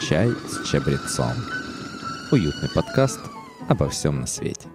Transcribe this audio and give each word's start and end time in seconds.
Чай 0.00 0.28
с 0.46 0.68
чабрецом. 0.68 1.32
Уютный 2.30 2.68
подкаст 2.74 3.18
обо 3.66 3.88
всем 3.88 4.20
на 4.20 4.26
свете. 4.26 4.68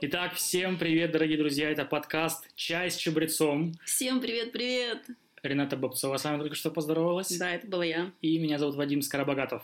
Итак, 0.00 0.34
всем 0.34 0.78
привет, 0.78 1.12
дорогие 1.12 1.36
друзья. 1.36 1.70
Это 1.70 1.84
подкаст 1.84 2.48
«Чай 2.56 2.90
с 2.90 2.96
чабрецом». 2.96 3.74
Всем 3.84 4.20
привет-привет! 4.20 5.04
Рената 5.42 5.76
Бобцова 5.76 6.16
с 6.16 6.24
вами 6.24 6.38
только 6.38 6.54
что 6.54 6.70
поздоровалась. 6.70 7.36
Да, 7.36 7.50
это 7.54 7.66
была 7.66 7.84
я. 7.84 8.12
И 8.22 8.38
меня 8.38 8.58
зовут 8.58 8.76
Вадим 8.76 9.02
Скоробогатов. 9.02 9.62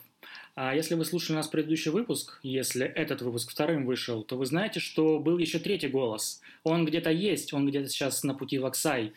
А 0.56 0.74
если 0.74 0.94
вы 0.94 1.04
слушали 1.04 1.36
нас 1.36 1.46
предыдущий 1.46 1.90
выпуск, 1.90 2.40
если 2.42 2.84
этот 2.84 3.22
выпуск 3.22 3.50
вторым 3.50 3.86
вышел, 3.86 4.24
то 4.24 4.36
вы 4.36 4.44
знаете, 4.44 4.80
что 4.80 5.20
был 5.20 5.38
еще 5.38 5.60
третий 5.60 5.88
голос. 5.88 6.42
Он 6.64 6.84
где-то 6.84 7.10
есть, 7.10 7.54
он 7.54 7.66
где-то 7.66 7.88
сейчас 7.88 8.24
на 8.24 8.34
пути 8.34 8.58
в 8.58 8.66
Оксай. 8.66 9.12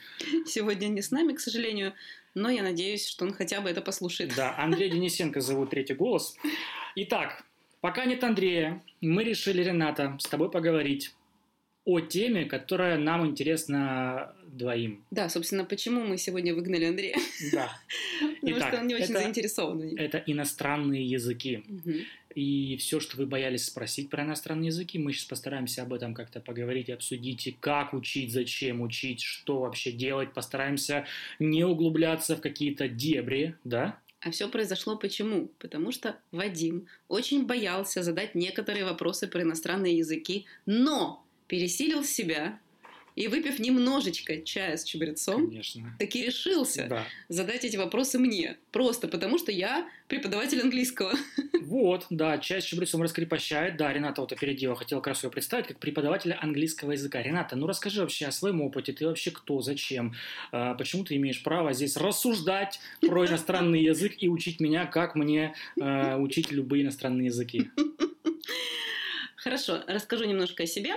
Сегодня 0.45 0.87
не 0.87 1.01
с 1.01 1.09
нами, 1.09 1.33
к 1.33 1.39
сожалению, 1.39 1.93
но 2.33 2.49
я 2.49 2.63
надеюсь, 2.63 3.07
что 3.07 3.25
он 3.25 3.33
хотя 3.33 3.61
бы 3.61 3.69
это 3.69 3.81
послушает. 3.81 4.33
Да, 4.35 4.55
Андрей 4.57 4.89
Денисенко 4.89 5.41
зовут 5.41 5.71
третий 5.71 5.93
голос. 5.93 6.35
Итак, 6.95 7.43
пока 7.81 8.05
нет 8.05 8.23
Андрея, 8.23 8.83
мы 9.01 9.23
решили, 9.23 9.63
Рената, 9.63 10.17
с 10.19 10.27
тобой 10.27 10.49
поговорить 10.49 11.13
о 11.85 11.99
теме, 11.99 12.45
которая 12.45 12.97
нам 12.97 13.25
интересна 13.25 14.35
двоим. 14.45 15.03
Да, 15.11 15.29
собственно, 15.29 15.65
почему 15.65 16.03
мы 16.03 16.17
сегодня 16.17 16.53
выгнали 16.53 16.85
Андрея? 16.85 17.17
Да. 17.51 17.71
Потому 18.41 18.57
Итак, 18.57 18.67
что 18.69 18.81
он 18.81 18.87
не 18.87 18.95
очень 18.95 19.05
это- 19.05 19.19
заинтересован. 19.19 19.97
Это 19.97 20.23
иностранные 20.25 21.05
языки. 21.05 21.63
Мгм. 21.67 21.95
И 22.35 22.77
все, 22.77 22.99
что 22.99 23.17
вы 23.17 23.25
боялись 23.25 23.65
спросить 23.65 24.09
про 24.09 24.23
иностранные 24.23 24.67
языки, 24.67 24.97
мы 24.97 25.11
сейчас 25.11 25.25
постараемся 25.25 25.81
об 25.81 25.93
этом 25.93 26.13
как-то 26.13 26.39
поговорить, 26.39 26.89
обсудить, 26.89 27.47
и 27.47 27.51
как 27.51 27.93
учить, 27.93 28.31
зачем 28.31 28.81
учить, 28.81 29.21
что 29.21 29.59
вообще 29.61 29.91
делать. 29.91 30.33
Постараемся 30.33 31.05
не 31.39 31.65
углубляться 31.65 32.35
в 32.37 32.41
какие-то 32.41 32.87
дебри, 32.87 33.55
да? 33.63 33.99
А 34.21 34.31
все 34.31 34.47
произошло 34.47 34.95
почему? 34.97 35.49
Потому 35.57 35.91
что 35.91 36.15
Вадим 36.31 36.87
очень 37.07 37.45
боялся 37.45 38.03
задать 38.03 38.35
некоторые 38.35 38.85
вопросы 38.85 39.27
про 39.27 39.41
иностранные 39.41 39.97
языки, 39.97 40.45
но 40.65 41.25
пересилил 41.51 42.05
себя 42.05 42.57
и, 43.17 43.27
выпив 43.27 43.59
немножечко 43.59 44.41
чая 44.41 44.77
с 44.77 44.85
чабрецом, 44.85 45.47
Конечно. 45.49 45.93
таки 45.99 46.25
решился 46.25 46.87
Да. 46.89 47.05
задать 47.27 47.65
эти 47.65 47.75
вопросы 47.75 48.17
мне. 48.19 48.55
Просто 48.71 49.09
потому, 49.09 49.37
что 49.37 49.51
я 49.51 49.85
преподаватель 50.07 50.61
английского. 50.61 51.11
Вот, 51.61 52.07
да, 52.09 52.37
часть 52.37 52.67
чабрецом 52.67 53.01
раскрепощает. 53.01 53.77
Да, 53.77 53.93
Рената 53.93 54.19
вот 54.19 54.33
опередила, 54.33 54.75
хотела 54.75 54.99
как 54.99 55.07
раз 55.07 55.23
ее 55.23 55.29
представить 55.29 55.67
как 55.67 55.79
преподавателя 55.79 56.37
английского 56.41 56.91
языка. 56.91 57.21
Рената, 57.21 57.55
ну 57.55 57.65
расскажи 57.65 58.01
вообще 58.01 58.25
о 58.25 58.31
своем 58.31 58.61
опыте. 58.61 58.91
Ты 58.91 59.05
вообще 59.05 59.31
кто, 59.31 59.61
зачем? 59.61 60.13
А, 60.51 60.73
Почему 60.73 61.05
ты 61.05 61.15
имеешь 61.15 61.41
право 61.43 61.71
здесь 61.71 61.95
рассуждать 61.95 62.79
про 63.01 63.25
иностранный 63.27 63.81
язык 63.83 64.15
и 64.19 64.27
учить 64.27 64.59
меня, 64.59 64.85
как 64.85 65.15
мне 65.15 65.53
а, 65.79 66.17
учить 66.19 66.51
любые 66.51 66.83
иностранные 66.83 67.27
языки? 67.27 67.69
Хорошо, 69.37 69.81
расскажу 69.87 70.25
немножко 70.25 70.63
о 70.63 70.67
себе. 70.67 70.95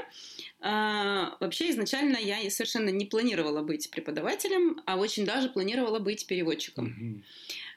А, 0.67 1.37
вообще, 1.41 1.71
изначально 1.71 2.17
я 2.17 2.39
совершенно 2.51 2.89
не 2.89 3.05
планировала 3.05 3.61
быть 3.63 3.91
преподавателем, 3.91 4.81
а 4.87 4.97
очень 4.97 5.27
даже 5.27 5.51
планировала 5.51 5.99
быть 5.99 6.27
переводчиком. 6.27 7.23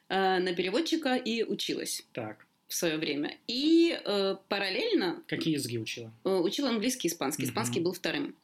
А, 0.08 0.40
на 0.40 0.54
переводчика 0.56 1.16
и 1.18 1.44
училась 1.44 2.06
Так, 2.14 2.48
в 2.70 2.74
свое 2.74 2.96
время. 2.96 3.38
И 3.46 4.00
э, 4.06 4.38
параллельно 4.48 5.22
какие 5.28 5.56
языки 5.56 5.78
учила? 5.78 6.14
э, 6.24 6.30
учила 6.30 6.70
английский 6.70 7.10
и 7.10 7.12
испанский. 7.12 7.44
Мгм. 7.44 7.52
Испанский 7.52 7.80
был 7.82 7.92
вторым. 7.92 8.36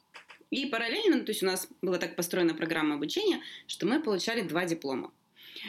И 0.52 0.66
параллельно, 0.66 1.22
то 1.22 1.30
есть 1.30 1.42
у 1.42 1.46
нас 1.46 1.70
была 1.82 1.98
так 1.98 2.18
построена 2.18 2.54
программа 2.54 2.96
обучения, 2.96 3.40
что 3.66 3.86
мы 3.86 4.02
получали 4.04 4.42
два 4.42 4.66
диплома. 4.66 5.14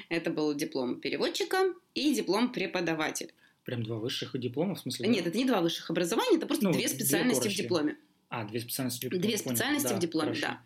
Это 0.09 0.31
был 0.31 0.53
диплом 0.53 1.01
переводчика 1.01 1.73
и 1.95 2.13
диплом 2.13 2.51
преподавателя. 2.51 3.31
Прям 3.65 3.85
два 3.85 3.99
высших 3.99 4.37
диплома, 4.39 4.75
в 4.75 4.81
смысле? 4.81 5.07
Нет, 5.09 5.29
это 5.29 5.39
не 5.39 5.45
два 5.45 5.61
высших 5.61 5.91
образования, 5.91 6.39
это 6.39 6.47
просто 6.47 6.65
Ну, 6.65 6.73
две 6.73 6.89
две 6.89 6.89
специальности 6.89 7.47
в 7.47 7.55
дипломе. 7.55 7.97
А, 8.35 8.45
две 8.45 8.61
специальности 8.61 8.99
в 9.07 9.11
дипломе. 9.11 9.23
Две 9.23 9.39
специальности 9.39 9.89
Да, 9.89 9.97
в 9.97 9.99
дипломе, 10.01 10.27
хорошо. 10.35 10.47
да. 10.47 10.61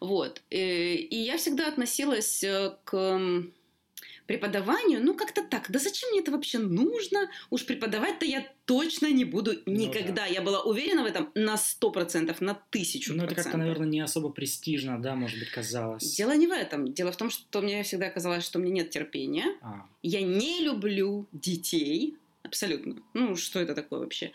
Вот. 0.00 0.42
Э, 0.50 0.94
И 0.94 1.16
я 1.16 1.36
всегда 1.36 1.68
относилась 1.68 2.44
э, 2.44 2.76
к 2.84 3.20
преподаванию, 4.26 5.02
ну, 5.02 5.14
как-то 5.14 5.42
так. 5.42 5.70
Да 5.70 5.78
зачем 5.78 6.10
мне 6.10 6.20
это 6.20 6.30
вообще 6.30 6.58
нужно? 6.58 7.30
Уж 7.50 7.64
преподавать-то 7.64 8.26
я 8.26 8.46
точно 8.66 9.10
не 9.10 9.24
буду 9.24 9.54
Ну 9.64 9.72
никогда. 9.72 10.26
Я 10.26 10.42
была 10.42 10.60
уверена 10.62 11.02
в 11.02 11.06
этом 11.06 11.30
на 11.34 11.56
сто 11.56 11.90
процентов, 11.90 12.42
на 12.42 12.54
тысячу 12.70 13.14
Ну, 13.14 13.24
это 13.24 13.34
как-то, 13.34 13.56
наверное, 13.56 13.86
не 13.88 14.00
особо 14.00 14.28
престижно, 14.28 15.00
да, 15.00 15.14
может 15.14 15.38
быть, 15.38 15.50
казалось. 15.50 16.14
Дело 16.14 16.36
не 16.36 16.46
в 16.46 16.52
этом. 16.52 16.92
Дело 16.92 17.10
в 17.10 17.16
том, 17.16 17.30
что 17.30 17.62
мне 17.62 17.82
всегда 17.82 18.10
казалось, 18.10 18.44
что 18.44 18.58
мне 18.58 18.70
нет 18.70 18.90
терпения. 18.90 19.46
А, 19.62 19.86
Я 20.02 20.20
не 20.20 20.60
люблю 20.60 21.26
детей. 21.32 22.16
Абсолютно. 22.48 22.96
Ну, 23.14 23.36
что 23.36 23.60
это 23.60 23.74
такое 23.74 24.00
вообще? 24.00 24.32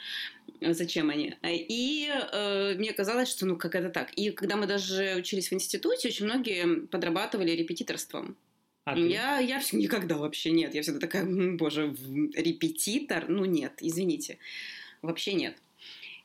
Зачем 0.61 1.09
они? 1.09 1.33
А, 1.41 1.49
И 1.51 2.07
э, 2.31 2.75
мне 2.77 2.93
казалось, 2.93 3.29
что 3.29 3.45
ну 3.45 3.57
как 3.57 3.75
это 3.75 3.89
так. 3.89 4.13
И 4.13 4.29
когда 4.31 4.55
мы 4.55 4.67
даже 4.67 5.15
учились 5.17 5.49
в 5.49 5.53
институте, 5.53 6.07
очень 6.09 6.25
многие 6.25 6.85
подрабатывали 6.87 7.51
репетиторством. 7.51 8.35
а 8.85 8.95
ты? 8.95 9.07
Я, 9.09 9.39
я 9.39 9.59
всё- 9.59 9.77
никогда 9.77 10.15
вообще 10.17 10.51
нет. 10.51 10.75
Я 10.75 10.81
всегда 10.81 10.99
такая, 10.99 11.23
«М, 11.23 11.57
боже, 11.57 11.95
репетитор? 12.35 13.25
Ну 13.29 13.45
нет, 13.45 13.73
извините. 13.81 14.37
Вообще 15.01 15.33
нет. 15.33 15.57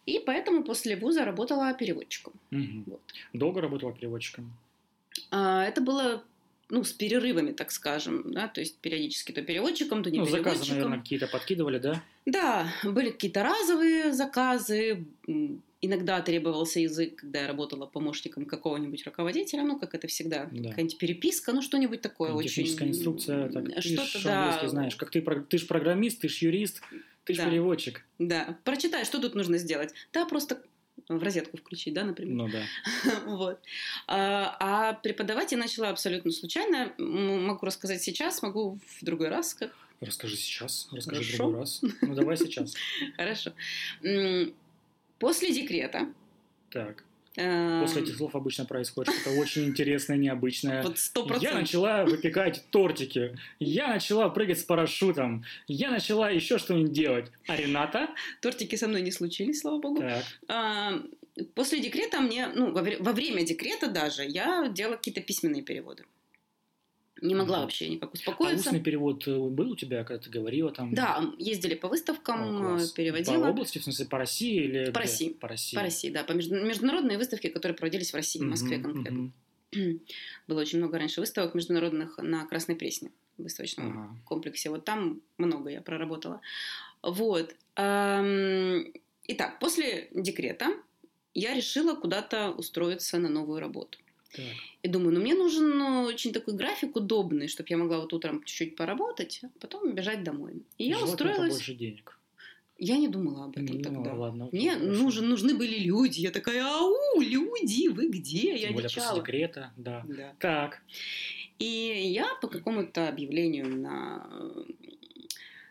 И 0.07 0.19
поэтому 0.27 0.63
после 0.65 0.97
вуза 0.97 1.25
работала 1.25 1.73
переводчиком. 1.75 2.33
Мгм. 2.51 2.85
Вот. 2.87 3.01
Долго 3.33 3.61
работала 3.61 3.93
переводчиком? 3.93 4.53
А, 5.31 5.65
это 5.65 5.81
было 5.81 6.23
ну, 6.71 6.85
с 6.85 6.93
перерывами, 6.93 7.53
так 7.53 7.71
скажем, 7.73 8.33
да, 8.33 8.49
то 8.49 8.61
есть 8.61 8.79
периодически 8.79 9.33
то 9.33 9.43
переводчиком, 9.43 10.03
то 10.03 10.11
не 10.11 10.19
Ну, 10.19 10.25
заказы, 10.27 10.43
переводчиком. 10.45 10.75
наверное, 10.77 10.99
какие-то 11.01 11.27
подкидывали, 11.29 11.79
да? 11.79 12.03
Да, 12.27 12.73
были 12.85 13.11
какие-то 13.11 13.43
разовые 13.43 14.13
заказы. 14.13 15.07
Иногда 15.81 16.21
требовался 16.21 16.81
язык, 16.81 17.17
когда 17.17 17.43
я 17.43 17.47
работала 17.47 17.87
помощником 17.87 18.47
какого-нибудь 18.47 19.05
руководителя, 19.07 19.63
ну, 19.63 19.79
как 19.79 19.95
это 19.95 20.09
всегда, 20.09 20.49
Да. 20.51 20.71
какая-нибудь 20.71 20.99
переписка, 20.99 21.53
ну, 21.53 21.63
что-нибудь 21.63 22.01
такое 22.01 22.33
очень... 22.33 22.49
Техническая 22.49 22.89
инструкция, 22.89 23.49
так, 23.49 23.65
ты 23.67 23.81
Что-то, 23.81 24.19
ж 24.19 24.23
да. 24.25 24.69
знаешь, 24.69 24.97
как 24.97 25.11
ты, 25.11 25.21
ты 25.23 25.59
ж 25.59 25.67
программист, 25.69 26.21
ты 26.21 26.29
ж 26.29 26.39
юрист, 26.43 26.83
ты 27.25 27.35
ж 27.35 27.37
Да. 27.37 27.45
переводчик. 27.49 28.05
Да, 28.19 28.59
прочитай, 28.65 29.05
что 29.05 29.21
тут 29.21 29.37
нужно 29.37 29.57
сделать. 29.59 29.95
Да, 30.13 30.27
просто 30.27 30.61
в 31.09 31.23
розетку 31.23 31.57
включить, 31.57 31.95
да, 31.95 32.05
например. 32.05 32.35
Ну 32.35 32.49
да. 32.49 32.63
Вот. 33.27 33.61
А, 34.07 34.57
а 34.61 34.93
преподавать 34.95 35.53
я 35.53 35.59
начала 35.59 35.91
абсолютно 35.91 36.31
случайно. 36.33 36.93
Могу 36.99 37.67
рассказать 37.67 38.03
сейчас, 38.03 38.43
могу 38.43 38.79
в 39.01 39.05
другой 39.05 39.29
раз. 39.29 39.55
Как... 39.55 39.73
Расскажи 40.01 40.37
сейчас, 40.37 40.89
расскажи 40.93 41.23
в 41.23 41.27
Хорошо. 41.27 41.45
другой 41.45 41.61
раз. 41.61 41.81
Ну 42.03 42.15
давай 42.15 42.37
сейчас. 42.37 42.75
Хорошо. 43.17 43.53
После 45.19 45.53
декрета 45.53 46.13
Так. 46.71 47.05
Э, 47.39 47.81
После 47.81 48.03
этих 48.03 48.17
слов 48.17 48.35
обычно 48.35 48.65
происходит 48.65 49.15
что-то 49.15 49.37
очень 49.39 49.65
интересное, 49.65 50.17
необычное. 50.17 50.83
вот 50.83 50.99
сто 50.99 51.23
Я 51.23 51.27
процентов. 51.27 51.61
начала 51.61 52.05
выпекать 52.05 52.65
тортики. 52.71 53.37
Я 53.59 53.89
начала 53.89 54.29
прыгать 54.29 54.59
с 54.59 54.65
парашютом. 54.65 55.45
Я 55.67 55.91
начала 55.91 56.31
еще 56.31 56.59
что-нибудь 56.59 56.93
делать. 56.93 57.31
А 57.47 57.57
Рената? 57.57 58.09
Тортики 58.41 58.77
со 58.77 58.89
мной 58.89 59.03
не 59.03 59.11
случились, 59.13 59.61
слава 59.61 59.79
богу. 59.79 60.01
Так. 60.01 60.25
А, 60.49 61.01
После 61.55 61.81
декрета 61.81 62.21
мне, 62.21 62.49
ну, 62.49 62.73
во 62.73 63.13
время 63.13 63.45
декрета 63.45 63.89
даже, 63.89 64.25
я 64.25 64.69
делала 64.69 64.97
какие-то 64.97 65.21
письменные 65.21 65.63
переводы. 65.63 66.05
Не 67.21 67.35
могла 67.35 67.61
вообще 67.61 67.89
никак 67.89 68.11
А 68.11 68.13
успокоиться. 68.13 68.69
устный 68.69 68.81
перевод 68.81 69.27
э, 69.27 69.37
был 69.37 69.73
у 69.73 69.77
тебя, 69.77 70.05
когда 70.05 70.23
ты 70.23 70.31
говорила 70.31 70.71
там? 70.71 70.95
Да, 70.95 71.25
ездили 71.39 71.75
по 71.75 71.87
О, 71.87 71.91
выставкам, 71.91 72.59
класс. 72.59 72.93
э, 72.93 72.95
переводила. 72.95 73.45
По 73.45 73.49
области, 73.51 73.79
в 73.79 73.85
смысле, 73.85 74.07
по 74.07 74.19
России 74.19 74.65
или 74.65 74.91
По? 74.93 75.01
России. 75.01 75.31
По 75.31 75.49
России. 75.49 75.77
По 75.77 75.83
России, 75.83 76.11
да, 76.11 76.23
по 76.25 76.33
между- 76.33 76.55
международные 76.65 77.19
выставки, 77.19 77.49
которые 77.49 77.77
проводились 77.77 78.13
в 78.13 78.15
России, 78.15 78.39
в 78.41 78.45
Москве 78.45 78.79
конкретно. 78.79 79.33
мгм. 79.73 80.01
Было 80.49 80.61
очень 80.61 80.79
много 80.79 80.99
раньше 80.99 81.21
выставок 81.21 81.55
международных 81.55 82.19
на 82.19 82.47
Красной 82.47 82.77
Пресне, 82.77 83.11
в 83.37 83.43
выставочном 83.43 83.91
Ага. 83.91 84.17
комплексе. 84.25 84.71
Вот 84.71 84.85
там 84.85 85.21
много 85.39 85.71
я 85.71 85.81
проработала. 85.83 86.41
Вот. 87.03 87.55
Итак, 89.31 89.59
после 89.61 90.09
декрета 90.15 90.69
я 91.35 91.55
решила 91.55 91.95
куда-то 91.95 92.51
устроиться 92.51 93.19
на 93.19 93.29
новую 93.29 93.61
работу. 93.61 93.99
Так. 94.35 94.45
И 94.83 94.89
думаю, 94.89 95.15
ну 95.15 95.21
мне 95.21 95.35
нужен 95.35 95.79
ну, 95.79 96.03
очень 96.03 96.33
такой 96.33 96.55
график 96.55 96.97
удобный, 96.97 97.49
чтобы 97.49 97.67
я 97.71 97.77
могла 97.79 98.01
вот 98.01 98.13
утром 98.13 98.43
чуть-чуть 98.45 98.77
поработать, 98.77 99.41
а 99.43 99.49
потом 99.61 99.95
бежать 99.95 100.23
домой. 100.23 100.63
И 100.77 100.85
я 100.85 100.97
Желательно 100.99 101.13
устроилась. 101.15 101.53
побольше 101.55 101.75
денег. 101.75 102.15
Я 102.81 102.97
не 102.97 103.09
думала 103.09 103.47
об 103.47 103.53
этом 103.59 103.77
Ну, 103.77 103.83
тогда. 103.83 104.15
ладно, 104.15 104.49
Мне 104.53 104.73
хорошо. 104.75 105.03
нужен, 105.03 105.29
нужны 105.29 105.57
были 105.57 105.79
люди. 105.79 106.21
Я 106.21 106.31
такая, 106.31 106.63
ау, 106.65 107.21
люди, 107.21 107.89
вы 107.89 108.09
где? 108.09 108.53
Я 108.53 108.69
Тем 108.69 108.75
более 108.75 108.89
после 108.89 109.03
дичала. 109.03 109.19
декрета, 109.19 109.73
да. 109.77 110.05
Да. 110.07 110.35
Так. 110.39 110.83
И 111.59 111.65
я 111.65 112.37
по 112.41 112.47
какому-то 112.47 113.09
объявлению 113.09 113.69
на 113.77 114.29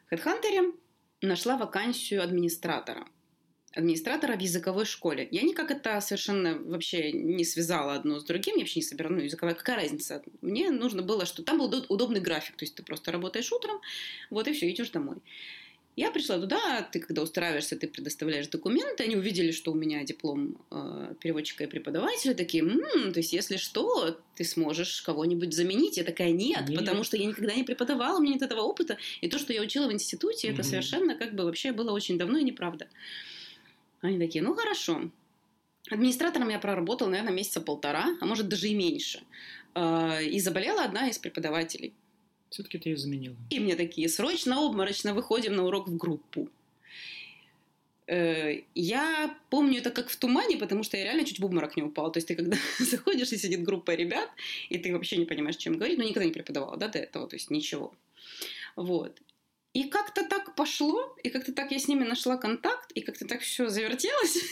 э, 0.10 0.16
HeadHunter 0.16 0.74
нашла 1.22 1.58
вакансию 1.58 2.22
администратора. 2.24 3.08
Администратора 3.78 4.36
в 4.36 4.40
языковой 4.40 4.86
школе. 4.86 5.28
Я 5.32 5.44
никак 5.44 5.72
это 5.72 6.02
совершенно 6.02 6.58
вообще 6.58 7.12
не 7.12 7.46
связала 7.46 7.94
одно 7.94 8.20
с 8.20 8.24
другим, 8.24 8.56
я 8.56 8.62
вообще 8.62 8.80
не 8.80 8.86
собирала, 8.86 9.14
ну, 9.14 9.22
языковая, 9.22 9.56
какая 9.56 9.76
разница? 9.76 10.24
Мне 10.42 10.72
нужно 10.72 11.02
было, 11.02 11.26
что 11.26 11.44
там 11.44 11.60
был 11.60 11.86
удобный 11.90 12.20
график, 12.20 12.56
то 12.56 12.66
есть 12.66 12.76
ты 12.76 12.84
просто 12.84 13.12
работаешь 13.12 13.52
утром, 13.52 13.80
вот 14.30 14.48
и 14.48 14.54
все, 14.54 14.70
идешь 14.70 14.90
домой. 14.90 15.18
Я 15.96 16.12
пришла 16.12 16.38
туда, 16.38 16.84
ты 16.84 17.00
когда 17.00 17.24
устраиваешься, 17.24 17.76
ты 17.76 17.88
предоставляешь 17.88 18.48
документы, 18.50 19.04
они 19.04 19.16
увидели, 19.16 19.50
что 19.52 19.72
у 19.72 19.76
меня 19.76 20.04
диплом 20.04 20.56
э, 20.70 21.16
переводчика 21.20 21.64
и 21.64 21.68
преподавателя, 21.68 22.36
такие, 22.36 22.64
м-м, 22.64 23.14
то 23.14 23.20
есть 23.20 23.34
если 23.34 23.58
что, 23.58 24.16
ты 24.36 24.44
сможешь 24.44 25.02
кого-нибудь 25.02 25.56
заменить. 25.56 25.98
Я 25.98 26.04
такая, 26.04 26.30
нет, 26.30 26.70
нет, 26.70 26.78
потому 26.80 27.04
что 27.04 27.18
я 27.18 27.26
никогда 27.26 27.56
не 27.56 27.64
преподавала, 27.64 28.20
у 28.20 28.22
меня 28.22 28.34
нет 28.34 28.44
этого 28.44 28.62
опыта, 28.62 29.00
и 29.22 29.28
то, 29.28 29.40
что 29.40 29.54
я 29.54 29.62
учила 29.64 29.88
в 29.88 29.92
институте, 29.92 30.50
mm-hmm. 30.50 30.54
это 30.54 30.64
совершенно 30.64 31.16
как 31.16 31.34
бы 31.34 31.46
вообще 31.46 31.72
было 31.72 31.92
очень 31.92 32.20
давно 32.20 32.38
и 32.38 32.44
неправда. 32.44 32.88
Они 34.02 34.20
такие, 34.20 34.44
ну 34.44 34.54
хорошо. 34.54 35.10
Администратором 35.90 36.50
я 36.50 36.60
проработала, 36.60 37.10
наверное, 37.10 37.34
месяца 37.34 37.62
полтора, 37.62 38.18
а 38.20 38.26
может 38.26 38.48
даже 38.48 38.68
и 38.68 38.76
меньше. 38.76 39.24
Э, 39.76 40.24
и 40.24 40.40
заболела 40.40 40.84
одна 40.84 41.10
из 41.10 41.18
преподавателей. 41.18 41.94
Все-таки 42.50 42.78
ты 42.78 42.90
ее 42.90 42.98
заменила. 42.98 43.36
И 43.50 43.60
мне 43.60 43.76
такие, 43.76 44.10
срочно, 44.10 44.66
обморочно 44.66 45.14
выходим 45.14 45.56
на 45.56 45.66
урок 45.66 45.88
в 45.88 45.98
группу. 45.98 46.50
Э, 48.08 48.62
я 48.74 49.38
помню 49.50 49.80
это 49.80 49.92
как 49.92 50.10
в 50.10 50.16
тумане, 50.16 50.58
потому 50.58 50.84
что 50.84 50.98
я 50.98 51.04
реально 51.04 51.26
чуть 51.26 51.40
в 51.40 51.46
обморок 51.46 51.76
не 51.76 51.84
упала. 51.84 52.12
То 52.12 52.18
есть 52.18 52.28
ты 52.28 52.36
когда 52.36 52.58
заходишь, 52.80 53.32
и 53.32 53.38
сидит 53.38 53.64
группа 53.64 53.96
ребят, 53.96 54.30
и 54.70 54.78
ты 54.78 54.94
вообще 54.94 55.18
не 55.18 55.26
понимаешь, 55.26 55.58
чем 55.58 55.78
говорить, 55.78 55.98
но 55.98 56.04
никогда 56.04 56.26
не 56.26 56.32
преподавала, 56.32 56.78
да, 56.78 56.88
до 56.88 57.00
этого, 57.00 57.28
то 57.28 57.36
есть 57.36 57.50
ничего. 57.50 57.94
Вот. 58.76 59.22
И 59.78 59.84
как-то 59.84 60.28
так 60.28 60.56
пошло, 60.56 61.16
и 61.22 61.30
как-то 61.30 61.54
так 61.54 61.72
я 61.72 61.78
с 61.78 61.88
ними 61.88 62.04
нашла 62.04 62.36
контакт, 62.38 62.92
и 62.94 63.02
как-то 63.02 63.28
так 63.28 63.42
все 63.42 63.70
завертелось, 63.70 64.52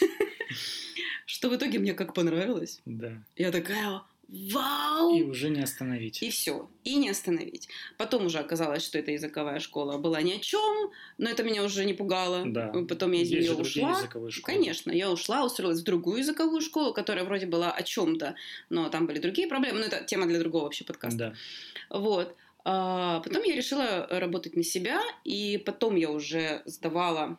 что 1.25 1.50
в 1.50 1.56
итоге 1.56 1.80
мне 1.80 1.95
как 1.95 2.13
понравилось. 2.13 2.80
Да. 2.86 3.24
Я 3.36 3.51
такая, 3.51 4.04
Вау! 4.27 5.16
И 5.16 5.24
уже 5.24 5.50
не 5.50 5.62
остановить. 5.62 6.22
И 6.22 6.30
все. 6.30 6.69
И 6.83 6.95
не 6.98 7.10
остановить. 7.10 7.69
Потом 7.98 8.27
уже 8.27 8.38
оказалось, 8.38 8.83
что 8.83 9.00
эта 9.00 9.12
языковая 9.12 9.60
школа 9.60 9.98
была 9.98 10.22
ни 10.22 10.33
о 10.33 10.39
чем, 10.39 10.92
но 11.18 11.27
это 11.27 11.44
меня 11.44 11.63
уже 11.63 11.86
не 11.86 11.94
пугало. 11.94 12.44
Да. 12.45 12.72
Потом 12.88 13.12
я 13.12 13.24
из 13.24 13.31
Есть 13.31 13.50
нее 13.50 13.57
ушла. 13.57 14.00
Конечно, 14.44 14.92
я 14.92 15.12
ушла, 15.12 15.44
устроилась 15.44 15.81
в 15.81 15.83
другую 15.83 16.19
языковую 16.19 16.62
школу, 16.62 16.94
которая 16.94 17.25
вроде 17.25 17.48
была 17.48 17.72
о 17.72 17.81
чем-то, 17.81 18.36
но 18.69 18.89
там 18.89 19.07
были 19.07 19.18
другие 19.18 19.48
проблемы. 19.48 19.80
Но 19.80 19.86
это 19.86 20.04
тема 20.04 20.27
для 20.27 20.38
другого 20.38 20.66
вообще 20.66 20.83
подкаста. 20.83 21.18
Да. 21.18 22.00
Вот. 22.00 22.36
А 22.67 23.19
потом 23.19 23.44
я 23.44 23.56
решила 23.56 24.07
работать 24.09 24.56
на 24.56 24.63
себя, 24.63 25.00
и 25.23 25.62
потом 25.63 25.95
я 25.95 26.09
уже 26.09 26.63
сдавала 26.65 27.38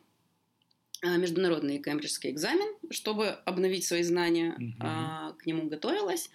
а, 1.03 1.17
международный 1.17 1.83
кембриджский 1.83 2.31
экзамен, 2.31 2.77
чтобы 2.91 3.31
обновить 3.45 3.85
свои 3.85 4.05
знания, 4.05 4.55
угу. 4.55 5.37
к 5.37 5.45
нему 5.45 5.69
готовилась. 5.69 6.31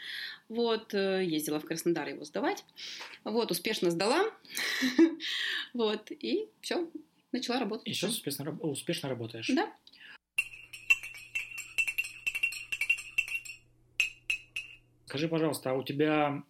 Вот, 0.49 0.93
э, 0.93 1.23
ездила 1.23 1.61
в 1.61 1.65
Краснодар 1.65 2.09
его 2.09 2.25
сдавать. 2.25 2.65
Вот, 3.23 3.49
успешно 3.51 3.89
сдала. 3.91 4.25
Вот, 5.73 6.11
и 6.11 6.49
все, 6.59 6.91
начала 7.31 7.61
работать. 7.61 7.87
И 7.87 7.93
сейчас 7.93 8.11
успешно, 8.11 8.51
успешно 8.59 9.07
работаешь. 9.07 9.49
Да. 9.55 9.73
Скажи, 15.05 15.29
пожалуйста, 15.29 15.71
а 15.71 15.73
у 15.75 15.83
тебя 15.83 16.43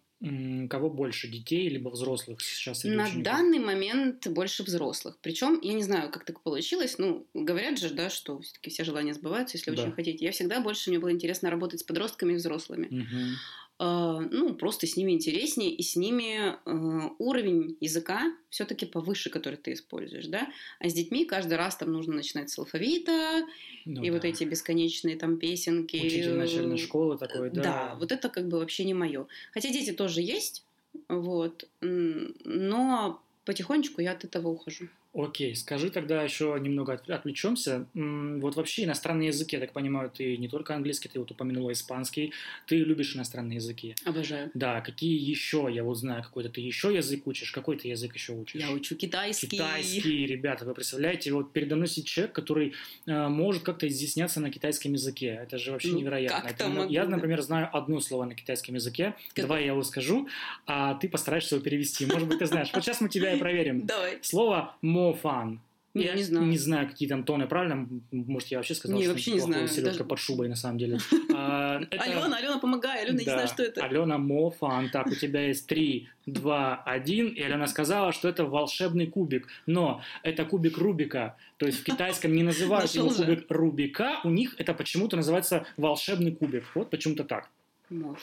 Кого 0.70 0.88
больше, 0.88 1.26
детей 1.26 1.68
либо 1.68 1.88
взрослых 1.88 2.40
сейчас? 2.42 2.84
На 2.84 3.04
учеников? 3.04 3.22
данный 3.24 3.58
момент 3.58 4.28
больше 4.28 4.62
взрослых. 4.62 5.18
Причем, 5.20 5.58
я 5.60 5.72
не 5.72 5.82
знаю, 5.82 6.12
как 6.12 6.24
так 6.24 6.40
получилось. 6.40 6.96
Ну, 6.98 7.26
говорят 7.34 7.78
же, 7.78 7.90
да, 7.90 8.08
что 8.08 8.40
все-таки 8.40 8.70
все 8.70 8.84
желания 8.84 9.14
сбываются, 9.14 9.56
если 9.56 9.72
да. 9.72 9.82
очень 9.82 9.92
хотите. 9.92 10.24
Я 10.24 10.30
всегда 10.30 10.60
больше, 10.60 10.90
мне 10.90 11.00
было 11.00 11.10
интересно 11.10 11.50
работать 11.50 11.80
с 11.80 11.82
подростками 11.82 12.34
и 12.34 12.36
взрослыми. 12.36 12.86
Угу. 12.86 13.36
А, 13.84 14.20
ну, 14.20 14.54
просто 14.54 14.86
с 14.86 14.96
ними 14.96 15.10
интереснее, 15.10 15.72
и 15.72 15.82
с 15.82 15.96
ними 15.96 16.54
э, 16.54 17.10
уровень 17.18 17.76
языка 17.80 18.32
все-таки 18.48 18.86
повыше, 18.86 19.28
который 19.28 19.56
ты 19.56 19.72
используешь, 19.72 20.26
да. 20.26 20.46
А 20.78 20.88
с 20.88 20.94
детьми 20.94 21.24
каждый 21.24 21.54
раз 21.54 21.74
там 21.74 21.90
нужно 21.90 22.14
начинать 22.14 22.48
с 22.48 22.56
алфавита, 22.60 23.44
ну, 23.84 24.04
и 24.04 24.06
да. 24.06 24.12
вот 24.12 24.24
эти 24.24 24.44
бесконечные 24.44 25.16
там 25.16 25.36
песенки. 25.36 25.96
Учитель 25.96 26.34
начальной 26.34 26.78
школы 26.78 27.18
такой, 27.18 27.50
да. 27.50 27.62
Да, 27.62 27.96
вот 27.98 28.12
это 28.12 28.28
как 28.28 28.46
бы 28.46 28.60
вообще 28.60 28.84
не 28.84 28.94
мое. 28.94 29.26
Хотя 29.50 29.70
дети 29.70 29.90
тоже 29.90 30.20
есть, 30.20 30.64
вот, 31.08 31.68
но 31.80 33.20
потихонечку 33.44 34.00
я 34.00 34.12
от 34.12 34.22
этого 34.22 34.46
ухожу. 34.46 34.86
Окей, 35.14 35.54
скажи 35.54 35.90
тогда 35.90 36.22
еще 36.22 36.56
немного 36.58 36.94
отвлечемся. 36.94 37.86
Вот 37.94 38.56
вообще 38.56 38.84
иностранные 38.84 39.28
языки, 39.28 39.56
я 39.56 39.60
так 39.60 39.72
понимаю, 39.72 40.10
ты 40.10 40.38
не 40.38 40.48
только 40.48 40.74
английский, 40.74 41.10
ты 41.10 41.18
вот 41.18 41.30
упомянула 41.30 41.72
испанский. 41.72 42.32
Ты 42.66 42.76
любишь 42.76 43.14
иностранные 43.14 43.56
языки? 43.56 43.94
Обожаю. 44.06 44.50
Да, 44.54 44.80
какие 44.80 45.18
еще, 45.18 45.68
я 45.70 45.84
вот 45.84 45.96
знаю, 45.96 46.22
какой-то 46.22 46.48
ты 46.48 46.62
еще 46.62 46.94
язык 46.94 47.26
учишь, 47.26 47.52
какой 47.52 47.76
ты 47.76 47.88
язык 47.88 48.14
еще 48.14 48.32
учишь? 48.32 48.58
Я 48.58 48.70
учу 48.70 48.96
китайский. 48.96 49.48
Китайский, 49.48 50.26
ребята, 50.26 50.64
вы 50.64 50.72
представляете, 50.72 51.32
вот 51.32 51.52
передо 51.52 51.76
мной 51.76 51.88
сидит 51.88 52.06
человек, 52.06 52.34
который 52.34 52.72
э, 53.06 53.28
может 53.28 53.64
как-то 53.64 53.86
изъясняться 53.86 54.40
на 54.40 54.50
китайском 54.50 54.94
языке. 54.94 55.40
Это 55.42 55.58
же 55.58 55.72
вообще 55.72 55.88
ну, 55.88 55.98
невероятно. 55.98 56.48
Это, 56.48 56.68
могу, 56.68 56.90
я, 56.90 57.04
например, 57.04 57.42
знаю 57.42 57.68
одно 57.76 58.00
слово 58.00 58.24
на 58.24 58.34
китайском 58.34 58.76
языке. 58.76 59.14
Как? 59.34 59.44
Давай 59.44 59.62
я 59.62 59.72
его 59.72 59.82
скажу, 59.82 60.26
а 60.66 60.94
ты 60.94 61.10
постараешься 61.10 61.56
его 61.56 61.64
перевести. 61.64 62.06
Может 62.06 62.28
быть, 62.28 62.38
ты 62.38 62.46
знаешь. 62.46 62.70
Вот 62.72 62.82
сейчас 62.82 63.02
мы 63.02 63.10
тебя 63.10 63.34
и 63.34 63.38
проверим. 63.38 63.80
Давай. 63.86 64.18
Слово 64.22 64.74
more 64.82 65.01
fun. 65.10 65.58
Не, 65.94 66.04
я 66.04 66.14
не 66.14 66.22
знаю. 66.22 66.46
Не 66.46 66.56
знаю, 66.56 66.88
какие 66.88 67.06
там 67.06 67.22
тоны, 67.22 67.46
правильно? 67.46 67.86
Может, 68.10 68.48
я 68.48 68.58
вообще 68.58 68.74
сказал, 68.74 68.96
не, 68.96 69.04
что 69.04 69.12
вообще 69.12 69.32
не 69.32 69.40
знаю. 69.40 69.68
селедка 69.68 69.98
Даже... 69.98 70.04
под 70.04 70.18
шубой, 70.18 70.48
на 70.48 70.56
самом 70.56 70.78
деле. 70.78 70.98
А, 71.34 71.80
Алена, 71.90 72.36
Алена, 72.36 72.58
помогай, 72.58 73.02
Алена, 73.02 73.18
не 73.18 73.24
знаю, 73.24 73.48
что 73.48 73.62
это. 73.62 73.82
Алена 73.82 74.18
Мофан. 74.18 74.90
Так, 74.90 75.06
у 75.06 75.14
тебя 75.14 75.46
есть 75.46 75.66
3, 75.66 76.08
2, 76.26 76.82
1. 76.84 77.28
И 77.28 77.40
Алена 77.40 77.66
сказала, 77.66 78.12
что 78.12 78.28
это 78.28 78.44
волшебный 78.44 79.06
кубик. 79.06 79.48
Но 79.66 80.02
это 80.22 80.44
кубик 80.44 80.76
Рубика. 80.78 81.36
То 81.56 81.66
есть 81.66 81.80
в 81.80 81.84
китайском 81.84 82.34
не 82.34 82.42
называют 82.50 82.90
его 82.90 83.08
кубик 83.08 83.46
Рубика. 83.50 84.20
У 84.24 84.30
них 84.30 84.54
это 84.58 84.74
почему-то 84.74 85.16
называется 85.16 85.66
волшебный 85.76 86.32
кубик. 86.32 86.64
Вот 86.74 86.90
почему-то 86.90 87.24
так. 87.24 87.48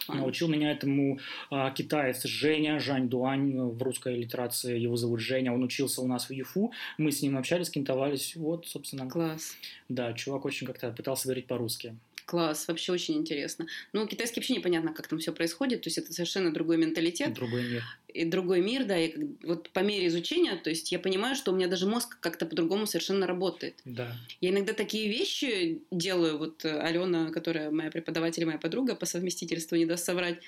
Научил 0.08 0.48
меня 0.48 0.72
этому 0.72 1.20
а, 1.50 1.72
китаец 1.72 2.24
Женя, 2.24 2.80
Жань 2.80 3.10
Дуань, 3.10 3.56
в 3.58 3.82
русской 3.82 4.16
литерации 4.16 4.78
его 4.78 4.96
зовут 4.96 5.20
Женя, 5.20 5.54
он 5.54 5.64
учился 5.64 6.02
у 6.02 6.08
нас 6.08 6.30
в 6.30 6.34
ЮФУ, 6.34 6.72
мы 6.98 7.12
с 7.12 7.22
ним 7.22 7.38
общались, 7.38 7.70
кентовались, 7.70 8.36
вот, 8.36 8.68
собственно. 8.68 9.10
Класс. 9.10 9.56
Да, 9.88 10.14
чувак 10.14 10.46
очень 10.46 10.68
как-то 10.68 10.92
пытался 10.92 11.28
говорить 11.28 11.48
по-русски. 11.48 11.96
Класс, 12.26 12.68
вообще 12.68 12.92
очень 12.92 13.16
интересно. 13.16 13.66
Ну, 13.92 14.06
китайский 14.06 14.40
вообще 14.40 14.54
непонятно, 14.54 14.94
как 14.94 15.08
там 15.08 15.18
все 15.18 15.34
происходит, 15.34 15.82
то 15.82 15.88
есть 15.88 15.98
это 15.98 16.14
совершенно 16.14 16.54
другой 16.54 16.78
менталитет. 16.78 17.34
Другой 17.34 17.64
мир. 17.64 17.84
И 18.14 18.26
другой 18.26 18.62
мир, 18.62 18.86
да, 18.86 18.98
и 18.98 19.14
вот 19.44 19.70
по 19.70 19.80
мере 19.80 20.08
изучения, 20.08 20.56
то 20.56 20.70
есть 20.70 20.92
я 20.92 21.00
понимаю, 21.00 21.36
что 21.36 21.52
у 21.52 21.56
меня 21.56 21.68
даже 21.68 21.88
мозг 21.88 22.20
как-то 22.20 22.46
по-другому 22.46 22.88
совершенно 22.88 23.28
работает. 23.28 23.80
Да. 23.86 24.16
Я 24.42 24.50
иногда 24.50 24.74
такие 24.74 25.10
вещи 25.10 25.84
делаю, 25.92 26.38
вот 26.38 26.66
э, 26.66 26.80
Алена, 26.80 27.30
которая 27.32 27.72
моя 27.72 27.92
преподаватель, 27.92 28.46
моя 28.46 28.58
подруга 28.58 28.96
по 28.96 29.06
совместительству, 29.06 29.76
не 29.76 29.86
даст 29.86 30.06
соврать. 30.06 30.40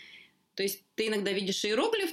То 0.56 0.64
есть 0.64 0.84
ты 0.96 1.08
иногда 1.08 1.32
видишь 1.32 1.64
иероглиф, 1.64 2.12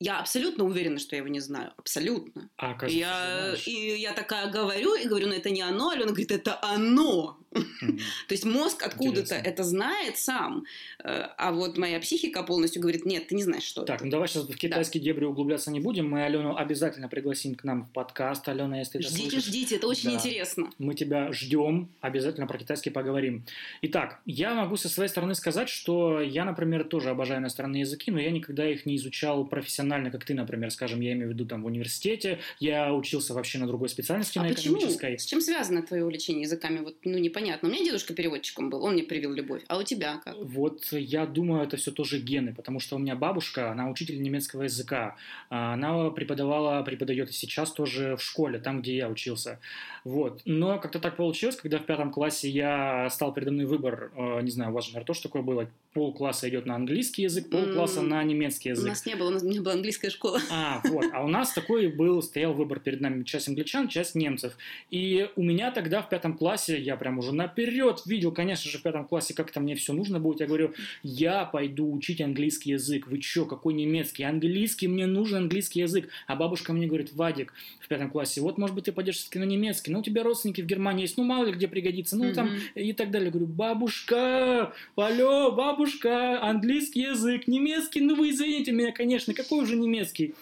я 0.00 0.18
абсолютно 0.18 0.64
уверена, 0.64 0.98
что 0.98 1.14
я 1.14 1.18
его 1.18 1.28
не 1.28 1.40
знаю. 1.40 1.72
Абсолютно. 1.76 2.50
А, 2.56 2.74
кажется, 2.74 2.98
я, 2.98 3.54
и 3.66 4.00
я 4.00 4.12
такая 4.12 4.50
говорю, 4.50 4.96
и 4.96 5.06
говорю, 5.06 5.28
ну 5.28 5.34
это 5.34 5.50
не 5.50 5.62
оно. 5.62 5.90
Алена 5.90 6.06
говорит, 6.06 6.32
это 6.32 6.58
оно. 6.60 7.38
То 7.52 8.32
есть 8.32 8.44
мозг 8.44 8.82
откуда-то 8.82 9.34
это 9.34 9.62
знает 9.62 10.16
сам. 10.16 10.64
Э, 11.04 11.26
а 11.36 11.52
вот 11.52 11.76
моя 11.76 12.00
психика 12.00 12.42
полностью 12.42 12.80
говорит, 12.80 13.04
нет, 13.04 13.28
ты 13.28 13.34
не 13.34 13.42
знаешь, 13.42 13.64
что 13.64 13.82
так, 13.82 13.96
это. 13.96 14.04
ну 14.06 14.10
давай 14.10 14.28
сейчас 14.28 14.44
в 14.48 14.56
китайские 14.56 15.02
дебри 15.02 15.24
углубляться 15.24 15.70
не 15.70 15.80
будем. 15.80 16.08
Мы 16.08 16.24
Алену 16.24 16.56
обязательно 16.56 17.08
пригласим 17.08 17.54
к 17.54 17.64
нам 17.64 17.84
в 17.84 17.90
подкаст. 17.90 18.48
Алена, 18.48 18.78
если 18.78 18.98
ты 18.98 19.04
Ждите, 19.04 19.40
ждите, 19.40 19.76
это 19.76 19.86
очень 19.86 20.12
интересно. 20.12 20.70
Мы 20.78 20.94
тебя 20.94 21.32
ждем, 21.32 21.90
обязательно 22.00 22.46
про 22.46 22.58
китайский 22.58 22.90
поговорим. 22.90 23.44
Итак, 23.82 24.20
я 24.24 24.54
могу 24.54 24.76
со 24.76 24.88
своей 24.88 25.08
стороны 25.08 25.34
сказать, 25.34 25.68
что 25.68 26.20
я, 26.20 26.44
например, 26.44 26.84
тоже 26.84 27.10
обожаю 27.10 27.40
иностранные 27.40 27.80
языки, 27.80 28.10
но 28.10 28.20
я 28.20 28.30
никогда 28.30 28.68
их 28.68 28.86
не 28.86 28.96
изучал 28.96 29.44
профессионально, 29.44 30.10
как 30.10 30.24
ты, 30.24 30.34
например, 30.34 30.70
скажем, 30.70 31.00
я 31.00 31.12
имею 31.12 31.28
в 31.28 31.32
виду 31.32 31.44
там 31.44 31.62
в 31.62 31.66
университете, 31.66 32.38
я 32.60 32.94
учился 32.94 33.34
вообще 33.34 33.58
на 33.58 33.66
другой 33.66 33.88
специальности, 33.88 34.38
а 34.38 34.42
на 34.42 34.48
почему? 34.48 34.76
экономической. 34.76 35.18
С 35.18 35.26
чем 35.26 35.40
связано 35.40 35.82
твое 35.82 36.04
увлечение 36.04 36.42
языками? 36.42 36.78
Вот, 36.78 36.96
ну, 37.04 37.18
непонятно 37.18 37.41
понятно. 37.42 37.68
У 37.68 37.72
меня 37.72 37.84
дедушка 37.84 38.14
переводчиком 38.14 38.70
был, 38.70 38.84
он 38.84 38.92
мне 38.92 39.02
привил 39.02 39.32
любовь. 39.32 39.62
А 39.68 39.78
у 39.78 39.82
тебя 39.82 40.20
как? 40.24 40.36
Вот 40.38 40.84
я 40.92 41.26
думаю, 41.26 41.64
это 41.64 41.76
все 41.76 41.90
тоже 41.90 42.18
гены, 42.20 42.54
потому 42.54 42.78
что 42.80 42.96
у 42.96 42.98
меня 42.98 43.16
бабушка, 43.16 43.70
она 43.72 43.90
учитель 43.90 44.22
немецкого 44.22 44.62
языка. 44.62 45.16
Она 45.48 46.10
преподавала, 46.10 46.82
преподает 46.82 47.30
и 47.30 47.32
сейчас 47.32 47.72
тоже 47.72 48.16
в 48.16 48.22
школе, 48.22 48.58
там, 48.58 48.80
где 48.80 48.96
я 48.96 49.08
учился. 49.08 49.58
Вот. 50.04 50.42
Но 50.44 50.78
как-то 50.78 50.98
так 51.00 51.16
получилось, 51.16 51.56
когда 51.56 51.78
в 51.78 51.84
пятом 51.86 52.12
классе 52.12 52.48
я 52.48 53.08
стал 53.10 53.32
передо 53.32 53.50
мной 53.52 53.66
выбор, 53.66 54.10
э, 54.16 54.40
не 54.42 54.50
знаю, 54.50 54.70
у 54.70 54.74
вас 54.74 54.84
же, 54.84 54.90
наверное, 54.92 55.06
тоже 55.06 55.22
такое 55.22 55.42
было, 55.42 55.68
полкласса 55.94 56.48
идет 56.48 56.66
на 56.66 56.74
английский 56.74 57.22
язык, 57.22 57.50
полкласса 57.50 58.00
М, 58.00 58.08
на 58.08 58.22
немецкий 58.24 58.70
У 58.70 58.72
язык. 58.72 58.88
нас 58.88 59.06
не 59.06 59.14
было, 59.14 59.28
у 59.28 59.30
нас 59.30 59.42
не 59.42 59.60
была 59.60 59.74
английская 59.74 60.10
школа. 60.10 60.40
А, 60.50 60.80
вот. 60.84 61.04
А 61.12 61.22
у 61.24 61.28
нас 61.28 61.52
такой 61.52 61.88
был, 61.88 62.22
стоял 62.22 62.52
выбор 62.52 62.80
перед 62.80 63.00
нами. 63.00 63.22
Часть 63.24 63.48
англичан, 63.48 63.88
часть 63.88 64.14
немцев. 64.14 64.56
И 64.90 65.28
у 65.36 65.42
меня 65.42 65.70
тогда 65.70 66.02
в 66.02 66.08
пятом 66.08 66.36
классе, 66.36 66.80
я 66.80 66.96
прям 66.96 67.18
уже 67.18 67.31
наперед 67.32 68.02
видел, 68.06 68.32
конечно 68.32 68.70
же, 68.70 68.78
в 68.78 68.82
пятом 68.82 69.06
классе, 69.06 69.34
как-то 69.34 69.60
мне 69.60 69.74
все 69.74 69.92
нужно 69.92 70.20
будет. 70.20 70.40
Я 70.40 70.46
говорю, 70.46 70.74
я 71.02 71.44
пойду 71.44 71.92
учить 71.92 72.20
английский 72.20 72.72
язык. 72.72 73.06
Вы 73.06 73.18
чё, 73.18 73.46
какой 73.46 73.74
немецкий? 73.74 74.24
Английский, 74.24 74.88
мне 74.88 75.06
нужен 75.06 75.38
английский 75.38 75.80
язык. 75.80 76.08
А 76.26 76.36
бабушка 76.36 76.72
мне 76.72 76.86
говорит, 76.86 77.12
Вадик, 77.12 77.54
в 77.80 77.88
пятом 77.88 78.10
классе, 78.10 78.40
вот, 78.40 78.58
может 78.58 78.74
быть, 78.74 78.84
ты 78.84 78.92
пойдешь 78.92 79.16
все-таки 79.16 79.38
на 79.38 79.44
немецкий. 79.44 79.90
Ну, 79.90 80.00
у 80.00 80.02
тебя 80.02 80.22
родственники 80.22 80.60
в 80.60 80.66
Германии 80.66 81.02
есть, 81.02 81.16
ну, 81.16 81.24
мало 81.24 81.46
ли 81.46 81.52
где 81.52 81.68
пригодится. 81.68 82.16
Ну, 82.16 82.32
там, 82.32 82.50
и 82.74 82.92
так 82.92 83.10
далее. 83.10 83.30
Говорю, 83.30 83.46
бабушка, 83.46 84.72
алло, 84.96 85.52
бабушка, 85.52 86.42
английский 86.42 87.02
язык, 87.02 87.46
немецкий, 87.46 88.00
ну 88.00 88.14
вы 88.14 88.30
извините 88.30 88.72
меня, 88.72 88.92
конечно, 88.92 89.34
какой 89.34 89.62
уже 89.62 89.76
немецкий? 89.76 90.34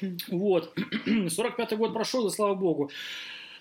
Вот, 0.28 0.76
45-й 1.06 1.76
год 1.76 1.92
прошел, 1.92 2.26
и 2.26 2.30
слава 2.30 2.54
богу. 2.54 2.90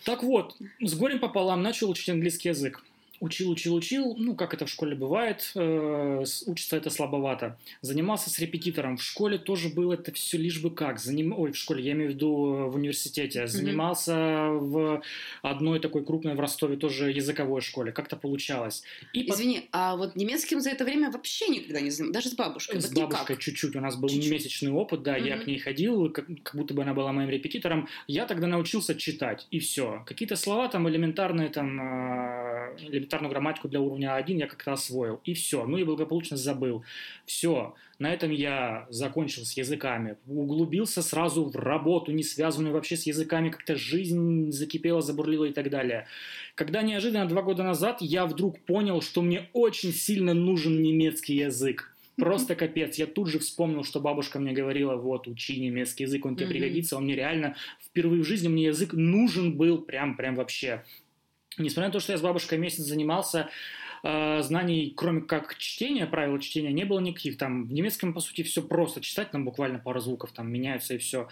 Так 0.03 0.23
вот, 0.23 0.55
с 0.79 0.93
горем 0.95 1.19
пополам 1.19 1.61
начал 1.61 1.89
учить 1.89 2.09
английский 2.09 2.49
язык. 2.49 2.83
Учил, 3.21 3.51
учил, 3.51 3.75
учил, 3.75 4.15
ну, 4.17 4.35
как 4.35 4.53
это 4.55 4.65
в 4.65 4.69
школе 4.69 4.95
бывает, 4.95 5.51
э, 5.55 6.23
учится 6.47 6.75
это 6.75 6.89
слабовато. 6.89 7.55
Занимался 7.81 8.31
с 8.31 8.39
репетитором. 8.39 8.97
В 8.97 9.03
школе 9.03 9.37
тоже 9.37 9.69
было 9.69 9.93
это 9.93 10.11
все 10.11 10.37
лишь 10.39 10.59
бы 10.59 10.71
как. 10.71 10.99
Заним... 10.99 11.31
Ой, 11.37 11.51
в 11.51 11.55
школе, 11.55 11.83
я 11.83 11.91
имею 11.91 12.09
в 12.09 12.13
виду 12.15 12.55
э, 12.55 12.69
в 12.69 12.75
университете. 12.75 13.45
Занимался 13.47 14.15
в 14.49 15.03
одной 15.43 15.79
такой 15.79 16.03
крупной 16.03 16.33
в 16.33 16.39
Ростове 16.39 16.77
тоже 16.77 17.11
языковой 17.11 17.61
школе. 17.61 17.91
Как-то 17.91 18.15
получалось. 18.15 18.81
И 19.13 19.23
по- 19.23 19.33
Извини, 19.33 19.69
а 19.71 19.95
вот 19.97 20.15
немецким 20.15 20.59
за 20.59 20.71
это 20.71 20.83
время 20.83 21.11
вообще 21.11 21.47
никогда 21.47 21.79
не 21.79 21.91
занималась, 21.91 22.15
даже 22.15 22.29
с 22.29 22.33
бабушкой. 22.35 22.81
С 22.81 22.89
вот 22.91 23.03
бабушкой 23.03 23.37
чуть-чуть. 23.37 23.75
У 23.75 23.79
нас 23.81 23.95
был 23.97 24.09
Чуть-чуть. 24.09 24.31
месячный 24.31 24.71
опыт, 24.71 25.03
да, 25.03 25.15
я 25.15 25.35
Мгм. 25.35 25.43
к 25.43 25.47
ней 25.47 25.59
ходил, 25.59 26.09
как, 26.09 26.25
как 26.41 26.55
будто 26.55 26.73
бы 26.73 26.81
она 26.81 26.95
была 26.95 27.11
моим 27.11 27.29
репетитором. 27.29 27.87
Я 28.07 28.25
тогда 28.25 28.47
научился 28.47 28.95
читать, 28.95 29.45
и 29.51 29.59
все. 29.59 30.01
Какие-то 30.07 30.35
слова 30.35 30.67
там 30.69 30.89
элементарные, 30.89 31.49
там, 31.49 31.79
э, 31.79 32.77
элементарную 33.11 33.31
грамматику 33.31 33.67
для 33.67 33.79
уровня 33.79 34.15
1 34.15 34.37
я 34.37 34.47
как-то 34.47 34.73
освоил, 34.73 35.19
и 35.25 35.33
все. 35.33 35.65
Ну 35.65 35.77
и 35.77 35.83
благополучно 35.83 36.37
забыл. 36.37 36.83
Все. 37.25 37.75
На 37.99 38.11
этом 38.13 38.31
я 38.31 38.87
закончил 38.89 39.45
с 39.45 39.53
языками. 39.53 40.17
Углубился 40.27 41.01
сразу 41.01 41.45
в 41.45 41.55
работу, 41.55 42.11
не 42.11 42.23
связанную 42.23 42.73
вообще 42.73 42.95
с 42.95 43.05
языками. 43.05 43.49
Как-то 43.49 43.75
жизнь 43.75 44.51
закипела, 44.51 45.01
забурлила 45.01 45.45
и 45.45 45.53
так 45.53 45.69
далее. 45.69 46.07
Когда 46.55 46.81
неожиданно 46.81 47.27
два 47.27 47.41
года 47.41 47.63
назад 47.63 47.97
я 48.01 48.25
вдруг 48.25 48.59
понял, 48.61 49.01
что 49.01 49.21
мне 49.21 49.49
очень 49.53 49.93
сильно 49.93 50.33
нужен 50.33 50.81
немецкий 50.81 51.35
язык. 51.35 51.93
Просто 52.17 52.55
капец. 52.55 52.97
Я 52.97 53.07
тут 53.07 53.29
же 53.29 53.39
вспомнил, 53.39 53.83
что 53.83 53.99
бабушка 53.99 54.39
мне 54.39 54.51
говорила, 54.51 54.95
вот, 54.95 55.27
учи 55.27 55.59
немецкий 55.59 56.03
язык, 56.03 56.25
он 56.25 56.35
тебе 56.35 56.47
пригодится. 56.47 56.97
Он 56.97 57.05
мне 57.05 57.15
реально 57.15 57.55
впервые 57.83 58.23
в 58.23 58.27
жизни 58.27 58.47
мне 58.47 58.65
язык 58.65 58.93
нужен 58.93 59.57
был 59.57 59.79
прям, 59.79 60.15
прям 60.15 60.35
вообще. 60.35 60.83
Несмотря 61.57 61.87
на 61.87 61.93
то, 61.93 61.99
что 61.99 62.13
я 62.13 62.17
с 62.17 62.21
бабушкой 62.21 62.57
месяц 62.57 62.83
занимался, 62.83 63.49
э, 64.03 64.41
знаний, 64.41 64.93
кроме 64.95 65.21
как 65.21 65.57
чтения, 65.57 66.05
правил 66.05 66.39
чтения, 66.39 66.71
не 66.71 66.85
было 66.85 66.99
никаких. 66.99 67.37
Там 67.37 67.65
в 67.65 67.73
немецком, 67.73 68.13
по 68.13 68.19
сути, 68.19 68.43
все 68.43 68.61
просто. 68.61 69.01
Читать 69.01 69.31
там 69.31 69.45
буквально 69.45 69.79
пару 69.79 69.99
звуков 69.99 70.31
там 70.31 70.51
меняются 70.51 70.93
и 70.93 70.97
все. 70.97 71.27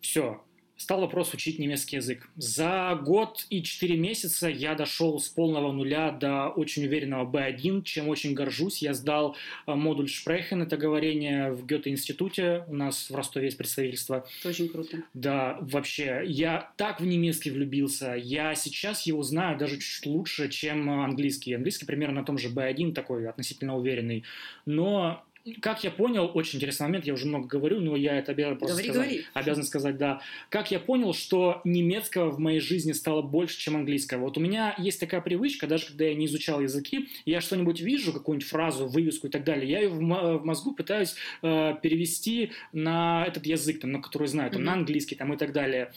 Все. 0.00 0.42
Стал 0.78 1.00
вопрос 1.00 1.34
учить 1.34 1.58
немецкий 1.58 1.96
язык. 1.96 2.28
За 2.36 2.96
год 3.04 3.46
и 3.50 3.64
четыре 3.64 3.96
месяца 3.96 4.48
я 4.48 4.76
дошел 4.76 5.18
с 5.18 5.28
полного 5.28 5.72
нуля 5.72 6.12
до 6.12 6.50
очень 6.50 6.86
уверенного 6.86 7.28
B1, 7.28 7.82
чем 7.82 8.08
очень 8.08 8.32
горжусь. 8.32 8.80
Я 8.80 8.94
сдал 8.94 9.36
э, 9.66 9.74
модуль 9.74 10.06
Sprechen, 10.06 10.62
это 10.62 10.76
говорение 10.76 11.50
в 11.50 11.66
Гёте-институте. 11.66 12.64
У 12.68 12.76
нас 12.76 13.10
в 13.10 13.14
Ростове 13.16 13.46
есть 13.46 13.58
представительство. 13.58 14.24
Это 14.38 14.50
очень 14.50 14.68
круто. 14.68 15.02
Да, 15.14 15.58
вообще, 15.60 16.22
я 16.26 16.70
так 16.76 17.00
в 17.00 17.04
немецкий 17.04 17.50
влюбился. 17.50 18.14
Я 18.14 18.54
сейчас 18.54 19.02
его 19.02 19.24
знаю 19.24 19.58
даже 19.58 19.78
чуть 19.78 20.06
лучше, 20.06 20.48
чем 20.48 20.88
английский. 20.88 21.54
Английский 21.54 21.86
примерно 21.86 22.20
на 22.20 22.24
том 22.24 22.38
же 22.38 22.50
B1, 22.50 22.92
такой 22.92 23.28
относительно 23.28 23.76
уверенный. 23.76 24.22
Но, 24.64 25.24
как 25.60 25.84
я 25.84 25.90
понял, 25.90 26.30
очень 26.34 26.56
интересный 26.58 26.86
момент, 26.86 27.04
я 27.06 27.14
уже 27.14 27.26
много 27.26 27.46
говорю, 27.46 27.80
но 27.80 27.96
я 27.96 28.18
это 28.18 28.32
обязан 28.32 28.56
просто 28.58 28.76
Говори, 28.76 28.88
сказать. 28.90 29.08
говори. 29.10 29.26
Обязан 29.34 29.64
сказать, 29.64 29.96
да. 29.98 30.20
Как 30.48 30.70
я 30.70 30.78
понял, 30.80 31.12
что 31.14 31.60
немецкого 31.64 32.30
в 32.30 32.38
моей 32.38 32.60
жизни 32.60 32.92
стало 32.92 33.22
больше, 33.22 33.58
чем 33.58 33.76
английского. 33.76 34.20
Вот 34.20 34.36
у 34.38 34.40
меня 34.40 34.74
есть 34.78 35.00
такая 35.00 35.20
привычка, 35.20 35.66
даже 35.66 35.86
когда 35.86 36.04
я 36.06 36.14
не 36.14 36.26
изучал 36.26 36.60
языки, 36.60 37.08
я 37.24 37.40
что-нибудь 37.40 37.80
вижу, 37.80 38.12
какую-нибудь 38.12 38.48
фразу, 38.48 38.86
вывеску 38.86 39.26
и 39.26 39.30
так 39.30 39.44
далее, 39.44 39.70
я 39.70 39.80
ее 39.80 39.88
в, 39.88 40.00
мо- 40.00 40.38
в 40.38 40.44
мозгу 40.44 40.72
пытаюсь 40.74 41.14
э, 41.42 41.74
перевести 41.82 42.52
на 42.72 43.24
этот 43.26 43.46
язык, 43.46 43.80
там, 43.80 43.92
на 43.92 44.00
который 44.02 44.28
знаю, 44.28 44.50
там, 44.50 44.62
на 44.64 44.72
Мгм. 44.72 44.80
английский 44.80 45.14
там, 45.14 45.32
и 45.32 45.36
так 45.36 45.52
далее. 45.52 45.92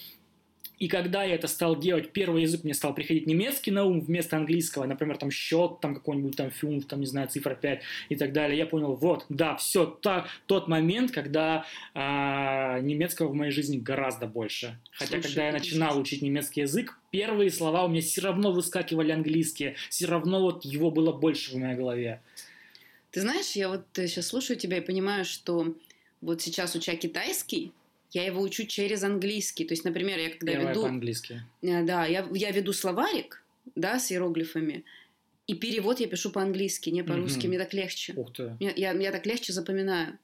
И 0.82 0.88
когда 0.88 1.24
я 1.24 1.36
это 1.36 1.48
стал 1.48 1.78
делать, 1.78 2.12
первый 2.12 2.42
язык 2.42 2.64
мне 2.64 2.74
стал 2.74 2.96
приходить 2.96 3.28
немецкий 3.28 3.70
на 3.70 3.86
ум 3.86 4.02
вместо 4.02 4.36
английского, 4.36 4.86
например, 4.86 5.16
там 5.16 5.30
счет, 5.30 5.80
там 5.80 5.94
какой-нибудь 5.94 6.36
там 6.36 6.50
фюнф, 6.50 6.88
там, 6.88 7.02
не 7.02 7.06
знаю, 7.06 7.28
цифра 7.28 7.54
5 7.54 7.84
и 8.10 8.16
так 8.16 8.34
далее. 8.34 8.58
Я 8.58 8.66
понял, 8.66 8.96
вот, 8.96 9.24
да, 9.30 9.56
все, 9.58 9.86
та, 9.86 10.26
тот 10.48 10.68
момент, 10.68 11.12
когда 11.12 11.68
а, 11.94 12.80
немецкого 12.80 13.28
в 13.28 13.36
моей 13.36 13.52
жизни 13.52 13.78
гораздо 13.78 14.26
больше. 14.26 14.80
Хотя, 14.94 15.12
Слушай, 15.12 15.28
когда 15.28 15.46
я 15.46 15.52
начинал 15.52 15.90
ужасно. 15.90 16.02
учить 16.02 16.22
немецкий 16.24 16.62
язык, 16.62 16.98
первые 17.12 17.52
слова 17.52 17.86
у 17.86 17.88
меня 17.88 18.02
все 18.02 18.22
равно 18.22 18.52
выскакивали 18.52 19.12
английские, 19.12 19.76
все 19.92 20.08
равно 20.08 20.42
вот 20.42 20.66
его 20.66 20.90
было 20.90 21.14
больше 21.14 21.52
в 21.52 21.58
моей 21.58 21.76
голове. 21.76 22.24
Ты 23.12 23.22
знаешь, 23.22 23.52
я 23.52 23.70
вот 23.70 23.86
сейчас 23.94 24.26
слушаю 24.26 24.58
тебя 24.58 24.78
и 24.78 24.82
понимаю, 24.82 25.26
что 25.26 25.76
вот 26.22 26.42
сейчас 26.42 26.76
уча 26.76 26.96
китайский, 26.96 27.72
я 28.12 28.26
его 28.26 28.42
учу 28.42 28.66
через 28.66 29.04
английский. 29.04 29.66
То 29.66 29.74
есть, 29.74 29.86
например, 29.86 30.20
я 30.20 30.30
когда 30.30 30.54
Давай 30.54 30.70
веду... 30.70 30.82
по-английски. 30.82 31.42
Э, 31.62 31.84
Да, 31.84 32.06
я, 32.06 32.28
я 32.34 32.52
веду 32.52 32.74
словарик, 32.74 33.44
да, 33.76 34.00
с 34.00 34.12
иероглифами, 34.12 34.84
и 35.48 35.56
перевод 35.56 36.00
я 36.00 36.08
пишу 36.08 36.32
по-английски, 36.32 36.90
не 36.90 37.04
по-русски, 37.04 37.40
Мгм. 37.40 37.48
мне 37.50 37.60
так 37.60 37.74
легче. 37.74 38.14
Ух 38.16 38.32
ты. 38.34 38.56
Я, 38.60 38.72
я, 38.76 38.92
я 38.94 39.12
так 39.12 39.26
легче 39.26 39.54
запоминаю. 39.54 40.18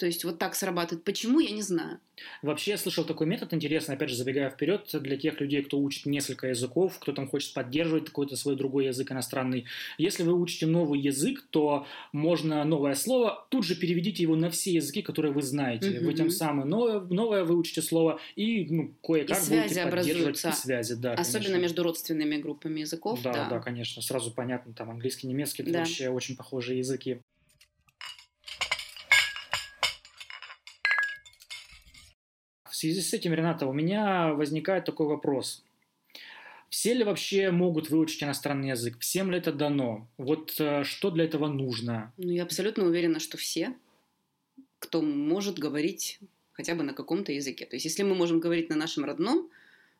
То 0.00 0.06
есть 0.06 0.24
вот 0.24 0.38
так 0.38 0.54
срабатывает. 0.54 1.04
Почему, 1.04 1.40
я 1.40 1.50
не 1.50 1.60
знаю. 1.60 1.98
Вообще, 2.40 2.70
я 2.70 2.78
слышал 2.78 3.04
такой 3.04 3.26
метод 3.26 3.52
интересный, 3.52 3.96
опять 3.96 4.08
же, 4.08 4.16
забегая 4.16 4.48
вперед, 4.48 4.88
для 4.94 5.18
тех 5.18 5.38
людей, 5.42 5.62
кто 5.62 5.78
учит 5.78 6.06
несколько 6.06 6.46
языков, 6.46 6.98
кто 6.98 7.12
там 7.12 7.28
хочет 7.28 7.52
поддерживать 7.52 8.06
какой-то 8.06 8.34
свой 8.34 8.56
другой 8.56 8.86
язык 8.86 9.12
иностранный. 9.12 9.66
Если 9.98 10.22
вы 10.22 10.32
учите 10.32 10.66
новый 10.66 11.00
язык, 11.00 11.44
то 11.50 11.86
можно 12.12 12.64
новое 12.64 12.94
слово, 12.94 13.46
тут 13.50 13.66
же 13.66 13.74
переведите 13.74 14.22
его 14.22 14.36
на 14.36 14.48
все 14.48 14.72
языки, 14.72 15.02
которые 15.02 15.32
вы 15.34 15.42
знаете. 15.42 15.90
Мгм. 15.90 16.06
Вы 16.06 16.14
тем 16.14 16.30
самым 16.30 16.66
новое, 16.70 17.00
новое 17.00 17.44
выучите 17.44 17.82
слово 17.82 18.20
и 18.36 18.64
ну, 18.70 18.94
кое-как 19.02 19.36
И 19.36 19.50
будете 19.50 19.86
поддерживать 19.86 20.42
и 20.42 20.52
связи. 20.52 20.94
Да, 20.94 21.12
Особенно 21.12 21.44
конечно. 21.44 21.60
между 21.60 21.82
родственными 21.82 22.38
группами 22.38 22.80
языков. 22.80 23.20
Да, 23.22 23.34
Да, 23.34 23.48
да, 23.50 23.60
конечно, 23.60 24.00
сразу 24.00 24.30
понятно, 24.30 24.72
там 24.72 24.88
английский, 24.88 25.26
немецкий, 25.26 25.62
это 25.62 25.72
Да. 25.72 25.78
вообще 25.80 26.08
очень 26.08 26.36
похожие 26.36 26.78
языки. 26.78 27.20
Связи 32.80 33.00
с 33.00 33.12
этим, 33.14 33.32
Рената, 33.34 33.66
у 33.66 33.72
меня 33.72 34.32
возникает 34.34 34.84
такой 34.84 35.06
вопрос. 35.06 35.62
Все 36.68 36.94
ли 36.94 37.02
вообще 37.04 37.50
могут 37.50 37.90
выучить 37.90 38.22
иностранный 38.22 38.68
язык? 38.70 38.98
Всем 39.00 39.30
ли 39.30 39.38
это 39.38 39.52
дано? 39.52 40.06
Вот 40.18 40.54
э, 40.60 40.84
что 40.84 41.10
для 41.10 41.24
этого 41.24 41.48
нужно? 41.48 42.12
Ну, 42.16 42.30
я 42.30 42.44
абсолютно 42.44 42.84
уверена, 42.84 43.18
что 43.18 43.36
все, 43.36 43.74
кто 44.78 45.02
может 45.02 45.58
говорить 45.58 46.20
хотя 46.52 46.74
бы 46.74 46.82
на 46.84 46.92
каком-то 46.94 47.32
языке. 47.32 47.66
То 47.66 47.74
есть, 47.76 47.84
если 47.86 48.02
мы 48.04 48.14
можем 48.14 48.38
говорить 48.38 48.68
на 48.70 48.76
нашем 48.76 49.04
родном, 49.04 49.48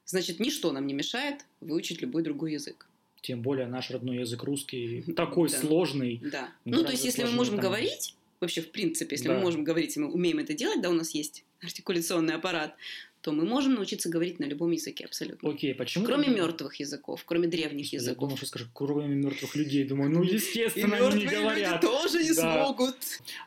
значит, 0.05 0.39
ничто 0.39 0.71
нам 0.73 0.87
не 0.87 0.95
мешает 0.95 1.45
выучить 1.61 2.01
любой 2.03 2.23
другой 2.23 2.53
язык. 2.53 2.87
Тем 3.21 3.43
более 3.43 3.67
наш 3.67 3.91
родной 3.91 4.19
язык 4.19 4.43
русский 4.45 5.03
такой 5.17 5.51
Да. 5.51 5.59
сложный. 5.59 6.21
Да. 6.23 6.51
Ну, 6.65 6.85
то 6.85 6.93
есть, 6.93 7.05
если 7.05 7.25
мы 7.25 7.33
можем 7.33 7.57
там- 7.57 7.65
говорить, 7.65 8.15
вообще, 8.39 8.61
в 8.63 8.71
принципе, 8.71 9.17
если 9.17 9.27
Да. 9.29 9.35
мы 9.35 9.41
можем 9.41 9.65
говорить, 9.65 9.97
и 9.97 10.01
мы 10.01 10.07
умеем 10.13 10.39
это 10.39 10.55
делать, 10.55 10.81
да, 10.81 10.89
у 10.89 10.95
нас 10.95 11.11
есть 11.17 11.45
артикуляционный 11.63 12.35
аппарат, 12.35 12.75
то 13.23 13.33
мы 13.33 13.45
можем 13.45 13.75
научиться 13.75 14.09
говорить 14.09 14.39
на 14.41 14.45
любом 14.45 14.71
языке 14.71 15.05
абсолютно. 15.05 15.51
Окей, 15.51 15.75
почему? 15.75 16.05
Кроме 16.07 16.29
мертвых 16.29 16.77
языков, 16.77 17.23
кроме 17.27 17.49
древних 17.49 17.93
Я 17.93 17.99
языков. 17.99 18.21
думал, 18.29 18.37
что 18.37 18.47
скажешь, 18.47 18.69
кроме 18.73 19.15
мертвых 19.15 19.55
людей. 19.57 19.85
Думаю, 19.85 20.11
ну, 20.11 20.23
И 20.25 20.35
естественно, 20.35 20.97
они 20.97 21.19
не 21.19 21.25
мертвые 21.25 21.31
люди 21.31 21.35
говорят. 21.43 21.81
тоже 21.81 22.23
не 22.23 22.33
Да. 22.33 22.65
смогут. 22.65 22.97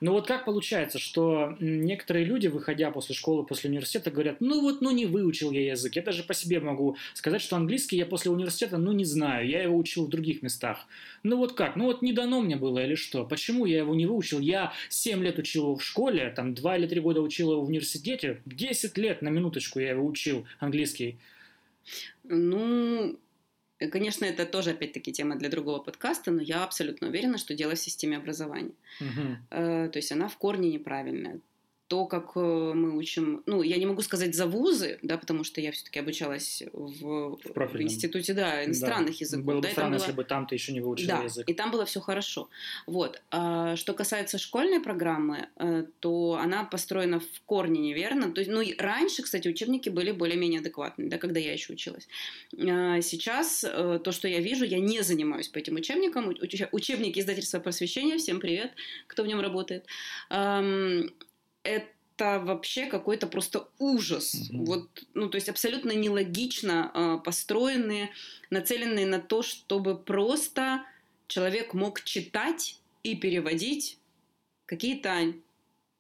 Ну 0.02 0.12
вот 0.12 0.28
как 0.28 0.46
получается, 0.46 1.00
что 1.00 1.56
некоторые 1.60 2.26
люди, 2.26 2.48
выходя 2.48 2.92
после 2.92 3.16
школы, 3.16 3.46
после 3.46 3.70
университета, 3.70 4.12
говорят, 4.12 4.42
ну 4.42 4.62
вот, 4.62 4.82
ну 4.82 4.92
не 4.92 5.06
выучил 5.06 5.52
я 5.52 5.72
язык. 5.72 5.96
Я 5.96 6.02
даже 6.02 6.24
по 6.24 6.34
себе 6.34 6.60
могу 6.60 6.96
сказать, 7.14 7.42
что 7.42 7.56
английский 7.56 7.98
я 7.98 8.06
после 8.06 8.32
университета, 8.32 8.78
ну 8.78 8.92
не 8.92 9.06
знаю, 9.06 9.48
я 9.48 9.64
его 9.64 9.78
учил 9.78 10.06
в 10.06 10.10
других 10.10 10.42
местах. 10.44 10.86
Ну 11.24 11.38
вот 11.38 11.54
как? 11.54 11.76
Ну 11.76 11.86
вот 11.86 12.02
не 12.02 12.14
дано 12.14 12.42
мне 12.42 12.58
было 12.58 12.84
или 12.86 12.96
что? 12.96 13.24
Почему 13.26 13.66
я 13.66 13.80
его 13.80 13.96
не 13.96 14.06
выучил? 14.06 14.40
Я 14.40 14.74
7 14.90 15.24
лет 15.24 15.40
учил 15.40 15.64
его 15.64 15.76
в 15.78 15.84
школе, 15.84 16.32
там 16.36 16.54
2 16.54 16.78
или 16.78 16.88
3 16.88 17.00
года 17.02 17.22
учил 17.22 17.52
его 17.54 17.62
в 17.62 17.70
университете, 17.70 18.42
10 18.46 18.98
лет 18.98 19.22
на 19.22 19.30
минуточку 19.64 19.80
я 19.80 19.92
его 19.92 20.06
учил 20.06 20.46
английский. 20.60 21.18
Ну, 22.24 23.20
э, 23.80 23.88
конечно, 23.90 24.26
это 24.26 24.46
тоже, 24.46 24.72
опять-таки, 24.72 25.12
тема 25.12 25.36
для 25.36 25.50
другого 25.50 25.80
подкаста, 25.80 26.32
но 26.32 26.42
я 26.42 26.64
абсолютно 26.64 27.08
уверена, 27.08 27.38
что 27.38 27.54
дело 27.56 27.76
в 27.76 27.80
системе 27.80 28.18
образования. 28.18 28.74
Э, 29.50 29.90
То 29.92 30.00
есть 30.00 30.12
она 30.12 30.28
в 30.28 30.38
корне 30.38 30.70
неправильная. 30.70 31.40
То, 31.94 32.06
как 32.08 32.32
э, 32.36 32.40
мы 32.40 32.98
учим, 32.98 33.44
ну, 33.46 33.62
я 33.62 33.78
не 33.78 33.86
могу 33.86 34.02
сказать 34.02 34.34
за 34.34 34.48
вузы, 34.48 34.98
да, 35.04 35.16
потому 35.20 35.44
что 35.44 35.62
я 35.62 35.72
все-таки 35.72 36.00
обучалась 36.00 36.64
в, 36.74 37.36
в 37.36 37.54
профильном. 37.54 37.84
институте, 37.88 38.34
да, 38.34 38.66
иностранных 38.66 39.12
Да. 39.12 39.18
языков. 39.20 39.46
Было 39.46 39.56
бы 39.58 39.62
да, 39.62 39.70
странно, 39.70 39.98
было- 39.98 40.02
если 40.02 40.12
бы 40.14 40.24
там 40.24 40.48
ты 40.48 40.56
еще 40.56 40.74
не 40.74 40.82
выучил 40.82 41.08
да, 41.08 41.22
язык. 41.22 41.48
и 41.48 41.54
там 41.54 41.70
было 41.70 41.86
все 41.86 42.00
хорошо. 42.00 42.50
Вот. 42.88 43.22
А 43.30 43.76
что 43.76 43.94
касается 43.94 44.40
школьной 44.40 44.80
программы, 44.80 45.50
э, 45.58 45.86
то 46.00 46.40
она 46.42 46.64
построена 46.64 47.20
в 47.20 47.42
корне 47.46 47.80
неверно. 47.80 48.32
То 48.32 48.42
есть, 48.42 48.50
ну, 48.50 48.64
раньше, 48.80 49.22
кстати, 49.22 49.48
учебники 49.48 49.90
были 49.90 50.12
более-менее 50.12 50.62
адекватные, 50.62 51.10
да, 51.10 51.20
когда 51.20 51.40
я 51.40 51.54
еще 51.54 51.74
училась. 51.74 52.08
А 52.60 53.02
Сейчас 53.02 53.64
э, 53.64 54.00
то, 54.04 54.12
что 54.12 54.28
я 54.28 54.40
вижу, 54.40 54.66
я 54.66 54.80
не 54.80 55.02
занимаюсь 55.04 55.48
по 55.48 55.60
этим 55.60 55.76
учебникам. 55.76 56.32
Уч- 56.32 56.70
Учебники 56.72 57.20
издательства 57.20 57.60
просвещения, 57.60 58.18
всем 58.18 58.40
привет, 58.40 58.72
кто 59.06 59.22
в 59.24 59.28
нем 59.28 59.42
работает. 59.42 59.86
Это 61.64 62.42
вообще 62.44 62.86
какой-то 62.86 63.28
просто 63.28 63.68
ужас. 63.80 64.50
Мгм. 64.50 64.66
Вот, 64.66 65.06
ну, 65.14 65.30
то 65.30 65.36
есть 65.36 65.50
абсолютно 65.50 65.92
нелогично 65.92 66.92
э, 66.94 67.24
построенные, 67.24 68.12
нацеленные 68.50 69.08
на 69.08 69.20
то, 69.20 69.42
чтобы 69.42 69.98
просто 69.98 70.84
человек 71.28 71.74
мог 71.74 72.04
читать 72.04 72.80
и 73.04 73.16
переводить 73.16 73.98
какие-то, 74.66 75.34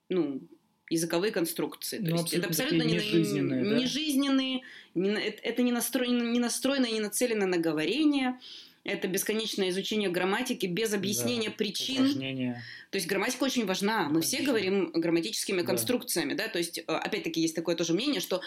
ну, 0.10 0.41
языковые 0.89 1.32
конструкции. 1.32 1.98
То 1.98 2.12
Ну, 2.12 2.17
есть 2.17 2.34
это 2.34 2.48
абсолютно 2.48 2.84
такие 2.84 2.98
нежизненные, 3.00 3.63
да? 3.63 3.75
нежизненные, 3.77 4.62
не 4.93 5.10
это 5.10 5.62
не 5.63 5.72
настроено, 5.72 6.24
не 6.24 6.39
настроено 6.39 6.86
и 6.86 6.93
не 6.93 7.00
нацелено 7.00 7.48
на 7.48 7.58
говорение. 7.58 8.39
Это 8.83 9.07
бесконечное 9.07 9.69
изучение 9.69 10.09
грамматики 10.09 10.65
без 10.65 10.93
объяснения 10.93 11.49
Да, 11.49 11.55
причин. 11.55 12.01
Упражнения. 12.01 12.63
То 12.89 12.97
есть 12.97 13.07
грамматика 13.07 13.43
очень 13.45 13.65
важна. 13.65 14.09
Мы 14.09 14.21
все 14.21 14.37
Конечно. 14.37 14.51
говорим 14.53 14.91
грамматическими 14.91 15.61
Да. 15.61 15.67
конструкциями, 15.67 16.33
да. 16.33 16.49
То 16.49 16.57
есть, 16.57 16.79
э, 16.79 16.81
опять-таки, 16.83 17.39
есть 17.39 17.55
такое 17.55 17.75
тоже 17.75 17.93
мнение, 17.93 18.19
что 18.19 18.41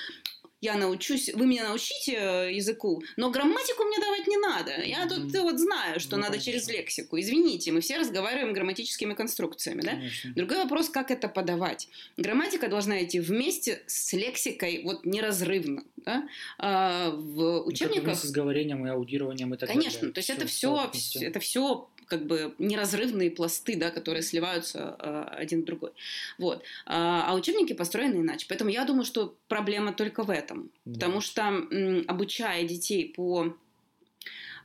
я 0.66 0.76
научусь, 0.76 1.30
вы 1.32 1.46
меня 1.46 1.68
научите 1.68 2.12
э, 2.18 2.52
языку, 2.54 3.02
но 3.16 3.30
грамматику 3.30 3.84
мне 3.84 3.98
давать 4.00 4.26
не 4.26 4.36
надо. 4.36 4.82
Я 4.84 5.06
тут 5.08 5.18
Мгм. 5.24 5.36
э, 5.36 5.40
вот 5.42 5.58
знаю, 5.58 6.00
что 6.00 6.16
Ну, 6.16 6.22
надо 6.22 6.32
конечно. 6.32 6.52
через 6.52 6.68
лексику. 6.68 7.18
Извините, 7.20 7.70
мы 7.72 7.80
все 7.80 7.98
разговариваем 7.98 8.52
грамматическими 8.52 9.14
конструкциями, 9.14 9.82
да. 9.82 9.90
Конечно. 9.92 10.32
Другой 10.34 10.56
вопрос, 10.58 10.88
как 10.88 11.10
это 11.10 11.28
подавать. 11.28 11.88
Грамматика 12.16 12.68
должна 12.68 13.02
идти 13.04 13.20
вместе 13.20 13.82
с 13.86 14.12
лексикой, 14.12 14.82
вот 14.84 15.06
неразрывно, 15.06 15.84
да. 15.96 16.28
А 16.58 17.10
в 17.10 17.62
учебниках 17.66 18.04
вместе 18.04 18.26
с 18.26 18.30
говорением 18.32 18.86
и 18.86 18.90
аудированием 18.90 19.54
и 19.54 19.56
так 19.56 19.68
Конечно, 19.68 20.00
далее. 20.00 20.12
то 20.14 20.18
есть 20.18 20.30
Всё 20.30 20.34
это 20.82 20.96
все, 20.98 21.20
это 21.26 21.40
все 21.40 21.88
как 22.06 22.26
бы 22.26 22.54
неразрывные 22.58 23.30
пласты, 23.30 23.76
да, 23.76 23.90
которые 23.90 24.22
сливаются 24.22 24.96
э, 24.98 25.24
один 25.38 25.62
в 25.62 25.64
другой. 25.64 25.90
Вот. 26.38 26.62
А, 26.86 27.24
а 27.28 27.34
учебники 27.34 27.72
построены 27.72 28.20
иначе. 28.20 28.46
Поэтому 28.48 28.70
я 28.70 28.84
думаю, 28.84 29.04
что 29.04 29.36
проблема 29.48 29.92
только 29.92 30.22
в 30.22 30.30
этом. 30.30 30.70
Да. 30.84 30.94
Потому 30.94 31.20
что 31.20 31.42
м, 31.42 32.04
обучая 32.06 32.64
детей 32.64 33.12
по 33.14 33.56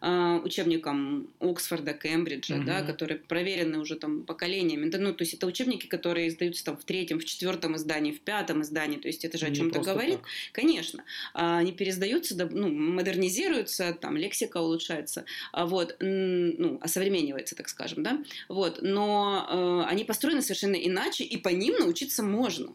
учебникам 0.01 1.27
Оксфорда, 1.39 1.93
Кембриджа, 1.93 2.55
Мгм. 2.55 2.65
да, 2.65 2.81
которые 2.81 3.19
проверены 3.19 3.79
уже 3.79 3.95
там 3.95 4.23
поколениями. 4.23 4.89
Да, 4.89 4.97
ну, 4.97 5.13
то 5.13 5.23
есть 5.23 5.35
это 5.35 5.45
учебники, 5.45 5.85
которые 5.87 6.27
издаются 6.29 6.65
там 6.65 6.75
в 6.77 6.83
третьем, 6.83 7.19
в 7.19 7.25
четвертом 7.25 7.75
издании, 7.75 8.11
в 8.11 8.21
пятом 8.21 8.61
издании. 8.63 8.97
То 8.97 9.07
есть 9.07 9.23
это 9.25 9.37
же 9.37 9.45
о 9.45 9.51
чем-то 9.53 9.79
говорит. 9.81 10.17
так. 10.17 10.25
Конечно, 10.53 11.03
А, 11.33 11.59
они 11.59 11.71
пересдаются, 11.71 12.35
да, 12.35 12.47
ну, 12.51 12.67
модернизируются, 12.69 13.93
там 13.93 14.17
лексика 14.17 14.57
улучшается, 14.57 15.25
а 15.51 15.65
вот, 15.65 15.95
ну, 15.99 16.79
осовременивается, 16.81 17.55
так 17.55 17.69
скажем, 17.69 18.03
да, 18.03 18.23
вот, 18.49 18.79
но 18.81 19.83
э, 19.85 19.89
они 19.91 20.03
построены 20.03 20.41
совершенно 20.41 20.75
иначе, 20.75 21.23
и 21.23 21.37
по 21.37 21.49
ним 21.49 21.75
научиться 21.79 22.23
можно. 22.23 22.73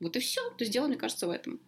Вот 0.00 0.16
и 0.16 0.20
все. 0.20 0.40
То 0.50 0.56
есть 0.64 0.72
дело, 0.72 0.86
мне 0.88 0.96
кажется, 0.96 1.26
в 1.26 1.30
этом. 1.30 1.60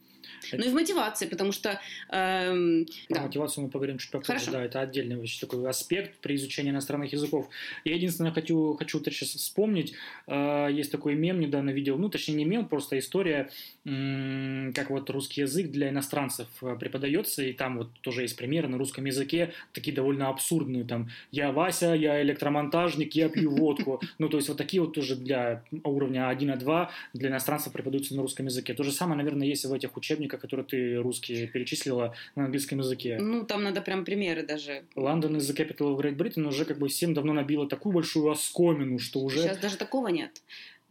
Это- 0.53 0.57
Ну 0.63 0.67
и 0.67 0.71
в 0.71 0.75
мотивации, 0.75 1.27
потому 1.27 1.53
что... 1.53 1.81
эм, 2.11 2.87
Про 3.09 3.17
да. 3.17 3.23
мотивацию 3.23 3.65
мы 3.65 3.71
поговорим 3.71 3.99
чуть 3.99 4.11
попозже. 4.11 4.27
Хорошо. 4.33 4.51
Да, 4.53 4.63
это 4.65 4.81
отдельный 4.81 5.17
вообще 5.17 5.41
такой 5.47 5.69
аспект 5.69 6.19
при 6.21 6.35
изучении 6.37 6.71
иностранных 6.71 7.13
языков. 7.13 7.49
Я 7.85 7.95
единственное 7.95 8.33
хочу, 8.33 8.75
хочу 8.79 8.99
вот 8.99 9.07
сейчас 9.09 9.31
вспомнить. 9.31 9.95
э, 10.27 10.69
Есть 10.73 10.93
такой 10.93 11.15
мем, 11.15 11.41
недавно 11.41 11.71
видел, 11.71 11.97
ну, 11.99 12.09
точнее, 12.09 12.35
не 12.35 12.45
мем, 12.45 12.67
просто 12.69 12.99
история, 12.99 13.51
м, 13.85 14.73
как 14.75 14.91
вот 14.91 15.09
русский 15.11 15.43
язык 15.43 15.71
для 15.71 15.89
иностранцев 15.91 16.49
э, 16.63 16.77
преподается, 16.79 17.43
и 17.43 17.53
там 17.53 17.79
вот 17.79 17.89
тоже 18.01 18.23
есть 18.23 18.37
примеры 18.37 18.69
на 18.69 18.79
русском 18.79 19.05
языке, 19.05 19.53
такие 19.73 19.95
довольно 19.95 20.29
абсурдные, 20.29 20.85
там, 20.85 21.09
я 21.31 21.53
Вася, 21.53 21.95
я 21.95 22.21
электромонтажник, 22.23 23.15
я 23.15 23.29
пью 23.29 23.51
водку. 23.51 24.01
Ну, 24.19 24.29
то 24.29 24.37
есть 24.39 24.49
вот 24.49 24.57
такие 24.59 24.81
вот 24.81 24.95
тоже 24.95 25.15
для 25.17 25.63
уровня 25.85 26.31
1-2 26.31 26.89
для 27.13 27.29
иностранцев 27.29 27.73
преподаются 27.73 28.15
на 28.17 28.23
русском 28.23 28.47
языке. 28.47 28.75
То 28.75 28.83
же 28.83 28.93
самое, 28.93 29.17
наверное, 29.19 29.47
есть 29.47 29.65
и 29.65 29.69
в 29.69 29.73
этих 29.73 29.97
учебниках, 29.97 30.26
которые 30.29 30.67
ты 30.67 30.97
русские 30.97 31.47
перечислила 31.47 32.15
на 32.35 32.45
английском 32.45 32.79
языке. 32.79 33.19
Ну, 33.21 33.45
там 33.45 33.63
надо 33.63 33.81
прям 33.81 34.05
примеры 34.05 34.43
даже. 34.43 34.85
London 34.95 35.37
is 35.37 35.51
the 35.51 35.57
capital 35.57 35.95
of 35.95 36.01
Great 36.01 36.17
Britain 36.17 36.47
уже 36.47 36.65
как 36.65 36.79
бы 36.79 36.89
всем 36.89 37.15
давно 37.15 37.33
набило 37.33 37.69
такую 37.69 37.93
большую 37.93 38.31
оскомину, 38.31 38.99
что 38.99 39.21
уже... 39.21 39.43
Сейчас 39.43 39.59
даже 39.59 39.77
такого 39.77 40.09
нет. 40.09 40.43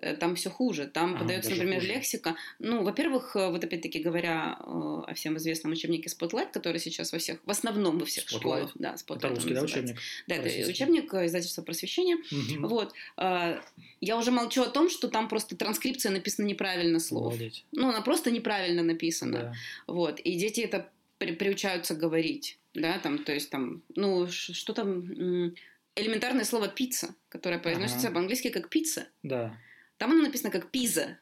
Э, 0.06 0.16
Там 0.16 0.36
все 0.36 0.50
хуже. 0.50 0.86
Там 0.88 1.16
А, 1.16 1.20
подается, 1.20 1.50
например, 1.50 1.80
хуже. 1.82 1.94
лексика. 1.94 2.36
Ну, 2.60 2.84
во-первых, 2.84 3.36
э, 3.36 3.50
вот 3.50 3.64
опять-таки 3.64 4.00
говоря 4.00 4.56
э, 4.60 4.64
о 4.66 5.14
всем 5.16 5.38
известном 5.38 5.72
учебнике 5.72 6.10
Spotlight, 6.10 6.52
который 6.52 6.80
сейчас 6.80 7.12
во 7.12 7.18
всех, 7.18 7.40
в 7.46 7.50
основном 7.50 7.98
во 7.98 8.06
всех 8.06 8.26
Spotlight? 8.26 8.38
школах. 8.40 8.72
Да, 8.76 8.94
Spotlight 8.94 9.18
Это 9.18 9.30
русский, 9.30 9.54
да, 9.54 9.62
учебник? 9.64 9.98
Да, 10.28 10.36
это 10.36 10.70
учебник 10.70 11.14
издательства 11.14 11.62
просвещения. 11.64 12.18
Мгм. 12.32 12.68
Вот. 12.68 12.94
Я 14.02 14.18
уже 14.18 14.32
молчу 14.32 14.62
о 14.62 14.70
том, 14.70 14.90
что 14.90 15.08
там 15.08 15.28
просто 15.28 15.56
транскрипция 15.56 16.12
написана 16.12 16.46
неправильно 16.46 17.00
слов. 17.00 17.28
Обалдеть. 17.34 17.66
Ну, 17.72 17.90
она 17.90 18.02
просто 18.02 18.30
неправильно 18.32 18.84
написана. 18.84 19.40
Да. 19.40 19.54
Вот. 19.88 20.20
И 20.20 20.36
дети 20.36 20.62
это 20.62 20.90
при- 21.18 21.34
приучаются 21.34 21.96
говорить. 21.96 22.58
Да, 22.74 23.00
там, 23.00 23.24
то 23.24 23.34
есть 23.34 23.50
там, 23.50 23.82
ну, 23.96 24.28
что 24.30 24.74
там, 24.74 25.54
элементарное 25.96 26.44
слово 26.44 26.68
пицца, 26.68 27.16
которое 27.30 27.58
произносится 27.60 28.08
Ага. 28.08 28.16
по-английски 28.16 28.50
как 28.50 28.70
пицца. 28.70 29.08
да. 29.24 29.58
Там 29.98 30.12
оно 30.12 30.24
написано 30.24 30.52
как 30.52 30.72
пиза. 30.72 31.18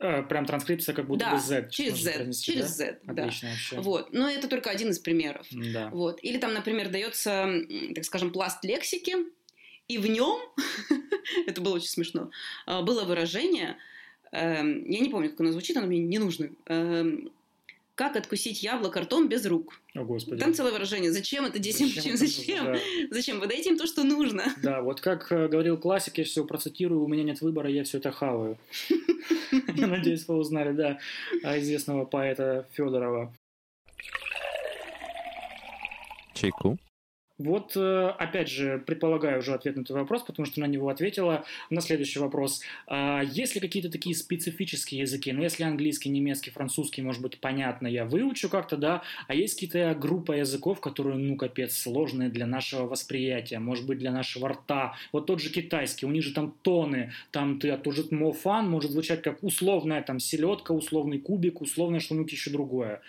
Э, 0.00 0.22
Прям 0.22 0.46
транскрипция 0.46 0.94
как 0.94 1.06
будто 1.06 1.24
да, 1.24 1.32
бы 1.32 1.40
Z. 1.40 1.68
через 1.70 1.98
Z, 1.98 2.12
произнести, 2.14 2.52
через 2.52 2.64
да? 2.64 2.68
Z, 2.68 2.98
да. 3.04 3.24
Отлично 3.24 3.48
вообще. 3.50 3.80
Вот. 3.80 4.12
Но 4.12 4.28
это 4.28 4.48
только 4.48 4.70
один 4.70 4.90
из 4.90 4.98
примеров. 4.98 5.46
Да. 5.50 5.90
Вот. 5.90 6.18
Или 6.22 6.38
там, 6.38 6.54
например, 6.54 6.90
дается, 6.90 7.48
так 7.94 8.04
скажем, 8.04 8.32
пласт 8.32 8.64
лексики, 8.64 9.14
и 9.88 9.98
в 9.98 10.06
нем, 10.06 10.40
это 11.46 11.60
было 11.60 11.74
очень 11.74 11.88
смешно, 11.88 12.30
а, 12.66 12.82
было 12.82 13.04
выражение, 13.04 13.76
эм, 14.32 14.88
я 14.90 15.00
не 15.00 15.10
помню, 15.10 15.30
как 15.30 15.40
оно 15.40 15.52
звучит, 15.52 15.76
оно 15.76 15.86
мне 15.86 15.98
не 15.98 16.18
нужно, 16.18 16.48
эм, 16.66 17.30
как 17.94 18.16
откусить 18.16 18.62
яблоко 18.62 19.00
ртом 19.00 19.28
без 19.28 19.46
рук. 19.46 19.80
О, 19.94 20.04
Господи. 20.04 20.40
Там 20.40 20.52
целое 20.52 20.72
выражение. 20.72 21.10
Зачем 21.10 21.46
это 21.46 21.58
детям? 21.58 21.88
Зачем 21.88 22.16
Зачем? 22.16 22.36
Зачем? 22.36 22.64
нужно? 22.66 22.80
Зачем? 23.10 23.40
Вы 23.40 23.46
дайте 23.46 23.70
им 23.70 23.78
то, 23.78 23.86
что 23.86 24.04
нужно. 24.04 24.44
Да. 24.62 24.74
Да, 24.74 24.82
вот 24.82 25.00
как 25.00 25.30
э, 25.30 25.46
говорил 25.46 25.78
классик, 25.78 26.18
я 26.18 26.24
все 26.24 26.44
процитирую, 26.44 27.04
у 27.04 27.06
меня 27.06 27.22
нет 27.22 27.40
выбора, 27.40 27.70
я 27.70 27.84
все 27.84 27.98
это 27.98 28.10
хаваю. 28.10 28.58
Я 29.76 29.86
надеюсь, 29.86 30.26
вы 30.26 30.36
узнали, 30.36 30.72
да, 30.72 30.98
а, 31.44 31.58
известного 31.60 32.04
поэта 32.04 32.66
Федорова. 32.72 33.32
Чайку. 36.34 36.76
Вот, 37.36 37.72
э, 37.74 38.08
опять 38.16 38.48
же, 38.48 38.80
предполагаю 38.86 39.40
уже 39.40 39.54
ответ 39.54 39.74
на 39.74 39.80
этот 39.80 39.96
вопрос, 39.96 40.22
потому 40.22 40.46
что 40.46 40.60
на 40.60 40.66
него 40.66 40.88
ответила 40.88 41.44
на 41.68 41.80
следующий 41.80 42.20
вопрос. 42.20 42.60
А, 42.86 43.22
есть 43.24 43.56
ли 43.56 43.60
какие-то 43.60 43.90
такие 43.90 44.14
специфические 44.14 45.00
языки? 45.00 45.32
Ну, 45.32 45.42
если 45.42 45.64
английский, 45.64 46.10
немецкий, 46.10 46.52
французский, 46.52 47.02
может 47.02 47.22
быть, 47.22 47.40
понятно, 47.40 47.88
я 47.88 48.04
выучу 48.04 48.48
как-то, 48.48 48.76
да, 48.76 49.02
а 49.26 49.34
есть 49.34 49.54
какие-то 49.54 49.96
группа 50.00 50.30
языков, 50.30 50.80
которые, 50.80 51.16
ну, 51.16 51.36
капец, 51.36 51.76
сложные 51.76 52.28
для 52.28 52.46
нашего 52.46 52.86
восприятия, 52.86 53.58
может 53.58 53.84
быть, 53.84 53.98
для 53.98 54.12
нашего 54.12 54.50
рта. 54.50 54.94
Вот 55.10 55.26
тот 55.26 55.40
же 55.40 55.50
китайский, 55.50 56.06
у 56.06 56.10
них 56.10 56.22
же 56.22 56.32
там 56.32 56.54
тоны, 56.62 57.12
там 57.32 57.58
ты, 57.58 57.76
же 57.90 58.04
мофан 58.12 58.70
может 58.70 58.92
звучать 58.92 59.22
как 59.22 59.42
условная 59.42 60.02
там 60.02 60.20
селедка, 60.20 60.72
условный 60.72 61.18
кубик, 61.18 61.60
условное 61.60 61.98
что-нибудь 61.98 62.30
еще 62.30 62.50
другое. 62.50 63.02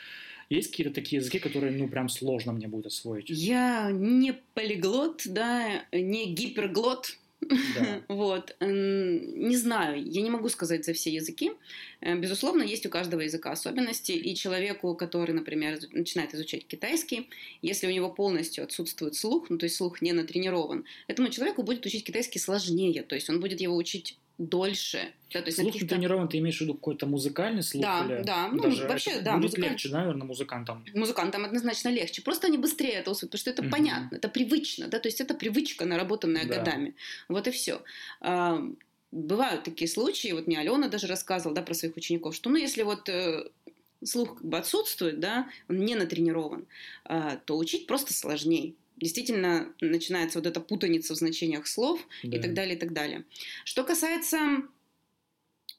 Есть 0.50 0.72
какие-то 0.72 0.94
такие 0.94 1.20
языки, 1.20 1.40
которые, 1.40 1.72
ну, 1.72 1.88
прям 1.88 2.10
сложно 2.10 2.54
мне 2.54 2.68
будет 2.68 2.88
освоить? 2.88 3.30
Я 3.30 3.90
не 3.92 4.34
полиглот, 4.54 5.24
да, 5.26 5.86
не 5.92 6.34
гиперглот, 6.34 7.18
Да. 7.42 8.02
Вот. 8.08 8.56
Не 8.60 9.56
знаю, 9.56 10.04
я 10.04 10.22
не 10.22 10.30
могу 10.30 10.50
сказать 10.50 10.86
за 10.86 10.94
все 10.94 11.12
языки. 11.12 11.52
Э, 12.02 12.16
Безусловно, 12.16 12.64
есть 12.64 12.86
у 12.86 12.90
каждого 12.90 13.22
языка 13.22 13.52
особенности, 13.52 14.12
и 14.12 14.36
человеку, 14.36 14.96
который, 14.96 15.34
например, 15.34 15.80
начинает 15.92 16.34
изучать 16.34 16.66
китайский, 16.66 17.30
если 17.62 17.88
у 17.88 17.92
него 17.92 18.10
полностью 18.10 18.64
отсутствует 18.64 19.16
слух, 19.16 19.50
ну, 19.50 19.58
то 19.58 19.66
есть 19.66 19.76
слух 19.76 20.02
не 20.02 20.14
натренирован, 20.14 20.86
этому 21.08 21.30
человеку 21.30 21.64
будет 21.64 21.86
учить 21.86 22.04
китайский 22.04 22.40
сложнее, 22.40 23.04
то 23.04 23.16
есть 23.16 23.30
он 23.30 23.40
будет 23.40 23.62
его 23.62 23.76
учить 23.76 24.18
дольше. 24.38 25.14
Да, 25.34 25.42
то 25.42 25.48
есть 25.48 25.58
Слух 25.58 25.74
каких-то- 25.74 25.96
тренирован, 25.96 26.28
ты 26.28 26.38
имеешь 26.40 26.58
в 26.58 26.62
виду 26.62 26.74
какой-то 26.76 27.06
музыкальный 27.08 27.64
слух? 27.64 27.82
Да, 27.84 28.06
или 28.06 28.24
да, 28.24 28.48
ну, 28.50 28.62
даже 28.64 28.88
вообще, 28.88 29.20
да, 29.22 29.38
Будет 29.38 29.52
музыкаль- 29.58 29.70
легче, 29.70 29.90
наверное, 29.90 30.26
музыкантам. 30.28 30.86
Музыкантам 30.94 31.46
однозначно 31.46 31.90
легче. 31.90 32.22
Просто 32.22 32.48
они 32.48 32.58
быстрее 32.58 32.94
это 32.94 33.12
усвоят, 33.12 33.32
потому 33.32 33.40
что 33.40 33.50
это 33.50 33.62
Мгм. 33.64 33.72
понятно, 33.72 34.16
это 34.16 34.30
привычно, 34.30 34.88
да, 34.88 35.00
то 35.00 35.08
есть 35.08 35.22
это 35.22 35.34
привычка, 35.34 35.86
наработанная 35.86 36.46
Да. 36.48 36.56
годами. 36.58 36.96
Вот 37.30 37.48
и 37.48 37.52
все. 37.52 37.82
Бывают 39.12 39.64
такие 39.64 39.88
случаи, 39.88 40.34
вот 40.34 40.48
мне 40.48 40.60
Алена 40.60 40.90
даже 40.90 41.08
рассказывала, 41.08 41.56
да, 41.56 41.62
про 41.62 41.74
своих 41.74 41.96
учеников, 41.96 42.36
что, 42.36 42.50
ну, 42.50 42.58
если 42.58 42.84
вот 42.84 43.08
э, 43.08 43.46
слух 44.04 44.36
как 44.36 44.46
бы 44.46 44.58
отсутствует, 44.58 45.20
да, 45.22 45.48
он 45.70 45.78
не 45.86 45.96
натренирован, 45.96 46.66
а, 47.06 47.38
то 47.46 47.58
учить 47.58 47.88
просто 47.88 48.14
сложнее. 48.14 48.74
Действительно, 48.98 49.74
начинается 49.82 50.40
вот 50.40 50.48
эта 50.48 50.60
путаница 50.62 51.14
в 51.14 51.18
значениях 51.18 51.68
слов, 51.68 52.00
Да. 52.24 52.38
и 52.38 52.42
так 52.42 52.54
далее, 52.54 52.76
и 52.76 52.80
так 52.80 52.94
далее. 52.94 53.26
Что 53.66 53.84
касается 53.84 54.38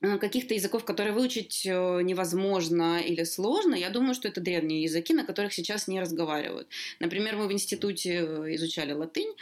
э, 0.03 0.19
каких-то 0.19 0.55
языков, 0.55 0.85
которые 0.85 1.15
выучить 1.15 1.65
э, 1.67 2.03
невозможно 2.03 3.01
или 3.01 3.25
сложно, 3.25 3.75
я 3.75 3.89
думаю, 3.91 4.15
что 4.15 4.29
это 4.29 4.41
древние 4.41 4.83
языки, 4.83 5.15
на 5.15 5.25
которых 5.25 5.55
сейчас 5.55 5.89
не 5.89 6.01
разговаривают. 6.01 6.69
Например, 7.01 7.37
мы 7.37 7.49
в 7.49 7.53
институте 7.53 8.17
э, 8.21 8.55
изучали 8.57 8.93
латынь, 8.93 9.35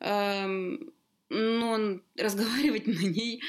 эм, 0.00 0.92
но 1.28 2.00
разговаривать 2.16 2.86
на 2.86 3.00
ней 3.08 3.42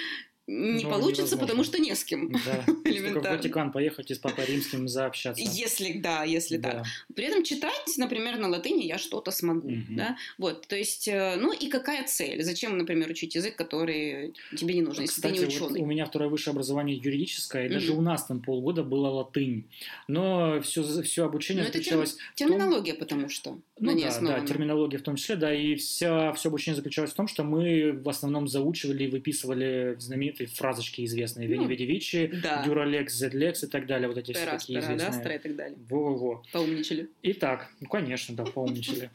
не 0.47 0.83
Ну, 0.83 0.89
получится, 0.89 1.21
невозможно. 1.35 1.37
потому 1.47 1.63
что 1.65 1.77
не 1.79 1.93
с 1.93 2.03
кем. 2.05 2.31
Да. 2.31 2.63
Только 2.65 2.81
в 2.81 2.85
Элементарно. 2.87 3.37
Ватикан 3.37 3.71
поехать 3.73 4.11
и 4.11 4.15
с 4.15 4.17
Папой 4.19 4.45
Римским 4.45 4.87
заобщаться. 4.87 5.43
Если, 5.43 5.99
да, 5.99 6.23
если 6.23 6.55
Да. 6.57 6.71
так. 6.71 6.85
При 7.15 7.25
этом 7.25 7.43
читать, 7.43 7.73
например, 7.97 8.37
на 8.37 8.47
латыни 8.47 8.83
я 8.85 8.97
что-то 8.97 9.31
смогу, 9.31 9.69
Мгм. 9.69 9.95
да, 9.97 10.17
вот, 10.37 10.65
то 10.67 10.75
есть, 10.77 11.07
э, 11.09 11.35
ну 11.37 11.51
и 11.51 11.67
какая 11.67 12.05
цель? 12.07 12.41
Зачем, 12.43 12.77
например, 12.77 13.09
учить 13.09 13.35
язык, 13.35 13.55
который 13.57 14.33
тебе 14.57 14.73
не 14.75 14.81
нужен, 14.81 15.01
если 15.03 15.15
Кстати, 15.15 15.33
ты 15.33 15.39
не 15.39 15.45
вот 15.45 15.53
ученый? 15.71 15.81
у 15.81 15.85
меня 15.85 16.05
второе 16.05 16.29
высшее 16.29 16.53
образование 16.53 16.95
юридическое, 16.95 17.65
и 17.65 17.69
даже 17.69 17.91
Мгм. 17.91 17.99
у 17.99 18.01
нас 18.03 18.25
там 18.25 18.41
полгода 18.41 18.83
была 18.83 19.11
латынь. 19.11 19.65
Но 20.07 20.61
все, 20.61 20.81
все 21.03 21.25
обучение 21.25 21.63
Но 21.63 21.69
это 21.69 21.77
заключалось... 21.79 22.13
в 22.13 22.15
том- 22.15 22.47
Терминология, 22.47 22.93
потому 22.93 23.27
что 23.29 23.59
Ну 23.79 23.99
да, 23.99 24.19
да, 24.21 24.39
терминология 24.45 24.97
в 24.97 25.01
том 25.03 25.17
числе, 25.17 25.35
да, 25.35 25.53
и 25.53 25.75
вся, 25.75 26.31
все 26.33 26.47
обучение 26.49 26.75
заключалось 26.77 27.11
в 27.11 27.15
том, 27.15 27.27
что 27.27 27.43
мы 27.43 27.91
в 27.91 28.07
основном 28.07 28.47
заучивали 28.47 29.03
и 29.03 29.07
выписывали 29.07 29.95
знаменитые 29.99 30.36
фразочки 30.45 31.03
известные, 31.05 31.47
Вени 31.47 31.63
Ну, 31.63 31.67
Веди 31.67 31.85
Вичи, 31.85 32.31
Да. 32.41 32.63
Дюралекс, 32.63 33.13
Зедлекс 33.13 33.63
и 33.63 33.67
так 33.67 33.87
далее, 33.87 34.07
вот 34.07 34.17
эти 34.17 34.33
все 34.33 34.45
Пера, 34.45 34.57
такие 34.57 34.81
спера, 34.81 34.95
да, 34.95 34.97
известные. 34.97 35.21
стра 35.21 35.35
и 35.35 35.39
так 35.39 35.55
далее. 35.55 35.77
Во-во-во. 35.89 36.43
Поумничали. 36.51 37.09
Итак, 37.23 37.71
ну, 37.79 37.87
конечно, 37.87 38.35
да, 38.35 38.43
поумничали. 38.45 39.09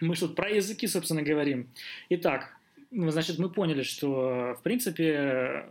Мы 0.00 0.14
что 0.14 0.28
тут 0.28 0.36
про 0.36 0.50
языки, 0.50 0.86
собственно, 0.86 1.22
говорим. 1.22 1.70
Итак, 2.08 2.56
ну, 2.90 3.10
значит, 3.10 3.38
мы 3.38 3.50
поняли, 3.50 3.82
что, 3.82 4.56
в 4.58 4.62
принципе, 4.62 5.66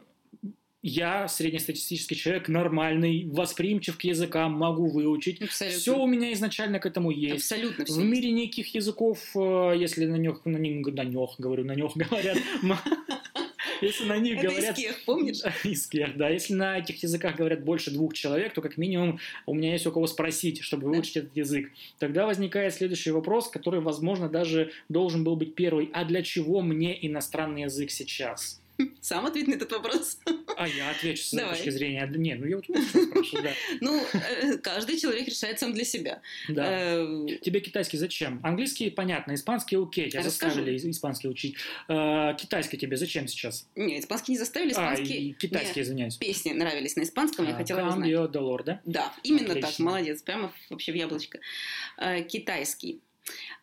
я, 0.83 1.27
среднестатистический 1.27 2.15
человек, 2.15 2.47
нормальный, 2.47 3.27
восприимчив 3.29 3.97
к 3.97 4.01
языкам, 4.01 4.53
могу 4.53 4.87
выучить. 4.87 5.41
Абсолютно. 5.41 5.79
Все 5.79 5.97
у 5.97 6.07
меня 6.07 6.31
изначально 6.33 6.79
к 6.79 6.85
этому 6.85 7.11
есть. 7.11 7.51
Абсолютно 7.51 7.85
все. 7.85 7.95
В 7.95 8.03
мире 8.03 8.31
никаких 8.31 8.73
языков, 8.75 9.19
э, 9.35 9.73
если 9.77 10.05
на 10.05 10.15
них, 10.15 10.45
на 10.45 10.57
них, 10.57 10.85
на 10.85 11.03
них, 11.03 11.29
говорю, 11.39 11.65
на 11.65 11.75
них 11.75 11.91
говорят, 11.95 12.37
если 13.81 14.05
на 14.05 14.17
них 14.17 14.37
Это 14.39 14.49
говорят... 14.49 14.77
из 14.77 14.83
кех, 14.83 15.05
помнишь? 15.05 15.41
Из 15.63 15.87
кех, 15.87 16.17
да. 16.17 16.29
Если 16.29 16.53
на 16.53 16.79
этих 16.79 17.01
языках 17.03 17.35
говорят 17.35 17.63
больше 17.63 17.91
двух 17.91 18.13
человек, 18.13 18.53
то 18.53 18.61
как 18.61 18.77
минимум 18.77 19.19
у 19.45 19.53
меня 19.53 19.73
есть 19.73 19.85
у 19.87 19.91
кого 19.91 20.07
спросить, 20.07 20.61
чтобы 20.61 20.87
выучить 20.87 21.17
этот 21.17 21.35
язык. 21.35 21.71
Тогда 21.99 22.25
возникает 22.25 22.73
следующий 22.73 23.11
вопрос, 23.11 23.49
который, 23.49 23.79
возможно, 23.79 24.29
даже 24.29 24.71
должен 24.89 25.23
был 25.23 25.35
быть 25.35 25.55
первый. 25.55 25.89
А 25.93 26.05
для 26.05 26.21
чего 26.21 26.61
мне 26.61 26.97
иностранный 27.05 27.63
язык 27.63 27.91
сейчас? 27.91 28.61
Сам 29.01 29.25
ответь 29.25 29.47
на 29.47 29.53
этот 29.55 29.71
вопрос. 29.71 30.19
А 30.55 30.67
я 30.67 30.89
отвечу 30.91 31.23
с 31.23 31.31
Давай. 31.31 31.55
точки 31.55 31.69
зрения. 31.69 32.07
Нет, 32.15 32.39
ну 32.39 32.45
я 32.45 32.57
вот 32.57 32.65
спрашиваю, 32.65 33.43
да. 33.43 33.51
Ну, 33.81 34.03
э, 34.13 34.57
каждый 34.57 34.99
человек 34.99 35.27
решает 35.27 35.59
сам 35.59 35.73
для 35.73 35.83
себя. 35.83 36.21
да. 36.49 36.65
Э, 36.99 37.27
Тебе 37.41 37.59
китайский 37.59 37.97
зачем? 37.97 38.39
Английский, 38.43 38.89
понятно, 38.89 39.33
испанский 39.35 39.77
окей, 39.77 40.09
тебя 40.09 40.23
заставили 40.23 40.75
ис- 40.75 40.89
испанский 40.89 41.27
учить. 41.27 41.55
Э, 41.87 42.35
Китайский 42.39 42.77
тебе 42.77 42.97
зачем 42.97 43.27
сейчас? 43.27 43.67
Не, 43.75 43.99
испанский 43.99 44.33
не 44.33 44.37
заставили, 44.37 44.69
А, 44.69 44.93
испанский... 44.93 45.29
и 45.29 45.33
китайский, 45.33 45.81
извиняюсь. 45.81 46.17
Песни 46.17 46.51
нравились 46.53 46.95
на 46.95 47.03
испанском, 47.03 47.45
я 47.47 47.53
А, 47.53 47.57
хотела 47.57 47.79
его 47.79 47.91
знать. 47.91 48.09
Cambio 48.09 48.31
dolor, 48.31 48.63
да? 48.63 48.81
Да, 48.85 49.13
именно 49.23 49.55
так, 49.55 49.77
молодец, 49.79 50.21
прямо 50.21 50.53
вообще 50.69 50.91
в 50.91 50.95
яблочко. 50.95 51.39
Китайский. 52.27 53.01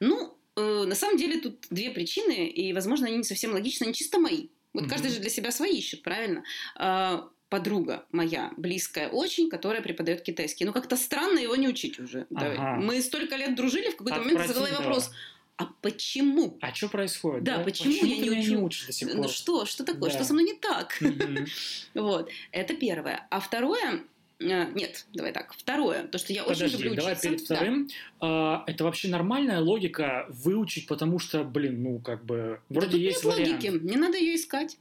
Ну, 0.01 0.37
на 0.57 0.95
самом 0.95 1.17
деле 1.17 1.41
тут 1.41 1.67
две 1.71 1.91
причины, 1.91 2.47
и, 2.47 2.73
возможно, 2.73 3.07
они 3.07 3.19
не 3.19 3.25
совсем 3.25 3.53
логичны, 3.53 3.85
они 3.85 3.95
чисто 3.95 4.19
мои. 4.19 4.49
Вот 4.75 4.89
каждый 4.89 5.11
же 5.11 5.21
для 5.21 5.31
себя 5.31 5.51
свои 5.51 5.79
ищет, 5.79 6.03
правильно? 6.03 6.45
Э, 6.79 7.23
Подруга 7.51 8.05
моя, 8.11 8.51
близкая 8.57 9.09
очень, 9.09 9.49
которая 9.49 9.81
преподает 9.81 10.23
китайский. 10.23 10.65
Ну, 10.65 10.73
как-то 10.73 10.97
странно 10.97 11.39
его 11.39 11.55
не 11.55 11.69
учить 11.69 12.01
уже. 12.01 12.27
Да. 12.29 12.51
Ага. 12.51 12.77
Мы 12.83 13.01
столько 13.01 13.37
лет 13.37 13.55
дружили, 13.55 13.91
в 13.91 13.97
какой-то 13.97 14.19
момент 14.19 14.45
задала 14.49 14.67
ей 14.67 14.75
вопрос, 14.75 15.13
а 15.57 15.67
почему? 15.83 16.59
А 16.61 16.75
что 16.75 16.89
происходит? 16.89 17.45
Да, 17.45 17.61
почему 17.61 17.93
я 17.93 18.03
не 18.03 18.29
меня 18.29 18.45
не 18.45 18.57
учу? 18.57 18.87
до 18.87 18.93
сих 18.93 19.09
пор? 19.09 19.17
Ну 19.19 19.29
что, 19.29 19.67
что 19.67 19.85
такое, 19.85 20.11
Да. 20.11 20.17
что 20.17 20.25
со 20.25 20.33
мной 20.33 20.47
не 20.47 20.55
так? 20.55 21.01
Вот, 21.95 22.29
это 22.51 22.75
первое. 22.75 23.25
А 23.31 23.39
второе, 23.39 24.03
нет, 24.45 25.07
давай 25.15 25.33
так, 25.33 25.53
второе, 25.55 26.05
то, 26.09 26.19
что 26.19 26.33
я 26.33 26.43
очень 26.45 26.55
Подожди, 26.55 26.77
люблю 26.85 26.95
давай 26.97 27.13
учиться. 27.13 27.29
перед 27.29 27.41
Да. 27.49 27.55
вторым. 27.57 27.89
А, 28.21 28.65
это 28.67 28.85
вообще 28.85 29.09
нормальная 29.09 29.61
логика 29.61 30.27
выучить, 30.29 30.87
потому 30.87 31.19
что, 31.19 31.45
блин, 31.45 31.83
ну 31.83 31.99
как 31.99 32.25
бы 32.25 32.61
Да 32.69 32.81
вроде 32.81 32.93
тут 32.93 33.01
есть 33.01 33.25
нет 33.25 33.35
вариант. 33.35 33.65
логики, 33.65 33.85
не 33.85 33.97
надо 33.97 34.19
ее 34.19 34.37
искать. 34.37 34.77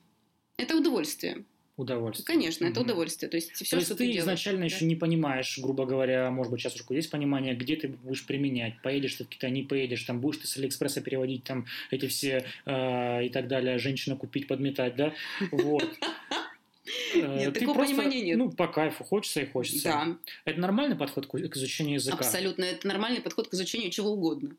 Это 0.58 0.76
удовольствие. 0.78 1.46
Удовольствие. 1.76 2.26
Конечно, 2.28 2.66
это 2.66 2.82
удовольствие. 2.82 3.30
То 3.32 3.38
есть 3.38 3.52
все, 3.54 3.66
То 3.66 3.76
есть 3.78 3.88
что 3.88 3.96
ты, 3.96 4.04
ты 4.04 4.06
делаешь. 4.06 4.22
изначально 4.22 4.60
да. 4.60 4.66
еще 4.68 4.86
не 4.86 4.96
понимаешь, 4.96 5.58
грубо 5.58 5.88
говоря, 5.88 6.30
может 6.30 6.52
быть, 6.52 6.62
сейчас 6.62 6.76
уже 6.76 6.84
есть 6.90 7.10
понимание, 7.10 7.56
где 7.56 7.76
ты 7.76 7.88
будешь 7.88 8.24
применять. 8.28 8.80
Поедешь 8.84 9.16
ты 9.16 9.24
в 9.24 9.28
Китай, 9.28 9.50
не 9.50 9.64
поедешь, 9.64 10.04
там 10.04 10.22
будешь 10.22 10.38
ты 10.38 10.46
с 10.48 10.56
Алиэкспресса 10.56 11.02
переводить 11.02 11.44
там 11.46 11.66
эти 11.90 12.06
все 12.08 12.46
э, 12.66 13.26
и 13.26 13.30
так 13.30 13.48
далее, 13.48 13.80
женщину 13.80 14.18
купить, 14.18 14.46
подметать, 14.48 14.96
да? 14.96 15.14
Вот. 15.52 15.84
Э, 17.14 17.38
Нет, 17.38 17.54
ты 17.54 17.62
такого 17.62 17.76
просто, 17.76 17.96
понимания 17.96 18.22
нет. 18.22 18.38
Ну, 18.38 18.52
по 18.52 18.68
кайфу, 18.68 19.04
хочется 19.04 19.42
и 19.42 19.46
хочется. 19.46 19.84
Да, 19.84 20.18
Это 20.46 20.60
нормальный 20.60 20.96
подход 20.96 21.28
к 21.28 21.56
изучению 21.56 21.96
языка? 21.96 22.18
абсолютно. 22.18 22.64
Это 22.64 22.88
нормальный 22.88 23.22
подход 23.22 23.48
к 23.50 23.54
изучению 23.54 23.90
чего 23.92 24.10
угодно. 24.12 24.56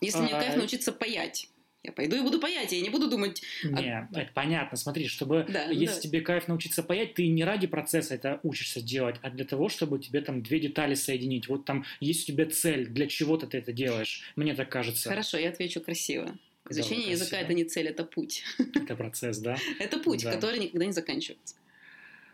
Если 0.00 0.20
мне 0.20 0.34
А, 0.34 0.40
кайф 0.40 0.56
научиться 0.56 0.92
паять, 0.92 1.48
я 1.82 1.92
пойду 1.92 2.16
и 2.16 2.20
буду 2.20 2.40
паять, 2.40 2.72
я 2.72 2.80
не 2.80 2.88
буду 2.90 3.08
думать, 3.08 3.42
Не, 3.62 4.08
это 4.14 4.30
понятно. 4.34 4.76
Смотри, 4.76 5.06
чтобы 5.08 5.46
Да, 5.48 5.64
если 5.66 5.94
да. 5.96 6.00
тебе 6.00 6.20
кайф 6.22 6.48
научиться 6.48 6.82
паять, 6.82 7.14
ты 7.14 7.26
не 7.28 7.44
ради 7.44 7.66
процесса 7.66 8.14
это 8.14 8.40
учишься 8.42 8.80
делать, 8.80 9.16
а 9.22 9.30
для 9.30 9.44
того, 9.44 9.68
чтобы 9.68 9.98
тебе 9.98 10.20
там 10.22 10.42
две 10.42 10.60
детали 10.60 10.94
соединить. 10.94 11.48
Вот 11.48 11.64
там 11.66 11.84
есть 12.00 12.24
у 12.24 12.32
тебя 12.32 12.46
цель, 12.46 12.86
для 12.86 13.06
чего-то 13.06 13.46
ты 13.46 13.58
это 13.58 13.72
делаешь. 13.72 14.22
Мне 14.36 14.54
так 14.54 14.70
кажется. 14.70 15.08
хорошо, 15.10 15.36
я 15.36 15.50
отвечу 15.50 15.80
красиво. 15.80 16.36
Изучение 16.68 17.04
Давай, 17.06 17.12
языка 17.12 17.40
это 17.40 17.54
не 17.54 17.64
цель, 17.64 17.88
это 17.88 18.04
путь. 18.04 18.44
Это 18.74 18.94
процесс, 18.94 19.38
да? 19.38 19.56
Это 19.78 19.98
путь, 19.98 20.22
Да. 20.22 20.32
который 20.32 20.58
никогда 20.58 20.86
не 20.86 20.92
заканчивается. 20.92 21.54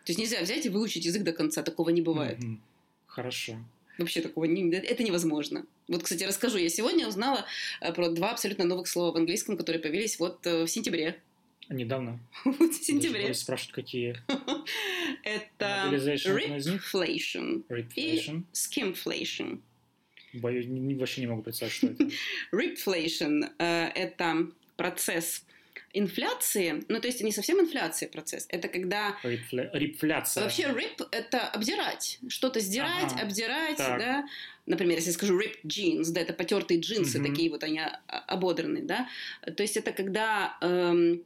То 0.04 0.10
есть 0.12 0.18
нельзя 0.18 0.40
взять 0.42 0.66
и 0.66 0.68
выучить 0.68 1.04
язык 1.04 1.22
до 1.22 1.32
конца, 1.32 1.62
такого 1.62 1.90
не 1.90 2.02
бывает. 2.02 2.38
Мгм. 2.38 2.60
Хорошо. 3.06 3.58
Вообще 3.98 4.20
такого 4.20 4.44
не, 4.44 4.70
это 4.70 5.02
невозможно. 5.02 5.64
Вот, 5.88 6.02
кстати, 6.02 6.24
расскажу. 6.24 6.58
Я 6.58 6.68
сегодня 6.68 7.08
узнала 7.08 7.46
э, 7.80 7.92
про 7.92 8.10
два 8.10 8.32
абсолютно 8.32 8.64
новых 8.64 8.88
слова 8.88 9.12
в 9.12 9.16
английском, 9.16 9.56
которые 9.56 9.80
появились 9.80 10.18
вот 10.18 10.46
э, 10.46 10.64
в 10.64 10.68
сентябре. 10.68 11.18
Недавно. 11.68 12.20
Вот 12.44 12.74
в 12.74 12.84
сентябре. 12.84 13.22
боюсь 13.22 13.38
спрашивать, 13.38 13.72
какие. 13.74 14.16
Это 15.24 15.88
них? 15.90 16.94
reflation 16.94 17.64
и 17.96 18.42
skimflation. 18.52 19.60
Боюсь, 20.40 20.66
не- 20.66 20.94
вообще 20.94 21.20
не 21.22 21.26
могу 21.26 21.42
представить, 21.42 21.72
что 21.74 21.86
это. 21.88 22.08
Ripflation 22.52 23.50
э, 23.58 23.88
это 23.94 24.46
процесс 24.76 25.44
инфляции, 25.92 26.84
ну 26.88 27.00
то 27.00 27.06
есть 27.08 27.22
не 27.22 27.32
совсем 27.32 27.58
инфляция 27.60 28.08
процесс, 28.10 28.46
это 28.50 28.68
когда 28.68 29.16
Рипфля- 29.22 29.70
Рипфляция. 29.72 30.42
вообще 30.44 30.64
rip 30.64 31.06
это 31.10 31.40
обдирать, 31.48 32.18
что-то 32.28 32.60
сдирать, 32.60 33.12
Ага. 33.14 33.22
обдирать, 33.22 33.76
Так. 33.78 33.98
да. 33.98 34.26
Например, 34.66 34.96
если 34.96 35.10
я 35.10 35.14
скажу 35.14 35.40
ripped 35.40 35.62
jeans, 35.64 36.10
да, 36.12 36.20
это 36.20 36.32
потертые 36.34 36.80
джинсы, 36.80 37.18
Мгм. 37.18 37.28
такие 37.30 37.50
вот 37.50 37.62
они 37.64 37.78
а- 37.78 38.00
ободранные, 38.26 38.82
да. 38.84 39.08
То 39.56 39.62
есть 39.62 39.76
это 39.78 39.92
когда 39.92 40.56
эм, 40.60 41.22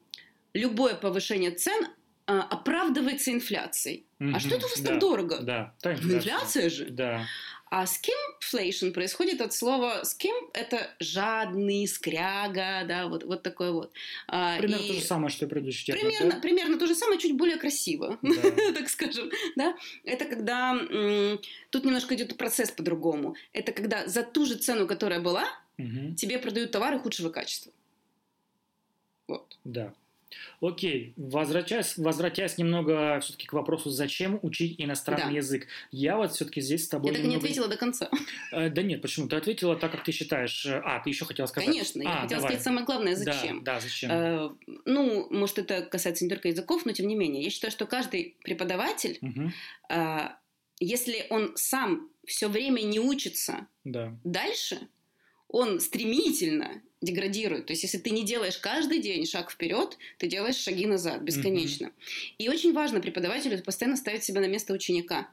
любое 0.55 0.95
повышение 0.95 1.51
цен 1.51 1.87
а, 2.27 2.43
оправдывается 2.43 3.33
инфляцией. 3.33 4.05
Мгм, 4.21 4.37
А 4.37 4.39
что 4.41 4.55
это 4.55 4.67
у 4.67 4.69
вас 4.69 4.81
да, 4.81 4.89
так 4.91 5.01
дорого? 5.01 5.39
Да. 5.41 5.75
Да, 5.83 5.97
Ну, 6.01 6.15
инфляция 6.15 6.71
же. 6.71 6.85
Да. 6.91 7.27
А 7.71 7.85
skimflation 7.85 8.91
происходит 8.91 9.41
от 9.41 9.53
слова 9.53 10.03
skim– 10.03 10.35
это 10.55 10.91
жадный, 10.99 11.87
скряга, 11.87 12.85
да, 12.85 13.07
вот, 13.07 13.23
вот 13.23 13.45
такое 13.45 13.71
вот. 13.71 13.93
А, 14.27 14.59
Примерно 14.59 14.83
и 14.83 14.89
то 14.89 14.95
же 14.95 15.01
самое, 15.01 15.31
что 15.31 15.45
и 15.47 15.49
предыдущий 15.49 15.87
термин, 15.87 16.03
Примерно, 16.09 16.31
да? 16.33 16.41
примерно 16.41 16.79
то 16.81 16.87
же 16.89 16.97
самое, 16.97 17.21
чуть 17.21 17.37
более 17.37 17.59
красиво, 17.59 18.19
Да. 18.23 18.33
так 18.75 18.89
скажем, 18.89 19.31
да. 19.55 19.77
Это 20.03 20.25
когда 20.25 20.77
тут 21.71 21.85
немножко 21.85 22.17
идет 22.17 22.37
процесс 22.37 22.73
по-другому. 22.73 23.37
Это 23.53 23.71
когда 23.71 24.05
за 24.09 24.25
ту 24.25 24.47
же 24.47 24.57
цену, 24.57 24.89
которая 24.89 25.21
была, 25.21 25.45
Мгм. 25.79 26.17
тебе 26.17 26.39
продают 26.41 26.73
товары 26.73 26.99
худшего 26.99 27.31
качества. 27.31 27.73
Вот. 29.29 29.59
Да. 29.63 29.95
Окей, 30.61 31.15
возвращаясь, 31.17 31.97
возвращаясь 31.97 32.59
немного 32.59 33.19
все-таки 33.21 33.47
к 33.47 33.53
вопросу, 33.53 33.91
зачем 33.91 34.39
учить 34.43 34.77
иностранный 34.79 35.25
Да. 35.33 35.37
язык. 35.39 35.67
Я 35.91 36.17
вот 36.17 36.33
все-таки 36.33 36.61
здесь 36.61 36.85
с 36.85 36.89
тобой 36.89 37.09
Я 37.11 37.17
так 37.17 37.21
и 37.21 37.23
не 37.27 37.29
немного- 37.35 37.47
ответила 37.47 37.69
до 37.69 37.77
конца. 37.77 38.11
Э, 38.53 38.69
да 38.71 38.83
нет, 38.83 39.03
почему? 39.03 39.29
Ты 39.29 39.37
ответила 39.37 39.77
так, 39.77 39.91
как 39.93 40.05
ты 40.05 40.13
считаешь. 40.13 40.65
Э, 40.67 40.81
А, 40.85 41.01
ты 41.01 41.11
еще 41.11 41.25
хотела 41.25 41.47
сказать. 41.47 41.69
Конечно, 41.69 42.03
я 42.03 42.09
А, 42.09 42.13
хотела 42.23 42.29
давай. 42.41 42.51
сказать 42.53 42.63
самое 42.65 42.87
главное, 42.87 43.17
Да, 43.17 43.33
зачем. 43.33 43.65
Да, 43.65 43.81
зачем? 43.81 44.11
Э, 44.11 44.51
ну, 44.85 45.27
может, 45.31 45.59
это 45.59 45.83
касается 45.83 46.25
не 46.25 46.31
только 46.31 46.49
языков, 46.49 46.85
но 46.87 46.93
тем 46.93 47.07
не 47.09 47.15
менее. 47.17 47.43
Я 47.43 47.51
считаю, 47.51 47.71
что 47.71 47.87
каждый 47.87 48.37
преподаватель, 48.43 49.19
Мгм. 49.21 49.53
э, 49.89 50.19
если 50.79 51.27
он 51.31 51.53
сам 51.57 52.09
все 52.27 52.49
время 52.49 52.81
не 52.83 53.01
учится 53.01 53.67
Да. 53.85 54.17
дальше, 54.25 54.89
он 55.49 55.81
стремительно 55.81 56.81
деградирует. 57.01 57.67
То 57.67 57.73
есть, 57.73 57.83
если 57.83 57.99
ты 57.99 58.11
не 58.11 58.25
делаешь 58.25 58.59
каждый 58.59 59.01
день 59.01 59.27
шаг 59.27 59.51
вперед, 59.51 59.97
ты 60.19 60.27
делаешь 60.27 60.57
шаги 60.57 60.87
назад 60.87 61.23
бесконечно. 61.23 61.93
И 62.39 62.49
очень 62.49 62.73
важно 62.73 63.01
преподавателю 63.01 63.63
постоянно 63.63 63.97
ставить 63.97 64.25
себя 64.25 64.41
на 64.41 64.47
место 64.47 64.73
ученика. 64.73 65.29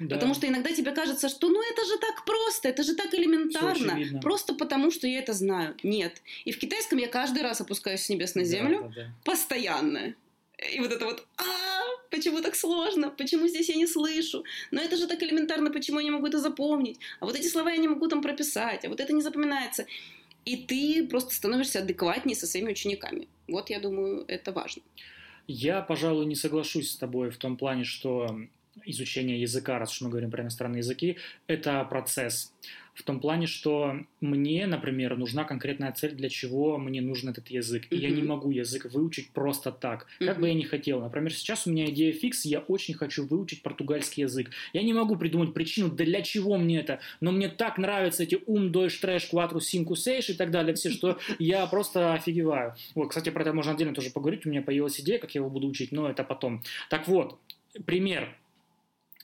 Да. 0.00 0.16
Потому 0.16 0.34
что 0.34 0.46
иногда 0.46 0.72
тебе 0.72 0.92
кажется, 0.92 1.28
что 1.28 1.48
ну 1.48 1.60
это 1.62 1.84
же 1.84 1.98
так 1.98 2.24
просто, 2.24 2.68
это 2.68 2.82
же 2.82 2.94
так 2.94 3.14
элементарно. 3.14 4.20
Просто 4.20 4.54
потому, 4.54 4.90
что 4.90 5.06
я 5.06 5.18
это 5.18 5.32
знаю. 5.32 5.76
Нет. 5.82 6.22
И 6.44 6.52
в 6.52 6.58
китайском 6.58 6.98
я 6.98 7.08
каждый 7.08 7.42
раз 7.42 7.60
опускаюсь 7.60 8.02
с 8.02 8.08
небес 8.08 8.34
на 8.34 8.42
Да, 8.42 8.48
землю 8.48 8.92
да, 8.94 9.02
да. 9.02 9.14
постоянно. 9.24 10.14
И 10.72 10.80
вот 10.80 10.92
это 10.92 11.04
вот, 11.04 11.26
а, 11.36 11.82
почему 12.10 12.40
так 12.40 12.54
сложно? 12.54 13.10
Почему 13.10 13.48
здесь 13.48 13.68
я 13.68 13.74
не 13.74 13.86
слышу? 13.86 14.44
Но 14.70 14.80
это 14.80 14.96
же 14.96 15.06
так 15.06 15.22
элементарно, 15.22 15.70
почему 15.70 15.98
я 15.98 16.04
не 16.04 16.10
могу 16.10 16.26
это 16.26 16.38
запомнить? 16.38 16.98
А 17.20 17.26
вот 17.26 17.36
эти 17.36 17.48
слова 17.48 17.70
я 17.70 17.76
не 17.78 17.88
могу 17.88 18.06
там 18.08 18.22
прописать, 18.22 18.84
а 18.84 18.88
вот 18.88 19.00
это 19.00 19.12
не 19.12 19.22
запоминается. 19.22 19.86
И 20.44 20.56
ты 20.56 21.06
просто 21.08 21.34
становишься 21.34 21.80
адекватнее 21.80 22.36
со 22.36 22.46
своими 22.46 22.72
учениками. 22.72 23.28
Вот, 23.48 23.70
я 23.70 23.80
думаю, 23.80 24.24
это 24.26 24.52
важно. 24.52 24.82
Я, 25.46 25.82
пожалуй, 25.82 26.26
не 26.26 26.34
соглашусь 26.34 26.90
с 26.90 26.96
тобой 26.96 27.30
в 27.30 27.36
том 27.36 27.56
плане, 27.56 27.84
что 27.84 28.38
изучение 28.84 29.40
языка, 29.40 29.78
раз 29.78 29.92
уж 29.92 30.02
мы 30.02 30.10
говорим 30.10 30.30
про 30.30 30.42
иностранные 30.42 30.78
языки, 30.78 31.18
это 31.46 31.84
процесс. 31.84 32.52
В 32.94 33.04
том 33.04 33.20
плане, 33.20 33.46
что 33.46 33.96
мне, 34.20 34.66
например, 34.66 35.16
нужна 35.16 35.44
конкретная 35.44 35.92
цель, 35.92 36.12
для 36.12 36.28
чего 36.28 36.76
мне 36.78 37.00
нужен 37.00 37.30
этот 37.30 37.48
язык. 37.48 37.84
И 37.90 37.96
я 37.96 38.10
не 38.10 38.22
могу 38.22 38.50
язык 38.50 38.86
выучить 38.92 39.30
просто 39.30 39.72
так, 39.72 40.06
как 40.18 40.40
бы 40.40 40.48
я 40.48 40.54
ни 40.54 40.62
хотел. 40.62 41.00
Например, 41.00 41.32
сейчас 41.32 41.66
у 41.66 41.70
меня 41.70 41.86
идея 41.86 42.12
фикс, 42.12 42.44
я 42.44 42.60
очень 42.60 42.94
хочу 42.94 43.26
выучить 43.26 43.62
португальский 43.62 44.24
язык. 44.24 44.50
Я 44.72 44.82
не 44.82 44.92
могу 44.92 45.16
придумать 45.16 45.54
причину, 45.54 45.90
для 45.90 46.22
чего 46.22 46.58
мне 46.58 46.80
это, 46.80 47.00
но 47.20 47.32
мне 47.32 47.48
так 47.48 47.78
нравятся 47.78 48.24
эти 48.24 48.38
ум, 48.46 48.70
дойш, 48.72 48.96
трэш, 48.98 49.26
кватру, 49.26 49.60
синку, 49.60 49.96
сейш 49.96 50.28
и 50.30 50.34
так 50.34 50.50
далее, 50.50 50.74
все, 50.74 50.90
что 50.90 51.18
я 51.38 51.66
просто 51.66 52.12
офигеваю. 52.12 52.74
Вот, 52.94 53.08
кстати, 53.08 53.30
про 53.30 53.42
это 53.42 53.52
можно 53.52 53.72
отдельно 53.72 53.94
тоже 53.94 54.10
поговорить, 54.10 54.44
у 54.44 54.50
меня 54.50 54.62
появилась 54.62 55.00
идея, 55.00 55.18
как 55.18 55.34
я 55.34 55.40
его 55.40 55.50
буду 55.50 55.66
учить, 55.66 55.92
но 55.92 56.10
это 56.10 56.24
потом. 56.24 56.62
Так 56.90 57.08
вот, 57.08 57.38
пример. 57.86 58.36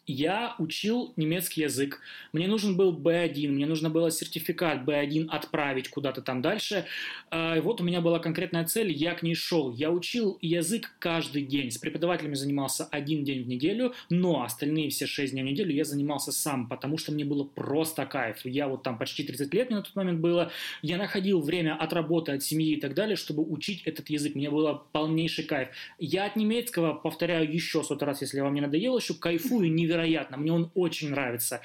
Я 0.09 0.55
учил 0.59 1.13
немецкий 1.17 1.61
язык, 1.61 2.01
мне 2.33 2.49
нужен 2.49 2.79
был 2.79 2.97
B1, 2.97 3.49
мне 3.49 3.67
нужно 3.67 3.91
было 3.91 4.11
сертификат 4.11 4.89
B1 4.89 5.29
отправить 5.29 5.91
куда-то 5.91 6.23
там 6.23 6.41
дальше. 6.41 6.87
А, 7.31 7.57
И 7.59 7.61
вот 7.61 7.83
у 7.83 7.85
меня 7.85 8.01
была 8.01 8.19
конкретная 8.19 8.65
цель, 8.65 8.91
я 8.91 9.15
к 9.15 9.23
ней 9.23 9.35
шел. 9.35 9.71
Я 9.71 9.91
учил 9.91 10.39
язык 10.41 10.95
каждый 10.99 11.43
день. 11.43 11.71
С 11.71 11.77
преподавателями 11.77 12.35
занимался 12.35 12.87
один 12.87 13.23
день 13.23 13.45
в 13.45 13.49
неделю, 13.49 13.93
но 14.09 14.45
остальные 14.45 14.89
все 14.89 15.07
шесть 15.07 15.33
дней 15.35 15.43
в 15.43 15.47
неделю 15.47 15.75
я 15.75 15.85
занимался 15.85 16.33
сам, 16.33 16.69
потому 16.69 16.97
что 16.97 17.13
мне 17.13 17.27
было 17.27 17.45
просто 17.45 18.07
кайф. 18.07 18.39
Я 18.45 18.67
вот 18.67 18.85
там 18.85 18.97
почти 18.97 19.25
30 19.25 19.53
лет 19.53 19.69
мне 19.69 19.77
на 19.77 19.85
тот 19.85 19.95
момент 19.95 20.21
было. 20.21 20.51
Я 20.81 20.97
находил 20.97 21.43
время 21.43 21.75
от 21.75 21.93
работы, 21.93 22.33
от 22.33 22.43
семьи 22.43 22.73
и 22.73 22.81
так 22.81 22.95
далее, 22.95 23.17
чтобы 23.17 23.43
учить 23.43 23.83
этот 23.85 24.09
язык. 24.09 24.35
Мне 24.35 24.49
было 24.51 24.85
полнейший 24.93 25.45
кайф. 25.45 25.69
Я 25.99 26.25
от 26.25 26.37
немецкого, 26.37 26.95
повторяю 26.95 27.53
еще 27.53 27.85
сотый 27.85 28.07
раз, 28.07 28.23
если 28.23 28.41
вам 28.41 28.55
не 28.55 28.63
надоело, 28.63 28.97
еще 28.97 29.13
кайфую 29.13 29.71
невероятно. 29.71 29.98
Мне 30.37 30.53
он 30.53 30.71
очень 30.75 31.11
нравится. 31.11 31.61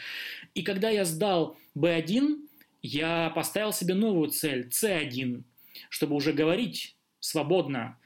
И 0.54 0.64
когда 0.64 0.90
я 0.90 1.06
сдал 1.06 1.58
B1, 1.76 2.48
я 2.82 3.32
поставил 3.36 3.72
себе 3.72 3.94
новую 3.94 4.30
цель, 4.30 4.68
C1, 4.68 5.44
чтобы 5.90 6.16
уже 6.16 6.34
говорить 6.34 6.96
свободно. 7.20 7.98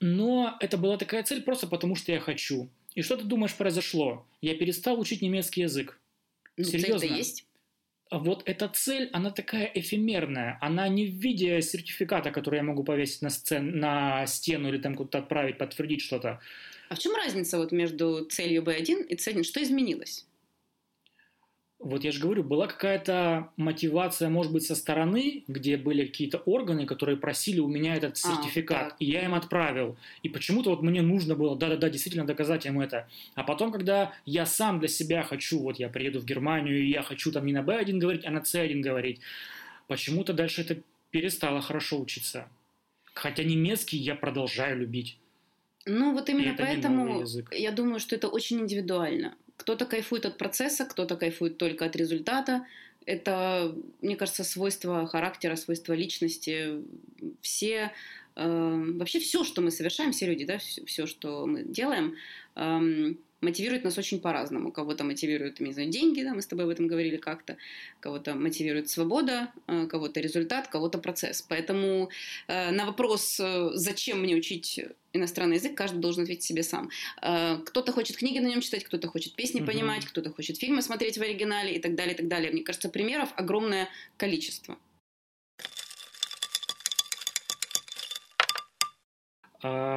Но 0.00 0.56
это 0.60 0.76
была 0.76 0.96
такая 0.96 1.22
цель 1.22 1.42
просто 1.42 1.66
потому, 1.66 1.94
что 1.94 2.12
я 2.12 2.20
хочу. 2.20 2.70
И 2.94 3.02
что 3.02 3.16
ты 3.16 3.24
думаешь 3.24 3.54
произошло? 3.54 4.26
Я 4.40 4.54
перестал 4.54 5.00
учить 5.00 5.22
немецкий 5.22 5.62
язык. 5.62 5.98
Ну, 6.56 6.64
Серьезно? 6.64 6.98
цель-то 6.98 7.14
есть. 7.14 7.46
А 8.10 8.18
вот 8.18 8.42
эта 8.46 8.68
цель, 8.68 9.10
она 9.12 9.30
такая 9.30 9.64
эфемерная. 9.64 10.58
Она 10.60 10.88
не 10.88 11.06
в 11.06 11.14
виде 11.14 11.60
сертификата, 11.62 12.30
который 12.30 12.56
я 12.56 12.62
могу 12.62 12.84
повесить 12.84 13.22
на, 13.22 13.30
сцен, 13.30 13.78
на 13.78 14.26
стену 14.26 14.68
или 14.68 14.78
там 14.78 14.94
куда-то 14.94 15.18
отправить, 15.18 15.58
подтвердить 15.58 16.02
что-то. 16.02 16.40
А 16.94 16.96
в 16.96 17.00
чем 17.00 17.16
разница 17.16 17.58
вот 17.58 17.72
между 17.72 18.24
целью 18.26 18.62
B1 18.62 19.08
и 19.08 19.16
целью? 19.16 19.42
Что 19.42 19.60
изменилось? 19.60 20.26
Вот 21.80 22.04
я 22.04 22.12
же 22.12 22.20
говорю, 22.20 22.44
была 22.44 22.68
какая-то 22.68 23.50
мотивация, 23.56 24.28
может 24.28 24.52
быть, 24.52 24.62
со 24.62 24.76
стороны, 24.76 25.42
где 25.48 25.76
были 25.76 26.06
какие-то 26.06 26.38
органы, 26.38 26.86
которые 26.86 27.16
просили 27.16 27.58
у 27.58 27.66
меня 27.66 27.96
этот 27.96 28.12
А, 28.12 28.16
сертификат, 28.28 28.90
так. 28.90 28.96
и 29.00 29.06
я 29.06 29.24
им 29.24 29.34
отправил. 29.34 29.96
И 30.22 30.28
почему-то 30.28 30.70
вот 30.70 30.82
мне 30.82 31.02
нужно 31.02 31.34
было, 31.34 31.56
да-да-да, 31.56 31.90
действительно 31.90 32.28
доказать 32.28 32.64
им 32.64 32.78
это. 32.78 33.08
А 33.34 33.42
потом, 33.42 33.72
когда 33.72 34.14
я 34.24 34.46
сам 34.46 34.78
для 34.78 34.88
себя 34.88 35.24
хочу, 35.24 35.58
вот 35.58 35.80
я 35.80 35.88
приеду 35.88 36.20
в 36.20 36.24
Германию, 36.24 36.80
и 36.80 36.90
я 36.90 37.02
хочу 37.02 37.32
там 37.32 37.44
не 37.44 37.52
на 37.52 37.62
B1 37.62 37.98
говорить, 37.98 38.24
а 38.24 38.30
на 38.30 38.38
C1 38.38 38.78
говорить, 38.82 39.18
почему-то 39.88 40.32
дальше 40.32 40.60
это 40.60 40.80
перестало 41.10 41.60
хорошо 41.60 42.00
учиться. 42.00 42.48
Хотя 43.14 43.42
немецкий 43.42 43.96
я 43.96 44.14
продолжаю 44.14 44.78
любить. 44.78 45.18
Ну, 45.86 46.12
вот 46.12 46.28
именно 46.28 46.50
это 46.50 46.62
поэтому 46.62 47.24
я 47.52 47.70
думаю, 47.70 48.00
что 48.00 48.16
это 48.16 48.28
очень 48.28 48.60
индивидуально. 48.60 49.36
Кто-то 49.56 49.84
кайфует 49.84 50.26
от 50.26 50.38
процесса, 50.38 50.84
кто-то 50.84 51.16
кайфует 51.16 51.58
только 51.58 51.84
от 51.84 51.94
результата. 51.96 52.66
Это, 53.06 53.74
мне 54.00 54.16
кажется, 54.16 54.44
свойство 54.44 55.06
характера, 55.06 55.56
свойство 55.56 55.92
личности. 55.92 56.82
Все, 57.42 57.92
э, 58.34 58.84
вообще 58.96 59.20
все, 59.20 59.44
что 59.44 59.60
мы 59.60 59.70
совершаем, 59.70 60.12
все 60.12 60.26
люди, 60.26 60.46
да, 60.46 60.58
все, 60.58 61.06
что 61.06 61.46
мы 61.46 61.64
делаем, 61.64 62.16
эм, 62.56 63.18
мотивирует 63.44 63.84
нас 63.84 63.98
очень 63.98 64.20
по-разному. 64.20 64.72
Кого-то 64.72 65.04
мотивируют, 65.04 65.60
не 65.60 65.72
знаю, 65.72 65.90
деньги, 65.90 66.22
да, 66.22 66.34
мы 66.34 66.40
с 66.42 66.46
тобой 66.46 66.64
об 66.64 66.70
этом 66.70 66.88
говорили 66.88 67.16
как-то. 67.16 67.56
Кого-то 68.00 68.34
мотивирует 68.34 68.88
свобода, 68.88 69.52
э, 69.68 69.86
кого-то 69.86 70.20
результат, 70.20 70.68
кого-то 70.68 70.98
процесс. 70.98 71.42
Поэтому 71.42 72.10
э, 72.48 72.70
на 72.70 72.86
вопрос, 72.86 73.38
э, 73.40 73.70
зачем 73.74 74.20
мне 74.20 74.34
учить 74.34 74.80
иностранный 75.12 75.56
язык, 75.56 75.76
каждый 75.76 76.00
должен 76.00 76.24
ответить 76.24 76.42
себе 76.42 76.64
сам. 76.64 76.90
Кто-то 77.20 77.92
хочет 77.92 78.16
книги 78.16 78.40
на 78.40 78.48
нем 78.48 78.60
читать, 78.60 78.82
кто-то 78.82 79.06
хочет 79.06 79.34
песни 79.36 79.60
Мгм. 79.60 79.66
понимать, 79.66 80.04
кто-то 80.04 80.30
хочет 80.30 80.58
фильмы 80.58 80.82
смотреть 80.82 81.18
в 81.18 81.22
оригинале 81.22 81.76
и 81.76 81.78
так 81.78 81.94
далее, 81.94 82.14
и 82.14 82.16
так 82.16 82.26
далее. 82.26 82.50
Мне 82.50 82.62
кажется, 82.62 82.88
примеров 82.88 83.28
огромное 83.36 83.88
количество. 84.16 84.76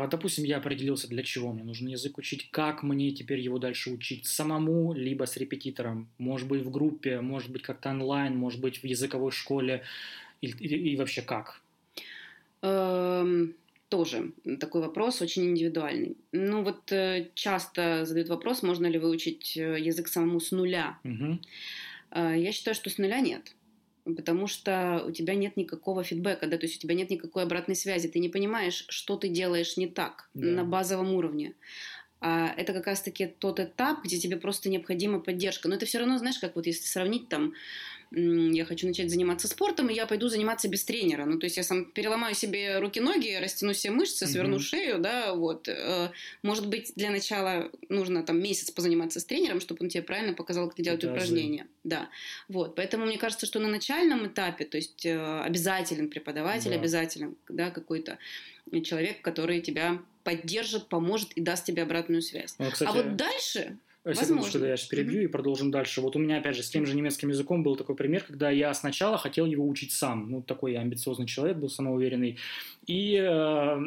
Допустим, 0.10 0.45
я 0.45 0.58
определился, 0.58 1.10
для 1.10 1.23
чего 1.23 1.51
мне 1.51 1.63
нужен 1.65 1.88
язык 1.88 2.17
учить, 2.17 2.49
как 2.51 2.84
мне 2.84 3.12
теперь 3.12 3.41
его 3.41 3.58
дальше 3.60 3.89
учить, 3.91 4.25
самому, 4.25 4.93
либо 4.93 5.25
с 5.25 5.36
репетитором, 5.36 6.08
может 6.17 6.47
быть, 6.47 6.62
в 6.62 6.71
группе, 6.71 7.19
может 7.19 7.51
быть, 7.51 7.63
как-то 7.63 7.89
онлайн, 7.89 8.38
может 8.38 8.62
быть, 8.62 8.82
в 8.82 8.86
языковой 8.86 9.32
школе, 9.32 9.84
и, 10.39 10.47
и- 10.47 10.91
и 10.93 10.95
вообще 10.95 11.21
как? 11.21 11.62
Эм, 12.62 13.56
Тоже 13.89 14.32
такой 14.60 14.82
вопрос 14.82 15.21
очень 15.21 15.45
индивидуальный. 15.51 16.17
Ну 16.34 16.62
вот 16.62 16.91
э, 16.91 17.30
часто 17.36 18.03
задают 18.06 18.27
вопрос, 18.30 18.62
можно 18.63 18.86
ли 18.86 18.99
выучить 18.99 19.56
э, 19.58 19.80
язык 19.80 20.08
самому 20.10 20.39
с 20.41 20.51
нуля. 20.51 20.97
А, 22.12 22.34
я 22.36 22.51
считаю, 22.51 22.75
что 22.75 22.89
с 22.89 22.97
нуля 22.97 23.21
нет. 23.21 23.56
Потому 24.15 24.48
что 24.48 25.04
у 25.08 25.12
тебя 25.12 25.36
нет 25.36 25.58
никакого 25.58 26.04
фидбэка, 26.04 26.48
да, 26.48 26.58
то 26.58 26.65
есть 26.65 26.78
у 26.78 26.80
тебя 26.80 26.96
нет 26.96 27.10
никакой 27.10 27.43
обратной 27.43 27.76
связи, 27.76 28.08
ты 28.08 28.20
не 28.20 28.30
понимаешь, 28.30 28.86
что 28.89 29.17
ты 29.17 29.28
делаешь 29.30 29.78
не 29.78 29.88
так 29.88 30.30
Да. 30.34 30.48
на 30.48 30.63
базовом 30.63 31.13
уровне. 31.13 31.56
А 32.19 32.53
это 32.58 32.73
как 32.73 32.88
раз-таки 32.88 33.27
тот 33.27 33.60
этап, 33.60 34.03
где 34.03 34.17
тебе 34.17 34.38
просто 34.38 34.69
необходима 34.69 35.19
поддержка. 35.19 35.67
Но 35.67 35.75
это 35.75 35.86
все 35.86 35.99
равно, 35.99 36.17
знаешь, 36.17 36.39
как 36.39 36.56
вот 36.56 36.65
если 36.65 36.86
сравнить 36.86 37.30
там, 37.30 37.53
я 38.10 38.63
хочу 38.63 38.88
начать 38.88 39.10
заниматься 39.12 39.49
спортом, 39.49 39.89
и 39.89 39.93
я 39.93 40.06
пойду 40.08 40.30
заниматься 40.30 40.69
без 40.69 40.86
тренера. 40.86 41.25
Ну, 41.25 41.39
то 41.39 41.45
есть 41.45 41.58
я 41.58 41.63
сам 41.63 41.91
переломаю 41.91 42.34
себе 42.36 42.80
руки-ноги, 42.80 43.36
растяну 43.36 43.73
все 43.73 43.91
мышцы, 43.91 44.25
сверну 44.27 44.56
Мгм. 44.56 44.60
шею, 44.62 44.99
да, 44.99 45.34
вот. 45.34 45.67
Э, 45.67 46.10
Может 46.41 46.67
быть, 46.69 46.93
для 46.95 47.12
начала 47.12 47.69
нужно 47.89 48.23
там 48.23 48.41
месяц 48.41 48.71
позаниматься 48.71 49.19
с 49.19 49.25
тренером, 49.25 49.60
чтобы 49.60 49.84
он 49.84 49.89
тебе 49.89 50.03
правильно 50.03 50.34
показал, 50.34 50.69
как 50.69 50.80
делать 50.82 51.01
Даже. 51.01 51.12
упражнения. 51.13 51.67
Да, 51.84 52.10
вот. 52.47 52.75
Поэтому 52.75 53.06
мне 53.06 53.17
кажется, 53.17 53.45
что 53.45 53.60
на 53.60 53.67
начальном 53.67 54.25
этапе, 54.27 54.63
то 54.63 54.77
есть 54.77 55.06
э, 55.06 55.41
обязателен 55.41 56.10
преподаватель, 56.10 56.71
Да. 56.71 56.77
обязателен, 56.77 57.36
да, 57.49 57.71
какой-то 57.71 58.17
человек, 58.84 59.21
который 59.21 59.62
тебя 59.62 60.01
поддержит, 60.28 60.90
поможет 60.90 61.32
и 61.38 61.42
даст 61.42 61.63
тебе 61.63 61.84
обратную 61.84 62.22
связь. 62.22 62.56
Ну, 62.60 62.70
кстати, 62.70 62.90
а 62.90 62.92
вот 62.92 63.16
дальше, 63.16 63.78
Возможно. 64.04 64.60
да, 64.60 64.68
я 64.68 64.76
сейчас 64.76 64.90
перебью 64.90 65.24
и 65.24 65.28
продолжим 65.28 65.72
дальше. 65.72 66.02
Вот 66.02 66.18
у 66.18 66.20
меня, 66.20 66.40
опять 66.40 66.58
же, 66.58 66.63
с 66.63 66.70
тем 66.70 66.86
же 66.86 66.98
немецким 66.98 67.30
языком 67.30 67.63
был 67.63 67.78
такой 67.78 67.96
пример, 67.96 68.26
когда 68.26 68.50
я 68.50 68.74
сначала 68.74 69.18
хотел 69.18 69.46
его 69.46 69.66
учить 69.66 69.94
сам. 69.94 70.30
Ну, 70.30 70.42
такой 70.42 70.74
я 70.74 70.82
амбициозный 70.82 71.28
человек 71.28 71.56
был, 71.56 71.70
самоуверенный. 71.70 72.40
И 72.88 73.16
э, 73.16 73.78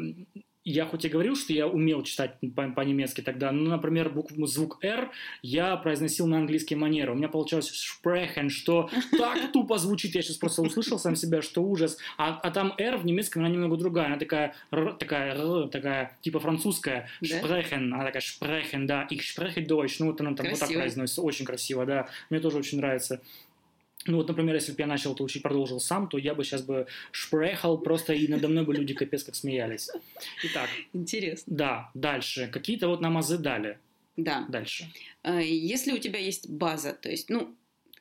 я 0.64 0.84
хоть 0.84 1.04
и 1.04 1.08
говорил, 1.08 1.36
что 1.36 1.52
я 1.52 1.66
умел 1.66 2.02
читать 2.02 2.36
по- 2.54 2.68
по-немецки 2.68 3.22
тогда, 3.22 3.50
но, 3.50 3.70
например, 3.70 4.10
букву, 4.10 4.46
звук 4.46 4.78
«р» 4.82 5.10
я 5.42 5.74
произносил 5.76 6.26
на 6.26 6.36
английский 6.38 6.74
манер. 6.74 7.10
У 7.10 7.14
меня 7.14 7.28
получалось 7.28 7.72
«sprechen», 7.72 8.50
что 8.50 8.90
так 9.16 9.38
тупо 9.52 9.78
звучит. 9.78 10.14
Я 10.14 10.22
сейчас 10.22 10.36
просто 10.36 10.62
услышал 10.62 10.98
сам 10.98 11.16
себя, 11.16 11.40
что 11.40 11.62
ужас. 11.62 11.96
А, 12.18 12.38
а 12.42 12.50
там 12.50 12.74
«р» 12.78 12.96
в 12.98 13.06
немецком, 13.06 13.42
она 13.44 13.52
немного 13.52 13.76
другая. 13.76 14.06
Она 14.06 14.16
такая, 14.18 14.54
«р», 14.70 14.94
такая, 14.94 15.34
«р», 15.34 15.68
такая, 15.68 16.16
типа 16.20 16.40
французская. 16.40 17.08
«Sprechen», 17.22 17.92
она 17.92 18.04
такая 18.04 18.22
«sprechen», 18.22 18.84
да. 18.86 19.06
«Ich 19.10 19.22
spreche 19.34 19.66
Deutsch». 19.66 19.96
Ну, 19.98 20.06
вот 20.06 20.20
она 20.20 20.34
там 20.34 20.46
вот 20.46 20.58
так 20.58 20.68
Красиво. 20.68 20.80
произносится. 20.80 21.22
Очень 21.22 21.46
красиво, 21.46 21.86
да. 21.86 22.08
Мне 22.28 22.40
тоже 22.40 22.58
очень 22.58 22.78
нравится. 22.78 23.20
Ну 24.06 24.16
вот, 24.16 24.28
например, 24.28 24.54
если 24.54 24.72
бы 24.72 24.80
я 24.80 24.86
начал 24.86 25.12
это 25.12 25.22
учить, 25.22 25.42
продолжил 25.42 25.78
сам, 25.78 26.08
то 26.08 26.16
я 26.16 26.34
бы 26.34 26.42
сейчас 26.44 26.62
бы 26.62 26.86
шпрехал 27.10 27.78
просто, 27.78 28.14
и 28.14 28.28
надо 28.28 28.48
мной 28.48 28.64
бы 28.64 28.74
люди 28.74 28.94
капец 28.94 29.24
как 29.24 29.34
смеялись. 29.34 29.90
Итак, 30.44 30.68
интересно. 30.92 31.54
да, 31.54 31.90
дальше. 31.94 32.48
Какие-то 32.52 32.88
вот 32.88 33.00
нам 33.00 33.18
азы 33.18 33.36
дали. 33.36 33.78
Да. 34.16 34.46
Дальше. 34.48 34.90
Э, 35.22 35.40
Если 35.42 35.92
у 35.92 35.98
тебя 35.98 36.18
есть 36.18 36.48
база, 36.48 36.92
то 36.92 37.10
есть, 37.10 37.30
ну, 37.30 37.54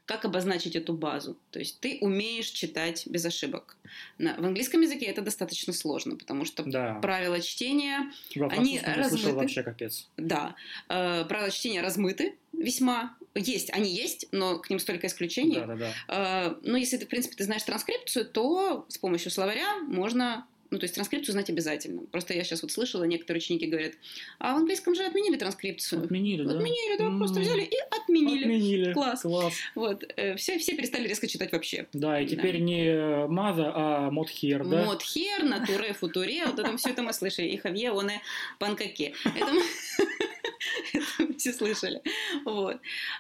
как 0.10 0.26
обозначить 0.26 0.76
эту 0.76 0.94
базу? 0.94 1.38
То 1.52 1.60
есть 1.60 1.80
ты 1.82 2.00
умеешь 2.02 2.48
читать 2.50 3.06
без 3.06 3.24
ошибок. 3.26 3.78
На- 4.18 4.34
в 4.34 4.44
английском 4.44 4.82
языке 4.82 5.06
это 5.06 5.22
достаточно 5.22 5.72
сложно, 5.72 6.16
потому 6.16 6.46
что 6.46 6.64
Да. 6.64 6.96
правила 6.96 7.40
чтения 7.40 8.12
Во 8.36 8.48
они 8.48 8.80
размыты. 8.84 9.34
вообще 9.34 9.62
капец. 9.62 10.08
Да, 10.18 10.56
э, 10.90 11.26
правила 11.26 11.52
чтения 11.52 11.82
размыты 11.82 12.36
весьма. 12.54 13.16
Есть, 13.36 13.70
они 13.72 13.92
есть, 13.92 14.26
но 14.32 14.58
к 14.58 14.72
ним 14.72 14.80
столько 14.80 15.06
исключений. 15.06 15.58
Да, 15.58 15.68
да, 15.68 15.76
да. 15.76 15.94
Э, 16.08 16.56
ну, 16.64 16.76
если 16.76 16.98
ты, 16.98 17.06
в 17.06 17.10
принципе, 17.10 17.36
ты 17.36 17.44
знаешь 17.44 17.62
транскрипцию, 17.62 18.26
то 18.26 18.86
с 18.90 18.98
помощью 18.98 19.30
словаря 19.30 19.78
можно... 19.84 20.48
Ну, 20.72 20.78
то 20.78 20.84
есть 20.84 20.96
транскрипцию 20.96 21.34
знать 21.34 21.50
обязательно. 21.50 22.04
Просто 22.12 22.34
я 22.34 22.44
сейчас 22.44 22.62
вот 22.62 22.72
слышала, 22.72 23.04
некоторые 23.04 23.40
ученики 23.40 23.66
говорят, 23.66 23.94
а 24.38 24.54
в 24.54 24.58
английском 24.58 24.94
же 24.96 25.04
отменили 25.04 25.36
транскрипцию. 25.38 26.04
Отменили, 26.04 26.44
да? 26.44 26.56
Отменили, 26.58 26.98
да, 26.98 27.18
просто 27.18 27.40
М. 27.40 27.44
взяли 27.44 27.62
и 27.64 27.76
отменили. 27.90 28.44
Отменили. 28.44 28.94
Класс. 28.94 29.22
Класс. 29.22 29.54
Вот, 29.76 30.04
э, 30.16 30.36
все, 30.36 30.60
все 30.60 30.76
перестали 30.76 31.08
резко 31.08 31.28
читать 31.28 31.52
вообще. 31.52 31.88
Да, 31.94 32.20
и 32.22 32.28
теперь 32.28 32.60
не 32.60 33.28
маза, 33.28 33.72
а 33.74 34.12
модхер, 34.12 34.66
да? 34.68 34.86
Мод 34.86 35.02
хер, 35.02 35.44
натуре, 35.44 35.94
футуре, 35.94 36.46
вот 36.46 36.60
это 36.60 36.78
все 36.78 36.92
это 36.92 37.02
мы 37.02 37.14
слышали. 37.14 37.48
И 37.48 37.58
хавье, 37.58 37.92
он 37.92 38.10
и 38.12 38.14
панкаке. 38.60 39.14
Это 39.26 39.52
мы 39.52 39.64
все 41.38 41.54
слышали. 41.54 42.02
Вот. 42.46 42.78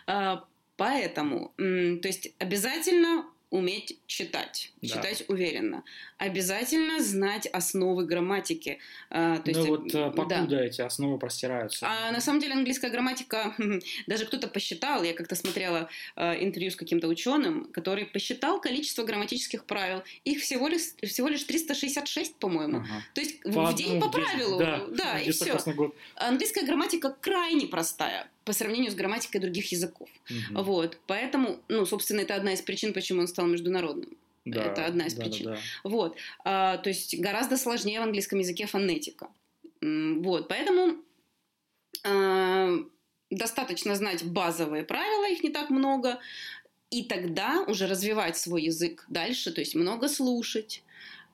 А, 0.07 0.45
Поэтому, 0.77 1.51
то 1.57 2.07
есть 2.07 2.31
обязательно 2.39 3.25
уметь 3.49 3.97
читать, 4.05 4.71
Да. 4.81 4.87
читать 4.89 5.23
уверенно. 5.27 5.83
Обязательно 6.17 7.01
знать 7.01 7.47
основы 7.47 8.05
грамматики. 8.05 8.77
А, 9.09 9.37
То 9.37 9.51
ну 9.51 9.57
есть, 9.57 9.69
вот 9.69 9.87
э, 9.87 9.91
да. 9.91 10.09
покуда 10.11 10.59
эти 10.63 10.81
основы 10.81 11.17
простираются. 11.17 11.87
А 11.87 12.11
на 12.11 12.21
самом 12.21 12.39
деле 12.41 12.53
английская 12.53 12.89
грамматика, 12.91 13.55
даже 14.07 14.25
кто-то 14.25 14.47
посчитал, 14.47 15.03
я 15.03 15.13
как-то 15.13 15.35
смотрела 15.35 15.89
э, 16.15 16.43
интервью 16.43 16.69
с 16.71 16.75
каким-то 16.75 17.07
ученым, 17.07 17.65
который 17.71 18.05
посчитал 18.05 18.61
количество 18.61 19.03
грамматических 19.03 19.65
правил. 19.65 20.03
Их 20.25 20.41
всего 20.41 20.67
лишь, 20.67 20.93
всего 21.03 21.27
лишь 21.27 21.43
366, 21.43 22.35
по-моему. 22.35 22.77
Ага. 22.79 23.03
То 23.15 23.21
есть 23.21 23.43
в- 23.45 23.53
По 23.53 23.71
в 23.71 23.75
день 23.75 23.99
по 23.99 24.09
правилу. 24.09 24.59
Да, 24.59 24.85
Да, 24.91 25.19
и 25.19 25.31
все. 25.31 25.57
Английская 26.15 26.65
грамматика 26.65 27.15
крайне 27.19 27.67
простая 27.67 28.29
по 28.49 28.53
сравнению 28.53 28.89
с 28.89 28.95
грамматикой 28.95 29.39
других 29.39 29.71
языков. 29.71 30.09
Мгм. 30.27 30.63
Вот. 30.63 30.97
Поэтому, 31.05 31.59
ну, 31.67 31.85
собственно, 31.85 32.21
это 32.21 32.33
одна 32.33 32.53
из 32.53 32.63
причин, 32.63 32.93
почему 32.93 33.21
он 33.21 33.27
стал 33.27 33.45
международным. 33.45 34.17
Да, 34.43 34.63
это 34.63 34.87
одна 34.87 35.05
из 35.05 35.13
да, 35.13 35.23
причин. 35.23 35.45
да, 35.45 35.51
да. 35.51 35.59
Вот. 35.83 36.17
А, 36.43 36.77
то 36.77 36.89
есть 36.89 37.19
гораздо 37.19 37.57
сложнее 37.57 37.99
в 37.99 38.03
английском 38.03 38.39
языке 38.39 38.65
фонетика. 38.65 39.27
Вот. 39.81 40.47
Поэтому 40.47 40.95
а, 42.03 42.71
достаточно 43.29 43.95
знать 43.95 44.23
базовые 44.23 44.81
правила, 44.81 45.29
их 45.29 45.43
не 45.43 45.51
так 45.51 45.69
много, 45.69 46.17
и 46.89 47.03
тогда 47.03 47.63
уже 47.67 47.85
развивать 47.85 48.35
свой 48.35 48.63
язык 48.63 49.05
дальше, 49.09 49.51
то 49.51 49.61
есть 49.61 49.75
много 49.75 50.07
слушать, 50.07 50.81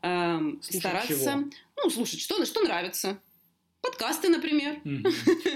ам, 0.01 0.62
Слушать 0.62 0.82
стараться, 0.82 1.13
чего? 1.13 1.49
ну, 1.78 1.89
слушать, 1.89 2.19
что, 2.19 2.43
что 2.43 2.62
нравится. 2.62 3.17
Подкасты, 3.86 4.30
например. 4.30 4.78
Ну, 4.84 5.02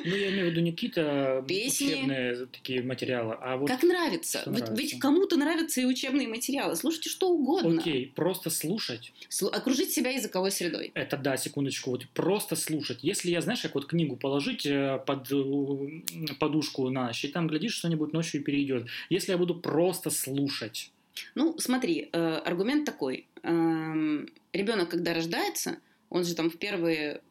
я 0.05 0.29
имею 0.29 0.47
в 0.47 0.51
виду 0.51 0.61
не 0.61 0.71
какие-то 0.71 1.43
учебные 1.49 2.45
такие 2.45 2.83
материалы, 2.83 3.35
а 3.41 3.57
вот... 3.57 3.67
как 3.67 3.81
нравится. 3.81 4.43
Ведь, 4.45 4.59
нравится. 4.59 4.75
ведь 4.75 4.99
кому-то 4.99 5.35
нравятся 5.35 5.81
и 5.81 5.85
учебные 5.85 6.27
материалы. 6.27 6.75
Слушайте 6.75 7.09
что 7.09 7.29
угодно. 7.31 7.81
Окей, 7.81 8.13
просто 8.15 8.51
слушать. 8.51 9.13
Слу- 9.29 9.49
окружить 9.49 9.91
себя 9.91 10.11
языковой 10.11 10.51
средой. 10.51 10.91
Это 10.93 11.17
да, 11.17 11.37
секундочку, 11.37 11.89
вот 11.89 12.07
просто 12.09 12.55
слушать. 12.55 12.99
Если 13.01 13.31
я, 13.31 13.41
знаешь, 13.41 13.61
как 13.61 13.73
вот 13.73 13.87
книгу 13.87 14.15
положить 14.15 14.63
э, 14.67 15.01
под 15.07 15.31
э, 15.31 16.35
подушку 16.39 16.87
на 16.89 17.07
ночь, 17.07 17.25
и 17.25 17.29
там, 17.29 17.47
глядишь, 17.47 17.73
что-нибудь 17.73 18.13
ночью 18.13 18.43
перейдет. 18.43 18.85
Если 19.09 19.31
я 19.31 19.39
буду 19.39 19.55
просто 19.55 20.11
слушать. 20.11 20.91
Ну, 21.33 21.57
смотри, 21.57 22.09
э, 22.11 22.41
аргумент 22.45 22.85
такой. 22.85 23.25
ребенок, 23.41 24.89
когда 24.89 25.15
рождается, 25.15 25.77
он 26.11 26.25
же 26.25 26.35
там 26.35 26.51
в 26.51 26.57
первые 26.57 27.21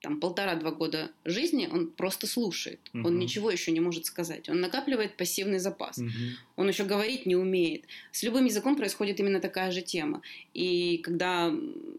там, 0.00 0.18
полтора-два 0.18 0.70
года 0.70 1.10
жизни, 1.24 1.68
он 1.70 1.88
просто 1.88 2.26
слушает. 2.26 2.80
Он 2.94 3.00
Мгм. 3.00 3.18
ничего 3.18 3.50
еще 3.50 3.70
не 3.70 3.80
может 3.80 4.06
сказать. 4.06 4.48
Он 4.48 4.60
накапливает 4.60 5.16
пассивный 5.16 5.58
запас. 5.58 5.98
Мгм. 5.98 6.10
Он 6.56 6.68
еще 6.68 6.84
говорить 6.84 7.26
не 7.26 7.36
умеет. 7.36 7.84
С 8.10 8.22
любым 8.22 8.46
языком 8.46 8.76
происходит 8.76 9.20
именно 9.20 9.40
такая 9.40 9.70
же 9.70 9.82
тема. 9.82 10.22
И 10.54 10.98
когда 10.98 11.52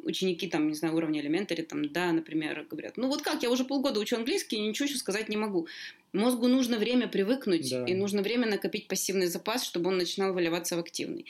ученики, 0.04 0.48
там, 0.48 0.68
не 0.68 0.74
знаю, 0.74 0.96
уровня 0.96 1.22
элементари, 1.22 1.62
там, 1.62 1.90
да, 1.90 2.12
например, 2.12 2.66
говорят, 2.70 2.98
ну 2.98 3.08
вот 3.08 3.22
как, 3.22 3.44
я 3.44 3.52
уже 3.52 3.66
полгода 3.66 4.00
учу 4.00 4.16
английский, 4.16 4.56
и 4.58 4.62
ничего 4.68 4.88
еще 4.88 4.98
сказать 4.98 5.30
не 5.30 5.38
могу. 5.38 5.68
Мозгу 6.12 6.48
нужно 6.48 6.78
время 6.78 7.08
привыкнуть, 7.08 7.70
Да. 7.70 7.86
и 7.86 7.94
нужно 7.94 8.22
время 8.24 8.48
накопить 8.48 8.88
пассивный 8.88 9.28
запас, 9.28 9.64
чтобы 9.64 9.90
он 9.90 9.98
начинал 9.98 10.34
выливаться 10.34 10.76
в 10.76 10.80
активный. 10.80 11.26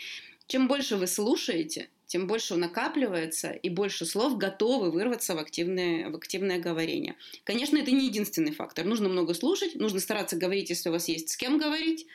Чем 0.47 0.67
больше 0.67 0.95
вы 0.95 1.07
слушаете, 1.07 1.87
тем 2.11 2.27
больше 2.27 2.55
он 2.55 2.59
накапливается, 2.59 3.51
и 3.51 3.69
больше 3.69 4.05
слов 4.05 4.37
готовы 4.37 4.91
вырваться 4.91 5.33
в 5.33 5.37
активное, 5.37 6.09
в 6.09 6.15
активное 6.17 6.59
говорение. 6.59 7.15
Конечно, 7.45 7.77
это 7.77 7.91
не 7.91 8.07
единственный 8.07 8.51
фактор. 8.51 8.83
Нужно 8.83 9.07
много 9.07 9.33
слушать, 9.33 9.75
нужно 9.75 10.01
стараться 10.01 10.35
говорить, 10.35 10.69
если 10.69 10.89
у 10.89 10.91
вас 10.91 11.07
есть 11.07 11.29
с 11.29 11.37
кем 11.37 11.57
говорить, 11.57 12.07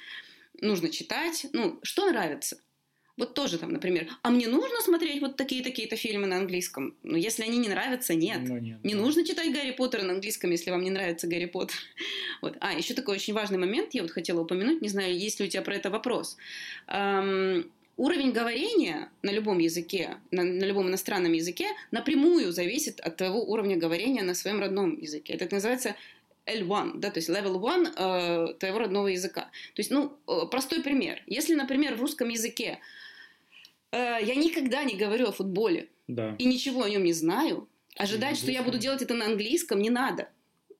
нужно 0.60 0.90
читать. 0.90 1.46
Ну, 1.54 1.80
что 1.82 2.10
нравится? 2.10 2.58
Вот 3.16 3.32
тоже 3.32 3.56
там, 3.56 3.72
например, 3.72 4.10
а 4.20 4.28
мне 4.28 4.48
нужно 4.48 4.82
смотреть 4.82 5.22
вот 5.22 5.36
такие-такие-то 5.36 5.96
фильмы 5.96 6.26
на 6.26 6.36
английском? 6.36 6.94
Ну, 7.02 7.16
если 7.16 7.44
они 7.44 7.56
не 7.56 7.70
нравятся, 7.70 8.14
нет. 8.14 8.40
Ну, 8.42 8.58
нет. 8.58 8.84
Не 8.84 8.94
да. 8.94 9.00
нужно 9.00 9.24
читать 9.24 9.50
Гарри 9.50 9.70
Поттера 9.70 10.02
на 10.02 10.12
английском, 10.12 10.50
если 10.50 10.70
вам 10.70 10.82
не 10.82 10.90
нравится 10.90 11.26
Гарри 11.26 11.46
Поттер. 11.46 11.78
Вот. 12.42 12.54
А, 12.60 12.74
еще 12.74 12.92
такой 12.92 13.14
очень 13.14 13.32
важный 13.32 13.56
момент, 13.56 13.94
я 13.94 14.02
вот 14.02 14.10
хотела 14.10 14.42
упомянуть, 14.42 14.82
не 14.82 14.90
знаю, 14.90 15.18
есть 15.18 15.40
ли 15.40 15.46
у 15.46 15.48
тебя 15.48 15.62
про 15.62 15.74
это 15.74 15.88
вопрос. 15.88 16.36
Уровень 17.96 18.32
говорения 18.32 19.10
на 19.22 19.30
любом 19.30 19.58
языке, 19.58 20.18
на, 20.30 20.44
на 20.44 20.64
любом 20.64 20.88
иностранном 20.88 21.32
языке 21.32 21.68
напрямую 21.90 22.52
зависит 22.52 23.00
от 23.00 23.16
твоего 23.16 23.42
уровня 23.42 23.76
говорения 23.76 24.22
на 24.22 24.34
своем 24.34 24.60
родном 24.60 24.98
языке. 24.98 25.32
Это 25.32 25.54
называется 25.54 25.96
L1, 26.46 26.98
да, 26.98 27.10
то 27.10 27.18
есть 27.18 27.28
level 27.28 27.56
1 27.56 27.86
э, 27.96 28.54
твоего 28.58 28.78
родного 28.78 29.08
языка. 29.08 29.42
То 29.74 29.80
есть, 29.80 29.90
ну, 29.90 30.12
э, 30.28 30.46
простой 30.50 30.82
пример. 30.82 31.22
Если, 31.26 31.54
например, 31.54 31.96
в 31.96 32.00
русском 32.00 32.28
языке 32.28 32.78
э, 33.90 33.96
я 34.22 34.34
никогда 34.34 34.84
не 34.84 34.94
говорю 34.94 35.28
о 35.28 35.32
футболе, 35.32 35.88
Да. 36.06 36.36
и 36.38 36.44
ничего 36.44 36.84
о 36.84 36.90
нем 36.90 37.02
не 37.02 37.12
знаю, 37.12 37.68
ожидать, 37.96 38.36
что 38.36 38.50
я 38.50 38.62
буду 38.62 38.78
делать 38.78 39.02
это 39.02 39.14
на 39.14 39.26
английском, 39.26 39.80
не 39.80 39.90
надо. 39.90 40.28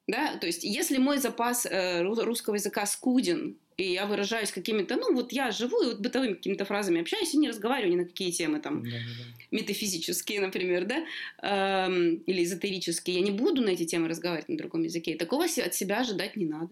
Да, 0.07 0.37
то 0.37 0.47
есть, 0.47 0.63
если 0.63 0.99
мой 0.99 1.19
запас 1.19 1.67
э, 1.67 2.03
русского 2.03 2.55
языка 2.55 2.87
скуден, 2.87 3.57
и 3.77 3.93
я 3.93 4.07
выражаюсь 4.07 4.51
какими-то, 4.53 4.97
ну 4.97 5.15
вот 5.15 5.33
я 5.33 5.51
живу 5.51 5.83
и 5.83 5.87
вот 5.87 6.01
бытовыми 6.01 6.35
какими-то 6.35 6.65
фразами 6.65 7.01
общаюсь 7.01 7.35
и 7.35 7.39
не 7.39 7.49
разговариваю 7.49 7.93
ни 7.93 8.01
на 8.03 8.05
какие 8.07 8.31
темы 8.31 8.61
там 8.61 8.83
Да, 8.83 8.91
да, 8.91 8.97
да. 8.97 9.57
метафизические, 9.57 10.41
например, 10.41 10.87
да, 10.87 11.05
эм, 11.43 12.17
или 12.27 12.43
эзотерические, 12.43 13.17
я 13.17 13.23
не 13.23 13.33
буду 13.33 13.63
на 13.63 13.71
эти 13.71 13.85
темы 13.85 14.09
разговаривать 14.09 14.49
на 14.49 14.57
другом 14.57 14.83
языке. 14.83 15.13
И 15.13 15.19
такого 15.19 15.45
от 15.45 15.75
себя 15.75 16.01
ожидать 16.01 16.37
не 16.37 16.47
надо. 16.47 16.71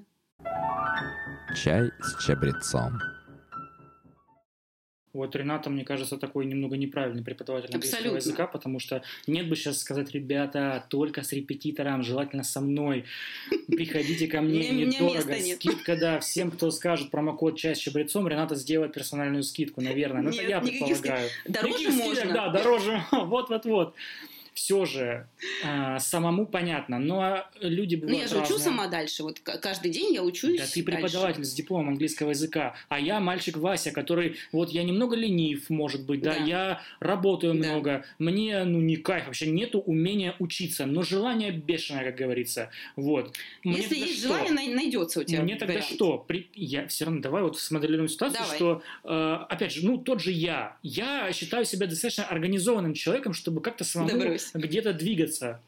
Чай 1.55 1.91
с 2.01 2.25
чабрецом. 2.25 2.99
Вот 5.15 5.37
Рената, 5.37 5.71
мне 5.71 5.85
кажется, 5.85 6.19
такой 6.19 6.45
немного 6.45 6.77
неправильный 6.77 7.23
преподаватель 7.23 7.67
английского 7.73 7.99
Абсолютно. 7.99 8.19
языка, 8.19 8.47
потому 8.49 8.81
что 8.81 9.03
нет 9.29 9.49
бы 9.49 9.55
сейчас 9.55 9.79
сказать, 9.79 10.11
ребята, 10.11 10.85
только 10.91 11.23
с 11.23 11.33
репетитором, 11.33 12.03
желательно 12.03 12.43
со 12.43 12.61
мной, 12.61 13.05
приходите 13.69 14.27
ко 14.27 14.41
мне, 14.41 14.71
недорого, 14.71 15.35
скидка, 15.39 15.97
да, 15.97 16.19
всем, 16.19 16.51
кто 16.51 16.73
скажет 16.73 17.11
промокод 17.11 17.57
«Часть 17.57 17.81
чабрецом», 17.83 18.27
Рената 18.27 18.57
сделает 18.57 18.93
персональную 18.93 19.45
скидку, 19.45 19.81
наверное, 19.81 20.23
ну 20.23 20.31
это 20.31 20.43
я 20.43 20.61
предполагаю. 20.61 21.31
Дороже 21.47 21.91
можно. 21.93 22.33
Да, 22.33 22.49
дороже, 22.49 23.05
вот-вот-вот. 23.13 23.95
Все 24.55 24.85
же 24.85 25.27
а, 25.65 25.99
самому 25.99 26.47
понятно, 26.47 27.01
но 27.01 27.45
люди 27.61 27.97
Ну, 27.97 28.03
бывают 28.03 28.23
я 28.23 28.29
же 28.29 28.35
учу 28.37 28.55
разные. 28.55 28.59
сама 28.65 28.87
дальше. 28.87 29.25
Вот 29.25 29.41
каждый 29.41 29.91
день 29.91 30.15
я 30.15 30.23
учусь. 30.23 30.61
Да 30.61 30.65
ты 30.67 30.83
дальше. 30.83 30.85
преподаватель 30.85 31.45
с 31.45 31.53
дипломом 31.53 31.89
английского 31.89 32.31
языка, 32.31 32.77
а 32.89 33.01
я 33.01 33.19
мальчик 33.19 33.57
Вася, 33.57 33.91
который 33.91 34.37
вот 34.53 34.71
я 34.71 34.85
немного 34.85 35.17
ленив, 35.17 35.69
может 35.71 36.07
быть, 36.07 36.23
да, 36.23 36.35
Да. 36.39 36.45
я 36.45 36.81
работаю 37.01 37.55
Да. 37.55 37.59
много, 37.59 38.05
мне 38.21 38.63
ну 38.65 38.79
не 38.81 38.97
кайф 38.97 39.27
вообще, 39.27 39.47
нету 39.51 39.81
умения 39.81 40.37
учиться, 40.39 40.87
но 40.87 41.03
желание 41.03 41.51
бешеное, 41.51 42.05
как 42.05 42.15
говорится, 42.15 42.71
вот. 42.95 43.35
Мне 43.65 43.79
Если 43.79 43.97
есть 43.97 44.19
что? 44.21 44.29
желание, 44.29 44.53
най- 44.53 44.69
найдется 44.69 45.21
у 45.21 45.25
тебя. 45.25 45.43
Мне 45.43 45.57
тогда 45.57 45.75
вариант. 45.75 45.93
что? 45.93 46.19
При- 46.19 46.49
Я 46.55 46.87
все 46.87 47.07
равно 47.07 47.21
давай 47.21 47.43
вот 47.43 47.59
смоделируем 47.59 48.09
ситуацию, 48.09 48.41
Давай. 48.43 48.57
что 48.57 48.83
э, 49.03 49.39
опять 49.49 49.73
же, 49.73 49.85
ну 49.85 49.99
тот 49.99 50.21
же 50.23 50.31
я, 50.31 50.77
я 50.85 51.33
считаю 51.33 51.65
себя 51.65 51.87
достаточно 51.89 52.25
организованным 52.25 52.95
человеком, 52.95 53.33
чтобы 53.35 53.61
как-то 53.61 53.83
самому 53.83 54.17
брось. 54.21 54.44
Где-то 54.55 54.93
двигаться. 54.93 55.61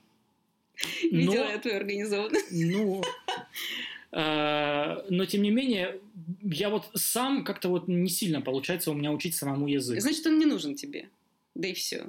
Но- 1.11 1.19
Видела 1.19 1.51
я 1.51 1.59
твою 1.59 1.77
организованность. 1.79 2.47
ну, 2.51 3.03
э, 4.13 5.03
но 5.11 5.25
тем 5.27 5.43
не 5.43 5.51
менее, 5.51 6.01
я 6.43 6.69
вот 6.71 6.91
сам 6.95 7.45
как-то 7.45 7.69
вот 7.69 7.89
не 7.89 8.09
сильно 8.11 8.41
получается 8.41 8.91
у 8.91 8.95
меня 8.95 9.13
учить 9.13 9.35
самому 9.35 9.67
язык. 9.69 10.01
Значит, 10.01 10.27
он 10.27 10.39
не 10.39 10.47
нужен 10.47 10.75
тебе. 10.75 11.09
Да 11.55 11.69
и 11.69 11.73
все. 11.73 12.07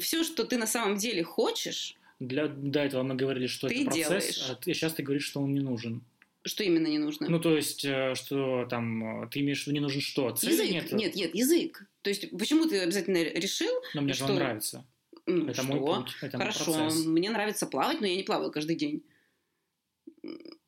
Все, 0.00 0.24
что 0.24 0.44
ты 0.44 0.56
на 0.56 0.66
самом 0.66 0.96
деле 0.96 1.22
хочешь, 1.22 1.96
Для, 2.20 2.48
до 2.48 2.80
этого 2.80 3.02
мы 3.02 3.14
говорили, 3.14 3.46
что 3.46 3.68
Ты 3.68 3.74
это 3.82 3.84
процесс, 3.86 4.06
делаешь. 4.08 4.46
а 4.50 4.54
ты, 4.54 4.72
сейчас 4.74 4.94
ты 4.94 5.02
говоришь, 5.02 5.24
что 5.26 5.40
он 5.40 5.52
не 5.52 5.60
нужен. 5.60 6.00
что 6.44 6.64
именно 6.64 6.86
не 6.86 6.98
нужно? 6.98 7.28
Ну, 7.28 7.38
то 7.38 7.54
есть, 7.54 7.84
э, 7.84 8.14
что 8.14 8.66
там, 8.70 9.24
э, 9.24 9.28
ты 9.28 9.40
имеешь 9.40 9.62
в 9.62 9.66
виду 9.66 9.74
не 9.74 9.80
нужен 9.80 10.00
что? 10.00 10.30
Цели 10.30 10.52
язык. 10.52 10.70
нет? 10.70 10.92
Нет, 10.92 11.14
нет, 11.16 11.34
язык. 11.34 11.84
То 12.00 12.08
есть, 12.10 12.30
почему 12.30 12.64
ты 12.66 12.80
обязательно 12.80 13.22
решил, 13.22 13.72
Но 13.94 14.00
мне 14.00 14.14
же 14.14 14.24
он 14.24 14.30
что- 14.30 14.38
нравится. 14.38 14.84
Ну, 15.28 15.46
Это 15.48 15.62
что? 15.62 15.72
мой 15.72 15.80
путь, 16.02 16.16
это 16.22 16.38
Хорошо, 16.38 16.70
мой 16.72 16.78
процесс. 16.88 17.04
мне 17.06 17.30
нравится 17.30 17.66
плавать, 17.66 18.00
но 18.00 18.06
я 18.06 18.16
не 18.16 18.22
плаваю 18.22 18.50
каждый 18.50 18.76
день. 18.76 19.02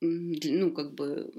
Ну, 0.00 0.72
как 0.72 0.94
бы... 0.94 1.30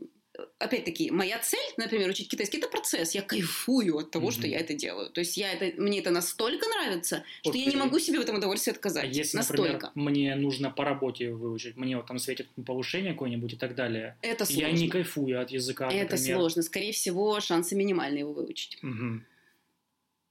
Опять-таки, 0.60 1.12
моя 1.12 1.38
цель, 1.40 1.60
например, 1.78 2.10
учить 2.10 2.30
китайский, 2.30 2.58
это 2.58 2.68
процесс. 2.70 3.14
Я 3.14 3.22
кайфую 3.22 3.98
от 3.98 4.12
того, 4.12 4.32
что 4.32 4.42
Мгм. 4.42 4.50
я 4.52 4.60
это 4.60 4.74
делаю. 4.74 5.10
То 5.12 5.20
есть 5.20 5.38
я 5.38 5.52
это, 5.54 5.80
мне 5.80 6.00
это 6.00 6.10
настолько 6.10 6.68
нравится, 6.68 7.24
что 7.42 7.56
я 7.56 7.66
не 7.66 7.76
могу 7.76 8.00
себе 8.00 8.18
в 8.18 8.22
этом 8.22 8.38
удовольствии 8.38 8.72
А 8.72 8.76
отказать. 8.76 9.16
если, 9.16 9.38
настолько. 9.38 9.62
например, 9.64 9.92
мне 9.96 10.36
нужно 10.36 10.72
по 10.72 10.86
работе 10.86 11.32
выучить, 11.32 11.76
мне 11.76 11.98
вот 11.98 12.08
там 12.08 12.18
светит 12.18 12.48
повышение 12.66 13.12
какое-нибудь 13.12 13.54
и 13.54 13.58
так 13.58 13.76
далее, 13.76 14.18
это 14.22 14.46
сложно. 14.46 14.62
я 14.68 14.72
не 14.72 14.88
кайфую 14.90 15.40
от 15.40 15.52
языка, 15.52 15.92
это 15.92 16.16
например. 16.16 16.38
сложно. 16.38 16.62
Скорее 16.64 16.94
всего, 16.94 17.40
шансы 17.42 17.76
минимальные 17.76 18.22
его 18.22 18.34
выучить. 18.34 18.80
Мгм. 18.82 19.26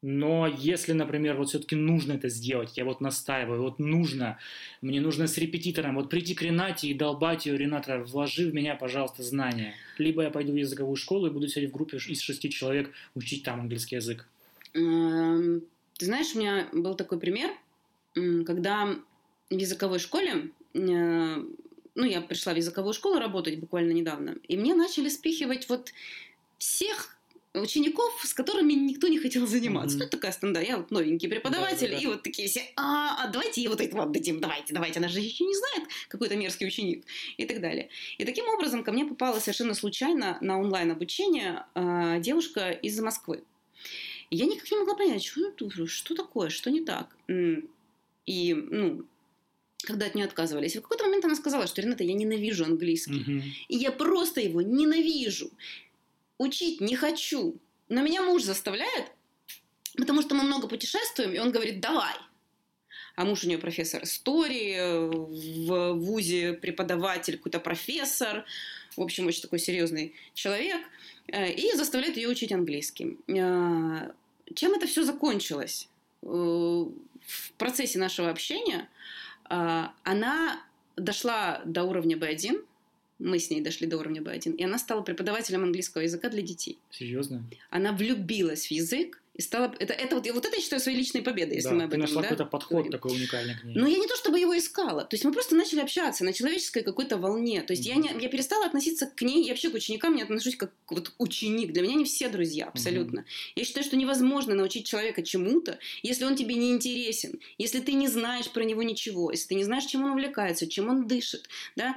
Но 0.02 0.46
если, 0.46 0.92
например, 0.92 1.36
вот 1.36 1.50
все-таки 1.50 1.76
нужно 1.76 2.14
это 2.14 2.30
сделать, 2.30 2.76
я 2.76 2.86
вот 2.86 3.02
настаиваю, 3.02 3.62
вот 3.62 3.78
нужно, 3.78 4.38
мне 4.80 5.00
нужно 5.00 5.26
с 5.26 5.36
репетитором 5.36 5.96
вот 5.96 6.08
прийти 6.08 6.34
к 6.34 6.40
Ренате 6.40 6.88
и 6.88 6.94
долбать 6.94 7.44
ее, 7.44 7.58
Рената, 7.58 7.98
вложи 7.98 8.50
в 8.50 8.54
меня, 8.54 8.76
пожалуйста, 8.76 9.22
знания. 9.22 9.74
Либо 9.98 10.22
я 10.22 10.30
пойду 10.30 10.52
в 10.52 10.56
языковую 10.56 10.96
школу 10.96 11.26
и 11.26 11.30
буду 11.30 11.48
сидеть 11.48 11.70
в 11.70 11.74
группе 11.74 11.98
из 11.98 12.20
шести 12.20 12.48
человек 12.48 12.90
учить 13.14 13.42
там 13.42 13.60
английский 13.60 13.96
язык. 13.96 14.26
Эм, 14.72 15.62
Ты 15.98 16.06
знаешь, 16.06 16.34
у 16.34 16.38
меня 16.38 16.68
был 16.72 16.94
такой 16.94 17.18
пример, 17.18 17.50
когда 18.46 18.96
в 19.50 19.54
языковой 19.54 19.98
школе, 19.98 20.50
э, 20.72 21.44
ну, 21.94 22.04
я 22.04 22.20
пришла 22.22 22.54
в 22.54 22.56
языковую 22.56 22.94
школу 22.94 23.18
работать 23.18 23.58
буквально 23.58 23.92
недавно, 23.92 24.36
и 24.48 24.56
мне 24.56 24.74
начали 24.74 25.10
спихивать 25.10 25.68
вот 25.68 25.92
всех 26.56 27.19
учеников, 27.54 28.12
с 28.24 28.32
которыми 28.32 28.72
никто 28.74 29.08
не 29.08 29.18
хотел 29.18 29.46
заниматься. 29.46 29.96
Мгм. 29.96 29.98
Ну, 29.98 30.04
это 30.04 30.16
такая 30.16 30.32
стандарт. 30.32 30.66
Я 30.66 30.76
вот 30.76 30.90
новенький 30.90 31.28
преподаватель, 31.28 31.88
Да-да-да. 31.88 32.02
и 32.02 32.06
вот 32.06 32.22
такие 32.22 32.48
все, 32.48 32.62
а, 32.76 33.24
а 33.24 33.28
давайте 33.28 33.60
ей 33.60 33.68
вот 33.68 33.80
этого 33.80 34.04
отдадим, 34.04 34.40
давайте, 34.40 34.72
давайте, 34.72 34.98
она 34.98 35.08
же 35.08 35.20
еще 35.20 35.44
не 35.44 35.54
знает, 35.54 35.88
какой-то 36.08 36.36
мерзкий 36.36 36.66
ученик, 36.66 37.04
и 37.36 37.44
так 37.44 37.60
далее. 37.60 37.88
И 38.18 38.24
таким 38.24 38.46
образом 38.48 38.84
ко 38.84 38.92
мне 38.92 39.04
попала 39.04 39.40
совершенно 39.40 39.74
случайно 39.74 40.38
на 40.40 40.60
онлайн-обучение 40.60 41.64
э, 41.74 42.20
девушка 42.20 42.70
из 42.70 42.98
Москвы. 43.00 43.42
И 44.30 44.36
я 44.36 44.46
никак 44.46 44.70
не 44.70 44.78
могла 44.78 44.94
понять, 44.94 45.24
что, 45.24 45.48
это, 45.48 45.86
что 45.86 46.14
такое, 46.14 46.50
что 46.50 46.70
не 46.70 46.82
так. 46.82 47.16
И, 48.26 48.54
ну, 48.54 49.04
когда 49.82 50.06
от 50.06 50.14
нее 50.14 50.26
отказывались. 50.26 50.76
И 50.76 50.78
в 50.78 50.82
какой-то 50.82 51.04
момент 51.04 51.24
она 51.24 51.34
сказала, 51.34 51.66
что, 51.66 51.82
Рената, 51.82 52.04
я 52.04 52.12
ненавижу 52.12 52.64
английский. 52.64 53.24
Мгм. 53.26 53.42
И 53.68 53.76
я 53.76 53.90
просто 53.90 54.40
его 54.40 54.60
ненавижу. 54.62 55.50
Учить 56.40 56.80
не 56.80 56.96
хочу. 56.96 57.60
Но 57.90 58.00
меня 58.00 58.22
муж 58.22 58.44
заставляет, 58.44 59.12
потому 59.98 60.22
что 60.22 60.34
мы 60.34 60.42
много 60.42 60.68
путешествуем, 60.68 61.34
и 61.34 61.38
он 61.38 61.52
говорит, 61.52 61.80
давай. 61.80 62.14
А 63.14 63.26
муж 63.26 63.44
у 63.44 63.46
нее 63.46 63.58
профессор 63.58 64.04
истории, 64.04 64.78
в 65.68 65.92
ВУЗе 65.98 66.54
преподаватель, 66.54 67.36
какой-то 67.36 67.60
профессор. 67.60 68.46
В 68.96 69.02
общем, 69.02 69.26
очень 69.26 69.42
такой 69.42 69.58
серьезный 69.58 70.14
человек. 70.32 70.80
Э, 71.26 71.52
И 71.52 71.76
заставляет 71.76 72.16
ее 72.16 72.28
учить 72.28 72.52
английский. 72.52 73.18
Э, 73.28 74.10
Чем 74.54 74.72
это 74.72 74.86
все 74.86 75.02
закончилось? 75.04 75.90
Э, 76.22 76.26
В 76.26 77.52
процессе 77.58 77.98
нашего 77.98 78.30
общения 78.30 78.88
она 79.44 80.64
дошла 80.96 81.60
до 81.66 81.82
уровня 81.84 82.16
B1, 82.16 82.64
мы 83.20 83.38
с 83.38 83.50
ней 83.50 83.60
дошли 83.60 83.86
до 83.86 83.98
уровня 83.98 84.20
B1, 84.20 84.56
и 84.56 84.64
она 84.64 84.78
стала 84.78 85.02
преподавателем 85.02 85.62
английского 85.62 86.02
языка 86.02 86.28
для 86.28 86.42
детей. 86.42 86.78
Серьезно? 86.90 87.44
Она 87.70 87.92
влюбилась 87.92 88.66
в 88.66 88.70
язык 88.70 89.20
и 89.34 89.42
стала... 89.42 89.74
Это, 89.78 89.94
это 89.94 90.16
вот, 90.16 90.28
вот 90.28 90.44
это 90.44 90.56
я 90.56 90.62
считаю 90.62 90.80
своей 90.80 90.98
личной 90.98 91.22
победой, 91.22 91.56
если 91.56 91.70
да, 91.70 91.74
мы 91.74 91.82
об 91.84 91.90
этом 91.90 92.00
нашла 92.00 92.22
да, 92.22 92.28
какой-то 92.28 92.44
подход 92.44 92.72
говорим. 92.72 92.92
такой 92.92 93.12
уникальный 93.12 93.54
к 93.54 93.64
ней. 93.64 93.74
Но 93.74 93.86
я 93.86 93.98
не 93.98 94.06
то 94.06 94.16
чтобы 94.16 94.38
его 94.38 94.56
искала. 94.58 95.04
То 95.04 95.14
есть 95.14 95.24
мы 95.24 95.32
просто 95.32 95.54
начали 95.54 95.80
общаться 95.80 96.24
на 96.24 96.32
человеческой 96.32 96.82
какой-то 96.82 97.16
волне. 97.16 97.62
То 97.62 97.72
есть 97.72 97.86
я, 97.86 97.94
не, 97.94 98.10
я 98.20 98.28
перестала 98.28 98.66
относиться 98.66 99.06
к 99.06 99.22
ней, 99.22 99.44
я 99.44 99.52
вообще 99.52 99.70
к 99.70 99.74
ученикам 99.74 100.16
не 100.16 100.22
отношусь 100.22 100.56
как 100.56 100.72
вот 100.90 101.14
ученик. 101.18 101.72
Для 101.72 101.82
меня 101.82 101.94
они 101.94 102.04
все 102.04 102.28
друзья, 102.28 102.66
абсолютно. 102.66 103.24
Я 103.54 103.64
считаю, 103.64 103.84
что 103.84 103.96
невозможно 103.96 104.54
научить 104.54 104.86
человека 104.86 105.22
чему-то, 105.22 105.78
если 106.02 106.24
он 106.24 106.36
тебе 106.36 106.56
не 106.56 106.72
интересен, 106.72 107.38
если 107.56 107.80
ты 107.80 107.92
не 107.92 108.08
знаешь 108.08 108.50
про 108.50 108.64
него 108.64 108.82
ничего, 108.82 109.30
если 109.30 109.48
ты 109.48 109.54
не 109.54 109.64
знаешь, 109.64 109.84
чем 109.84 110.04
он 110.04 110.10
увлекается, 110.10 110.66
чем 110.66 110.88
он 110.88 111.06
дышит, 111.06 111.48
да, 111.76 111.96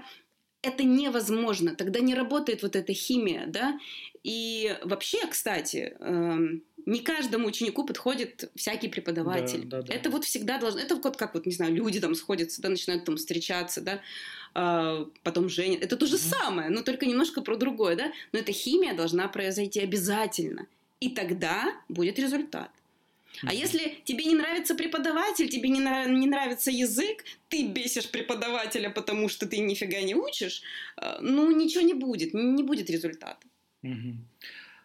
это 0.63 0.83
невозможно. 0.83 1.75
Тогда 1.75 1.99
не 1.99 2.15
работает 2.15 2.63
вот 2.63 2.75
эта 2.75 2.93
химия, 2.93 3.45
да. 3.47 3.79
И 4.23 4.75
вообще, 4.83 5.27
кстати, 5.27 5.95
эм, 5.99 6.63
не 6.85 6.99
каждому 7.01 7.47
ученику 7.47 7.85
подходит 7.85 8.49
всякий 8.55 8.87
преподаватель. 8.87 9.65
Да, 9.65 9.81
да, 9.81 9.87
да. 9.87 9.93
Это 9.93 10.09
вот 10.09 10.23
всегда 10.23 10.57
должно... 10.57 10.79
Это 10.79 10.95
вот 10.95 11.17
как, 11.17 11.33
вот, 11.33 11.45
не 11.45 11.51
знаю, 11.53 11.73
люди 11.75 11.99
там 11.99 12.15
сходятся, 12.15 12.61
да, 12.61 12.69
начинают 12.69 13.03
там 13.05 13.17
встречаться, 13.17 13.81
да, 13.81 14.01
а, 14.53 15.05
потом 15.23 15.49
женят. 15.49 15.83
Это 15.83 15.97
то 15.97 16.05
же 16.05 16.15
Мгм. 16.15 16.23
самое, 16.23 16.69
но 16.69 16.81
только 16.81 17.05
немножко 17.05 17.41
про 17.41 17.57
другое, 17.57 17.95
да. 17.97 18.11
Но 18.31 18.39
эта 18.39 18.53
химия 18.53 18.93
должна 18.93 19.27
произойти 19.27 19.81
обязательно. 19.81 20.67
И 21.01 21.09
тогда 21.09 21.75
будет 21.89 22.17
результат. 22.17 22.69
А 23.41 23.53
если 23.53 23.97
тебе 24.03 24.25
не 24.25 24.35
нравится 24.35 24.75
преподаватель, 24.75 25.49
тебе 25.49 25.69
не, 25.69 25.79
нрав- 25.79 26.07
не 26.07 26.27
нравится 26.27 26.71
язык, 26.71 27.23
ты 27.49 27.67
бесишь 27.67 28.09
преподавателя, 28.09 28.89
потому 28.89 29.29
что 29.29 29.47
ты 29.47 29.57
нифига 29.57 30.01
не 30.01 30.15
учишь, 30.15 30.61
э, 31.01 31.17
ну 31.21 31.51
ничего 31.51 31.83
не 31.83 31.93
будет, 31.93 32.33
не 32.33 32.63
будет 32.63 32.89
результата. 32.89 33.45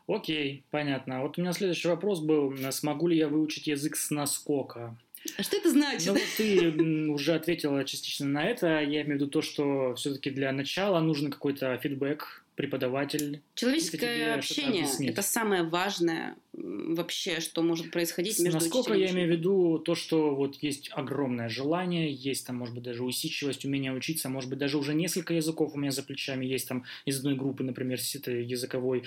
Окей, 0.07 0.65
понятно. 0.71 1.23
Вот 1.23 1.39
у 1.39 1.43
меня 1.43 1.53
следующий 1.53 1.89
вопрос 1.89 2.21
был, 2.21 2.53
э, 2.55 2.73
смогу 2.73 3.09
ли 3.09 3.17
я 3.17 3.29
выучить 3.29 3.67
язык 3.67 3.97
с 3.97 4.11
наскока? 4.11 4.97
А 5.37 5.43
что 5.43 5.57
это 5.57 5.71
значит? 5.71 6.07
Ну, 6.07 6.13
вот 6.15 6.23
ты 6.37 7.11
уже 7.11 7.35
ответила 7.35 7.85
частично 7.85 8.27
на 8.27 8.45
это. 8.45 8.67
Я 8.81 9.03
имею 9.03 9.07
в 9.07 9.15
виду 9.15 9.27
то, 9.29 9.43
что 9.43 9.95
все-таки 9.97 10.31
для 10.31 10.53
начала 10.53 11.01
нужен 11.01 11.31
какой-то 11.31 11.77
фидбэк, 11.77 12.45
преподаватель. 12.59 13.41
Человеческое 13.55 14.35
общение– 14.35 14.85
это 15.09 15.23
самое 15.23 15.63
важное 15.63 16.37
вообще, 16.53 17.39
что 17.39 17.63
может 17.63 17.93
происходить 17.93 18.41
между 18.41 18.59
Насколько 18.59 18.95
я 18.95 19.11
имею 19.11 19.29
в 19.29 19.31
виду 19.31 19.79
то, 19.79 19.95
что 19.95 20.35
вот 20.35 20.57
есть 20.57 20.91
огромное 20.93 21.49
желание, 21.49 22.13
есть 22.13 22.49
там, 22.49 22.57
может 22.57 22.75
быть, 22.75 22.83
даже 22.83 23.05
усидчивость, 23.05 23.65
умение 23.65 23.93
учиться, 23.93 24.29
может 24.29 24.51
быть, 24.51 24.59
даже 24.59 24.77
уже 24.77 24.93
несколько 24.93 25.35
языков 25.35 25.71
у 25.75 25.79
меня 25.79 25.93
за 25.93 26.03
плечами 26.03 26.47
есть 26.47 26.67
там 26.67 26.83
из 27.05 27.19
одной 27.19 27.37
группы, 27.37 27.63
например, 27.63 28.01
с 28.01 28.17
этой 28.17 28.45
языковой. 28.45 29.05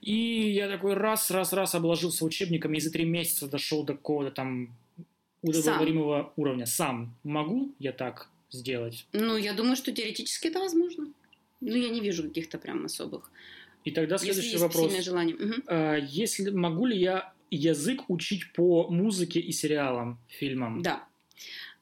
И 0.00 0.50
я 0.52 0.66
такой 0.66 0.94
раз, 0.94 1.30
раз, 1.30 1.52
раз 1.52 1.74
обложился 1.74 2.24
учебниками 2.24 2.78
и 2.78 2.80
за 2.80 2.90
три 2.90 3.04
месяца 3.04 3.46
дошел 3.46 3.84
до 3.84 3.92
какого-то 3.92 4.30
там 4.30 4.74
удовлетворимого 5.42 6.22
Сам. 6.22 6.32
уровня. 6.36 6.64
Сам 6.64 7.14
могу 7.24 7.74
я 7.78 7.92
так 7.92 8.30
сделать? 8.50 9.06
Ну, 9.12 9.36
я 9.36 9.52
думаю, 9.52 9.76
что 9.76 9.92
теоретически 9.92 10.48
это 10.48 10.60
возможно. 10.60 11.08
Ну, 11.60 11.74
я 11.74 11.88
не 11.88 12.00
вижу 12.00 12.24
каких-то 12.24 12.58
прям 12.58 12.84
особых. 12.84 13.30
И 13.84 13.90
тогда 13.90 14.18
следующий 14.18 14.50
если 14.50 14.62
вопрос. 14.62 14.86
Сильное 14.86 15.02
желание. 15.02 15.36
Угу. 15.36 16.06
Если 16.08 16.50
могу 16.50 16.86
ли 16.86 16.98
я 16.98 17.32
язык 17.50 18.02
учить 18.08 18.52
по 18.52 18.88
музыке 18.90 19.40
и 19.40 19.52
сериалам, 19.52 20.18
фильмам? 20.28 20.82
Да. 20.82 21.06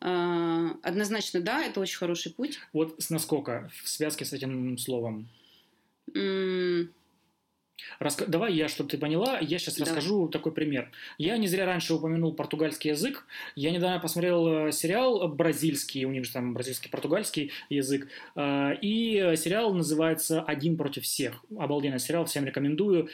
А, 0.01 0.77
однозначно, 0.83 1.41
да, 1.41 1.65
это 1.65 1.81
очень 1.81 1.97
хороший 1.97 2.33
путь. 2.33 2.59
Вот 2.73 3.03
с 3.03 3.09
насколько 3.11 3.71
в 3.83 3.89
связке 3.89 4.25
с 4.25 4.33
этим 4.33 4.77
словом? 4.77 5.29
М- 6.15 6.93
Раска... 7.99 8.27
Давай 8.27 8.55
я, 8.55 8.69
чтобы 8.69 8.91
ты 8.91 8.99
поняла, 8.99 9.39
я 9.41 9.59
сейчас 9.59 9.77
да. 9.77 9.85
расскажу 9.85 10.29
такой 10.29 10.53
пример. 10.53 10.91
Я 11.19 11.37
не 11.37 11.47
зря 11.49 11.67
раньше 11.67 11.95
упомянул 11.95 12.35
португальский 12.35 12.91
язык. 12.91 13.27
Я 13.57 13.71
недавно 13.71 14.01
посмотрел 14.01 14.69
э, 14.69 14.73
сериал 14.73 15.29
бразильский, 15.29 16.05
у 16.05 16.11
них 16.11 16.25
же 16.25 16.33
там 16.33 16.55
бразильский 16.55 16.91
португальский 16.91 17.53
язык. 17.69 18.09
Э, 18.37 18.75
и 18.81 19.35
сериал 19.37 19.75
называется 19.75 20.43
«Один 20.43 20.77
против 20.77 21.05
всех». 21.05 21.45
Обалденный 21.57 21.99
сериал, 21.99 22.25
всем 22.25 22.45
рекомендую. 22.45 23.09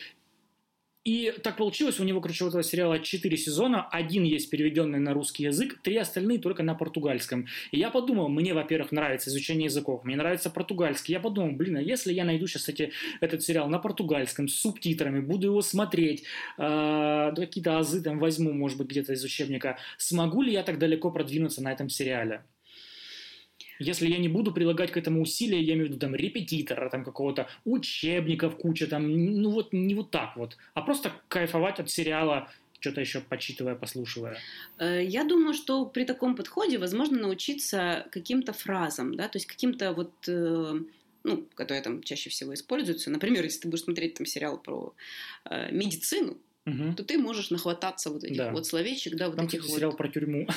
И 1.02 1.32
так 1.42 1.56
получилось, 1.56 1.98
у 1.98 2.04
него, 2.04 2.20
короче, 2.20 2.44
у 2.44 2.48
этого 2.48 2.62
сериала 2.62 2.98
4 2.98 3.34
сезона, 3.38 3.88
один 3.88 4.22
есть 4.24 4.50
переведенный 4.50 4.98
на 4.98 5.14
русский 5.14 5.44
язык, 5.44 5.80
три 5.82 5.96
остальные 5.96 6.40
только 6.40 6.62
на 6.62 6.74
португальском. 6.74 7.46
И 7.70 7.78
я 7.78 7.90
подумал, 7.90 8.28
мне, 8.28 8.52
во-первых, 8.52 8.92
нравится 8.92 9.30
изучение 9.30 9.64
языков, 9.64 10.04
мне 10.04 10.16
нравится 10.16 10.50
португальский. 10.50 11.14
Я 11.14 11.20
подумал, 11.20 11.56
блин, 11.56 11.78
а 11.78 11.80
если 11.80 12.12
я 12.12 12.24
найду 12.24 12.46
сейчас 12.46 12.68
эти, 12.68 12.92
этот 13.22 13.42
сериал 13.42 13.70
на 13.70 13.78
португальском 13.78 14.46
с 14.46 14.56
субтитрами, 14.56 15.20
буду 15.20 15.46
его 15.46 15.62
смотреть, 15.62 16.24
э, 16.58 17.32
какие-то 17.34 17.78
азы 17.78 18.02
там 18.02 18.18
возьму, 18.18 18.52
может 18.52 18.76
быть, 18.76 18.88
где-то 18.88 19.14
из 19.14 19.24
учебника, 19.24 19.78
смогу 19.96 20.42
ли 20.42 20.52
я 20.52 20.62
так 20.62 20.78
далеко 20.78 21.10
продвинуться 21.10 21.62
на 21.62 21.72
этом 21.72 21.88
сериале? 21.88 22.42
Если 23.80 24.08
я 24.08 24.18
не 24.18 24.28
буду 24.28 24.52
прилагать 24.52 24.92
к 24.92 24.96
этому 24.96 25.22
усилия, 25.22 25.60
я 25.60 25.72
имею 25.74 25.86
в 25.86 25.90
виду 25.90 25.98
там 25.98 26.14
репетитора, 26.14 26.90
там 26.90 27.04
какого-то 27.04 27.48
учебников 27.64 28.56
куча, 28.56 28.86
там, 28.86 29.10
ну 29.10 29.50
вот 29.50 29.72
не 29.72 29.94
вот 29.94 30.10
так 30.10 30.36
вот, 30.36 30.56
а 30.74 30.82
просто 30.82 31.12
кайфовать 31.28 31.80
от 31.80 31.90
сериала, 31.90 32.48
что-то 32.78 33.00
еще 33.00 33.20
почитывая, 33.20 33.74
послушивая? 33.74 34.38
Э, 34.78 35.04
я 35.04 35.24
думаю, 35.24 35.54
что 35.54 35.86
при 35.86 36.04
таком 36.04 36.36
подходе 36.36 36.78
возможно 36.78 37.18
научиться 37.18 38.06
каким-то 38.10 38.52
фразам, 38.52 39.14
да, 39.14 39.28
то 39.28 39.36
есть 39.36 39.46
каким-то 39.46 39.92
вот 39.92 40.12
э, 40.28 40.80
ну, 41.24 41.46
которые 41.54 41.82
там 41.82 42.02
чаще 42.02 42.30
всего 42.30 42.54
используются. 42.54 43.10
Например, 43.10 43.44
если 43.44 43.60
ты 43.60 43.68
будешь 43.68 43.84
смотреть 43.84 44.14
там 44.14 44.26
сериал 44.26 44.58
про 44.58 44.94
э, 45.44 45.72
медицину, 45.72 46.38
угу. 46.66 46.94
то 46.96 47.04
ты 47.04 47.18
можешь 47.18 47.50
нахвататься 47.50 48.10
вот 48.10 48.24
этих 48.24 48.36
да. 48.36 48.50
вот 48.50 48.66
словечек, 48.66 49.16
да, 49.16 49.28
вот 49.28 49.36
Там, 49.36 49.46
этих 49.46 49.62
вот... 49.62 49.70
сериал 49.70 49.92
про 49.92 50.08
тюрьму. 50.08 50.46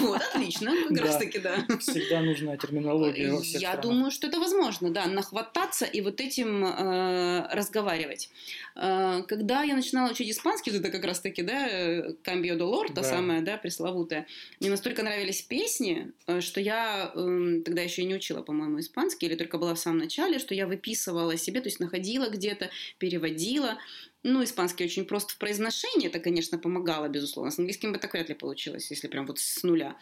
Вот, 0.00 0.22
отлично, 0.34 0.72
как 0.88 0.98
раз 0.98 1.18
таки, 1.18 1.38
да. 1.38 1.66
Всегда 1.78 2.22
нужна 2.22 2.56
терминология 2.56 3.32
во 3.32 3.42
всех 3.42 3.60
Я 3.60 3.76
думаю, 3.76 4.10
что 4.10 4.28
это 4.28 4.40
возможно, 4.40 4.90
да, 4.90 5.06
нахвататься 5.06 5.84
и 5.84 6.00
вот 6.00 6.22
этим 6.22 6.64
э, 6.64 7.54
разговаривать. 7.54 8.30
Э, 8.76 9.22
когда 9.28 9.62
я 9.62 9.76
начинала 9.76 10.10
учить 10.10 10.30
испанский, 10.30 10.70
это 10.70 10.90
как 10.90 11.04
раз 11.04 11.20
таки, 11.20 11.42
да, 11.42 12.12
Камбио 12.22 12.56
Долор, 12.56 12.90
та 12.90 13.02
самая, 13.02 13.42
да, 13.42 13.58
пресловутая, 13.58 14.26
мне 14.58 14.70
настолько 14.70 15.02
нравились 15.02 15.42
песни, 15.42 16.12
э, 16.26 16.40
что 16.40 16.60
я 16.60 17.12
эм, 17.14 17.62
тогда 17.62 17.82
еще 17.82 18.00
и 18.00 18.06
не 18.06 18.14
учила, 18.14 18.40
по-моему, 18.40 18.80
испанский, 18.80 19.26
или 19.26 19.34
только 19.34 19.58
была 19.58 19.74
в 19.74 19.78
самом 19.78 19.98
начале, 19.98 20.38
что 20.38 20.54
я 20.54 20.66
выписывала 20.66 21.36
себе, 21.36 21.60
то 21.60 21.68
есть 21.68 21.78
находила 21.78 22.30
где-то, 22.30 22.70
переводила, 22.98 23.76
ну, 24.22 24.44
испанский 24.44 24.84
очень 24.84 25.04
просто 25.04 25.34
в 25.34 25.38
произношении, 25.38 26.08
это, 26.08 26.20
конечно, 26.20 26.58
помогало, 26.58 27.08
безусловно. 27.08 27.50
С 27.50 27.58
английским 27.58 27.92
бы 27.92 27.98
так 27.98 28.12
вряд 28.12 28.28
ли 28.28 28.34
получилось, 28.34 28.90
если 28.90 29.08
прям 29.08 29.26
вот 29.26 29.38
с 29.38 29.62
нуля. 29.62 29.96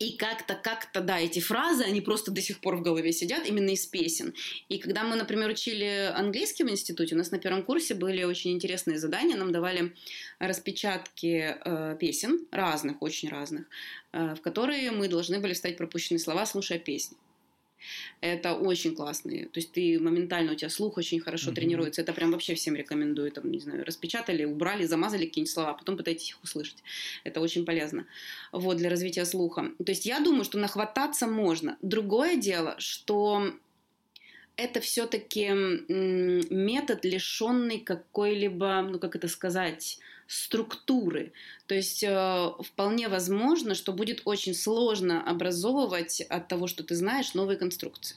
И 0.00 0.16
как-то, 0.16 0.54
как-то, 0.54 1.00
да, 1.00 1.20
эти 1.20 1.38
фразы, 1.38 1.84
они 1.84 2.00
просто 2.00 2.32
до 2.32 2.40
сих 2.40 2.60
пор 2.60 2.76
в 2.76 2.82
голове 2.82 3.12
сидят, 3.12 3.46
именно 3.46 3.70
из 3.70 3.86
песен. 3.86 4.34
И 4.68 4.78
когда 4.78 5.04
мы, 5.04 5.14
например, 5.14 5.48
учили 5.48 6.12
английский 6.12 6.64
в 6.64 6.70
институте, 6.70 7.14
у 7.14 7.18
нас 7.18 7.30
на 7.30 7.38
первом 7.38 7.62
курсе 7.62 7.94
были 7.94 8.24
очень 8.24 8.50
интересные 8.50 8.98
задания. 8.98 9.36
Нам 9.36 9.52
давали 9.52 9.94
распечатки 10.40 11.56
э, 11.64 11.96
песен, 12.00 12.44
разных, 12.50 13.02
очень 13.02 13.28
разных, 13.28 13.66
э, 14.12 14.34
в 14.34 14.40
которые 14.40 14.90
мы 14.90 15.06
должны 15.06 15.38
были 15.38 15.52
вставить 15.52 15.76
пропущенные 15.76 16.18
слова, 16.18 16.44
слушая 16.44 16.80
песни. 16.80 17.16
Это 18.20 18.54
очень 18.54 18.94
классные. 18.94 19.46
То 19.46 19.60
есть 19.60 19.72
ты 19.72 19.98
моментально, 20.00 20.52
у 20.52 20.54
тебя 20.54 20.70
слух 20.70 20.96
очень 20.98 21.20
хорошо 21.20 21.50
mm-hmm. 21.50 21.54
тренируется. 21.54 22.02
Это 22.02 22.12
прям 22.12 22.32
вообще 22.32 22.54
всем 22.54 22.74
рекомендую. 22.74 23.30
Там, 23.32 23.50
не 23.50 23.58
знаю, 23.58 23.84
распечатали, 23.84 24.44
убрали, 24.44 24.84
замазали 24.84 25.26
какие-нибудь 25.26 25.52
слова, 25.52 25.70
а 25.70 25.74
потом 25.74 25.96
пытайтесь 25.96 26.30
их 26.30 26.42
услышать. 26.42 26.76
Это 27.24 27.40
очень 27.40 27.64
полезно. 27.64 28.06
Вот, 28.52 28.76
для 28.76 28.90
развития 28.90 29.24
слуха. 29.24 29.70
То 29.84 29.92
есть 29.92 30.06
я 30.06 30.20
думаю, 30.20 30.44
что 30.44 30.58
нахвататься 30.58 31.26
можно. 31.26 31.76
Другое 31.82 32.36
дело, 32.36 32.76
что 32.78 33.52
это 34.56 34.80
все-таки 34.80 35.48
метод, 35.88 37.04
лишенный 37.04 37.80
какой-либо, 37.80 38.82
ну 38.88 38.98
как 38.98 39.16
это 39.16 39.28
сказать, 39.28 39.98
структуры. 40.26 41.32
То 41.66 41.74
есть 41.74 42.02
э, 42.02 42.50
вполне 42.60 43.08
возможно, 43.08 43.74
что 43.74 43.92
будет 43.92 44.22
очень 44.24 44.54
сложно 44.54 45.22
образовывать 45.22 46.20
от 46.22 46.48
того, 46.48 46.66
что 46.66 46.82
ты 46.82 46.94
знаешь, 46.94 47.34
новые 47.34 47.58
конструкции. 47.58 48.16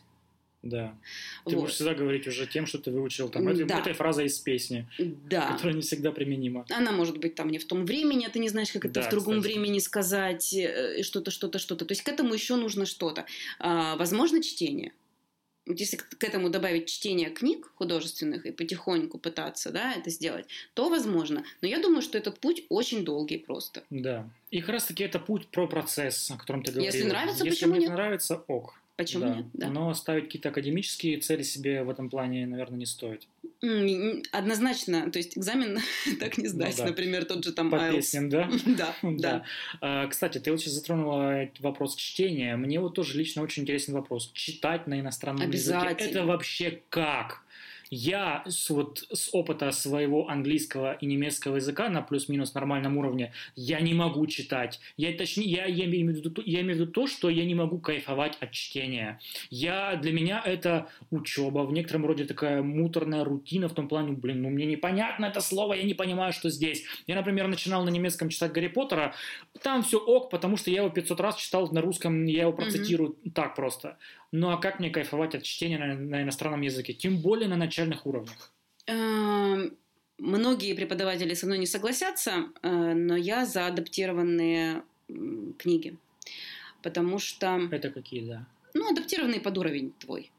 Да. 0.63 0.97
Ты 1.45 1.55
вот. 1.55 1.61
будешь 1.61 1.75
всегда 1.75 1.93
говорить 1.93 2.27
уже 2.27 2.47
тем, 2.47 2.65
что 2.65 2.79
ты 2.79 2.91
выучил 2.91 3.29
там 3.29 3.47
этой, 3.47 3.65
да. 3.65 3.79
этой 3.79 3.93
фразой 3.93 4.25
из 4.25 4.39
песни, 4.39 4.87
да. 4.99 5.53
которая 5.53 5.75
не 5.75 5.81
всегда 5.81 6.11
применима. 6.11 6.65
Она 6.69 6.91
может 6.91 7.19
быть 7.19 7.35
там 7.35 7.49
не 7.49 7.59
в 7.59 7.65
том 7.65 7.85
времени, 7.85 8.25
а 8.25 8.29
ты 8.29 8.39
не 8.39 8.49
знаешь, 8.49 8.71
как 8.71 8.85
это 8.85 9.01
да, 9.01 9.07
в 9.07 9.11
другом 9.11 9.39
кстати. 9.39 9.53
времени 9.53 9.79
сказать, 9.79 10.53
э, 10.53 11.03
что-то, 11.03 11.31
что-то, 11.31 11.59
что-то. 11.59 11.85
То 11.85 11.91
есть 11.91 12.01
к 12.01 12.09
этому 12.09 12.33
еще 12.33 12.55
нужно 12.55 12.85
что-то. 12.85 13.25
А, 13.59 13.95
возможно, 13.97 14.41
чтение 14.41 14.93
если 15.73 15.97
к 15.97 16.23
этому 16.23 16.49
добавить 16.49 16.87
чтение 16.89 17.29
книг 17.29 17.71
художественных 17.75 18.45
и 18.45 18.51
потихоньку 18.51 19.17
пытаться 19.17 19.71
да, 19.71 19.93
это 19.93 20.09
сделать, 20.09 20.45
то 20.73 20.89
возможно. 20.89 21.43
Но 21.61 21.67
я 21.67 21.79
думаю, 21.79 22.01
что 22.01 22.17
этот 22.17 22.39
путь 22.39 22.63
очень 22.69 23.03
долгий 23.03 23.37
просто. 23.37 23.83
Да. 23.89 24.29
И 24.51 24.61
как 24.61 24.69
раз 24.69 24.85
таки 24.85 25.03
это 25.03 25.19
путь 25.19 25.47
про 25.47 25.67
процесс, 25.67 26.31
о 26.31 26.37
котором 26.37 26.63
ты 26.63 26.71
говорил. 26.71 26.91
Если 26.91 27.07
нравится, 27.07 27.43
Если 27.43 27.65
почему 27.65 27.75
нет? 27.79 27.91
нравится, 27.91 28.43
ок. 28.47 28.75
Почему 28.97 29.25
да. 29.25 29.35
нет? 29.35 29.45
Да. 29.53 29.69
Но 29.69 29.93
ставить 29.93 30.25
какие-то 30.25 30.49
академические 30.49 31.19
цели 31.19 31.43
себе 31.43 31.83
в 31.83 31.89
этом 31.89 32.09
плане, 32.09 32.47
наверное, 32.47 32.79
не 32.79 32.87
стоит. 32.87 33.27
Однозначно, 34.31 35.11
то 35.11 35.19
есть 35.19 35.37
экзамен 35.37 35.79
так 36.19 36.37
не 36.39 36.47
сдать, 36.47 36.77
ну, 36.77 36.83
да. 36.83 36.89
например, 36.89 37.25
тот 37.25 37.43
же 37.43 37.53
там 37.53 37.69
По 37.69 37.75
IELTS. 37.75 37.95
песням, 37.95 38.29
да? 38.29 38.49
да, 38.65 38.95
да. 39.03 39.43
А, 39.81 40.07
кстати, 40.07 40.39
ты 40.39 40.51
вот 40.51 40.59
сейчас 40.59 40.73
затронула 40.73 41.47
вопрос 41.59 41.95
чтения. 41.95 42.55
Мне 42.55 42.79
вот 42.79 42.95
тоже 42.95 43.17
лично 43.17 43.43
очень 43.43 43.63
интересный 43.63 43.93
вопрос. 43.93 44.31
Читать 44.33 44.87
на 44.87 44.99
иностранном 44.99 45.49
языке– 45.49 45.95
это 45.99 46.25
вообще 46.25 46.81
как? 46.89 47.43
Я 47.89 48.43
с, 48.45 48.69
вот, 48.69 49.05
с 49.11 49.29
опыта 49.33 49.71
своего 49.71 50.29
английского 50.29 50.93
и 50.93 51.05
немецкого 51.05 51.57
языка 51.57 51.89
на 51.89 52.01
плюс-минус 52.01 52.53
нормальном 52.53 52.97
уровне, 52.97 53.33
я 53.55 53.79
не 53.79 53.93
могу 53.93 54.25
читать. 54.27 54.79
Я, 54.97 55.13
точнее, 55.13 55.45
я, 55.45 55.65
я, 55.65 55.85
имею 55.85 56.13
в 56.13 56.15
виду, 56.15 56.41
я 56.45 56.61
имею 56.61 56.77
в 56.77 56.81
виду 56.81 56.91
то, 56.91 57.07
что 57.07 57.29
я 57.29 57.45
не 57.45 57.55
могу 57.55 57.79
кайфовать 57.79 58.37
от 58.39 58.51
чтения. 58.51 59.19
Я, 59.49 59.95
для 59.95 60.11
меня 60.11 60.41
это 60.43 60.89
учеба, 61.11 61.59
в 61.59 61.71
некотором 61.71 62.05
роде 62.05 62.25
такая 62.25 62.61
муторная 62.61 63.23
рутина 63.23 63.67
в 63.69 63.73
том 63.73 63.87
плане, 63.87 64.13
блин, 64.13 64.41
ну 64.41 64.49
мне 64.49 64.65
непонятно 64.65 65.25
это 65.25 65.41
слово, 65.41 65.73
я 65.73 65.83
не 65.83 65.93
понимаю, 65.93 66.33
что 66.33 66.49
здесь. 66.49 66.83
Я, 67.07 67.15
например, 67.15 67.47
начинал 67.47 67.83
на 67.83 67.89
немецком 67.89 68.29
читать 68.29 68.51
Гарри 68.51 68.67
Поттера, 68.67 69.13
там 69.61 69.83
все 69.83 69.97
ок, 69.97 70.29
потому 70.29 70.57
что 70.57 70.71
я 70.71 70.77
его 70.77 70.89
500 70.89 71.19
раз 71.19 71.37
читал 71.37 71.69
на 71.71 71.81
русском, 71.81 72.25
я 72.25 72.43
его 72.43 72.53
процитирую 72.53 73.11
mm-hmm. 73.11 73.31
так 73.31 73.55
просто. 73.55 73.97
Ну 74.31 74.49
а 74.51 74.57
как 74.57 74.79
мне 74.79 74.89
кайфовать 74.89 75.35
от 75.35 75.43
чтения 75.43 75.77
на, 75.77 75.95
на 75.95 76.23
иностранном 76.23 76.61
языке? 76.61 76.93
Тем 76.93 77.21
более 77.21 77.47
на 77.47 77.55
начальных 77.55 78.05
уровнях. 78.05 78.51
Эм, 78.87 79.77
многие 80.17 80.73
преподаватели 80.73 81.33
со 81.33 81.45
мной 81.45 81.57
не 81.57 81.65
согласятся, 81.65 82.49
э, 82.61 82.69
но 82.69 83.15
я 83.15 83.45
за 83.45 83.67
адаптированные 83.67 84.83
книги. 85.57 85.97
Потому 86.81 87.19
что... 87.19 87.59
Это 87.71 87.89
какие, 87.89 88.27
да? 88.27 88.45
Ну, 88.73 88.91
адаптированные 88.91 89.39
под 89.39 89.57
уровень 89.57 89.93
твой. 89.99 90.31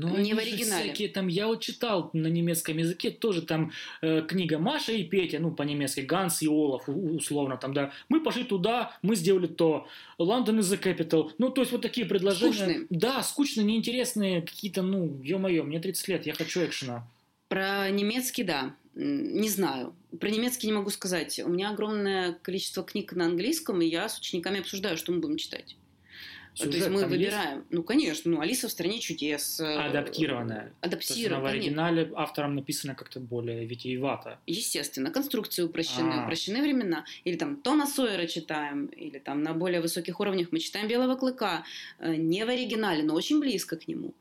Но 0.00 0.18
не 0.18 0.34
в 0.34 0.38
оригинале. 0.38 0.84
всякие 0.84 1.08
там, 1.08 1.28
я 1.28 1.46
вот 1.46 1.60
читал 1.60 2.10
на 2.12 2.26
немецком 2.26 2.78
языке 2.78 3.10
тоже 3.10 3.42
там 3.42 3.72
э, 4.02 4.22
книга 4.22 4.58
Маша 4.58 4.92
и 4.92 5.04
Петя, 5.04 5.38
ну 5.38 5.50
по-немецки, 5.52 6.00
Ганс 6.00 6.42
и 6.42 6.48
Олаф, 6.48 6.88
условно 6.88 7.56
там, 7.56 7.72
да. 7.72 7.92
Мы 8.08 8.22
пошли 8.22 8.44
туда, 8.44 8.96
мы 9.02 9.16
сделали 9.16 9.46
то. 9.46 9.86
London 10.18 10.58
is 10.58 10.72
the 10.72 10.82
capital. 10.82 11.30
Ну, 11.38 11.50
то 11.50 11.60
есть 11.60 11.72
вот 11.72 11.82
такие 11.82 12.06
предложения. 12.06 12.54
Скучные. 12.54 12.86
Да, 12.90 13.22
скучные, 13.22 13.64
неинтересные, 13.64 14.42
какие-то, 14.42 14.82
ну, 14.82 15.20
ё-моё, 15.22 15.64
мне 15.64 15.80
30 15.80 16.08
лет, 16.08 16.26
я 16.26 16.34
хочу 16.34 16.64
экшена. 16.64 17.08
Про 17.48 17.90
немецкий, 17.90 18.42
да. 18.42 18.74
Не 18.94 19.48
знаю. 19.48 19.94
Про 20.20 20.30
немецкий 20.30 20.66
не 20.68 20.72
могу 20.72 20.90
сказать. 20.90 21.40
У 21.44 21.48
меня 21.48 21.70
огромное 21.70 22.32
количество 22.42 22.82
книг 22.84 23.12
на 23.12 23.26
английском, 23.26 23.80
и 23.82 23.86
я 23.86 24.08
с 24.08 24.18
учениками 24.18 24.60
обсуждаю, 24.60 24.96
что 24.96 25.12
мы 25.12 25.20
будем 25.20 25.36
читать. 25.36 25.76
То 26.56 26.66
есть 26.66 26.76
Сюжет 26.78 26.92
мы 26.92 27.00
там 27.00 27.10
есть? 27.10 27.20
выбираем. 27.32 27.64
Ну, 27.70 27.82
конечно. 27.82 28.30
Ну, 28.30 28.40
Алиса 28.40 28.68
в 28.68 28.70
стране 28.70 29.00
чудес. 29.00 29.58
э, 29.58 29.64
Адаптированная. 29.76 30.72
Адаптированная. 30.82 31.42
в 31.42 31.46
оригинале 31.52 32.12
автором 32.14 32.54
написано 32.54 32.94
как-то 32.94 33.18
более 33.18 33.66
витиевато. 33.66 34.38
Естественно, 34.46 35.10
конструкции 35.10 35.62
упрощены, 35.62 36.12
А. 36.12 36.22
упрощены 36.24 36.62
времена. 36.62 37.04
Или 37.24 37.36
там 37.36 37.56
Тома 37.56 37.86
Сойера 37.86 38.26
читаем, 38.26 38.86
или 38.86 39.18
там 39.18 39.42
на 39.42 39.52
более 39.52 39.80
высоких 39.80 40.20
уровнях 40.20 40.48
мы 40.52 40.60
читаем 40.60 40.86
Белого 40.86 41.16
Клыка. 41.16 41.64
э, 41.98 42.14
Не 42.14 42.44
в 42.44 42.48
оригинале, 42.48 43.02
но 43.02 43.14
очень 43.14 43.40
близко 43.40 43.76
к 43.76 43.88
нему. 43.88 44.14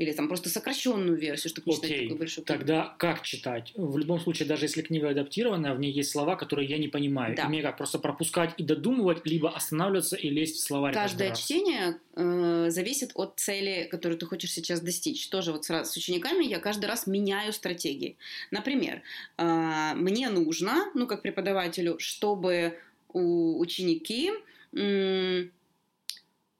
Или 0.00 0.12
там 0.12 0.28
просто 0.28 0.48
сокращенную 0.48 1.14
версию, 1.14 1.50
чтобы 1.50 1.70
не 1.70 1.76
читать 1.76 1.90
Окей, 1.90 2.02
такую 2.04 2.18
большую 2.18 2.44
книгу. 2.46 2.58
Тогда 2.58 2.94
как 2.96 3.22
читать? 3.22 3.74
В 3.76 3.98
любом 3.98 4.18
случае, 4.18 4.48
даже 4.48 4.64
если 4.64 4.80
книга 4.80 5.10
адаптированная, 5.10 5.74
в 5.74 5.78
ней 5.78 5.92
есть 5.92 6.10
слова, 6.10 6.36
которые 6.36 6.66
я 6.66 6.78
не 6.78 6.88
понимаю. 6.88 7.36
Да. 7.36 7.42
И 7.44 7.48
мне 7.48 7.60
как 7.60 7.76
просто 7.76 7.98
пропускать 7.98 8.54
и 8.56 8.62
додумывать, 8.62 9.26
либо 9.26 9.50
остановливаться 9.54 10.16
и 10.16 10.30
лезть 10.30 10.56
в 10.56 10.60
словарь. 10.60 10.94
Каждое 10.94 11.34
чтение 11.34 11.98
э, 12.14 12.70
зависит 12.70 13.10
от 13.14 13.38
цели, 13.38 13.88
которую 13.90 14.16
ты 14.16 14.24
хочешь 14.24 14.52
сейчас 14.52 14.80
достичь. 14.80 15.28
Тоже 15.28 15.52
вот 15.52 15.66
сразу 15.66 15.92
с 15.92 15.96
учениками 15.98 16.46
я 16.46 16.60
каждый 16.60 16.86
раз 16.86 17.06
меняю 17.06 17.52
стратегии. 17.52 18.16
Например, 18.50 19.02
э, 19.36 19.92
мне 19.96 20.30
нужно, 20.30 20.90
ну 20.94 21.06
как 21.06 21.20
преподавателю, 21.20 21.98
чтобы 21.98 22.78
у 23.12 23.60
ученики 23.60 24.30
м, 24.72 25.50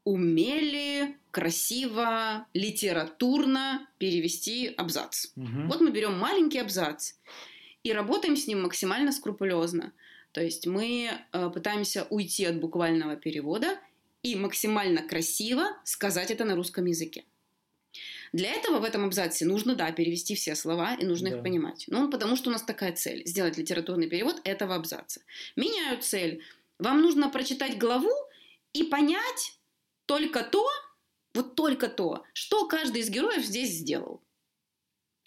умели 0.05 1.17
красиво, 1.31 2.47
литературно 2.55 3.87
перевести 3.99 4.69
абзац. 4.69 5.29
Мгм. 5.37 5.69
Вот 5.69 5.81
мы 5.81 5.91
берем 5.91 6.19
маленький 6.19 6.59
абзац 6.59 7.13
и 7.83 7.93
работаем 7.93 8.37
с 8.37 8.47
ним 8.47 8.63
максимально 8.63 9.13
скрупулезно. 9.13 9.93
То 10.33 10.43
есть 10.43 10.67
мы 10.67 11.11
э, 11.33 11.51
пытаемся 11.51 12.07
уйти 12.11 12.45
от 12.45 12.61
буквального 12.61 13.17
перевода 13.17 13.79
и 14.23 14.37
максимально 14.37 15.03
красиво 15.03 15.65
сказать 15.85 16.31
это 16.31 16.45
на 16.45 16.55
русском 16.55 16.85
языке. 16.87 17.25
Для 18.33 18.53
этого 18.53 18.79
в 18.79 18.85
этом 18.85 19.05
абзаце 19.05 19.45
нужно, 19.45 19.75
да, 19.75 19.91
перевести 19.91 20.37
все 20.37 20.55
слова, 20.55 20.95
и 20.95 21.05
нужно 21.05 21.31
Да. 21.31 21.37
их 21.37 21.43
понимать. 21.43 21.85
Ну, 21.89 22.09
потому 22.09 22.37
что 22.37 22.51
у 22.51 22.53
нас 22.53 22.63
такая 22.63 22.93
цель– 22.93 23.23
сделать 23.27 23.59
литературный 23.59 24.09
перевод 24.09 24.41
этого 24.45 24.77
абзаца. 24.77 25.21
Меняю 25.57 26.01
цель. 26.01 26.41
Вам 26.79 27.03
нужно 27.03 27.29
прочитать 27.29 27.77
главу 27.77 28.13
и 28.73 28.85
понять 28.85 29.59
только 30.11 30.43
то, 30.43 30.67
вот 31.35 31.55
только 31.55 31.89
то, 31.89 32.25
что 32.35 32.67
каждый 32.67 33.03
из 33.03 33.11
героев 33.11 33.45
здесь 33.45 33.71
сделал. 33.79 34.21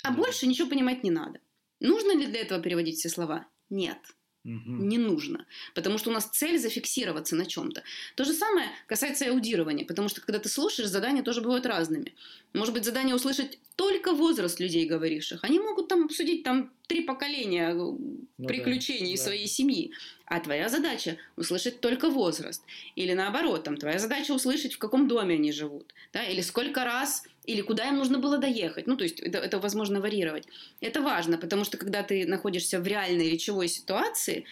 А 0.03 0.11
Да. 0.11 0.17
больше 0.17 0.45
ничего 0.45 0.67
понимать 0.69 1.03
не 1.05 1.11
надо. 1.11 1.39
Нужно 1.79 2.11
ли 2.17 2.25
для 2.27 2.41
этого 2.41 2.61
переводить 2.61 2.97
все 2.99 3.07
слова? 3.07 3.47
Нет, 3.69 3.97
Мгм. 4.43 4.89
не 4.89 4.97
нужно. 4.97 5.45
Потому 5.73 5.97
что 5.97 6.09
у 6.09 6.13
нас 6.13 6.25
цель 6.25 6.59
зафиксироваться 6.59 7.38
на 7.38 7.45
чем-то. 7.45 7.84
То 8.15 8.25
же 8.25 8.34
самое 8.34 8.67
касается 8.88 9.23
и 9.23 9.29
аудирования, 9.29 9.86
потому 9.86 10.09
что 10.09 10.19
когда 10.19 10.39
ты 10.39 10.49
слушаешь, 10.49 10.89
задания 10.89 11.23
тоже 11.23 11.39
бывают 11.39 11.65
разными. 11.65 12.13
Может 12.53 12.73
быть, 12.73 12.84
задание 12.84 13.15
услышать 13.15 13.59
только 13.77 14.11
возраст 14.11 14.59
людей, 14.59 14.86
говоривших. 14.86 15.45
Они 15.45 15.59
могут 15.59 15.88
там 15.88 16.03
обсудить 16.03 16.43
там 16.43 16.73
три 16.88 17.01
поколения 17.01 17.69
э, 17.69 17.73
Ну 17.73 18.27
да, 18.38 18.47
приключений 18.47 19.15
да. 19.15 19.23
своей 19.23 19.47
семьи. 19.47 19.91
А 20.25 20.39
твоя 20.39 20.69
задача 20.69 21.17
услышать 21.36 21.79
только 21.81 22.09
возраст. 22.09 22.63
Или 22.95 23.13
наоборот, 23.13 23.63
там, 23.63 23.77
твоя 23.77 23.99
задача 23.99 24.31
услышать, 24.31 24.73
в 24.73 24.77
каком 24.77 25.07
доме 25.07 25.36
они 25.36 25.51
живут. 25.51 25.93
Да? 26.11 26.23
Или 26.23 26.41
сколько 26.41 26.84
раз, 26.84 27.23
или 27.45 27.61
куда 27.61 27.88
им 27.88 27.97
нужно 27.97 28.19
было 28.19 28.38
доехать. 28.38 28.88
Ну, 28.88 28.95
то 28.95 29.03
есть 29.03 29.19
это, 29.19 29.38
это 29.38 29.59
возможно 29.59 30.01
варьировать. 30.01 30.47
Это 30.81 31.01
важно, 31.01 31.38
потому 31.38 31.63
что 31.63 31.77
когда 31.77 32.03
ты 32.03 32.25
находишься 32.27 32.79
в 32.79 32.88
реальной 32.88 33.29
речевой 33.29 33.67
ситуации, 33.67 34.45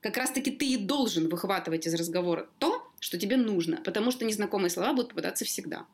как 0.00 0.16
раз-таки 0.16 0.50
ты 0.50 0.66
и 0.66 0.76
должен 0.76 1.28
выхватывать 1.28 1.86
из 1.86 1.94
разговора 1.94 2.48
то, 2.58 2.86
что 3.00 3.18
тебе 3.18 3.36
нужно, 3.36 3.80
потому 3.84 4.10
что 4.10 4.24
незнакомые 4.24 4.70
слова 4.70 4.92
будут 4.92 5.10
попадаться 5.10 5.44
всегда. 5.44 5.86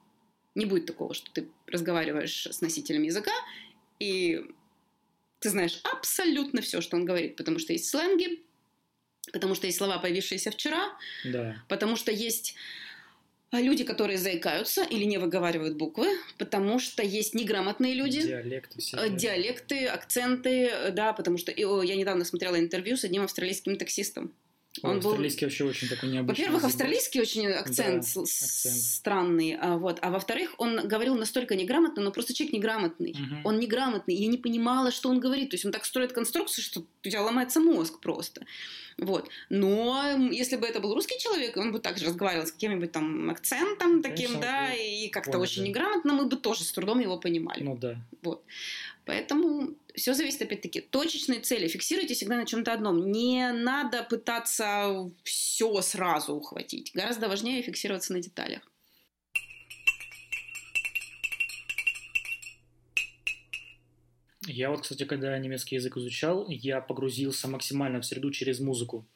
Не 0.55 0.67
будет 0.67 0.87
такого, 0.87 1.15
что 1.15 1.31
ты 1.33 1.49
разговариваешь 1.67 2.47
с 2.47 2.61
носителем 2.61 3.03
языка, 3.03 3.33
и 3.99 4.45
ты 5.45 5.51
знаешь 5.51 5.79
абсолютно 5.85 6.63
все, 6.63 6.81
что 6.81 6.97
он 6.97 7.05
говорит, 7.05 7.37
потому 7.37 7.59
что 7.59 7.75
есть 7.75 7.91
сленги, 7.91 8.41
потому 9.31 9.55
что 9.55 9.67
есть 9.67 9.77
слова, 9.77 9.99
появившиеся 9.99 10.51
вчера, 10.51 10.97
Да. 11.25 11.63
потому 11.69 11.97
что 11.97 12.11
есть 12.11 12.55
а, 13.51 13.61
люди, 13.61 13.85
которые 13.85 14.17
заикаются 14.17 14.85
или 14.85 15.05
не 15.05 15.19
выговаривают 15.19 15.77
буквы, 15.77 16.09
потому 16.39 16.79
что 16.79 17.03
есть 17.03 17.35
неграмотные 17.35 17.93
люди, 17.93 18.23
Диалекты 18.23 18.81
все. 18.81 18.97
э, 18.97 19.11
диалекты, 19.11 19.87
акценты, 19.87 20.65
э, 20.67 20.91
да, 20.93 21.13
потому 21.13 21.37
что 21.37 21.53
я 21.53 21.95
недавно 21.95 22.25
смотрела 22.25 22.59
интервью 22.59 22.97
с 22.97 23.05
одним 23.05 23.23
австралийским 23.23 23.77
таксистом. 23.77 24.33
Он 24.83 24.99
был- 25.01 25.11
Австралийский 25.11 25.45
вообще 25.47 25.65
очень 25.65 25.89
такой 25.89 26.09
необычный. 26.11 26.45
Во-первых, 26.45 26.65
австралийский 26.65 27.21
очень 27.21 27.47
акцент, 27.47 28.05
Да, 28.15 28.21
акцент. 28.23 28.29
странный, 28.29 29.57
а, 29.61 29.77
вот. 29.77 29.99
А 30.03 30.11
во-вторых, 30.11 30.55
он 30.59 30.89
говорил 30.89 31.15
настолько 31.15 31.55
неграмотно, 31.55 32.03
но 32.03 32.11
просто 32.11 32.35
человек 32.35 32.55
неграмотный. 32.55 33.15
Мгм. 33.17 33.41
Он 33.47 33.61
неграмотный, 33.61 34.15
я 34.17 34.27
не 34.27 34.37
понимала, 34.37 34.91
что 34.91 35.09
он 35.11 35.21
говорит. 35.21 35.51
То 35.51 35.55
есть 35.55 35.65
он 35.65 35.71
так 35.73 35.85
строит 35.85 36.13
конструкцию, 36.13 36.65
что 36.65 36.81
у 36.81 37.09
тебя 37.09 37.23
ломается 37.23 37.61
мозг 37.61 38.01
просто. 38.01 38.45
Вот. 38.99 39.29
Но 39.49 40.29
если 40.33 40.57
бы 40.57 40.67
это 40.67 40.81
был 40.81 40.95
русский 40.95 41.19
человек, 41.21 41.57
он 41.57 41.73
бы 41.73 41.79
также 41.79 42.07
разговаривал 42.07 42.47
с 42.47 42.53
каким-нибудь 42.53 42.91
там 42.93 43.31
акцентом 43.31 44.03
таким, 44.03 44.27
Конечно, 44.27 44.41
да, 44.43 44.69
вот 44.71 44.79
и 44.79 45.09
как-то 45.09 45.39
очень 45.39 45.63
да. 45.63 45.69
неграмотно, 45.69 46.13
мы 46.15 46.27
бы 46.27 46.37
тоже 46.37 46.65
с 46.65 46.73
трудом 46.73 46.99
его 47.01 47.17
понимали. 47.19 47.63
Ну 47.63 47.77
да. 47.77 47.97
Поэтому 49.05 49.75
все 49.95 50.13
зависит, 50.15 50.43
опять-таки, 50.43 50.81
точечные 50.81 51.41
цели. 51.41 51.69
Фиксируйте 51.69 52.15
всегда 52.15 52.37
на 52.37 52.47
чем-то 52.47 52.73
одном. 52.73 53.11
Не 53.13 53.53
надо 53.53 54.03
пытаться 54.03 55.11
все 55.23 55.81
сразу 55.83 56.35
ухватить. 56.35 56.91
Гораздо 56.95 57.29
важнее 57.29 57.63
фиксироваться 57.63 58.13
на 58.13 58.21
деталях. 58.21 58.63
Я 64.47 64.71
вот, 64.71 64.83
кстати, 64.83 65.05
когда 65.05 65.39
немецкий 65.39 65.77
язык 65.77 65.97
изучал, 65.97 66.47
я 66.51 66.81
погрузился 66.81 67.49
максимально 67.49 68.03
в 68.03 68.07
среду 68.07 68.31
через 68.31 68.61
музыку, 68.61 69.07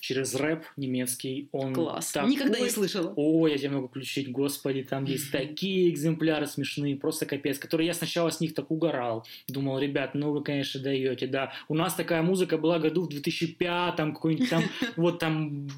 через 0.00 0.34
рэп 0.34 0.64
немецкий. 0.76 1.48
Он 1.52 1.74
Класс. 1.74 2.12
такой- 2.12 2.30
Никогда 2.30 2.60
не 2.60 2.70
слышала. 2.70 3.12
Ой, 3.16 3.52
я 3.52 3.58
тебе 3.58 3.70
могу 3.70 3.88
включить, 3.88 4.30
господи, 4.30 4.82
там 4.82 5.04
есть 5.04 5.30
такие 5.30 5.90
экземпляры 5.90 6.46
смешные, 6.46 6.96
просто 6.96 7.26
капец, 7.26 7.58
которые 7.58 7.86
я 7.88 7.94
сначала 7.94 8.30
с 8.30 8.40
них 8.40 8.54
так 8.54 8.70
угорал. 8.70 9.26
Думал, 9.48 9.78
ребят, 9.78 10.14
ну 10.14 10.32
вы, 10.32 10.42
конечно, 10.42 10.80
даете, 10.80 11.26
да. 11.26 11.52
У 11.68 11.74
нас 11.74 11.94
такая 11.94 12.22
музыка 12.22 12.58
была 12.58 12.78
году 12.78 13.02
в 13.02 13.08
2005, 13.08 13.96
какой-нибудь 13.96 14.50
там, 14.50 14.62
вот 14.96 15.18
там 15.18 15.68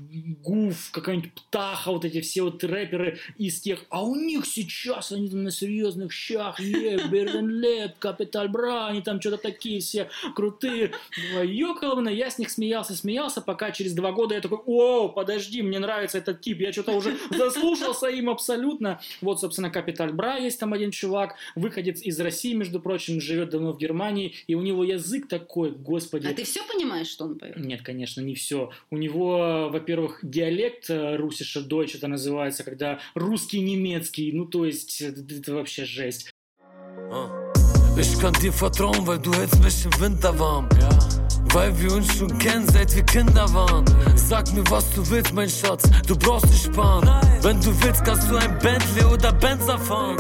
Гуф, 0.43 0.91
какая-нибудь 0.93 1.33
Птаха, 1.33 1.93
вот 1.93 2.05
эти 2.05 2.21
все 2.21 2.43
вот 2.43 2.63
рэперы 2.65 3.19
из 3.39 3.61
тех, 3.61 3.85
а 3.91 4.03
у 4.05 4.15
них 4.15 4.47
сейчас 4.47 5.13
они 5.13 5.29
там 5.29 5.45
на 5.45 5.51
серьезных 5.51 6.13
щах, 6.13 6.61
е, 6.61 7.01
Бернлет, 7.09 7.97
Капитал 7.99 8.49
Бра, 8.49 8.89
они 8.89 9.03
там 9.03 9.21
что-то 9.21 9.39
такие 9.39 9.81
все 9.81 10.09
крутые. 10.35 10.93
Ёкаловна, 11.43 12.09
я 12.09 12.31
с 12.31 12.39
них 12.39 12.51
смеялся, 12.51 12.95
смеялся, 12.95 13.41
пока 13.41 13.71
через 13.71 13.93
два 13.93 14.10
года 14.13 14.35
я 14.35 14.41
такой, 14.41 14.59
о, 14.67 15.09
подожди, 15.09 15.63
мне 15.63 15.79
нравится 15.79 16.19
этот 16.19 16.41
тип, 16.41 16.61
я 16.61 16.73
что-то 16.73 16.93
уже 16.93 17.17
заслушался 17.31 18.09
им 18.09 18.31
абсолютно. 18.31 19.01
Вот, 19.21 19.41
собственно, 19.41 19.71
Капиталь 19.71 20.13
Бра 20.13 20.37
есть 20.37 20.59
там 20.61 20.73
один 20.73 20.91
чувак, 20.91 21.37
выходец 21.55 22.03
из 22.03 22.19
России, 22.21 22.55
между 22.55 22.81
прочим, 22.81 23.21
живет 23.21 23.51
давно 23.51 23.73
в 23.73 23.79
Германии, 23.79 24.35
и 24.47 24.55
у 24.55 24.63
него 24.63 24.85
язык 24.85 25.29
такой, 25.29 25.71
господи. 25.71 26.27
А 26.27 26.35
ты 26.35 26.45
все 26.45 26.61
понимаешь, 26.67 27.09
что 27.09 27.25
он 27.25 27.39
поет? 27.39 27.57
Нет, 27.57 27.83
конечно, 27.83 28.21
не 28.21 28.35
все. 28.35 28.71
У 28.91 28.97
него, 28.97 29.69
во-первых, 29.71 30.21
диалект 30.23 30.91
э, 30.91 31.17
русиша 31.17 31.61
дойч 31.61 31.95
это 31.95 32.09
называется, 32.09 32.65
когда 32.65 33.01
русский 33.15 33.61
немецкий, 33.61 34.33
ну 34.33 34.47
то 34.47 34.65
есть 34.65 35.01
это, 35.01 35.21
это 35.35 35.55
вообще 35.55 35.85
жесть. 35.85 36.31
Ich 38.01 38.19
kann 38.19 38.33
dir 38.33 38.51
vertrauen, 38.51 39.07
weil 39.07 39.19
du 39.19 39.31
hältst 39.35 39.63
mich 39.63 39.85
im 39.85 40.01
Winter 40.01 40.39
warm. 40.39 40.67
Weil 41.53 41.79
wir 41.79 41.93
uns 41.93 42.17
schon 42.17 42.39
kennen, 42.39 42.67
seit 42.73 42.97
wir 42.97 43.03
Kinder 43.03 43.53
waren. 43.53 43.85
Sag 44.17 44.51
mir, 44.55 44.65
was 44.71 44.91
du 44.93 45.07
willst, 45.11 45.35
mein 45.35 45.51
Schatz, 45.51 45.83
du 46.07 46.17
brauchst 46.17 46.47
nicht 46.47 46.65
sparen. 46.65 47.11
Wenn 47.43 47.61
du 47.61 47.71
willst, 47.83 48.03
kannst 48.03 48.31
du 48.31 48.37
ein 48.37 48.59
Bentley 48.61 49.05
oder 49.05 49.33
Benzer 49.33 49.79
fahren. 49.79 50.17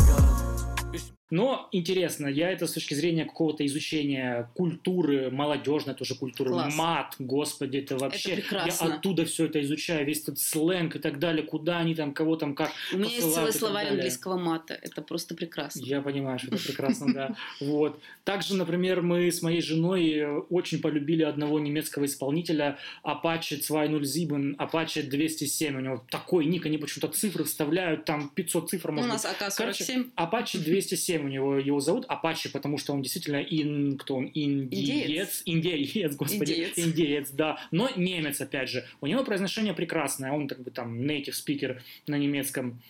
Но 1.30 1.68
интересно, 1.70 2.26
я 2.26 2.50
это 2.50 2.66
с 2.66 2.72
точки 2.72 2.94
зрения 2.94 3.24
какого-то 3.24 3.64
изучения 3.66 4.50
культуры, 4.54 5.30
молодежной 5.30 5.94
тоже 5.94 6.16
культуры, 6.16 6.50
Класс. 6.50 6.74
мат, 6.74 7.14
господи, 7.18 7.78
это 7.78 7.96
вообще... 7.96 8.32
Это 8.32 8.40
прекрасно. 8.42 8.86
Я 8.86 8.94
оттуда 8.94 9.24
все 9.24 9.46
это 9.46 9.62
изучаю, 9.62 10.04
весь 10.04 10.22
этот 10.22 10.40
сленг 10.40 10.96
и 10.96 10.98
так 10.98 11.20
далее, 11.20 11.44
куда 11.44 11.78
они 11.78 11.94
там, 11.94 12.12
кого 12.12 12.34
там, 12.36 12.54
как 12.54 12.72
У 12.92 12.96
меня 12.96 13.10
есть 13.10 13.32
целый 13.32 13.52
словарь 13.52 13.88
английского 13.88 14.38
мата. 14.38 14.74
Это 14.74 15.02
просто 15.02 15.34
прекрасно. 15.36 15.84
Я 15.84 16.00
понимаю, 16.00 16.38
что 16.40 16.48
это 16.48 16.64
прекрасно, 16.64 17.12
да. 17.14 17.36
Вот. 17.60 18.00
Также, 18.24 18.56
например, 18.56 19.02
мы 19.02 19.30
с 19.30 19.42
моей 19.42 19.60
женой 19.60 20.10
э, 20.10 20.38
очень 20.50 20.80
полюбили 20.80 21.22
одного 21.22 21.60
немецкого 21.60 22.06
исполнителя 22.06 22.78
Apache 23.04 23.60
207, 23.66 24.56
Apache 24.56 25.02
207. 25.02 25.76
У 25.76 25.80
него 25.80 26.04
такой 26.10 26.46
ник, 26.46 26.66
они 26.66 26.78
почему-то 26.78 27.08
цифры 27.16 27.44
вставляют, 27.44 28.04
там 28.04 28.30
500 28.30 28.70
цифр, 28.70 28.90
может 28.90 29.08
у 29.08 29.12
нас 29.12 29.26
Короче, 29.56 29.84
АК-47. 29.84 30.10
Apache 30.16 30.58
207 30.64 31.19
у 31.20 31.28
него 31.28 31.56
его 31.56 31.80
зовут 31.80 32.06
Apache, 32.06 32.50
потому 32.52 32.78
что 32.78 32.92
он 32.92 33.02
действительно 33.02 33.36
ин, 33.36 33.96
кто 33.98 34.16
он, 34.16 34.30
индиец, 34.32 35.42
индеец, 35.44 36.16
господи, 36.16 36.52
Индеец. 36.52 36.78
индеец, 36.78 37.30
да, 37.30 37.58
но 37.70 37.88
немец 37.96 38.40
опять 38.40 38.68
же. 38.68 38.84
У 39.00 39.06
него 39.06 39.24
произношение 39.24 39.74
прекрасное, 39.74 40.32
он 40.32 40.48
как 40.48 40.62
бы 40.62 40.70
там 40.70 41.00
native 41.00 41.34
speaker 41.34 41.80
на 42.06 42.16
немецком. 42.16 42.80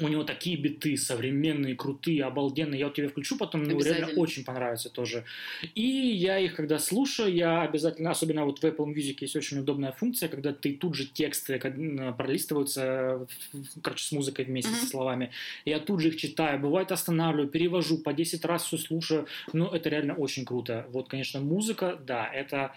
У 0.00 0.08
него 0.08 0.24
такие 0.24 0.56
биты 0.56 0.96
современные, 0.96 1.74
крутые, 1.74 2.24
обалденные. 2.24 2.80
Я 2.80 2.86
вот 2.86 2.94
тебе 2.94 3.08
включу 3.08 3.36
потом, 3.36 3.64
ну, 3.64 3.78
реально 3.80 4.08
очень 4.16 4.44
понравится 4.44 4.88
тоже. 4.88 5.24
И 5.74 5.82
я 5.82 6.38
их, 6.38 6.54
когда 6.56 6.78
слушаю, 6.78 7.32
я 7.32 7.62
обязательно, 7.62 8.10
особенно 8.10 8.44
вот 8.44 8.60
в 8.60 8.64
Apple 8.64 8.86
Music 8.94 9.18
есть 9.20 9.36
очень 9.36 9.58
удобная 9.58 9.92
функция, 9.92 10.28
когда 10.28 10.52
ты 10.52 10.72
тут 10.72 10.94
же 10.94 11.06
тексты 11.06 11.58
пролистываются, 12.16 13.26
короче, 13.82 14.04
с 14.04 14.12
музыкой 14.12 14.44
вместе, 14.46 14.70
Мгм. 14.70 14.80
со 14.80 14.86
словами. 14.86 15.30
Я 15.64 15.78
тут 15.80 16.00
же 16.00 16.08
их 16.08 16.16
читаю, 16.16 16.58
бывает 16.58 16.92
останавливаю, 16.92 17.48
перевожу, 17.48 17.98
по 17.98 18.12
10 18.12 18.44
раз 18.44 18.64
все 18.64 18.78
слушаю. 18.78 19.26
Ну, 19.52 19.66
это 19.66 19.88
реально 19.88 20.14
очень 20.14 20.44
круто. 20.44 20.86
Вот, 20.90 21.08
конечно, 21.08 21.40
музыка, 21.40 21.98
да, 22.06 22.26
это 22.32 22.72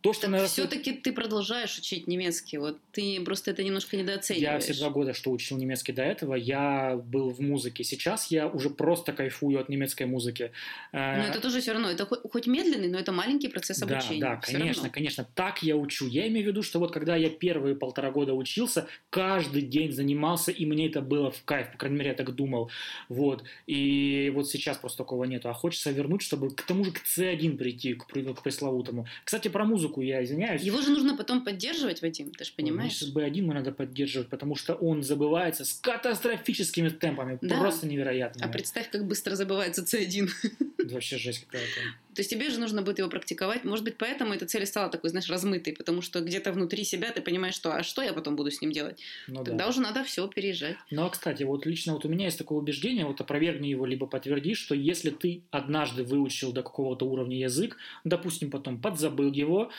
то, 0.00 0.12
что, 0.14 0.28
наверное, 0.28 0.48
Все-таки 0.48 0.92
ты 0.92 1.12
продолжаешь 1.12 1.76
учить 1.78 2.06
немецкий. 2.06 2.56
Вот 2.56 2.78
ты 2.92 3.20
просто 3.22 3.50
это 3.50 3.62
немножко 3.62 3.96
Я 3.96 4.02
недооцениваешь. 4.02 4.62
все 4.64 4.74
два 4.74 4.88
года, 4.90 5.12
что 5.12 5.30
учил 5.30 5.58
немецкий 5.58 5.92
до 5.92 6.02
этого, 6.02 6.34
я 6.34 6.96
был 6.96 7.30
в 7.30 7.40
музыке. 7.40 7.84
Сейчас 7.84 8.30
я 8.30 8.48
уже 8.48 8.70
просто 8.70 9.12
кайфую 9.12 9.60
от 9.60 9.68
немецкой 9.68 10.04
музыки. 10.04 10.52
Э, 10.92 11.18
Но 11.18 11.24
это 11.26 11.40
тоже 11.40 11.60
все 11.60 11.72
равно. 11.72 11.90
Это 11.90 12.06
хоть, 12.06 12.46
медленный, 12.46 12.88
но 12.88 12.98
это 12.98 13.12
маленький 13.12 13.48
процесс 13.48 13.78
да, 13.78 13.86
обучения. 13.98 14.20
да, 14.20 14.40
Всё 14.40 14.52
конечно, 14.58 14.82
равно. 14.84 14.94
конечно. 14.94 15.26
Так 15.34 15.62
я 15.62 15.76
учу. 15.76 16.06
Я 16.06 16.26
имею 16.28 16.46
в 16.46 16.48
виду, 16.48 16.62
что 16.62 16.78
вот 16.78 16.92
когда 16.92 17.14
я 17.16 17.28
первые 17.28 17.74
полтора 17.76 18.10
года 18.10 18.32
учился, 18.32 18.86
каждый 19.10 19.62
день 19.62 19.92
занимался, 19.92 20.50
и 20.50 20.64
мне 20.64 20.86
это 20.88 21.02
было 21.02 21.30
в 21.30 21.44
кайф, 21.44 21.72
по 21.72 21.78
крайней 21.78 21.98
мере, 21.98 22.10
я 22.10 22.16
так 22.16 22.34
думал. 22.34 22.70
Вот. 23.10 23.44
И 23.66 24.32
вот 24.34 24.48
сейчас 24.48 24.78
просто 24.78 24.98
такого 24.98 25.24
нету. 25.24 25.50
А 25.50 25.52
хочется 25.52 25.90
вернуть, 25.90 26.22
чтобы 26.22 26.50
к 26.50 26.62
тому 26.62 26.84
же 26.84 26.92
к 26.92 27.02
C1 27.04 27.58
прийти, 27.58 27.94
к, 27.94 28.06
к 28.06 28.42
пресловутому. 28.42 29.06
Кстати, 29.24 29.48
про 29.48 29.64
музыку 29.66 29.89
я 29.98 30.22
извиняюсь. 30.22 30.62
Его 30.62 30.80
же 30.80 30.90
нужно 30.90 31.16
потом 31.16 31.44
поддерживать, 31.44 32.02
Вадим, 32.02 32.32
ты 32.32 32.44
же 32.44 32.52
понимаешь? 32.56 32.98
Значит, 32.98 33.16
B1 33.16 33.42
мы 33.42 33.54
надо 33.54 33.72
поддерживать, 33.72 34.28
потому 34.28 34.54
что 34.54 34.74
он 34.74 35.02
забывается 35.02 35.64
с 35.64 35.72
катастрофическими 35.74 36.88
темпами. 36.88 37.38
Да. 37.42 37.58
Просто 37.58 37.86
невероятно. 37.86 38.44
А 38.44 38.48
представь, 38.48 38.90
как 38.90 39.06
быстро 39.06 39.34
забывается 39.34 39.82
C1. 39.82 40.28
Это 40.78 40.94
вообще 40.94 41.18
жесть 41.18 41.44
какая-то. 41.44 41.80
То 42.14 42.20
есть 42.20 42.30
тебе 42.30 42.50
же 42.50 42.58
нужно 42.58 42.82
будет 42.82 42.98
его 42.98 43.08
практиковать. 43.08 43.64
Может 43.64 43.84
быть, 43.84 43.96
поэтому 43.96 44.34
эта 44.34 44.46
цель 44.46 44.66
стала 44.66 44.90
такой, 44.90 45.10
знаешь, 45.10 45.28
размытой, 45.28 45.74
потому 45.74 46.02
что 46.02 46.20
где-то 46.20 46.52
внутри 46.52 46.84
себя 46.84 47.12
ты 47.12 47.22
понимаешь, 47.22 47.54
что 47.54 47.74
а 47.74 47.82
что 47.82 48.02
я 48.02 48.12
потом 48.12 48.36
буду 48.36 48.50
с 48.50 48.60
ним 48.60 48.72
делать? 48.72 49.00
Ну, 49.28 49.44
Тогда 49.44 49.64
да. 49.64 49.68
уже 49.68 49.80
надо 49.80 50.02
все 50.04 50.26
переезжать. 50.26 50.76
Ну, 50.90 51.04
а, 51.04 51.10
кстати, 51.10 51.44
вот 51.44 51.66
лично 51.66 51.92
вот 51.92 52.04
у 52.04 52.08
меня 52.08 52.26
есть 52.26 52.38
такое 52.38 52.58
убеждение, 52.58 53.06
вот 53.06 53.20
опровергни 53.20 53.68
его, 53.68 53.86
либо 53.86 54.06
подтверди, 54.06 54.54
что 54.54 54.74
если 54.74 55.10
ты 55.10 55.42
однажды 55.50 56.02
выучил 56.02 56.52
до 56.52 56.62
какого-то 56.62 57.06
уровня 57.06 57.38
язык, 57.38 57.76
допустим, 58.04 58.50
потом 58.50 58.80
подзабыл 58.80 59.32
его, 59.32 59.70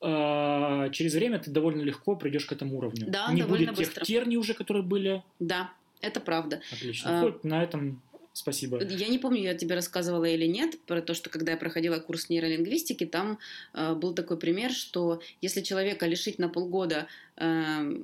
через 0.00 1.14
время 1.14 1.38
ты 1.38 1.50
довольно 1.50 1.82
легко 1.82 2.16
придешь 2.16 2.46
к 2.46 2.52
этому 2.52 2.78
уровню. 2.78 3.06
Да, 3.08 3.32
Не 3.32 3.42
довольно 3.42 3.72
будет 3.72 3.78
тех 3.78 3.88
быстро. 3.88 4.04
терний 4.04 4.36
уже, 4.36 4.54
которые 4.54 4.82
были. 4.82 5.22
Да, 5.40 5.72
это 6.00 6.20
правда. 6.20 6.60
Отлично. 6.72 7.18
А. 7.18 7.22
Хоть 7.22 7.44
на 7.44 7.62
этом 7.62 8.00
спасибо. 8.32 8.80
Я 8.82 9.08
не 9.08 9.18
помню, 9.18 9.42
я 9.42 9.54
тебе 9.54 9.74
рассказывала 9.74 10.24
или 10.24 10.46
нет, 10.46 10.80
про 10.86 11.02
то, 11.02 11.14
что 11.14 11.28
когда 11.30 11.52
я 11.52 11.58
проходила 11.58 11.98
курс 11.98 12.28
нейролингвистики, 12.28 13.04
там 13.04 13.38
э, 13.74 13.94
был 13.94 14.14
такой 14.14 14.38
пример, 14.38 14.70
что 14.70 15.20
если 15.40 15.60
человека 15.60 16.06
лишить 16.06 16.38
на 16.38 16.48
полгода 16.48 17.08
э, 17.36 17.96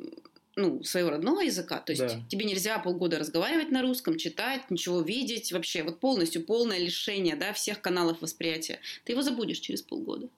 ну, 0.56 0.82
своего 0.82 1.10
родного 1.10 1.40
языка, 1.40 1.78
то 1.78 1.92
есть 1.92 2.02
Да. 2.06 2.20
тебе 2.28 2.44
нельзя 2.46 2.78
полгода 2.80 3.18
разговаривать 3.20 3.70
на 3.70 3.82
русском, 3.82 4.16
читать, 4.18 4.70
ничего 4.70 5.00
видеть, 5.00 5.52
вообще 5.52 5.84
вот 5.84 6.00
полностью 6.00 6.44
полное 6.44 6.78
лишение 6.78 7.36
да, 7.36 7.52
всех 7.52 7.80
каналов 7.80 8.20
восприятия, 8.20 8.80
ты 9.04 9.12
его 9.12 9.22
забудешь 9.22 9.58
через 9.60 9.82
полгода. 9.82 10.28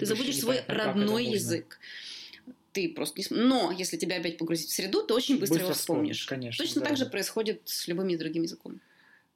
Ты 0.00 0.06
забудешь 0.06 0.38
свой 0.38 0.56
это 0.56 0.74
родной 0.74 1.24
язык. 1.26 1.78
Ты 2.72 2.88
просто 2.88 3.20
не 3.20 3.26
Но 3.30 3.72
если 3.72 3.96
тебя 3.96 4.16
опять 4.16 4.38
погрузить 4.38 4.68
в 4.68 4.72
среду, 4.72 5.02
ты 5.02 5.12
очень 5.14 5.38
быстро, 5.38 5.58
его 5.58 5.72
вспомнишь. 5.72 6.26
конечно. 6.26 6.64
Точно 6.64 6.80
да. 6.80 6.88
так 6.88 6.96
же 6.96 7.06
происходит 7.06 7.62
с 7.64 7.88
любым 7.88 8.16
другим 8.16 8.42
языком. 8.42 8.80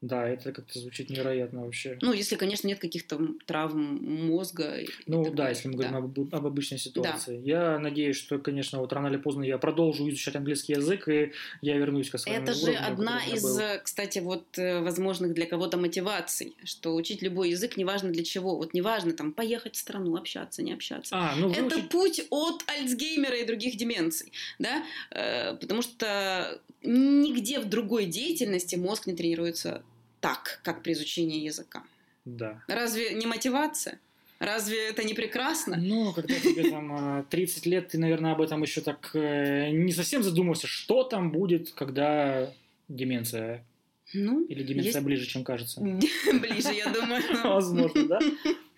Да, 0.00 0.28
это 0.28 0.52
как-то 0.52 0.78
звучит 0.78 1.08
невероятно 1.08 1.64
вообще. 1.64 1.96
Ну, 2.02 2.12
если, 2.12 2.36
конечно, 2.36 2.68
нет 2.68 2.78
каких-то 2.78 3.18
травм 3.46 4.26
мозга. 4.26 4.76
Ну 5.06 5.32
да, 5.32 5.48
если 5.48 5.68
мы 5.68 5.74
говорим 5.76 5.92
Да. 5.92 5.98
об, 5.98 6.34
об 6.34 6.46
обычной 6.46 6.76
ситуации. 6.78 7.40
Я 7.42 7.78
надеюсь, 7.78 8.16
что, 8.16 8.38
конечно, 8.38 8.80
вот 8.80 8.92
рано 8.92 9.06
или 9.06 9.16
поздно 9.16 9.44
я 9.44 9.56
продолжу 9.56 10.06
изучать 10.10 10.36
английский 10.36 10.74
язык, 10.74 11.08
и 11.08 11.32
я 11.62 11.78
вернусь 11.78 12.10
к 12.10 12.18
своему 12.18 12.42
Это 12.42 12.52
же 12.52 12.64
уровню, 12.64 12.86
одна 12.86 13.16
у 13.16 13.26
меня 13.26 13.34
из, 13.36 13.42
был. 13.42 13.58
э, 13.58 13.80
кстати, 13.82 14.18
вот 14.18 14.58
э, 14.58 14.80
возможных 14.82 15.32
для 15.32 15.46
кого-то 15.46 15.78
мотиваций, 15.78 16.54
что 16.64 16.94
учить 16.94 17.22
любой 17.22 17.48
язык 17.50 17.78
неважно 17.78 18.10
для 18.10 18.24
чего. 18.24 18.56
Вот 18.56 18.74
неважно 18.74 19.12
там 19.14 19.32
поехать 19.32 19.74
в 19.74 19.78
страну, 19.78 20.16
общаться, 20.16 20.62
не 20.62 20.74
общаться. 20.74 21.16
А, 21.16 21.34
ну 21.36 21.50
Это 21.50 21.62
выучить- 21.76 21.88
путь 21.88 22.26
от 22.28 22.62
Альцгеймера 22.68 23.36
и 23.38 23.46
других 23.46 23.76
деменций, 23.78 24.32
да, 24.58 24.84
Э, 25.12 25.54
потому 25.56 25.80
что 25.80 26.60
нигде 26.82 27.58
в 27.60 27.70
другой 27.70 28.04
деятельности 28.04 28.76
мозг 28.76 29.06
не 29.06 29.14
тренируется 29.14 29.82
так, 30.24 30.60
как 30.62 30.82
при 30.82 30.92
изучении 30.92 31.44
языка. 31.44 31.82
Да. 32.24 32.62
Разве 32.66 33.12
не 33.12 33.26
мотивация? 33.26 33.98
Разве 34.38 34.88
это 34.88 35.04
не 35.04 35.12
прекрасно? 35.12 35.76
Ну, 35.76 36.14
когда 36.14 36.34
тебе 36.40 36.70
там 36.70 36.92
а, 36.92 37.22
30 37.28 37.66
лет, 37.66 37.88
ты, 37.88 37.98
наверное, 37.98 38.32
об 38.32 38.40
этом 38.40 38.62
еще 38.62 38.80
так 38.80 39.10
э, 39.12 39.70
не 39.70 39.92
совсем 39.92 40.22
задумался, 40.22 40.66
что 40.66 41.04
там 41.04 41.30
будет, 41.30 41.72
когда 41.72 42.50
деменция. 42.88 43.66
Ну, 44.14 44.46
Или 44.46 44.62
деменция 44.62 44.92
Есть- 44.92 45.04
ближе, 45.04 45.26
чем 45.26 45.44
кажется. 45.44 45.80
ближе, 46.32 46.72
я 46.72 46.86
думаю. 46.86 47.22
Возможно, 47.44 48.08
да? 48.08 48.18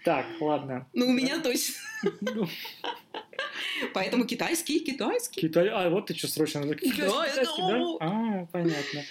Так, 0.04 0.26
ладно. 0.40 0.88
Ну, 0.94 1.06
у 1.06 1.12
меня 1.12 1.40
точно. 1.40 1.74
Ну, 2.22 2.48
Поэтому 3.94 4.24
китайский, 4.24 4.80
китайский. 4.80 5.42
Китай... 5.42 5.68
А, 5.68 5.90
вот 5.90 6.06
ты 6.06 6.14
что, 6.14 6.26
срочно. 6.26 6.62
Китайский, 6.74 7.62
да? 7.62 7.84
А, 8.00 8.46
понятно. 8.46 9.04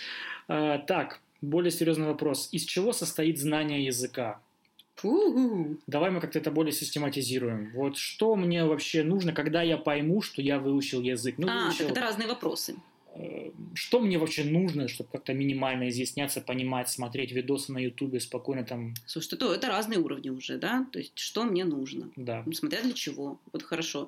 А, 0.48 0.80
так, 0.80 1.22
более 1.42 1.72
серьезный 1.72 2.08
вопрос. 2.08 2.50
Из 2.52 2.64
чего 2.66 2.94
состоит 2.94 3.40
знание 3.40 3.86
языка? 3.86 4.40
Фу. 4.96 5.78
Давай 5.88 6.10
мы 6.10 6.22
как-то 6.22 6.40
это 6.40 6.52
более 6.52 6.72
систематизируем. 6.72 7.72
Вот 7.74 7.98
что 7.98 8.36
мне 8.36 8.64
вообще 8.66 9.04
нужно, 9.04 9.34
когда 9.34 9.62
я 9.62 9.78
пойму, 9.78 10.22
что 10.22 10.42
я 10.42 10.58
выучил 10.58 11.02
язык? 11.02 11.36
Ну, 11.38 11.48
А, 11.50 11.66
выучил, 11.66 11.90
это 11.90 12.00
разные 12.00 12.28
вопросы. 12.30 12.76
э, 13.14 13.52
Что 13.74 14.00
мне 14.00 14.18
вообще 14.18 14.46
нужно, 14.46 14.88
чтобы 14.88 15.10
как-то 15.12 15.34
минимально 15.34 15.90
изъясняться, 15.90 16.40
понимать, 16.42 16.90
смотреть 16.90 17.34
видосы 17.34 17.74
на 17.74 17.78
Ютубе, 17.80 18.20
спокойно 18.22 18.64
там, 18.64 18.94
Слушай, 19.06 19.38
то 19.38 19.54
это 19.54 19.68
разные 19.68 20.00
уровни 20.00 20.30
уже, 20.30 20.58
да? 20.58 20.86
То 20.94 21.00
есть, 21.00 21.12
что 21.18 21.44
мне 21.44 21.66
нужно? 21.66 22.10
да. 22.16 22.44
Ну, 22.46 22.54
Смотря 22.54 22.82
для 22.82 22.94
чего. 22.94 23.38
Вот 23.52 23.64
хорошо. 23.64 24.08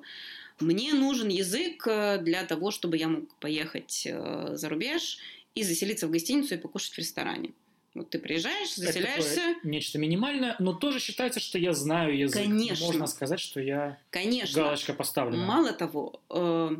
Мне 0.60 0.92
нужен 0.94 1.28
язык 1.28 1.86
э, 1.86 2.18
для 2.22 2.44
того, 2.44 2.70
чтобы 2.70 2.96
я 2.96 3.08
мог 3.08 3.32
поехать 3.40 4.04
э, 4.10 4.56
за 4.56 4.68
рубеж 4.68 5.18
и 5.58 5.62
заселиться 5.64 6.06
в 6.06 6.10
гостиницу 6.10 6.54
и 6.54 6.58
покушать 6.58 6.92
в 6.92 6.98
ресторане. 6.98 7.52
Вот 7.94 8.10
ты 8.10 8.18
приезжаешь, 8.18 8.72
Это 8.72 8.86
заселяешься. 8.86 9.34
такое 9.34 9.56
нечто 9.64 9.98
минимальное, 9.98 10.54
но 10.58 10.72
тоже 10.72 11.00
считается, 11.00 11.40
что 11.40 11.58
я 11.58 11.72
знаю 11.72 12.16
язык. 12.16 12.42
Конечно. 12.42 12.86
Можно 12.86 13.06
сказать, 13.06 13.40
что 13.40 13.60
я 13.60 13.98
Конечно. 14.10 14.62
галочка 14.62 14.92
поставлена. 14.92 15.44
Мало 15.44 15.72
того, 15.72 16.20
э, 16.30 16.76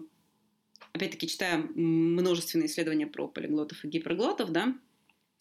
опять-таки 0.92 1.26
читая 1.26 1.58
множественные 1.74 2.66
исследования 2.66 3.06
про 3.06 3.26
полиглотов 3.26 3.84
и 3.84 3.88
гиперглотов, 3.88 4.50
да, 4.50 4.74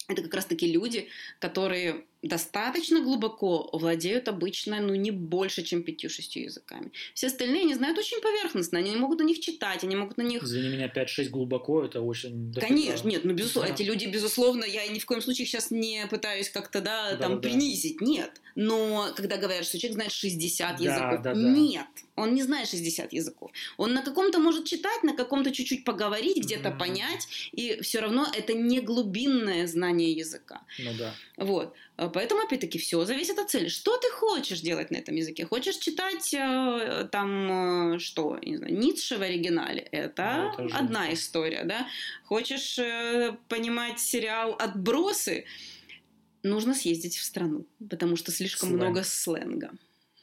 это 0.08 0.22
как 0.22 0.34
раз-таки 0.34 0.72
люди, 0.72 1.08
которые 1.38 2.06
достаточно 2.22 3.00
глубоко 3.00 3.70
владеют 3.72 4.28
обычно, 4.28 4.80
ну, 4.80 4.94
не 4.94 5.10
больше, 5.12 5.62
чем 5.62 5.82
пятью-шестью 5.84 6.44
языками. 6.44 6.90
Все 7.14 7.28
остальные 7.28 7.62
они 7.62 7.74
знают 7.74 7.96
очень 7.98 8.20
поверхностно, 8.20 8.78
они 8.78 8.90
не 8.90 8.96
могут 8.96 9.20
на 9.20 9.24
них 9.24 9.38
читать, 9.40 9.84
они 9.84 9.94
могут 9.96 10.16
на 10.16 10.22
них... 10.22 10.42
Извини 10.42 10.68
меня, 10.68 10.88
5-6 10.94 11.28
глубоко, 11.28 11.84
это 11.84 12.00
очень... 12.00 12.52
Конечно, 12.54 13.08
нет, 13.08 13.24
ну, 13.24 13.32
безусловно, 13.34 13.68
Да. 13.68 13.74
эти 13.74 13.82
люди, 13.82 14.06
безусловно, 14.06 14.64
я 14.64 14.86
ни 14.88 14.98
в 14.98 15.06
коем 15.06 15.22
случае 15.22 15.46
сейчас 15.46 15.70
не 15.70 16.06
пытаюсь 16.10 16.50
как-то, 16.50 16.80
да, 16.80 17.10
там, 17.10 17.18
Да-да-да. 17.36 17.40
принизить, 17.40 18.00
нет. 18.00 18.40
Но 18.56 19.12
когда 19.14 19.36
говорят, 19.36 19.64
что 19.64 19.78
человек 19.78 19.94
знает 19.94 20.12
60 20.12 20.76
Да, 20.78 20.82
языков, 20.84 21.22
да-да. 21.22 21.40
нет, 21.40 21.86
он 22.16 22.34
не 22.34 22.42
знает 22.42 22.68
60 22.68 23.12
языков. 23.12 23.52
Он 23.76 23.94
на 23.94 24.02
каком-то 24.02 24.40
может 24.40 24.64
читать, 24.64 25.04
на 25.04 25.14
каком-то 25.14 25.52
чуть-чуть 25.52 25.84
поговорить, 25.84 26.38
где-то 26.38 26.70
Мгм. 26.70 26.78
понять, 26.78 27.28
и 27.52 27.80
все 27.82 28.00
равно 28.00 28.26
это 28.36 28.54
не 28.54 28.80
глубинное 28.80 29.68
знание 29.68 30.10
языка. 30.12 30.62
Ну 30.80 30.90
да. 30.98 31.14
Вот. 31.36 31.74
А 31.98 32.08
Поэтому, 32.08 32.42
опять-таки, 32.42 32.78
все 32.78 33.04
зависит 33.04 33.38
от 33.40 33.50
цели. 33.50 33.66
Что 33.66 33.96
ты 33.96 34.08
хочешь 34.10 34.60
делать 34.60 34.92
на 34.92 34.98
этом 34.98 35.16
языке? 35.16 35.44
Хочешь 35.44 35.76
читать 35.76 36.32
э, 36.32 37.08
там 37.10 37.94
э, 37.94 37.98
что? 37.98 38.38
Не 38.40 38.56
знаю, 38.56 38.78
Ницше 38.78 39.18
в 39.18 39.22
оригинале? 39.22 39.80
Это, 39.80 40.54
Ну, 40.56 40.66
это 40.66 40.76
одна 40.76 41.12
история, 41.12 41.64
да? 41.64 41.88
Хочешь 42.24 42.78
э, 42.78 43.36
понимать 43.48 43.98
сериал 43.98 44.54
«Отбросы»? 44.60 45.44
Нужно 46.44 46.72
съездить 46.72 47.16
в 47.16 47.24
страну, 47.24 47.66
потому 47.90 48.14
что 48.14 48.30
слишком 48.30 48.68
Сленг. 48.68 48.82
много 48.82 49.02
сленга. 49.02 49.72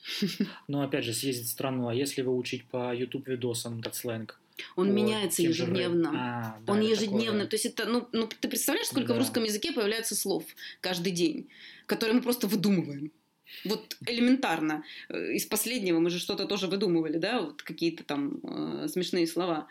Но 0.70 0.82
опять 0.82 1.04
же, 1.04 1.14
съездить 1.14 1.48
в 1.48 1.52
страну, 1.52 1.90
а 1.90 1.94
если 1.94 2.22
выучить 2.22 2.64
по 2.66 2.96
YouTube 2.96 3.28
видосам 3.28 3.82
этот 3.82 3.96
сленг? 3.96 4.40
Он 4.76 4.88
по 4.88 4.92
меняется 4.92 5.42
же 5.42 5.50
ежедневно. 5.50 6.12
А, 6.14 6.60
да, 6.62 6.74
Он 6.74 6.82
ежедневно. 6.82 7.40
такое. 7.42 7.48
То 7.48 7.56
есть 7.56 7.66
это, 7.66 7.86
ну, 7.86 8.08
ну, 8.12 8.28
ты 8.28 8.48
представляешь, 8.48 8.88
сколько 8.88 9.08
в 9.14 9.18
Да. 9.18 9.20
русском 9.20 9.44
языке 9.44 9.72
появляется 9.72 10.16
слов 10.16 10.44
каждый 10.82 11.12
день, 11.12 11.50
которые 11.86 12.16
мы 12.16 12.22
просто 12.22 12.48
выдумываем. 12.48 13.12
Вот 13.66 13.98
элементарно. 14.08 14.84
Э, 15.10 15.34
Из 15.34 15.46
последнего 15.46 16.00
мы 16.00 16.10
же 16.10 16.20
что-то 16.20 16.46
тоже 16.46 16.68
выдумывали, 16.68 17.18
да, 17.18 17.42
вот 17.42 17.62
какие-то 17.64 18.04
там 18.04 18.40
э, 18.44 18.88
смешные 18.88 19.28
слова. 19.28 19.68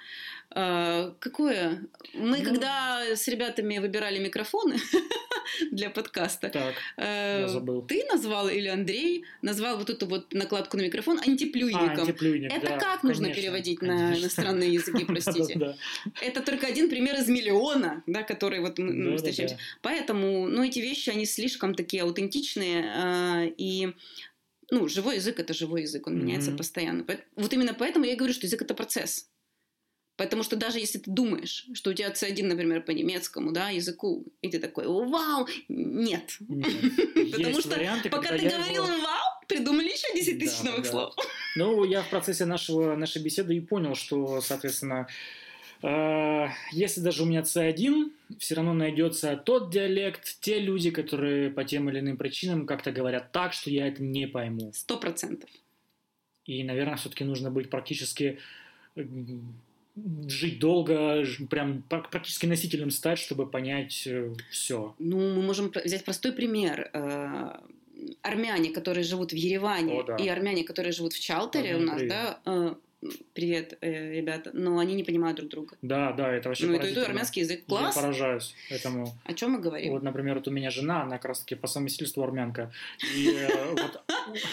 Э, 0.55 1.13
какое? 1.19 1.83
Мы 2.15 2.39
Ну. 2.39 2.45
когда 2.45 3.03
с 3.15 3.27
ребятами 3.29 3.79
выбирали 3.79 4.19
микрофоны 4.19 4.77
для 5.73 5.91
подкаста, 5.91 6.49
Так, 6.49 6.75
э, 6.97 7.41
я 7.43 7.49
забыл. 7.49 7.83
ты 7.83 8.05
назвал 8.11 8.49
или 8.49 8.69
Андрей 8.69 9.25
назвал 9.43 9.79
вот 9.79 9.91
эту 9.91 10.07
вот 10.07 10.33
накладку 10.33 10.77
на 10.77 10.83
микрофон 10.83 11.19
антиплюйником. 11.27 11.89
А, 11.99 12.01
антиплюйник, 12.03 12.53
Это 12.53 12.67
да, 12.69 12.79
как 12.79 13.03
нужно 13.03 13.25
конечно, 13.25 13.43
переводить 13.43 13.83
на 13.83 13.97
конечно. 13.97 14.23
иностранные 14.23 14.73
языки, 14.73 15.05
простите? 15.07 15.77
Это 16.23 16.41
только 16.43 16.67
один 16.69 16.89
пример 16.89 17.17
из 17.17 17.29
миллиона, 17.29 18.03
да, 18.07 18.23
который 18.23 18.61
вот 18.61 18.79
мы, 18.79 19.17
встречаемся. 19.17 19.59
Поэтому, 19.83 20.47
ну, 20.49 20.63
эти 20.63 20.79
вещи, 20.79 21.11
они 21.11 21.27
слишком 21.27 21.75
такие 21.75 22.03
аутентичные, 22.05 22.85
а, 22.95 23.45
и, 23.65 23.95
ну, 24.71 24.89
живой 24.89 25.17
язык– 25.17 25.39
это 25.41 25.55
живой 25.55 25.83
язык, 25.83 26.07
он 26.07 26.19
меняется 26.19 26.51
Мгм. 26.51 26.59
постоянно. 26.59 27.07
Вот 27.37 27.53
именно 27.53 27.75
поэтому 27.75 28.05
я 28.05 28.13
и 28.13 28.17
говорю, 28.17 28.35
что 28.35 28.47
язык– 28.47 28.63
это 28.65 28.75
процесс. 28.75 29.29
Потому 30.17 30.45
что 30.45 30.55
даже 30.57 30.79
если 30.79 30.99
ты 30.99 31.11
думаешь, 31.11 31.67
что 31.75 31.91
у 31.91 31.93
тебя 31.93 32.11
C1, 32.13 32.45
например, 32.47 32.83
по 32.85 32.93
немецкому, 32.93 33.51
да, 33.51 33.71
языку, 33.71 34.25
и 34.43 34.49
ты 34.49 34.61
такой, 34.61 34.87
вау, 34.87 35.49
нет. 35.69 36.37
Нет. 36.49 37.33
Потому 37.33 37.61
что 37.61 37.71
варианты, 37.71 38.11
Пока 38.11 38.37
ты 38.39 38.49
говорил 38.49 38.85
его- 38.85 39.03
вау, 39.03 39.45
придумали 39.49 39.89
еще 39.89 40.15
10 40.15 40.39
тысяч 40.39 40.59
Да, 40.63 40.71
новых 40.71 40.85
да. 40.85 40.91
слов. 40.91 41.15
Ну, 41.57 41.85
я 41.85 42.03
в 42.03 42.11
процессе 42.11 42.45
нашего, 42.45 42.95
нашей 42.97 43.23
беседы 43.23 43.57
и 43.57 43.61
понял, 43.61 43.97
что, 43.97 44.41
соответственно, 44.41 45.09
если 46.73 47.01
даже 47.01 47.23
у 47.23 47.27
меня 47.27 47.43
C1, 47.43 48.11
все 48.39 48.55
равно 48.55 48.73
найдется 48.73 49.37
тот 49.37 49.71
диалект, 49.71 50.39
те 50.41 50.59
люди, 50.59 50.91
которые 50.91 51.51
по 51.51 51.65
тем 51.65 51.91
или 51.91 51.99
иным 51.99 52.17
причинам 52.17 52.67
как-то 52.67 52.91
говорят 52.91 53.33
так, 53.33 53.53
что 53.53 53.71
я 53.71 53.87
это 53.89 54.03
не 54.03 54.27
пойму. 54.27 54.73
Сто 54.73 54.97
процентов. 54.97 55.51
И, 56.47 56.63
наверное, 56.65 56.97
все-таки 56.97 57.25
нужно 57.25 57.51
быть 57.51 57.71
практически 57.71 58.39
жить 60.27 60.59
долго, 60.59 61.25
прям 61.51 61.83
пр- 61.83 62.09
практически 62.11 62.47
носителем 62.47 62.91
стать, 62.91 63.19
чтобы 63.19 63.47
понять 63.47 64.09
все. 64.51 64.95
Ну, 64.99 65.35
мы 65.35 65.43
можем 65.43 65.71
взять 65.85 66.05
простой 66.05 66.33
пример. 66.33 66.91
Э, 66.93 67.59
Армяне, 68.23 68.71
которые 68.71 69.05
живут 69.05 69.33
в 69.33 69.37
Ереване, 69.37 70.01
О, 70.01 70.03
да. 70.03 70.17
и 70.17 70.29
армяне, 70.29 70.65
которые 70.65 70.93
живут 70.93 71.13
в 71.13 71.21
Чалтере 71.21 71.75
у 71.75 71.77
Армяне, 71.77 71.87
нас, 71.87 71.97
привет. 71.97 72.11
да, 72.13 72.41
э, 72.45 72.75
привет, 73.33 73.79
э, 73.81 74.13
ребята, 74.13 74.51
но 74.53 74.79
они 74.79 74.95
не 74.95 75.05
понимают 75.05 75.37
друг 75.39 75.51
друга. 75.51 75.77
Да, 75.83 76.13
да, 76.13 76.33
это 76.33 76.49
вообще 76.49 76.67
ну, 76.67 76.75
и 76.75 76.79
то, 76.79 76.87
и 76.87 76.95
то 76.95 77.05
армянский 77.05 77.43
язык 77.43 77.61
Я 77.61 77.65
класс. 77.67 77.95
поражаюсь 77.95 78.55
этому. 78.71 79.15
О 79.25 79.35
чем 79.35 79.53
мы 79.53 79.61
говорим? 79.61 79.93
Вот, 79.93 80.03
например, 80.03 80.37
вот 80.37 80.49
у 80.49 80.51
меня 80.51 80.71
жена, 80.71 81.03
она 81.03 81.17
как 81.17 81.27
раз-таки 81.27 81.55
по 81.55 81.67
совместительству 81.67 82.23
армянка. 82.23 82.73
И 83.17 83.31
э, 83.31 83.71
вот 83.71 84.03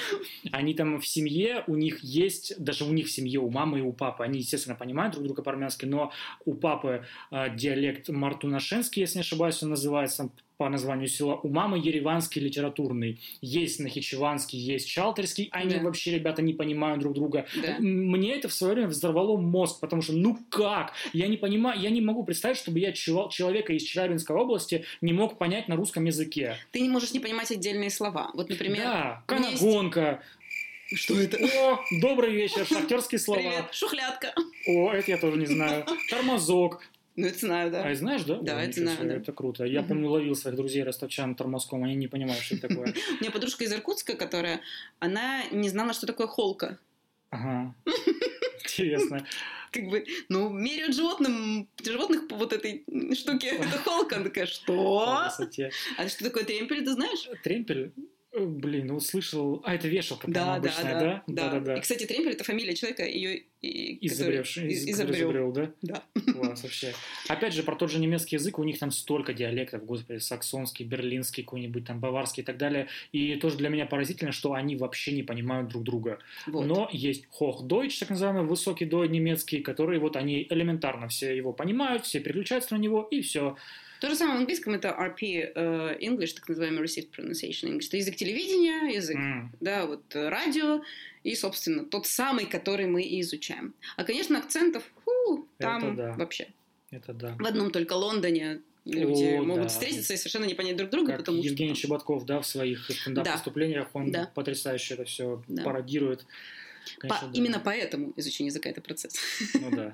они 0.52 0.74
там 0.74 1.00
в 1.00 1.08
семье, 1.08 1.64
у 1.68 1.76
них 1.76 2.00
есть, 2.00 2.62
даже 2.64 2.86
у 2.86 2.92
них 2.92 3.08
в 3.08 3.12
семье, 3.12 3.40
у 3.40 3.50
мамы 3.50 3.80
и 3.80 3.82
у 3.82 3.94
папы, 3.94 4.24
они, 4.24 4.40
естественно, 4.40 4.76
понимают 4.76 5.14
друг 5.14 5.26
друга 5.26 5.44
по-армянски, 5.44 5.86
но 5.86 6.12
у 6.46 6.54
папы 6.54 7.06
э, 7.32 7.56
диалект 7.56 8.10
мартунашенский, 8.10 9.02
если 9.02 9.18
не 9.18 9.22
ошибаюсь, 9.22 9.62
он 9.64 9.70
называется 9.70 10.30
по 10.62 10.70
названию 10.70 11.08
села. 11.08 11.40
У 11.42 11.48
мамы 11.50 11.80
ереванский 11.80 12.40
литературный. 12.40 13.20
Есть 13.42 13.80
нахичеванский, 13.80 14.60
есть 14.60 14.88
чалтерский. 14.88 15.50
Они 15.52 15.74
Да. 15.74 15.82
вообще, 15.82 16.12
ребята, 16.12 16.44
не 16.44 16.54
понимают 16.54 17.00
друг 17.00 17.16
друга. 17.16 17.48
Да. 17.64 17.78
Мне 17.80 18.36
это 18.36 18.48
в 18.48 18.54
свое 18.54 18.76
время 18.76 18.90
взорвало 18.90 19.38
мозг, 19.38 19.80
потому 19.80 20.04
что, 20.04 20.14
ну 20.14 20.38
как? 20.52 20.94
Я 21.14 21.28
не 21.28 21.38
понимаю, 21.38 21.82
я 21.82 21.90
не 21.90 22.00
могу 22.00 22.24
представить, 22.24 22.58
чтобы 22.58 22.78
я 22.78 22.92
чел- 22.92 23.30
человека 23.30 23.74
из 23.74 23.82
Челябинской 23.82 24.36
области 24.36 24.86
не 25.02 25.14
мог 25.14 25.40
понять 25.40 25.68
на 25.68 25.76
русском 25.76 26.06
языке. 26.06 26.58
Ты 26.72 26.82
не 26.82 26.90
можешь 26.90 27.12
не 27.12 27.20
понимать 27.20 27.50
отдельные 27.50 27.90
слова. 27.90 28.30
Вот, 28.36 28.48
например, 28.50 28.84
да, 28.84 29.24
есть- 29.26 29.60
канагонка. 29.60 30.22
что 30.94 31.20
это? 31.20 31.38
О, 31.38 31.80
добрый 32.02 32.34
вечер, 32.36 32.68
шахтерские 32.68 33.18
слова. 33.18 33.40
Привет, 33.42 33.66
шухлядка. 33.74 34.36
О, 34.68 34.92
это 34.92 35.10
я 35.10 35.18
тоже 35.18 35.38
не 35.38 35.48
знаю. 35.48 35.86
Тормозок. 36.12 36.84
Ну, 37.16 37.28
это 37.28 37.40
знаю, 37.40 37.68
А 37.68 37.72
да. 37.72 37.96
знаешь, 37.96 38.24
да? 38.24 38.36
Да, 38.36 38.58
Ой, 38.58 38.64
это 38.64 38.80
знаю, 38.80 38.98
себе, 38.98 39.08
да. 39.10 39.16
Это 39.16 39.34
круто. 39.34 39.66
Я 39.66 39.84
помню, 39.84 40.10
ловил 40.10 40.36
своих 40.36 40.56
друзей 40.56 40.84
ростовчан 40.84 41.36
тормозком, 41.36 41.84
они 41.84 41.96
не 41.96 42.08
понимают, 42.08 42.42
что 42.42 42.56
это 42.56 42.70
такое. 42.70 42.94
У 43.20 43.22
меня 43.22 43.32
подружка 43.32 43.64
из 43.66 43.74
Иркутска, 43.74 44.16
которая, 44.16 44.62
она 45.00 45.44
не 45.52 45.70
знала, 45.70 45.94
что 45.94 46.08
такое 46.08 46.28
холка. 46.28 46.80
Ага. 47.30 47.76
Интересно. 48.64 49.26
Как 49.72 49.84
бы, 49.88 50.06
ну, 50.30 50.50
меряют 50.50 50.96
животным, 50.96 51.68
животных 51.84 52.28
по 52.28 52.36
вот 52.36 52.54
этой 52.54 52.86
штуке. 53.14 53.48
Это 53.50 53.78
холка. 53.80 54.16
Она 54.18 54.26
такая, 54.26 54.46
что? 54.46 55.28
А 55.98 56.10
что 56.10 56.24
такое 56.24 56.44
тремпель, 56.44 56.84
ты 56.84 56.94
знаешь? 56.94 57.30
Тремпель? 57.44 57.92
Э, 58.34 58.46
Блин, 58.46 58.88
ну 58.88 59.00
слышал. 59.00 59.62
А, 59.66 59.76
это 59.76 59.88
вешалка, 59.88 60.28
по-моему, 60.28 60.54
обычная, 60.54 61.00
да? 61.00 61.24
да. 61.28 61.60
да. 61.60 61.78
И, 61.78 61.82
кстати, 61.82 62.06
тремпель 62.06 62.34
это 62.34 62.44
фамилия 62.44 62.74
человека, 62.76 63.06
ее 63.06 63.44
Изобревший, 63.62 64.70
из- 64.70 64.88
изобрел. 64.88 65.30
изобрел, 65.30 65.52
да? 65.52 65.72
Да. 65.82 66.04
Класс 66.34 66.64
вообще. 66.64 66.94
Опять 67.28 67.54
же, 67.54 67.62
про 67.62 67.76
тот 67.76 67.92
же 67.92 68.00
немецкий 68.00 68.38
язык, 68.38 68.58
у 68.58 68.64
них 68.64 68.80
там 68.80 68.90
столько 68.90 69.34
диалектов, 69.34 69.86
господи, 69.86 70.18
саксонский, 70.20 70.86
берлинский 70.86 71.44
какой-нибудь, 71.44 71.86
там 71.86 72.00
баварский 72.00 72.42
и 72.42 72.46
так 72.46 72.58
далее. 72.58 72.88
И 73.12 73.36
тоже 73.36 73.58
для 73.58 73.70
меня 73.70 73.86
поразительно, 73.86 74.32
что 74.32 74.54
они 74.54 74.78
вообще 74.78 75.12
не 75.12 75.24
понимают 75.24 75.68
друг 75.68 75.84
друга. 75.84 76.20
Вот. 76.48 76.66
Но 76.66 76.90
есть 76.92 77.26
Hochdeutsch, 77.40 78.00
так 78.00 78.10
называемый 78.10 78.46
высокий 78.46 78.86
дой 78.86 79.10
немецкий, 79.10 79.60
который 79.60 80.00
вот 80.00 80.16
они 80.16 80.48
элементарно 80.50 81.08
все 81.10 81.36
его 81.36 81.54
понимают, 81.54 82.06
все 82.06 82.20
переключаются 82.20 82.76
на 82.76 82.80
него, 82.80 83.08
и 83.12 83.22
все. 83.22 83.58
То 84.02 84.10
же 84.10 84.16
самое 84.16 84.38
в 84.38 84.40
английском 84.40 84.74
это 84.74 84.88
RP 84.90 85.52
э, 85.54 85.98
English, 86.02 86.34
так 86.34 86.50
называемый 86.50 86.84
Received 86.84 87.12
Pronunciation 87.16 87.70
English. 87.70 87.86
Это 87.88 87.98
язык 87.98 88.16
телевидения, 88.16 88.92
язык 88.96 89.16
да, 89.60 89.86
вот 89.86 90.16
э, 90.16 90.28
радио 90.28 90.82
и, 91.22 91.36
собственно, 91.36 91.86
тот 91.86 92.08
самый, 92.08 92.48
который 92.48 92.88
мы 92.88 93.04
и 93.04 93.22
изучаем. 93.22 93.76
А, 93.98 94.04
конечно, 94.04 94.40
акцентов, 94.40 94.84
фу, 95.06 95.48
там 95.60 95.94
Это 95.94 95.96
да. 95.96 96.14
вообще. 96.14 96.48
Это 96.90 97.14
да. 97.14 97.36
В 97.40 97.46
одном 97.46 97.70
только 97.70 97.94
Лондоне 97.94 98.62
люди 98.86 99.36
О, 99.38 99.44
могут 99.44 99.64
да. 99.66 99.70
встретиться 99.70 100.16
и 100.16 100.18
совершенно 100.18 100.46
не 100.46 100.56
понять 100.56 100.78
друг 100.78 100.90
друга, 100.90 101.12
Как 101.12 101.18
потому 101.20 101.38
Евгений 101.38 101.76
что... 101.76 101.84
Щеботков, 101.84 102.26
да, 102.26 102.42
в 102.42 102.48
своих 102.48 102.90
стендап-выступлениях, 102.90 103.90
он 103.94 104.12
Да. 104.12 104.32
потрясающе 104.34 104.96
это 104.96 105.04
все 105.06 105.44
Да. 105.48 105.62
пародирует. 105.62 106.26
По- 107.02 107.08
Конечно, 107.08 107.28
да. 107.28 107.38
Именно 107.38 107.62
поэтому 107.64 108.14
изучение 108.16 108.48
языка 108.50 108.68
это 108.68 108.82
процесс. 108.82 109.14
Ну 109.62 109.70
да. 109.70 109.94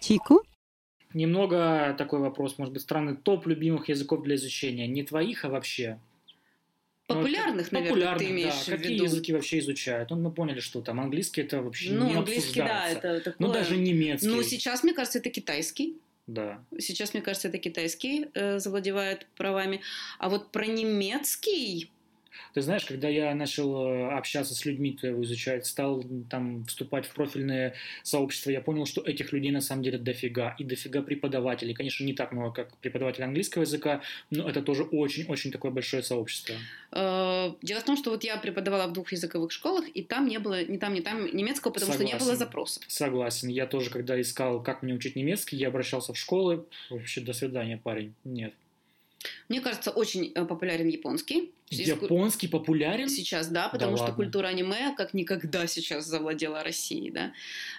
Чику? 0.00 0.42
Немного 1.14 1.94
такой 1.96 2.18
вопрос, 2.20 2.58
может 2.58 2.74
быть, 2.74 2.82
странный. 2.82 3.16
Топ 3.16 3.46
любимых 3.46 3.88
языков 3.88 4.22
для 4.24 4.34
изучения. 4.34 4.86
Не 4.86 5.04
твоих, 5.04 5.44
а 5.44 5.48
вообще. 5.48 5.98
Ну, 7.08 7.16
Популярных, 7.16 7.70
наверное, 7.70 7.90
популярных, 7.90 8.18
ты 8.26 8.30
имеешь 8.30 8.54
да. 8.66 8.76
в 8.76 8.76
Какие 8.78 8.94
виду. 8.94 9.04
языки 9.04 9.32
вообще 9.32 9.58
изучают? 9.58 10.10
Ну, 10.10 10.16
мы 10.16 10.30
поняли, 10.32 10.60
что 10.60 10.80
там 10.80 11.00
английский 11.00 11.42
это 11.42 11.62
вообще 11.62 11.92
Ну, 11.92 12.08
не 12.08 12.14
английский, 12.14 12.60
да, 12.60 12.64
обсуждается. 12.84 13.08
это 13.08 13.24
такое... 13.30 13.46
Ну, 13.46 13.52
даже 13.52 13.76
немецкий. 13.76 14.26
Ну, 14.26 14.42
сейчас, 14.42 14.82
мне 14.82 14.94
кажется, 14.94 15.18
это 15.18 15.30
китайский. 15.30 15.98
Да. 16.26 16.64
Сейчас, 16.78 17.12
мне 17.12 17.22
кажется, 17.22 17.48
это 17.48 17.58
китайский 17.58 18.28
э, 18.32 18.58
завладевает 18.58 19.26
правами. 19.36 19.82
А 20.18 20.28
вот 20.30 20.50
про 20.50 20.64
немецкий... 20.66 21.90
Ты 22.54 22.62
знаешь, 22.62 22.84
когда 22.84 23.08
я 23.08 23.34
начал 23.34 23.86
э, 23.86 24.10
общаться 24.12 24.54
с 24.54 24.64
людьми, 24.64 24.92
кто 24.92 25.06
его 25.06 25.22
изучает, 25.24 25.66
стал 25.66 26.04
там 26.30 26.64
вступать 26.66 27.06
в 27.06 27.14
профильные 27.14 27.74
сообщества, 28.02 28.50
я 28.50 28.60
понял, 28.60 28.86
что 28.86 29.00
этих 29.02 29.32
людей 29.32 29.50
на 29.50 29.60
самом 29.60 29.82
деле 29.82 29.98
дофига. 29.98 30.54
И 30.58 30.64
дофига 30.64 31.02
преподавателей. 31.02 31.74
Конечно, 31.74 32.04
не 32.04 32.12
так 32.14 32.32
много, 32.32 32.52
как 32.52 32.76
преподаватель 32.78 33.24
английского 33.24 33.62
языка, 33.62 34.00
но 34.30 34.48
это 34.48 34.62
тоже 34.62 34.82
очень-очень 34.84 35.50
такое 35.50 35.70
большое 35.70 36.02
сообщество. 36.02 36.54
Э, 36.92 37.52
Дело 37.62 37.80
в 37.80 37.84
том, 37.84 37.96
что 37.96 38.10
вот 38.10 38.24
я 38.24 38.36
преподавала 38.36 38.86
в 38.88 38.92
двух 38.92 39.12
языковых 39.12 39.52
школах, 39.52 39.84
и 39.94 40.02
там 40.02 40.26
не 40.28 40.38
было 40.38 40.64
ни 40.64 40.76
там, 40.78 40.94
ни 40.94 41.00
там 41.00 41.26
немецкого, 41.34 41.72
потому 41.72 41.92
что 41.92 42.04
не 42.04 42.12
было 42.12 42.20
Согласен. 42.20 42.38
запросов. 42.38 42.82
Согласен. 42.88 43.48
Я 43.48 43.66
тоже, 43.66 43.90
когда 43.90 44.20
искал, 44.20 44.62
как 44.62 44.82
мне 44.82 44.94
учить 44.94 45.16
немецкий, 45.16 45.56
я 45.56 45.68
обращался 45.68 46.12
в 46.12 46.18
школы. 46.18 46.64
Вообще, 46.90 47.20
до 47.20 47.32
свидания, 47.32 47.80
парень. 47.82 48.14
Нет. 48.24 48.52
Мне 49.48 49.60
кажется, 49.60 49.90
очень 49.90 50.32
э, 50.34 50.44
популярен 50.44 50.88
японский. 50.88 51.52
Японский 51.70 52.48
популярен? 52.48 53.08
Сейчас, 53.08 53.48
да, 53.48 53.68
потому 53.68 53.96
что 53.96 54.06
ладно. 54.06 54.16
культура 54.16 54.48
аниме 54.48 54.94
как 54.96 55.14
никогда 55.14 55.66
сейчас 55.66 56.06
завладела 56.06 56.62
Россией, 56.62 57.10
да. 57.10 57.32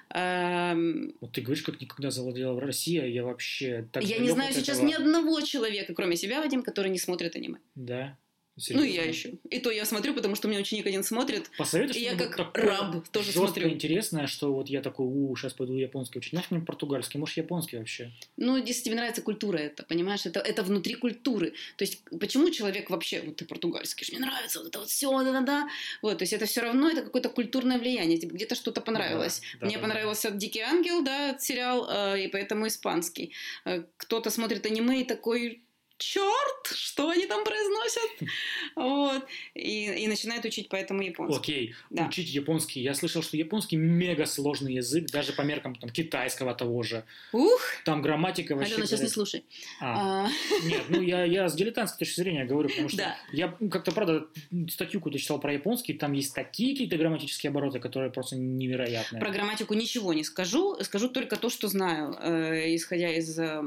Эм, 0.09 1.13
Вот 1.21 1.31
ты 1.31 1.41
говоришь, 1.41 1.63
как 1.63 1.79
никогда 1.79 2.11
завладела 2.11 2.59
Россия, 2.59 3.05
я 3.05 3.23
вообще 3.23 3.87
так 3.91 4.03
я 4.03 4.17
не 4.17 4.29
знаю 4.29 4.53
сейчас 4.53 4.77
этого. 4.77 4.89
ни 4.89 4.93
одного 4.93 5.41
человека, 5.41 5.93
кроме 5.93 6.15
себя, 6.15 6.41
Вадим, 6.41 6.63
который 6.63 6.91
не 6.91 6.99
смотрит 6.99 7.35
аниме. 7.35 7.59
Да? 7.75 8.17
Ну, 8.55 8.61
Серьезно? 8.61 8.85
и 8.85 8.93
я 8.93 9.03
еще. 9.03 9.33
И 9.49 9.59
то 9.59 9.69
я 9.69 9.83
смотрю, 9.83 10.13
потому 10.13 10.35
что 10.35 10.47
у 10.47 10.51
меня 10.51 10.61
ученик 10.61 10.85
один 10.87 11.03
смотрит, 11.03 11.51
Посоветуешь 11.57 11.97
и 11.97 12.03
я 12.03 12.15
как 12.15 12.57
раб 12.57 13.05
тоже 13.09 13.33
смотрю. 13.33 13.67
интересное, 13.69 14.27
что 14.27 14.53
вот 14.53 14.69
я 14.69 14.81
такой, 14.81 15.05
у, 15.05 15.35
сейчас 15.35 15.53
пойду 15.53 15.73
японский 15.73 16.19
учить. 16.19 16.31
Нафиг 16.31 16.51
мне 16.51 16.61
португальский, 16.61 17.19
может, 17.19 17.35
японский 17.35 17.77
вообще? 17.77 18.11
Ну, 18.37 18.55
если 18.55 18.83
тебе 18.83 18.95
нравится 18.95 19.21
культура 19.21 19.57
это, 19.57 19.83
понимаешь, 19.83 20.25
это, 20.25 20.39
это 20.39 20.63
внутри 20.63 20.95
культуры. 20.95 21.53
То 21.75 21.83
есть, 21.83 21.99
почему 22.19 22.49
человек 22.49 22.89
вообще, 22.89 23.21
вот 23.21 23.35
ты 23.35 23.45
португальский, 23.45 24.07
мне 24.15 24.25
нравится 24.25 24.59
вот 24.59 24.69
это 24.69 24.79
вот 24.79 24.89
все, 24.89 25.11
да-да-да. 25.23 25.67
Вот, 26.01 26.17
то 26.17 26.23
есть, 26.23 26.31
это 26.31 26.45
все 26.45 26.61
равно, 26.61 26.89
это 26.89 27.01
какое-то 27.01 27.29
культурное 27.29 27.77
влияние, 27.77 28.17
тебе 28.17 28.35
где-то 28.35 28.55
что-то 28.55 28.79
понравилось. 28.79 29.41
Да, 29.55 29.59
да, 29.61 29.65
Мне 29.67 29.75
да, 29.75 29.81
понравился 29.81 30.31
«Дикий 30.31 30.61
ангел», 30.61 31.03
да, 31.03 31.37
сериал, 31.39 31.87
э, 31.89 32.23
и 32.23 32.27
поэтому 32.29 32.67
испанский. 32.67 33.33
Э, 33.65 33.83
Кто-то 33.97 34.29
смотрит 34.29 34.65
аниме 34.65 35.01
и 35.01 35.03
такой, 35.03 35.64
черт, 35.97 36.67
что 36.73 37.09
они 37.09 37.25
там 37.25 37.43
произносят? 37.43 38.11
Вот. 38.75 39.23
И, 39.53 40.03
и 40.03 40.07
начинает 40.07 40.43
учить 40.45 40.67
поэтому 40.69 41.01
японский. 41.01 41.39
Окей, 41.39 41.75
Да. 41.89 42.07
учить 42.07 42.29
японский. 42.29 42.81
Я 42.81 42.93
слышал, 42.93 43.21
что 43.23 43.37
японский 43.37 43.77
мега 43.77 44.25
сложный 44.25 44.73
язык, 44.73 45.07
даже 45.11 45.33
по 45.33 45.41
меркам 45.43 45.75
там, 45.75 45.89
китайского 45.89 46.53
того 46.53 46.83
же. 46.83 47.05
Ух, 47.31 47.61
Там 47.85 48.01
грамматика 48.01 48.55
вообще... 48.55 48.73
Алена, 48.75 48.87
сейчас 48.87 49.01
не 49.01 49.07
слушай. 49.07 49.45
А, 49.79 50.25
А, 50.25 50.29
Нет, 50.65 50.83
ну 50.89 51.01
я, 51.01 51.23
я 51.23 51.47
с 51.47 51.55
дилетантской 51.55 51.99
точки 52.05 52.19
зрения 52.19 52.45
говорю, 52.45 52.69
потому 52.69 52.89
что 52.89 52.97
Да. 52.97 53.17
я 53.31 53.55
ну, 53.59 53.69
как-то, 53.69 53.91
правда, 53.91 54.27
статью 54.69 54.99
какую-то 54.99 55.19
читал 55.19 55.39
про 55.39 55.53
японский, 55.53 55.93
там 55.93 56.13
есть 56.13 56.33
такие 56.33 56.73
какие-то 56.73 56.97
грамматические 56.97 57.49
обороты, 57.49 57.79
которые 57.79 58.11
просто 58.11 58.35
невероятные. 58.35 59.21
Про 59.21 59.31
грамматику 59.31 59.73
ничего 59.73 60.13
не 60.13 60.23
скажу, 60.23 60.77
скажу 60.83 61.09
только 61.09 61.37
то, 61.37 61.49
что 61.49 61.67
знаю, 61.67 62.15
э, 62.19 62.75
исходя 62.75 63.09
из 63.09 63.37
э, 63.39 63.63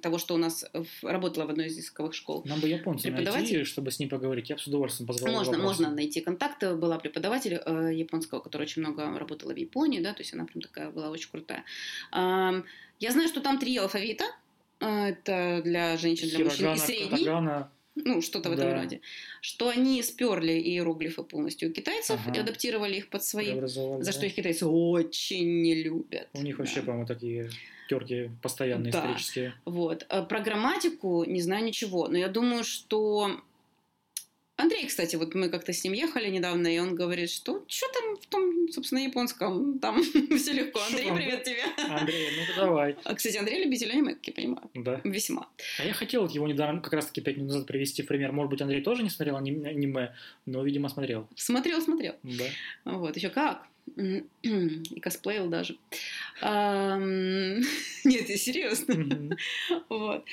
того, 0.00 0.18
что 0.18 0.34
у 0.34 0.38
нас 0.38 0.64
работала 1.02 1.46
в 1.46 1.50
одной 1.50 1.66
из 1.66 1.71
языковых 1.76 2.14
школ. 2.14 2.42
Нам 2.44 2.60
бы 2.60 2.68
японца 2.68 3.10
найти, 3.10 3.64
чтобы 3.64 3.90
с 3.90 3.98
ним 3.98 4.08
поговорить. 4.08 4.48
Я 4.50 4.56
бы 4.56 4.62
с 4.62 4.66
удовольствием 4.66 5.06
позвал. 5.06 5.32
Можно, 5.32 5.58
можно 5.58 5.90
найти 5.90 6.20
контакты. 6.20 6.74
Была 6.74 6.98
преподаватель 6.98 7.60
э, 7.64 7.90
японского, 7.94 8.40
которая 8.40 8.66
очень 8.66 8.82
много 8.82 9.18
работала 9.18 9.52
в 9.52 9.56
Японии, 9.56 10.00
да, 10.00 10.12
то 10.12 10.20
есть 10.22 10.32
она 10.34 10.44
прям 10.44 10.60
такая 10.62 10.90
была 10.90 11.10
очень 11.10 11.30
крутая. 11.30 11.64
Ам, 12.10 12.64
я 13.00 13.10
знаю, 13.12 13.28
что 13.28 13.40
там 13.40 13.58
три 13.58 13.76
алфавита. 13.76 14.24
Э, 14.80 15.08
Это 15.10 15.60
для 15.64 15.96
женщин, 15.96 16.28
для 16.28 16.44
мужчин 16.44 16.66
и 16.66 16.76
Хирогана, 16.76 16.86
средний. 16.86 17.08
катагана. 17.24 17.70
ну, 17.94 18.22
что-то 18.22 18.48
в 18.48 18.52
этом 18.52 18.70
Да. 18.70 18.82
роде, 18.82 19.00
что 19.42 19.68
они 19.68 20.02
сперли 20.02 20.52
иероглифы 20.52 21.22
полностью 21.24 21.68
у 21.70 21.72
китайцев 21.72 22.18
Ага. 22.26 22.36
и 22.38 22.40
адаптировали 22.40 22.96
их 22.96 23.08
под 23.10 23.22
свои, 23.22 23.60
за 23.66 23.98
да. 23.98 24.12
что 24.12 24.24
их 24.26 24.34
китайцы 24.34 24.66
очень 24.66 25.60
не 25.62 25.74
любят. 25.74 26.28
У 26.32 26.40
них 26.42 26.58
вообще, 26.58 26.76
Да. 26.80 26.86
по-моему, 26.86 27.06
такие 27.06 27.50
терки 27.92 28.30
постоянные, 28.42 28.92
Да. 28.92 28.98
исторические. 29.00 29.54
Вот. 29.64 30.06
А 30.08 30.22
Про 30.22 30.40
грамматику 30.40 31.24
не 31.24 31.40
знаю 31.42 31.64
ничего, 31.64 32.08
но 32.08 32.16
я 32.18 32.28
думаю, 32.28 32.64
что... 32.64 33.40
Андрей, 34.56 34.86
кстати, 34.86 35.16
вот 35.16 35.34
мы 35.34 35.48
как-то 35.48 35.72
с 35.72 35.82
ним 35.82 35.94
ехали 35.94 36.28
недавно, 36.30 36.68
и 36.72 36.78
он 36.78 36.94
говорит, 36.94 37.30
что 37.30 37.64
что 37.66 37.86
там 37.92 38.16
в 38.16 38.26
том, 38.26 38.68
собственно, 38.70 39.00
японском, 39.00 39.78
там 39.80 40.02
все 40.36 40.52
легко. 40.52 40.78
Что 40.80 40.88
Андрей, 40.90 41.06
там? 41.08 41.16
привет 41.16 41.42
тебе. 41.44 41.62
Андрей, 41.88 42.28
ну-ка 42.38 42.60
давай. 42.60 42.96
А, 43.02 43.14
кстати, 43.14 43.38
Андрей 43.38 43.64
любитель 43.64 43.90
аниме, 43.90 44.14
как 44.14 44.26
я 44.28 44.32
понимаю. 44.34 44.70
Да. 44.74 45.00
Весьма. 45.04 45.48
А 45.80 45.84
я 45.84 45.92
хотел 45.94 46.28
его 46.28 46.46
недавно, 46.46 46.80
как 46.80 46.92
раз-таки 46.92 47.22
пять 47.22 47.38
минут 47.38 47.52
назад 47.52 47.66
привести 47.66 48.02
в 48.02 48.06
пример. 48.06 48.30
Может 48.32 48.50
быть, 48.50 48.60
Андрей 48.62 48.82
тоже 48.82 49.02
не 49.02 49.10
смотрел 49.10 49.36
аним- 49.36 49.66
аниме, 49.66 50.14
но, 50.46 50.62
видимо, 50.62 50.88
смотрел. 50.90 51.26
Смотрел, 51.34 51.80
смотрел. 51.80 52.14
Да. 52.22 52.44
Вот, 52.84 53.16
еще 53.16 53.30
как. 53.30 53.66
И 54.42 55.00
косплеил 55.00 55.48
даже. 55.48 55.76
Нет, 56.40 58.28
я 58.28 58.36
серьезно. 58.36 59.36
Вот. 59.88 60.24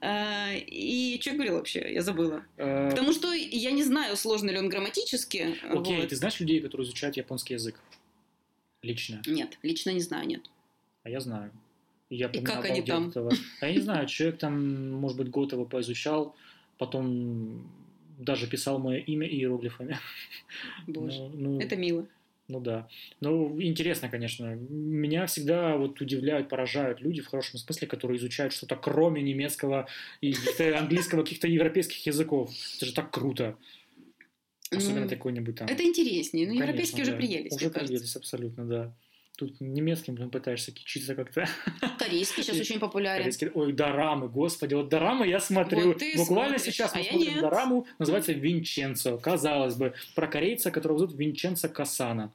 А, 0.00 0.52
И 0.54 1.18
что 1.20 1.30
я 1.30 1.36
говорила 1.36 1.56
вообще? 1.56 1.92
Я 1.92 2.02
забыла. 2.02 2.44
Э, 2.56 2.90
Потому 2.90 3.12
что 3.12 3.32
я 3.32 3.70
не 3.70 3.82
знаю, 3.84 4.16
сложно 4.16 4.50
ли 4.50 4.58
он 4.58 4.68
грамматически. 4.68 5.56
Окей, 5.68 6.06
ты 6.06 6.16
знаешь 6.16 6.40
людей, 6.40 6.60
которые 6.60 6.86
изучают 6.86 7.16
японский 7.16 7.54
язык? 7.54 7.78
Лично. 8.82 9.22
Нет, 9.26 9.58
лично 9.62 9.90
не 9.90 10.00
знаю, 10.00 10.26
нет. 10.26 10.42
А 11.04 11.10
я 11.10 11.20
знаю. 11.20 11.52
Я 12.10 12.26
И 12.28 12.40
как 12.42 12.64
они 12.64 12.82
там? 12.82 13.08
этого. 13.08 13.32
А 13.60 13.66
я 13.66 13.72
не 13.74 13.80
знаю, 13.80 14.06
человек 14.06 14.38
там, 14.38 14.90
может 14.92 15.16
быть, 15.16 15.30
год 15.30 15.52
его 15.52 15.64
поизучал, 15.64 16.34
потом 16.78 17.66
даже 18.18 18.46
писал 18.46 18.78
мое 18.78 18.98
имя 18.98 19.26
иероглифами. 19.26 19.98
Боже, 20.86 21.18
Ну, 21.18 21.30
ну, 21.34 21.60
это 21.60 21.76
мило. 21.76 22.06
Ну 22.52 22.60
да. 22.60 22.86
Ну, 23.20 23.58
интересно, 23.62 24.10
конечно. 24.10 24.54
Меня 24.54 25.24
всегда 25.24 25.78
вот 25.78 25.98
удивляют, 26.02 26.50
поражают 26.50 27.00
люди 27.00 27.22
в 27.22 27.28
хорошем 27.28 27.58
смысле, 27.58 27.88
которые 27.88 28.18
изучают 28.18 28.52
что-то 28.52 28.76
кроме 28.76 29.22
немецкого 29.22 29.88
и 30.20 30.34
английского, 30.76 31.22
каких-то 31.22 31.48
европейских 31.48 32.04
языков. 32.06 32.50
Это 32.76 32.84
же 32.84 32.92
так 32.92 33.10
круто. 33.10 33.56
Особенно 34.70 35.04
Ну, 35.04 35.08
какой-нибудь 35.08 35.56
там. 35.56 35.66
Это 35.66 35.82
интереснее. 35.82 36.46
Ну, 36.46 36.52
европейские 36.52 37.04
уже 37.04 37.16
приелись, 37.16 37.52
Уже 37.52 37.70
кажется. 37.70 37.94
приелись, 37.94 38.16
абсолютно, 38.16 38.66
да. 38.66 38.94
Тут 39.38 39.60
немецким 39.60 40.14
блин, 40.14 40.30
пытаешься 40.30 40.72
кичиться 40.72 41.14
как-то. 41.14 41.48
Корейский 41.98 42.42
сейчас 42.42 42.60
очень 42.60 42.78
популярен. 42.78 43.24
Корейский- 43.24 43.50
Ой, 43.54 43.72
дорамы, 43.72 44.28
господи, 44.28 44.74
вот 44.74 44.90
дорамы 44.90 45.26
я 45.26 45.40
смотрю. 45.40 45.88
Вот 45.88 46.02
Буквально 46.16 46.58
смотришь, 46.58 46.74
сейчас 46.74 46.94
мы 46.94 47.00
а 47.00 47.04
смотрим 47.04 47.40
дораму, 47.40 47.86
называется 47.98 48.32
Винченцо. 48.34 49.16
Казалось 49.18 49.74
бы, 49.74 49.94
про 50.14 50.26
корейца, 50.26 50.70
которого 50.70 50.98
зовут 50.98 51.14
Винченцо 51.18 51.68
Касана. 51.70 52.32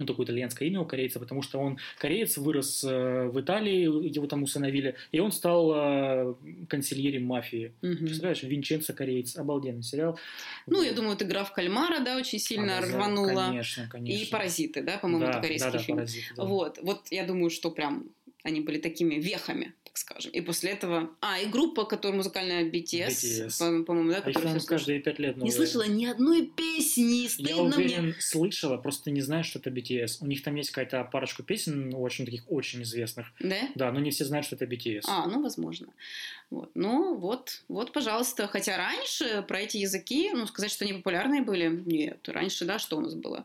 Ну, 0.00 0.06
такое 0.06 0.24
итальянское 0.24 0.66
имя 0.66 0.80
у 0.80 0.86
корейца, 0.86 1.20
потому 1.20 1.42
что 1.42 1.58
он 1.58 1.78
кореец, 1.98 2.38
вырос 2.38 2.82
э, 2.84 3.28
в 3.28 3.38
Италии, 3.38 3.82
его 4.14 4.26
там 4.26 4.42
усыновили, 4.42 4.96
и 5.12 5.20
он 5.20 5.30
стал 5.30 5.72
э, 5.74 6.34
консильерем 6.70 7.26
мафии. 7.26 7.74
Мгм. 7.82 8.06
Представляешь, 8.06 8.42
Винченцо 8.42 8.94
кореец, 8.94 9.36
обалденный 9.36 9.82
сериал. 9.82 10.18
Ну, 10.66 10.82
я 10.82 10.92
думаю, 10.92 11.10
вот 11.10 11.22
игра 11.22 11.44
в 11.44 11.52
кальмара, 11.52 12.00
да, 12.00 12.16
очень 12.16 12.38
сильно 12.38 12.78
Она, 12.78 12.86
рванула. 12.86 13.48
Конечно, 13.48 13.88
конечно. 13.90 14.24
И 14.24 14.30
паразиты, 14.30 14.82
да, 14.82 14.96
по-моему, 14.96 15.26
да, 15.26 15.32
это 15.32 15.40
корейский 15.42 15.70
да, 15.70 15.78
да, 15.78 15.84
фильм. 15.84 15.96
«Паразиты», 15.98 16.34
да. 16.34 16.44
Вот, 16.44 16.78
вот 16.80 17.06
я 17.10 17.26
думаю, 17.26 17.50
что 17.50 17.70
прям 17.70 18.06
они 18.42 18.60
были 18.60 18.78
такими 18.78 19.14
вехами, 19.16 19.74
так 19.84 19.96
скажем. 19.98 20.32
И 20.32 20.40
после 20.40 20.70
этого... 20.70 21.10
А, 21.20 21.38
и 21.38 21.46
группа, 21.46 21.84
которая 21.84 22.16
музыкальная 22.16 22.64
BTS, 22.70 23.08
BTS. 23.08 23.58
по- 23.80 23.84
по-моему, 23.84 24.10
да, 24.12 24.22
А 24.24 24.30
их 24.30 24.40
там 24.40 24.58
каждые 24.60 25.00
пять 25.00 25.18
лет 25.18 25.36
Не 25.36 25.40
новые. 25.40 25.52
слышала 25.56 25.86
ни 25.86 26.04
одной 26.06 26.46
песни, 26.46 27.22
Я 27.24 27.28
стыдно 27.28 27.62
уверен, 27.76 28.04
мне. 28.04 28.14
слышала, 28.20 28.76
просто 28.76 29.10
не 29.10 29.20
знаю, 29.20 29.44
что 29.44 29.58
это 29.58 29.70
BTS. 29.70 30.18
У 30.20 30.26
них 30.26 30.42
там 30.42 30.54
есть 30.54 30.70
какая-то 30.70 31.04
парочку 31.10 31.42
песен, 31.42 31.92
очень 31.94 32.24
таких 32.24 32.44
очень 32.50 32.82
известных. 32.82 33.26
Да? 33.40 33.56
Да, 33.74 33.92
но 33.92 34.00
не 34.00 34.10
все 34.10 34.24
знают, 34.24 34.46
что 34.46 34.56
это 34.56 34.64
BTS. 34.64 35.02
А, 35.06 35.26
ну, 35.26 35.42
возможно. 35.42 35.88
Вот. 36.50 36.70
Ну, 36.74 37.16
вот, 37.16 37.62
вот, 37.68 37.92
пожалуйста. 37.92 38.46
Хотя 38.48 38.76
раньше 38.76 39.44
про 39.46 39.60
эти 39.60 39.76
языки, 39.76 40.30
ну, 40.32 40.46
сказать, 40.46 40.70
что 40.72 40.84
они 40.84 40.94
популярные 40.94 41.42
были, 41.42 41.68
нет. 41.68 42.26
Раньше, 42.28 42.64
да, 42.64 42.78
что 42.78 42.96
у 42.96 43.00
нас 43.00 43.14
было? 43.14 43.44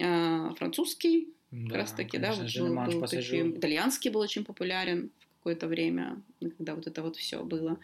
А, 0.00 0.52
французский, 0.58 1.28
да, 1.64 1.68
как 1.70 1.76
раз 1.78 1.92
таки, 1.92 2.18
да, 2.18 2.32
вот 2.32 2.54
был, 2.54 2.66
«Леманш 2.66 2.94
был 2.94 3.00
пассажир». 3.00 3.44
таким. 3.44 3.58
Итальянский 3.58 4.10
был 4.10 4.20
очень 4.20 4.44
популярен 4.44 5.10
в 5.18 5.36
какое-то 5.38 5.66
время, 5.68 6.20
когда 6.58 6.74
вот 6.74 6.86
это 6.86 7.02
вот 7.02 7.16
все 7.16 7.42
было. 7.42 7.78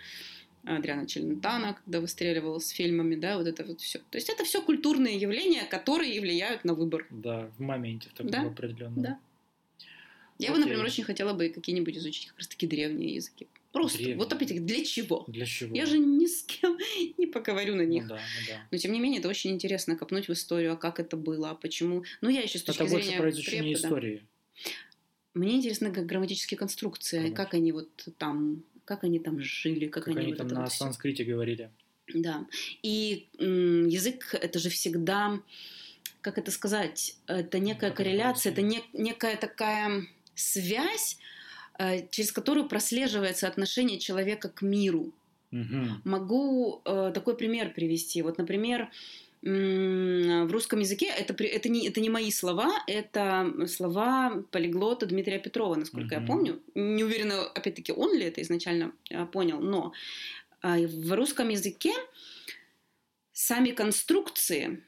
Адриана 0.64 1.06
Челентана, 1.08 1.74
когда 1.84 2.00
выстреливал 2.00 2.60
с 2.60 2.68
фильмами, 2.68 3.16
да, 3.16 3.36
вот 3.36 3.48
это 3.48 3.64
вот 3.64 3.80
все. 3.80 3.98
То 4.10 4.18
есть 4.18 4.28
это 4.30 4.44
все 4.44 4.62
культурные 4.62 5.16
явления, 5.18 5.64
которые 5.64 6.20
влияют 6.20 6.64
на 6.64 6.74
выбор. 6.74 7.06
Да, 7.10 7.50
в 7.58 7.60
моменте 7.60 8.08
в 8.10 8.12
таком 8.12 8.30
Да, 8.30 8.42
определенном. 8.42 9.02
да. 9.02 9.18
Я 10.38 10.50
бы, 10.50 10.54
Окей. 10.54 10.64
например, 10.64 10.84
очень 10.84 11.04
хотела 11.04 11.32
бы 11.34 11.48
какие-нибудь 11.48 11.96
изучить 11.96 12.26
как 12.28 12.38
раз-таки 12.38 12.66
древние 12.66 13.14
языки. 13.16 13.48
Просто. 13.72 13.98
Древние. 13.98 14.18
Вот 14.18 14.32
опять-таки, 14.32 14.60
для 14.60 14.84
чего? 14.84 15.24
Для 15.28 15.46
чего? 15.46 15.74
Я 15.74 15.86
же 15.86 15.98
ни 15.98 16.26
с 16.26 16.42
кем 16.44 16.76
не 17.18 17.26
поговорю 17.26 17.74
на 17.74 17.84
Ну 17.84 17.88
них. 17.88 18.06
да, 18.06 18.16
ну 18.16 18.46
да. 18.48 18.66
Но 18.70 18.78
тем 18.78 18.92
не 18.92 19.00
менее, 19.00 19.20
это 19.20 19.28
очень 19.28 19.50
интересно 19.50 19.96
копнуть 19.96 20.28
в 20.28 20.32
историю, 20.32 20.72
а 20.74 20.76
как 20.76 21.00
это 21.00 21.16
было, 21.16 21.50
а 21.50 21.54
почему. 21.54 22.04
Ну, 22.20 22.28
я 22.28 22.42
еще 22.42 22.58
с 22.58 22.62
точки 22.62 22.82
Это 22.82 22.90
больше 22.90 23.06
зрения 23.06 23.20
про 23.20 23.30
изучение 23.30 23.74
препода. 23.74 23.88
истории. 23.88 24.26
Мне 25.34 25.56
интересно, 25.56 25.90
как 25.90 26.04
грамматические 26.04 26.58
конструкции, 26.58 27.16
Конечно. 27.16 27.36
как 27.36 27.54
они 27.54 27.72
вот 27.72 27.88
там, 28.18 28.62
как 28.84 29.04
они 29.04 29.18
там 29.18 29.40
жили, 29.40 29.86
как, 29.88 30.04
Как 30.04 30.16
они 30.16 30.28
вот 30.28 30.36
там 30.36 30.46
это 30.48 30.54
на 30.56 30.60
вот 30.64 30.72
санскрите 30.72 31.24
говорили. 31.24 31.70
Да. 32.12 32.46
И 32.82 33.28
язык 33.38 34.34
это 34.34 34.58
же 34.58 34.68
всегда, 34.68 35.40
как 36.20 36.36
это 36.36 36.50
сказать, 36.50 37.16
это 37.26 37.58
некая 37.58 37.90
корреляция, 37.90 38.52
это 38.52 38.60
не, 38.60 38.82
некая 38.92 39.36
такая 39.36 40.06
связь, 40.34 41.16
через 42.10 42.32
которую 42.32 42.68
прослеживается 42.68 43.48
отношение 43.48 43.98
человека 43.98 44.48
к 44.48 44.62
миру. 44.62 45.12
Угу. 45.52 45.86
Могу 46.04 46.80
э, 46.84 47.12
такой 47.14 47.36
пример 47.36 47.72
привести. 47.74 48.22
Вот, 48.22 48.38
например, 48.38 48.90
в 49.42 50.52
русском 50.52 50.78
языке 50.78 51.06
это, 51.06 51.34
это, 51.42 51.68
не, 51.68 51.88
это 51.88 52.00
не 52.00 52.08
мои 52.08 52.30
слова, 52.30 52.70
это 52.86 53.52
слова 53.66 54.44
полиглота 54.52 55.06
Дмитрия 55.06 55.40
Петрова, 55.40 55.74
насколько 55.74 56.14
mm-hmm. 56.14 56.20
я 56.20 56.26
помню. 56.26 56.62
Не 56.76 57.02
уверена, 57.02 57.42
опять-таки, 57.42 57.92
он 57.92 58.16
ли 58.16 58.24
это 58.24 58.40
изначально 58.40 58.92
э, 59.10 59.26
понял, 59.26 59.58
но 59.58 59.92
э, 60.62 60.86
в 60.86 61.12
русском 61.12 61.48
языке 61.48 61.92
сами 63.32 63.72
конструкции... 63.72 64.84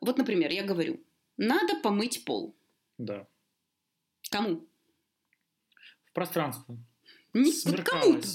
Вот, 0.00 0.16
например, 0.16 0.50
я 0.50 0.64
говорю, 0.64 0.98
надо 1.36 1.76
помыть 1.76 2.24
пол. 2.24 2.54
Да. 2.96 3.26
Кому? 4.30 4.64
Пространство. 6.12 6.76
Не, 7.32 7.52
вот 7.64 7.82
кому-то. 7.82 8.28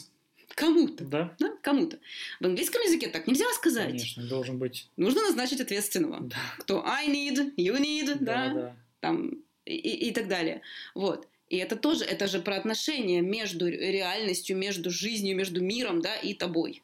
Кому-то. 0.56 1.04
Да? 1.06 1.36
да? 1.40 1.54
Кому-то. 1.62 2.00
В 2.40 2.46
английском 2.46 2.82
языке 2.82 3.10
так 3.10 3.28
нельзя 3.28 3.46
сказать. 3.54 3.88
Конечно, 3.90 4.28
должен 4.28 4.58
быть. 4.58 4.90
Нужно 4.98 5.22
назначить 5.22 5.62
ответственного. 5.62 6.22
Да. 6.22 6.38
Кто 6.60 6.84
I 6.86 7.08
need, 7.08 7.54
you 7.58 7.80
need, 7.80 8.18
да, 8.20 8.48
Да, 8.48 8.54
да. 8.54 8.76
там 9.00 9.44
и, 9.66 9.76
и 9.76 10.12
так 10.12 10.28
далее. 10.28 10.62
Вот. 10.96 11.28
И 11.50 11.58
это 11.58 11.76
тоже, 11.76 12.04
это 12.04 12.28
же 12.28 12.40
про 12.42 12.56
отношения 12.58 13.22
между 13.22 13.68
реальностью, 13.68 14.58
между 14.58 14.90
жизнью, 14.90 15.36
между 15.36 15.62
миром, 15.62 16.02
да, 16.02 16.16
и 16.16 16.34
тобой. 16.34 16.82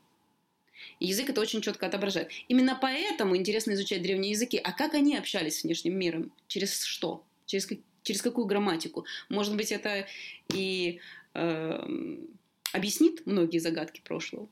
И 1.00 1.08
язык 1.08 1.30
это 1.30 1.42
очень 1.42 1.62
четко 1.62 1.88
отображает. 1.88 2.30
Именно 2.48 2.78
поэтому 2.80 3.36
интересно 3.36 3.72
изучать 3.72 4.02
древние 4.04 4.32
языки. 4.32 4.58
А 4.58 4.72
как 4.72 4.94
они 4.94 5.18
общались 5.18 5.60
с 5.60 5.64
внешним 5.64 5.98
миром? 5.98 6.32
Через 6.48 6.84
что? 6.84 7.26
Через, 7.46 7.66
как- 7.66 7.80
через 8.04 8.22
какую 8.22 8.46
грамматику? 8.46 9.06
Может 9.30 9.56
быть, 9.56 9.72
это 9.72 10.06
и 10.54 11.00
эм, 11.34 12.28
объяснит 12.74 13.26
многие 13.26 13.60
загадки 13.60 14.02
прошлого. 14.04 14.48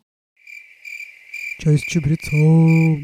Часть 1.59 1.85
чабрецов. 1.85 2.99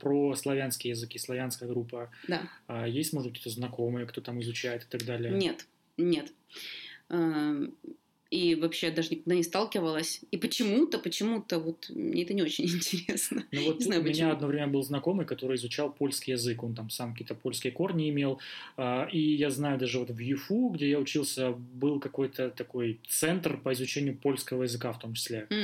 Про 0.00 0.34
славянские 0.34 0.92
языки, 0.92 1.18
славянская 1.18 1.68
группа. 1.68 2.10
Да. 2.26 2.50
А 2.66 2.88
есть, 2.88 3.12
может 3.12 3.30
быть, 3.30 3.40
кто 3.40 3.50
знакомые, 3.50 4.06
кто 4.06 4.20
там 4.20 4.40
изучает 4.40 4.84
и 4.84 4.86
так 4.86 5.04
далее? 5.04 5.32
Нет, 5.32 5.66
нет. 5.96 6.32
И 8.30 8.54
вообще 8.54 8.86
я 8.88 8.92
даже 8.92 9.10
никогда 9.10 9.34
не 9.34 9.42
сталкивалась. 9.42 10.20
И 10.30 10.36
почему-то, 10.36 10.98
почему-то 10.98 11.58
вот 11.58 11.90
мне 11.90 12.22
это 12.22 12.32
не 12.32 12.42
очень 12.42 12.64
интересно. 12.76 13.44
Ну 13.50 13.64
вот 13.64 13.78
Не 13.80 13.84
знаю, 13.86 14.00
у 14.00 14.04
меня 14.04 14.12
почему. 14.14 14.30
одно 14.32 14.46
время 14.46 14.66
был 14.68 14.82
знакомый, 14.82 15.26
который 15.26 15.56
изучал 15.56 15.92
польский 15.92 16.32
язык, 16.34 16.62
он 16.62 16.74
там 16.74 16.90
сам 16.90 17.12
какие-то 17.12 17.34
польские 17.34 17.72
корни 17.72 18.08
имел, 18.10 18.40
А, 18.76 19.08
и 19.10 19.18
я 19.18 19.50
знаю 19.50 19.78
даже 19.78 19.98
вот 19.98 20.10
в 20.10 20.18
ЮФУ, 20.18 20.68
где 20.70 20.88
я 20.90 20.98
учился, 21.00 21.50
был 21.50 21.98
какой-то 21.98 22.50
такой 22.50 23.00
центр 23.08 23.56
по 23.56 23.72
изучению 23.72 24.16
польского 24.16 24.62
языка 24.62 24.92
в 24.92 24.98
том 25.00 25.14
числе. 25.14 25.46
А, 25.50 25.54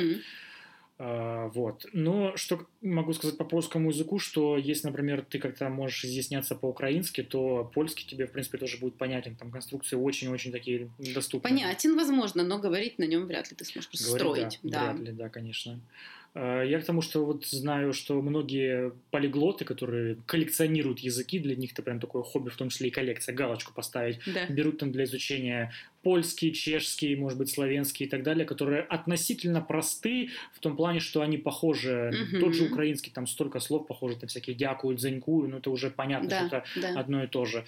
Вот. 0.99 1.85
Но 1.93 2.35
что 2.37 2.67
могу 2.81 3.13
сказать 3.13 3.37
по 3.37 3.45
польскому 3.45 3.91
языку, 3.91 4.19
что 4.19 4.57
если, 4.57 4.87
например, 4.87 5.23
ты 5.29 5.39
как-то 5.39 5.69
можешь 5.69 6.05
изъясняться 6.07 6.55
по-украински, 6.55 7.23
то 7.23 7.71
польский 7.75 8.07
тебе, 8.07 8.27
в 8.27 8.33
принципе, 8.33 8.57
тоже 8.57 8.79
будет 8.79 8.97
понятен. 8.97 9.37
Там 9.37 9.51
конструкции 9.51 9.97
очень-очень 9.97 10.53
такие 10.53 10.91
доступные. 10.99 11.53
Понятен, 11.53 11.97
возможно, 11.97 12.45
но 12.45 12.59
говорить 12.59 12.99
на 12.99 13.05
нем 13.05 13.27
вряд 13.27 13.51
ли 13.51 13.57
ты 13.57 13.65
сможешь 13.67 13.91
Говорить, 13.91 14.21
строить. 14.21 14.59
да, 14.63 14.71
Да. 14.71 14.93
Вряд 14.93 15.07
ли, 15.07 15.13
да, 15.13 15.29
конечно. 15.29 15.81
А, 16.39 16.63
Я 16.63 16.81
к 16.81 16.85
тому, 16.85 17.01
что 17.01 17.25
вот 17.25 17.47
знаю, 17.47 17.95
что 17.95 18.21
многие 18.21 18.93
полиглоты, 19.11 19.65
которые 19.65 20.17
коллекционируют 20.27 20.99
языки, 20.99 21.39
для 21.39 21.57
них 21.57 21.73
это 21.73 21.83
прям 21.83 21.99
такое 21.99 22.23
хобби, 22.23 22.51
в 22.51 22.57
том 22.57 22.69
числе 22.69 22.89
и 22.89 22.91
коллекция, 22.91 23.35
галочку 23.35 23.73
поставить, 23.73 24.19
Да. 24.27 24.47
берут 24.51 24.79
там 24.79 24.93
для 24.93 25.05
изучения 25.05 25.73
польский, 26.03 26.53
чешский, 26.53 27.17
может 27.17 27.39
быть, 27.39 27.49
славянский 27.51 28.05
и 28.05 28.09
так 28.09 28.23
далее, 28.23 28.45
которые 28.45 28.83
относительно 28.83 29.63
просты 29.63 30.29
в 30.53 30.59
том 30.61 30.77
плане, 30.77 31.01
что 31.01 31.23
они 31.23 31.39
похожи. 31.39 32.13
Мгм. 32.31 32.41
Тот 32.41 32.55
же 32.55 32.65
украинский, 32.65 33.11
там 33.11 33.27
столько 33.27 33.59
слов 33.61 33.87
похожи, 33.87 34.17
там 34.17 34.29
всякие 34.29 34.55
дякую, 34.55 34.97
дзенькую, 34.97 35.49
ну 35.49 35.57
это 35.57 35.71
уже 35.71 35.91
понятно, 35.91 36.29
что 36.29 36.49
Да, 36.51 36.59
это 36.59 36.65
да. 36.81 37.01
одно 37.01 37.25
и 37.25 37.27
то 37.29 37.47
же 37.47 37.65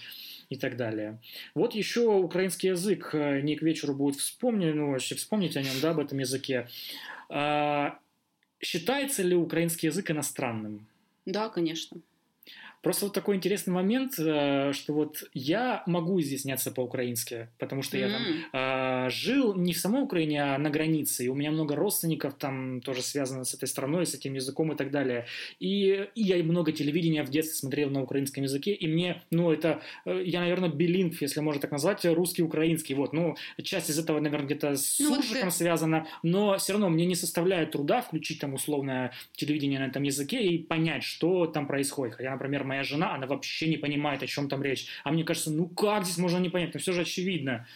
и 0.50 0.56
так 0.56 0.76
далее. 0.76 1.18
Вот 1.54 1.74
еще 1.74 2.00
украинский 2.16 2.68
язык, 2.70 3.10
э, 3.14 3.40
не 3.40 3.56
к 3.56 3.62
вечеру 3.62 3.94
будет 3.94 4.16
вспомнить, 4.20 4.74
ну, 4.74 4.90
вообще 4.90 5.14
вспомнить 5.14 5.56
о 5.56 5.62
нем, 5.62 5.74
да, 5.80 5.90
об 5.90 5.98
этом 6.00 6.18
языке. 6.18 6.68
Считается 8.60 9.22
ли 9.22 9.36
украинский 9.36 9.86
язык 9.88 10.10
иностранным? 10.10 10.86
Да, 11.26 11.48
конечно. 11.48 12.00
Просто 12.82 13.06
вот 13.06 13.14
такой 13.14 13.36
интересный 13.36 13.72
момент, 13.72 14.14
э, 14.18 14.72
что 14.72 14.92
вот 14.94 15.24
я 15.34 15.82
могу 15.86 16.20
изъясняться 16.20 16.70
по-украински, 16.70 17.48
потому 17.58 17.82
что 17.82 17.98
я 17.98 18.08
там 18.08 18.22
а, 18.52 19.10
жил 19.10 19.54
не 19.54 19.72
в 19.72 19.78
самой 19.78 20.02
Украине, 20.02 20.42
а 20.54 20.58
на 20.58 20.70
границе. 20.70 21.24
И 21.24 21.28
у 21.28 21.34
меня 21.34 21.50
много 21.50 21.74
родственников 21.74 22.34
там 22.34 22.80
тоже 22.80 23.02
связано 23.02 23.44
с 23.44 23.52
этой 23.54 23.66
страной, 23.68 24.06
с 24.06 24.14
этим 24.14 24.34
языком 24.34 24.72
и 24.72 24.76
так 24.76 24.90
далее. 24.90 25.26
И, 25.58 26.08
и 26.14 26.22
я 26.22 26.42
много 26.44 26.72
телевидения 26.72 27.22
в 27.24 27.30
детстве 27.30 27.56
смотрел 27.56 27.90
на 27.90 28.02
украинском 28.02 28.44
языке, 28.44 28.72
и 28.74 28.86
мне, 28.86 29.22
ну, 29.30 29.50
это, 29.50 29.80
э, 30.04 30.22
я, 30.24 30.40
наверное, 30.40 30.68
билингв, 30.68 31.20
если 31.20 31.40
можно 31.40 31.60
так 31.60 31.72
назвать, 31.72 32.04
русский-украинский. 32.04 32.94
Вот, 32.94 33.12
ну, 33.12 33.36
часть 33.62 33.90
из 33.90 33.98
этого, 33.98 34.20
наверное, 34.20 34.46
где-то 34.46 34.76
с 34.76 34.98
Ну, 35.00 35.10
вот 35.10 35.24
суржиком 35.24 35.48
ты- 35.50 35.56
связана, 35.56 36.06
но 36.22 36.56
все 36.58 36.74
равно 36.74 36.88
мне 36.90 37.06
не 37.06 37.16
составляет 37.16 37.72
труда 37.72 38.02
включить 38.02 38.40
там 38.40 38.54
условное 38.54 39.12
телевидение 39.32 39.80
на 39.80 39.86
этом 39.86 40.04
языке 40.04 40.42
и 40.44 40.58
понять, 40.58 41.02
что 41.02 41.46
там 41.46 41.66
происходит. 41.66 42.14
Хотя, 42.14 42.30
например, 42.30 42.67
моя 42.68 42.84
жена, 42.84 43.14
она 43.14 43.26
вообще 43.26 43.68
не 43.68 43.76
понимает, 43.76 44.22
о 44.22 44.26
чем 44.26 44.48
там 44.48 44.62
речь. 44.62 44.86
А 45.04 45.10
мне 45.12 45.24
кажется, 45.24 45.50
ну 45.50 45.66
как 45.68 46.04
здесь 46.04 46.18
можно 46.18 46.38
не 46.38 46.48
понять? 46.50 46.74
Ну 46.74 46.80
все 46.80 46.92
же 46.92 47.00
очевидно. 47.02 47.66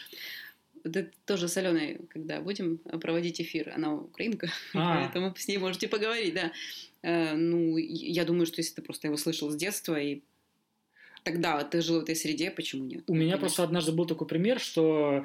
Это 0.84 1.08
тоже 1.26 1.46
с 1.48 1.56
Аленой, 1.56 2.00
когда 2.10 2.40
будем 2.40 2.78
проводить 2.78 3.40
эфир, 3.40 3.72
она 3.76 3.94
украинка, 3.94 4.48
А. 4.74 4.96
поэтому 4.96 5.34
с 5.36 5.48
ней 5.48 5.58
можете 5.58 5.86
поговорить, 5.88 6.34
да. 6.34 6.52
Э, 7.02 7.34
Ну, 7.36 7.76
я 7.78 8.24
думаю, 8.24 8.46
что 8.46 8.60
если 8.60 8.74
ты 8.74 8.82
просто 8.82 9.06
его 9.08 9.16
слышал 9.16 9.50
с 9.50 9.56
детства, 9.56 9.94
и 10.00 10.20
тогда 11.24 11.62
ты 11.64 11.82
жил 11.82 12.00
в 12.00 12.02
этой 12.02 12.16
среде, 12.16 12.50
почему 12.50 12.84
нет? 12.84 13.04
У 13.06 13.12
меня 13.14 13.22
Конечно. 13.36 13.38
просто 13.40 13.62
однажды 13.62 13.92
был 13.92 14.06
такой 14.06 14.26
пример, 14.26 14.58
что 14.58 15.24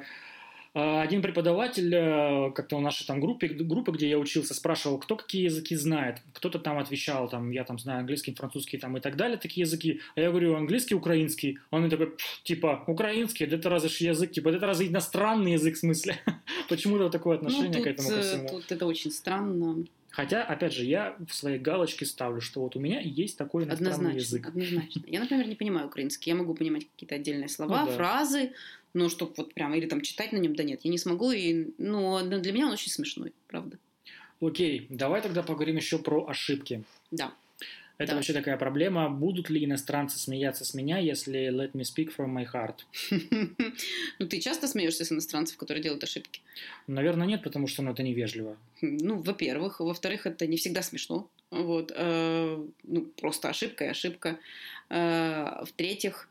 один 0.74 1.22
преподаватель 1.22 1.94
э, 1.94 2.52
как-то 2.52 2.76
в 2.76 2.80
нашей 2.80 3.06
там 3.06 3.20
группе, 3.20 3.48
группы, 3.48 3.92
где 3.92 4.08
я 4.08 4.18
учился, 4.18 4.54
спрашивал, 4.54 4.98
кто 4.98 5.16
какие 5.16 5.44
языки 5.44 5.74
знает. 5.76 6.18
Кто-то 6.34 6.58
там 6.58 6.78
отвечал, 6.78 7.28
там, 7.28 7.50
я 7.50 7.64
там 7.64 7.78
знаю 7.78 8.00
английский, 8.00 8.34
французский 8.34 8.78
там 8.78 8.96
и 8.96 9.00
так 9.00 9.16
далее, 9.16 9.38
такие 9.38 9.62
языки. 9.62 10.00
А 10.14 10.20
я 10.20 10.30
говорю, 10.30 10.54
английский, 10.56 10.94
украинский. 10.94 11.58
Он 11.70 11.88
такой, 11.88 12.08
«Пф, 12.08 12.42
типа, 12.42 12.84
украинский, 12.86 13.46
да 13.46 13.56
это 13.56 13.68
разве 13.68 13.88
язык, 14.08 14.32
типа, 14.32 14.50
это 14.50 14.66
разве 14.66 14.88
иностранный 14.88 15.52
язык, 15.52 15.76
в 15.76 15.78
смысле? 15.78 16.18
Почему-то 16.68 17.08
такое 17.10 17.36
отношение 17.38 17.78
ну, 17.78 17.82
к 17.82 17.84
тут, 17.84 17.86
этому 17.86 18.08
ко 18.08 18.14
э, 18.14 18.22
всему. 18.22 18.48
тут 18.48 18.72
это 18.72 18.86
очень 18.86 19.10
странно. 19.10 19.84
Хотя, 20.10 20.42
опять 20.42 20.72
же, 20.72 20.84
я 20.84 21.16
в 21.28 21.32
своей 21.32 21.60
галочке 21.60 22.04
ставлю, 22.04 22.40
что 22.40 22.60
вот 22.62 22.74
у 22.74 22.80
меня 22.80 22.98
есть 23.00 23.38
такой 23.38 23.64
иностранный 23.64 23.92
Однозначно, 23.92 24.18
язык. 24.18 24.48
однозначно. 24.48 25.02
Я, 25.06 25.20
например, 25.20 25.46
не 25.46 25.54
понимаю 25.54 25.86
украинский. 25.86 26.30
Я 26.30 26.36
могу 26.36 26.54
понимать 26.54 26.88
какие-то 26.90 27.14
отдельные 27.14 27.48
слова, 27.48 27.82
Ну 27.82 27.86
да. 27.86 27.92
фразы, 27.92 28.52
но 28.94 29.08
чтобы 29.08 29.34
вот 29.36 29.54
прям 29.54 29.74
или 29.74 29.86
там 29.86 30.00
читать 30.00 30.32
на 30.32 30.38
нем, 30.38 30.54
да 30.56 30.64
нет, 30.64 30.80
я 30.84 30.90
не 30.90 30.98
смогу. 30.98 31.30
И, 31.32 31.68
но 31.78 32.20
но 32.24 32.38
для 32.38 32.52
меня 32.52 32.66
он 32.66 32.72
очень 32.72 32.90
смешной, 32.90 33.32
правда. 33.46 33.78
Окей, 34.40 34.86
давай 34.88 35.20
тогда 35.20 35.42
поговорим 35.42 35.76
еще 35.76 35.98
про 35.98 36.26
ошибки. 36.28 36.84
Да. 37.10 37.32
Это 37.98 38.12
Да. 38.12 38.16
вообще 38.16 38.32
такая 38.32 38.56
проблема. 38.56 39.10
Будут 39.10 39.50
ли 39.50 39.64
иностранцы 39.64 40.18
смеяться 40.20 40.64
с 40.64 40.72
меня, 40.74 40.98
если 40.98 41.48
let 41.50 41.72
me 41.72 41.82
speak 41.82 42.14
from 42.16 42.32
my 42.32 42.46
heart? 42.46 42.76
Ну, 44.20 44.26
ты 44.28 44.38
часто 44.40 44.68
смеешься 44.68 45.04
с 45.04 45.10
иностранцев, 45.12 45.56
которые 45.56 45.82
делают 45.82 46.04
ошибки? 46.04 46.40
Наверное, 46.86 47.26
нет, 47.26 47.42
потому 47.42 47.66
что 47.66 47.82
ну, 47.82 47.90
это 47.90 48.04
невежливо. 48.04 48.56
Ну, 48.80 49.20
во-первых. 49.20 49.80
Во-вторых, 49.80 50.26
это 50.26 50.46
не 50.46 50.56
всегда 50.56 50.82
смешно. 50.82 51.28
Вот. 51.50 51.92
э, 51.94 52.64
Ну, 52.84 53.04
просто 53.20 53.48
ошибка 53.48 53.84
и 53.84 53.88
ошибка. 53.88 54.38
Э, 54.90 55.64
В-третьих, 55.64 56.28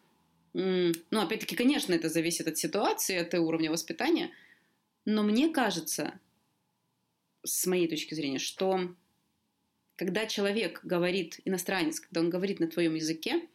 ну, 0.58 1.22
опять-таки, 1.22 1.56
конечно, 1.56 1.94
это 1.94 2.10
зависит 2.10 2.48
от 2.48 2.58
ситуации, 2.58 3.16
от 3.16 3.32
уровня 3.36 3.70
воспитания. 3.70 4.32
Но 5.06 5.22
мне 5.22 5.50
кажется, 5.50 6.20
с 7.44 7.68
моей 7.68 7.88
точки 7.88 8.16
зрения, 8.16 8.40
что 8.40 8.96
когда 9.98 10.26
человек 10.26 10.80
говорит, 10.84 11.40
иностранец, 11.46 12.00
когда 12.00 12.22
он 12.22 12.32
говорит 12.32 12.60
на 12.60 12.68
твоем 12.68 12.96
языке, 12.96 13.48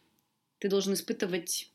ты 0.59 0.69
должен 0.69 0.93
испытывать 0.93 1.72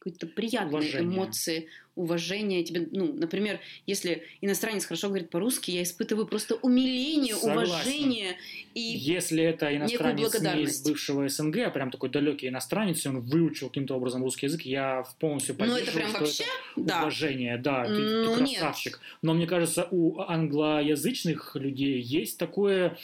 какие-то 0.00 0.26
приятные 0.26 0.78
Уважение. 0.78 1.02
эмоции, 1.02 1.68
уважение 1.94 2.64
тебе, 2.64 2.88
ну, 2.90 3.12
например, 3.12 3.60
если 3.86 4.22
иностранец 4.40 4.86
хорошо 4.86 5.08
говорит 5.08 5.28
по-русски, 5.28 5.70
я 5.72 5.82
испытываю 5.82 6.26
просто 6.26 6.54
умиление, 6.54 7.34
Согласен. 7.34 7.70
уважение 7.72 8.36
и 8.72 8.80
Если 8.80 9.42
это 9.44 9.76
иностранец 9.76 10.40
не 10.40 10.62
из 10.62 10.82
бывшего 10.82 11.28
СНГ, 11.28 11.58
а 11.66 11.70
прям 11.70 11.90
такой 11.90 12.08
далекий 12.08 12.48
иностранец, 12.48 13.04
и 13.04 13.08
он 13.08 13.20
выучил 13.20 13.68
каким-то 13.68 13.94
образом 13.96 14.22
русский 14.22 14.46
язык, 14.46 14.62
я 14.62 15.04
полностью 15.18 15.54
Ну, 15.58 15.58
поддерживаю, 15.58 15.88
это 15.88 15.96
прям 15.98 16.10
что 16.10 16.18
вообще, 16.20 16.44
это 16.44 16.86
да. 16.86 17.00
уважение, 17.02 17.58
да, 17.58 17.84
ты, 17.84 17.94
ты 17.94 18.00
Ну, 18.02 18.40
нет. 18.40 18.58
красавчик. 18.58 19.00
Но 19.20 19.34
мне 19.34 19.46
кажется, 19.46 19.86
у 19.90 20.20
англоязычных 20.20 21.56
людей 21.56 22.00
есть 22.00 22.38
такое 22.38 22.96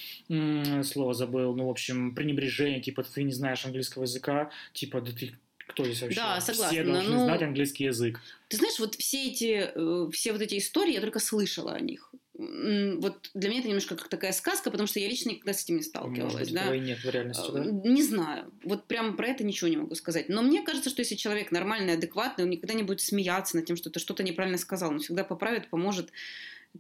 слово 0.83 1.13
забыл, 1.13 1.55
ну, 1.55 1.67
в 1.67 1.71
общем, 1.71 2.15
пренебрежение, 2.15 2.81
типа, 2.81 3.03
ты 3.03 3.23
не 3.25 3.33
знаешь 3.33 3.65
английского 3.67 4.05
языка, 4.05 4.51
типа, 4.73 5.01
да 5.03 5.11
ты 5.13 5.33
кто 5.77 5.85
здесь 5.85 6.01
вообще? 6.01 6.19
Да, 6.21 6.41
согласна, 6.41 6.73
Все 6.73 6.85
должны 6.85 7.15
ну- 7.15 7.25
знать 7.25 7.43
английский 7.43 7.85
язык. 7.85 8.19
Ты 8.49 8.57
знаешь, 8.57 8.79
вот 8.79 8.95
все 8.95 9.27
эти, 9.29 9.71
э, 9.75 10.11
все 10.11 10.33
вот 10.33 10.41
эти 10.41 10.57
истории, 10.57 10.95
я 10.95 11.01
только 11.03 11.19
слышала 11.19 11.73
о 11.75 11.81
них. 11.81 12.11
Вот 12.39 13.31
для 13.35 13.49
меня 13.49 13.61
это 13.61 13.69
немножко 13.69 13.97
как 13.97 14.09
такая 14.09 14.33
сказка, 14.33 14.71
потому 14.71 14.87
что 14.87 15.01
я 15.01 15.09
лично 15.09 15.31
никогда 15.31 15.53
с 15.55 15.63
этим 15.65 15.75
не 15.77 15.79
Может 15.81 15.89
сталкивалась. 15.91 16.35
быть, 16.51 16.53
да. 16.55 16.75
и 16.75 16.81
нет 16.81 16.99
в 17.03 17.09
реальности, 17.11 17.51
да? 17.53 17.61
Э, 17.65 17.71
Не 17.71 18.03
знаю. 18.03 18.53
Вот 18.65 18.87
прям 18.87 19.17
про 19.17 19.29
это 19.29 19.45
ничего 19.45 19.69
не 19.69 19.77
могу 19.77 19.95
сказать. 19.95 20.29
Но 20.29 20.43
мне 20.43 20.63
кажется, 20.63 20.91
что 20.91 21.01
если 21.01 21.15
человек 21.15 21.51
нормальный, 21.53 21.95
адекватный, 21.95 22.45
он 22.45 22.51
никогда 22.51 22.75
не 22.75 22.83
будет 22.83 23.01
смеяться 23.01 23.57
над 23.57 23.67
тем, 23.67 23.77
что 23.77 23.91
ты 23.91 24.01
что-то 24.01 24.23
неправильно 24.23 24.59
сказал. 24.59 24.91
Он 24.91 24.99
всегда 25.01 25.25
поправит, 25.25 25.69
поможет. 25.71 26.11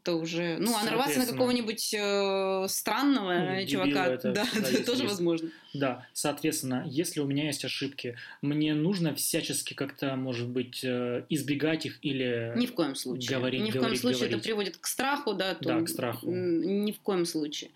Это 0.02 0.14
уже... 0.14 0.56
Ну, 0.58 0.74
а 0.76 0.84
нарваться 0.84 1.18
на 1.20 1.26
какого-нибудь 1.26 1.94
э, 1.94 2.66
странного 2.68 3.32
Ну, 3.34 3.64
дебила 3.64 3.84
чувака, 3.86 4.06
это 4.06 4.32
да, 4.32 4.46
это 4.54 4.70
есть 4.70 4.84
тоже 4.86 5.02
риск. 5.02 5.12
возможно. 5.12 5.50
Да, 5.74 6.06
соответственно, 6.12 6.84
если 6.86 7.20
у 7.20 7.26
меня 7.26 7.46
есть 7.46 7.64
ошибки, 7.64 8.16
мне 8.42 8.74
нужно 8.74 9.14
всячески 9.14 9.74
как-то, 9.74 10.16
может 10.16 10.48
быть, 10.48 10.82
э, 10.84 11.24
избегать 11.28 11.86
их 11.86 11.98
или... 12.02 12.52
Ни 12.56 12.66
в 12.66 12.74
коем 12.74 12.94
случае. 12.94 13.36
Говорить, 13.38 13.60
Ни 13.62 13.70
в 13.70 13.72
коем 13.72 13.82
говорить, 13.82 14.00
случае 14.00 14.20
это 14.20 14.28
говорить. 14.30 14.44
приводит 14.44 14.76
к 14.76 14.86
страху, 14.86 15.34
да, 15.34 15.54
то 15.54 15.64
Да, 15.64 15.80
к 15.80 15.88
страху. 15.88 16.30
Ни 16.30 16.92
в 16.92 17.00
коем 17.00 17.24
случае. 17.26 17.70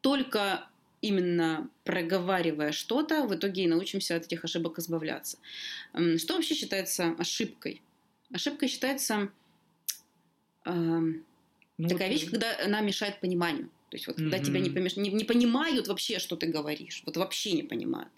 Только 0.00 0.66
именно 1.02 1.68
проговаривая 1.84 2.72
что-то, 2.72 3.24
в 3.26 3.34
итоге 3.34 3.64
и 3.64 3.66
научимся 3.66 4.16
от 4.16 4.26
этих 4.26 4.44
ошибок 4.44 4.78
избавляться. 4.78 5.38
Что 6.18 6.34
вообще 6.34 6.54
считается 6.54 7.14
ошибкой? 7.18 7.82
Ошибкой 8.32 8.68
считается 8.68 9.30
Ну, 10.64 11.88
такая 11.88 12.08
вот, 12.08 12.14
вещь, 12.14 12.30
когда 12.30 12.58
она 12.64 12.80
мешает 12.80 13.20
пониманию. 13.20 13.70
То 13.88 13.96
есть 13.96 14.06
вот 14.06 14.16
когда 14.16 14.36
Мгм. 14.36 14.44
тебя 14.44 14.60
не, 14.60 14.68
помеш- 14.68 15.00
не, 15.00 15.10
не 15.10 15.24
понимают 15.24 15.88
вообще, 15.88 16.18
что 16.18 16.36
ты 16.36 16.46
говоришь. 16.46 17.02
Вот 17.06 17.16
вообще 17.16 17.52
не 17.52 17.62
понимают. 17.62 18.12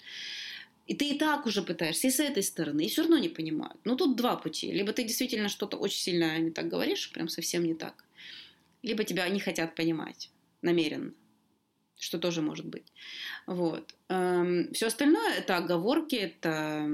И 0.87 0.95
ты 0.95 1.11
и 1.11 1.19
так 1.19 1.47
уже 1.47 1.63
пытаешься, 1.63 2.09
и 2.09 2.11
с 2.11 2.19
этой 2.21 2.43
стороны, 2.43 2.85
и 2.85 2.89
все 2.89 3.03
равно 3.03 3.19
не 3.19 3.29
понимают. 3.29 3.81
Ну, 3.85 3.97
тут 3.97 4.17
два 4.17 4.37
пути. 4.37 4.73
Либо 4.73 4.93
ты 4.93 5.05
действительно 5.05 5.49
что-то 5.49 5.77
очень 5.77 6.01
сильно 6.01 6.39
не 6.39 6.51
так 6.51 6.69
говоришь, 6.69 7.11
прям 7.13 7.29
совсем 7.29 7.65
не 7.65 7.75
так. 7.75 8.05
Либо 8.83 9.05
тебя 9.05 9.29
не 9.29 9.39
хотят 9.41 9.75
понимать 9.77 10.31
намеренно. 10.61 11.13
Что 12.03 12.19
тоже 12.19 12.43
может 12.43 12.67
быть. 12.67 12.93
Вот. 13.47 13.95
все 14.09 14.87
остальное 14.87 15.35
это 15.35 15.57
оговорки, 15.57 16.17
это 16.17 16.91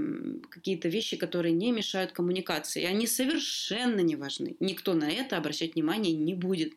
какие-то 0.50 0.88
вещи, 0.88 1.16
которые 1.16 1.52
не 1.52 1.72
мешают 1.72 2.12
коммуникации. 2.12 2.84
Они 2.84 3.06
совершенно 3.06 4.00
не 4.00 4.16
важны. 4.16 4.56
Никто 4.60 4.92
на 4.92 5.10
это 5.10 5.38
обращать 5.38 5.76
внимание 5.76 6.12
не 6.12 6.34
будет. 6.34 6.74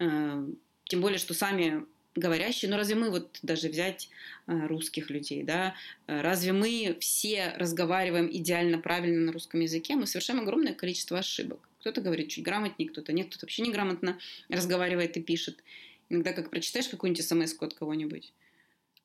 Эм, 0.00 0.58
Тем 0.88 1.00
более, 1.00 1.18
что 1.18 1.34
сами 1.34 1.86
говорящие, 2.16 2.68
ну 2.68 2.76
разве 2.76 2.96
мы 2.96 3.10
вот 3.10 3.38
даже 3.42 3.68
взять 3.68 4.10
э, 4.48 4.66
русских 4.66 5.10
людей, 5.10 5.44
да, 5.44 5.76
э, 6.08 6.20
разве 6.22 6.52
мы 6.52 6.96
все 6.98 7.54
разговариваем 7.56 8.28
идеально 8.28 8.78
правильно 8.78 9.26
на 9.26 9.32
русском 9.32 9.60
языке? 9.60 9.94
Мы 9.94 10.08
совершаем 10.08 10.40
огромное 10.40 10.74
количество 10.74 11.18
ошибок. 11.18 11.60
Кто-то 11.78 12.00
говорит 12.00 12.30
чуть 12.30 12.42
грамотнее, 12.42 12.88
кто-то 12.88 13.12
нет, 13.12 13.28
кто-то 13.28 13.46
вообще 13.46 13.62
неграмотно 13.62 14.18
разговаривает 14.48 15.16
и 15.16 15.22
пишет. 15.22 15.62
Иногда 16.08 16.32
как 16.32 16.50
прочитаешь 16.50 16.88
какую-нибудь 16.88 17.24
смс 17.24 17.54
от 17.60 17.74
кого-нибудь, 17.74 18.32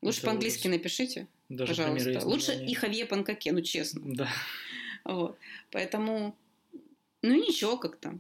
лучше 0.02 0.20
Это 0.20 0.28
по-английски 0.28 0.68
ужас. 0.68 0.78
напишите, 0.78 1.28
даже 1.50 1.74
пожалуйста. 1.76 2.28
Лучше 2.28 2.54
и 2.66 2.74
хавье 2.74 3.06
панкаке, 3.06 3.52
ну 3.52 3.62
честно. 3.62 4.02
Да. 4.04 4.30
Вот. 5.04 5.38
Поэтому, 5.72 6.36
ну 7.22 7.34
ничего 7.36 7.78
как-то. 7.78 8.18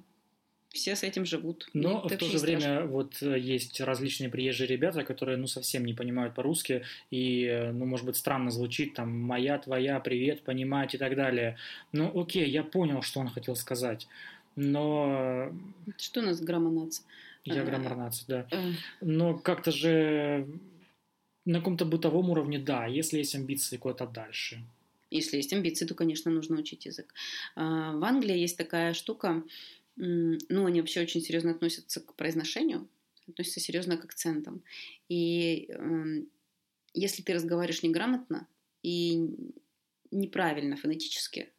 Все 0.69 0.95
с 0.95 1.03
этим 1.03 1.25
живут. 1.25 1.69
Но 1.73 1.89
Ну, 2.01 2.05
это 2.05 2.15
в 2.15 2.17
то 2.19 2.25
же 2.27 2.31
не 2.31 2.37
страшно. 2.39 2.69
время 2.69 2.85
вот 2.85 3.21
э, 3.21 3.37
есть 3.37 3.81
различные 3.81 4.29
приезжие 4.29 4.67
ребята, 4.67 5.03
которые 5.03 5.37
ну 5.37 5.45
совсем 5.45 5.83
не 5.85 5.93
понимают 5.93 6.33
по-русски 6.33 6.85
и 7.09 7.43
э, 7.43 7.71
ну 7.73 7.85
может 7.85 8.05
быть 8.05 8.15
странно 8.15 8.51
звучит 8.51 8.93
там 8.93 9.11
моя 9.11 9.57
твоя 9.59 9.99
привет 9.99 10.43
понимать 10.43 10.95
и 10.95 10.97
так 10.97 11.17
далее. 11.17 11.57
Ну 11.91 12.09
окей, 12.19 12.49
я 12.49 12.63
понял, 12.63 13.01
что 13.01 13.19
он 13.19 13.27
хотел 13.27 13.57
сказать, 13.57 14.07
но 14.55 15.51
Что 15.97 16.21
у 16.21 16.23
нас 16.23 16.39
граммонация? 16.39 17.05
Я 17.43 17.63
граммарнаций, 17.63 18.25
да. 18.27 18.47
Э, 18.51 18.71
Но 19.01 19.37
как-то 19.37 19.71
же 19.71 20.47
на 21.45 21.59
каком-то 21.59 21.85
бытовом 21.85 22.29
уровне, 22.29 22.59
да, 22.59 22.85
если 22.85 23.17
есть 23.17 23.35
амбиции 23.35 23.77
куда-то 23.77 24.07
дальше. 24.07 24.63
Если 25.09 25.37
есть 25.37 25.51
амбиции, 25.51 25.85
то, 25.85 25.95
конечно, 25.95 26.31
нужно 26.31 26.59
учить 26.59 26.85
язык. 26.85 27.13
А, 27.55 27.93
В 27.93 28.03
Англии 28.03 28.37
есть 28.37 28.57
такая 28.57 28.93
штука, 28.93 29.43
ну, 29.97 30.65
они 30.65 30.79
вообще 30.79 31.01
очень 31.01 31.21
серьезно 31.21 31.51
относятся 31.51 31.99
к 31.99 32.15
произношению, 32.15 32.87
относятся 33.27 33.59
серьезно 33.59 33.97
к 33.97 34.05
акцентам. 34.05 34.63
И 35.09 35.67
эм, 35.69 36.29
если 36.93 37.21
ты 37.21 37.33
разговариваешь 37.33 37.83
неграмотно 37.83 38.47
и 38.83 39.29
неправильно 40.09 40.77
фонетически, 40.77 41.49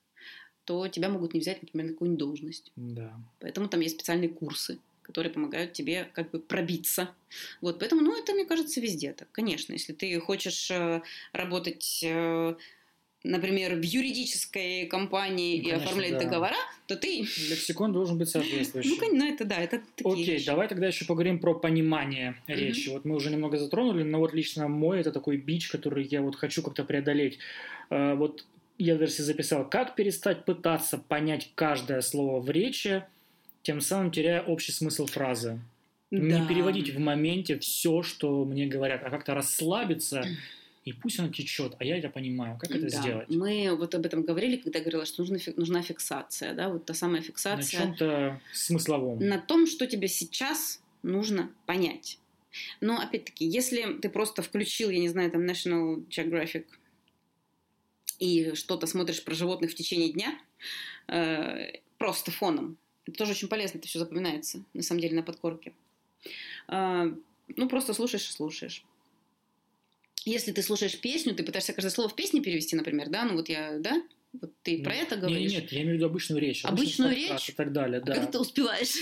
то 0.64 0.88
тебя 0.88 1.08
могут 1.08 1.34
не 1.34 1.40
взять, 1.40 1.62
например, 1.62 1.88
на 1.88 1.92
какую-нибудь 1.92 2.18
должность. 2.18 2.72
Да. 2.76 3.20
Поэтому 3.40 3.68
там 3.68 3.80
есть 3.80 3.96
специальные 3.96 4.30
курсы, 4.30 4.78
которые 5.02 5.32
помогают 5.32 5.72
тебе 5.72 6.08
как 6.14 6.30
бы 6.30 6.38
пробиться. 6.38 7.10
Вот, 7.60 7.78
поэтому, 7.78 8.02
ну, 8.02 8.18
это, 8.18 8.32
мне 8.32 8.44
кажется, 8.44 8.80
везде 8.80 9.12
так. 9.12 9.28
Конечно, 9.32 9.72
если 9.72 9.92
ты 9.92 10.18
хочешь 10.20 10.70
э, 10.70 11.02
работать, 11.32 12.00
э, 12.04 12.54
например, 13.24 13.74
в 13.76 13.82
юридической 13.82 14.86
компании 14.86 15.56
Ну, 15.56 15.62
и 15.62 15.70
конечно, 15.70 15.84
оформлять 15.84 16.12
да. 16.12 16.18
договора, 16.20 16.56
то 16.86 16.96
ты... 16.96 17.20
Лексикон 17.20 17.92
должен 17.92 18.18
быть 18.18 18.28
соответствующий. 18.28 18.98
Ну, 19.00 19.14
ну, 19.16 19.32
это 19.32 19.44
да, 19.44 19.58
это 19.58 19.80
такие 19.96 20.12
Окей, 20.12 20.24
вещи. 20.34 20.46
давай 20.46 20.68
тогда 20.68 20.86
еще 20.86 21.04
поговорим 21.04 21.38
про 21.38 21.54
понимание 21.54 22.36
речи. 22.46 22.88
Вот 22.88 23.04
мы 23.04 23.14
уже 23.14 23.30
немного 23.30 23.58
затронули, 23.58 24.02
но 24.02 24.18
вот 24.18 24.34
лично 24.34 24.68
мой 24.68 25.00
это 25.00 25.12
такой 25.12 25.36
бич, 25.36 25.68
который 25.68 26.04
я 26.04 26.22
вот 26.22 26.36
хочу 26.36 26.62
как-то 26.62 26.84
преодолеть. 26.84 27.38
Э, 27.90 28.14
Вот 28.14 28.44
я 28.78 28.96
даже 28.96 29.12
себе 29.12 29.24
записал, 29.24 29.68
как 29.68 29.94
перестать 29.94 30.44
пытаться 30.44 30.98
понять 30.98 31.50
каждое 31.54 32.00
слово 32.00 32.40
в 32.40 32.50
речи, 32.50 33.04
тем 33.62 33.80
самым 33.80 34.10
теряя 34.10 34.42
общий 34.42 34.72
смысл 34.72 35.06
фразы. 35.06 35.60
Не 36.10 36.40
Да. 36.40 36.46
переводить 36.46 36.90
в 36.94 36.98
моменте 36.98 37.58
все, 37.58 38.02
что 38.02 38.44
мне 38.44 38.66
говорят, 38.66 39.02
а 39.02 39.10
как-то 39.10 39.34
расслабиться, 39.34 40.28
и 40.84 40.92
пусть 40.92 41.18
оно 41.20 41.28
течет, 41.32 41.74
а 41.78 41.84
я 41.84 41.96
это 41.96 42.10
понимаю. 42.10 42.58
Как 42.58 42.70
это 42.70 42.90
Да. 42.90 43.00
сделать? 43.00 43.28
Мы 43.30 43.74
вот 43.74 43.94
об 43.94 44.04
этом 44.04 44.22
говорили, 44.22 44.56
когда 44.56 44.80
говорила, 44.80 45.06
что 45.06 45.22
нужна, 45.22 45.38
нужна 45.56 45.80
фиксация, 45.82 46.52
да, 46.54 46.68
вот 46.68 46.84
та 46.84 46.92
самая 46.92 47.20
На 47.20 47.26
фиксация. 47.26 47.64
чем-то 47.80 48.40
смысловом. 48.52 49.20
на 49.26 49.38
том, 49.38 49.66
что 49.66 49.86
тебе 49.86 50.08
сейчас 50.08 50.82
нужно 51.02 51.50
понять. 51.66 52.18
Но, 52.82 52.98
опять-таки, 53.00 53.46
если 53.46 53.94
ты 53.94 54.10
просто 54.10 54.42
включил, 54.42 54.90
я 54.90 54.98
не 54.98 55.08
знаю, 55.08 55.30
там 55.30 55.46
National 55.48 56.06
Geographic 56.08 56.66
и 58.18 58.52
что-то 58.54 58.86
смотришь 58.86 59.24
про 59.24 59.34
животных 59.34 59.70
в 59.70 59.74
течение 59.74 60.12
дня, 60.12 60.38
э, 61.08 61.78
просто 61.96 62.30
фоном, 62.30 62.76
это 63.12 63.18
тоже 63.18 63.32
очень 63.32 63.48
полезно, 63.48 63.78
это 63.78 63.86
все 63.86 63.98
запоминается, 63.98 64.62
на 64.74 64.82
самом 64.82 65.00
деле, 65.00 65.14
на 65.14 65.22
подкорке. 65.22 65.72
Э, 66.68 67.12
ну, 67.56 67.68
просто 67.68 67.94
слушаешь 67.94 68.28
и 68.28 68.32
слушаешь. 68.32 68.84
Если 70.24 70.52
ты 70.52 70.62
слушаешь 70.62 70.98
песню, 70.98 71.34
ты 71.34 71.42
пытаешься 71.42 71.72
каждое 71.72 71.90
слово 71.90 72.08
в 72.08 72.14
песне 72.14 72.40
перевести, 72.40 72.76
например, 72.76 73.08
да, 73.08 73.24
ну 73.24 73.34
вот 73.34 73.48
я, 73.48 73.78
да, 73.78 74.02
вот 74.40 74.52
ты 74.62 74.82
про 74.82 74.94
это 74.94 75.16
говоришь. 75.16 75.52
Нет, 75.52 75.72
я 75.72 75.82
имею 75.82 75.94
в 75.94 75.96
виду 75.98 76.06
обычную 76.06 76.40
речь. 76.40 76.64
Обычную 76.64 77.14
речь? 77.14 77.50
И 77.50 77.52
так 77.52 77.72
далее, 77.72 78.00
А 78.00 78.04
да. 78.04 78.14
Как 78.14 78.30
ты 78.30 78.38
успеваешь? 78.38 78.94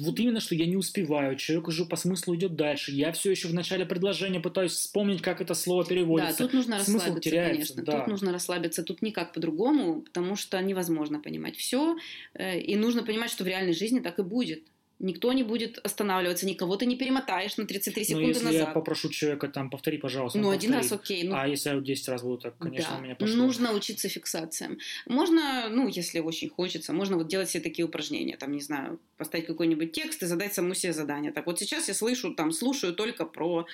Вот 0.00 0.18
именно, 0.18 0.40
что 0.40 0.54
я 0.54 0.66
не 0.66 0.76
успеваю. 0.76 1.36
Человек 1.36 1.68
уже 1.68 1.84
по 1.84 1.96
смыслу 1.96 2.34
идет 2.36 2.56
дальше. 2.56 2.92
Я 2.92 3.12
все 3.12 3.30
еще 3.30 3.48
в 3.48 3.54
начале 3.54 3.86
предложения 3.86 4.40
пытаюсь 4.40 4.72
вспомнить, 4.72 5.22
как 5.22 5.40
это 5.40 5.54
слово 5.54 5.84
Да, 5.84 5.88
переводится. 5.90 6.36
тут 6.38 6.52
нужно 6.52 6.80
Смысл 6.80 6.98
расслабиться, 6.98 7.30
теряется, 7.30 7.74
конечно. 7.74 7.82
да. 7.84 7.98
Тут 8.00 8.08
нужно 8.08 8.32
расслабиться, 8.32 8.82
тут 8.82 9.02
никак 9.02 9.32
по-другому, 9.32 10.02
потому 10.02 10.36
что 10.36 10.60
невозможно 10.60 11.20
понимать 11.20 11.56
все. 11.56 11.96
И 12.38 12.76
нужно 12.76 13.02
понимать, 13.02 13.30
что 13.30 13.44
в 13.44 13.46
реальной 13.46 13.72
жизни 13.74 14.00
так 14.00 14.18
и 14.18 14.22
будет. 14.22 14.64
Никто 15.00 15.32
не 15.32 15.42
будет 15.42 15.78
останавливаться, 15.78 16.44
никого 16.46 16.76
ты 16.76 16.84
не 16.84 16.94
перемотаешь 16.94 17.56
на 17.56 17.66
33 17.66 18.02
Но 18.02 18.06
секунды 18.06 18.28
если 18.28 18.44
я 18.52 18.52
назад. 18.60 18.74
попрошу 18.74 19.08
человека 19.08 19.48
там, 19.48 19.70
повтори, 19.70 19.96
пожалуйста. 19.96 20.38
Ну, 20.38 20.50
один 20.50 20.72
повторит. 20.72 20.92
раз 20.92 21.00
окей. 21.00 21.22
Ну, 21.24 21.34
А 21.36 21.48
если 21.48 21.70
я 21.70 21.80
10 21.80 22.08
раз 22.08 22.22
буду 22.22 22.36
так, 22.38 22.58
конечно, 22.58 22.90
да. 22.92 22.98
у 22.98 23.02
меня 23.02 23.14
пошло. 23.14 23.36
Нужно 23.36 23.72
учиться 23.72 24.10
фиксациям. 24.10 24.78
Можно, 25.06 25.68
ну, 25.70 25.88
если 25.88 26.20
очень 26.20 26.50
хочется, 26.50 26.92
можно 26.92 27.16
вот 27.16 27.28
делать 27.28 27.48
себе 27.48 27.62
такие 27.62 27.86
упражнения. 27.86 28.36
Там, 28.36 28.52
не 28.52 28.60
знаю, 28.60 29.00
поставить 29.16 29.46
какой-нибудь 29.46 29.92
текст 29.92 30.22
и 30.22 30.26
задать 30.26 30.52
саму 30.52 30.74
себе 30.74 30.92
задание. 30.92 31.32
Так 31.32 31.46
вот 31.46 31.58
сейчас 31.58 31.88
я 31.88 31.94
слышу, 31.94 32.34
там, 32.34 32.52
слушаю 32.52 32.92
только 32.94 33.24
про, 33.24 33.66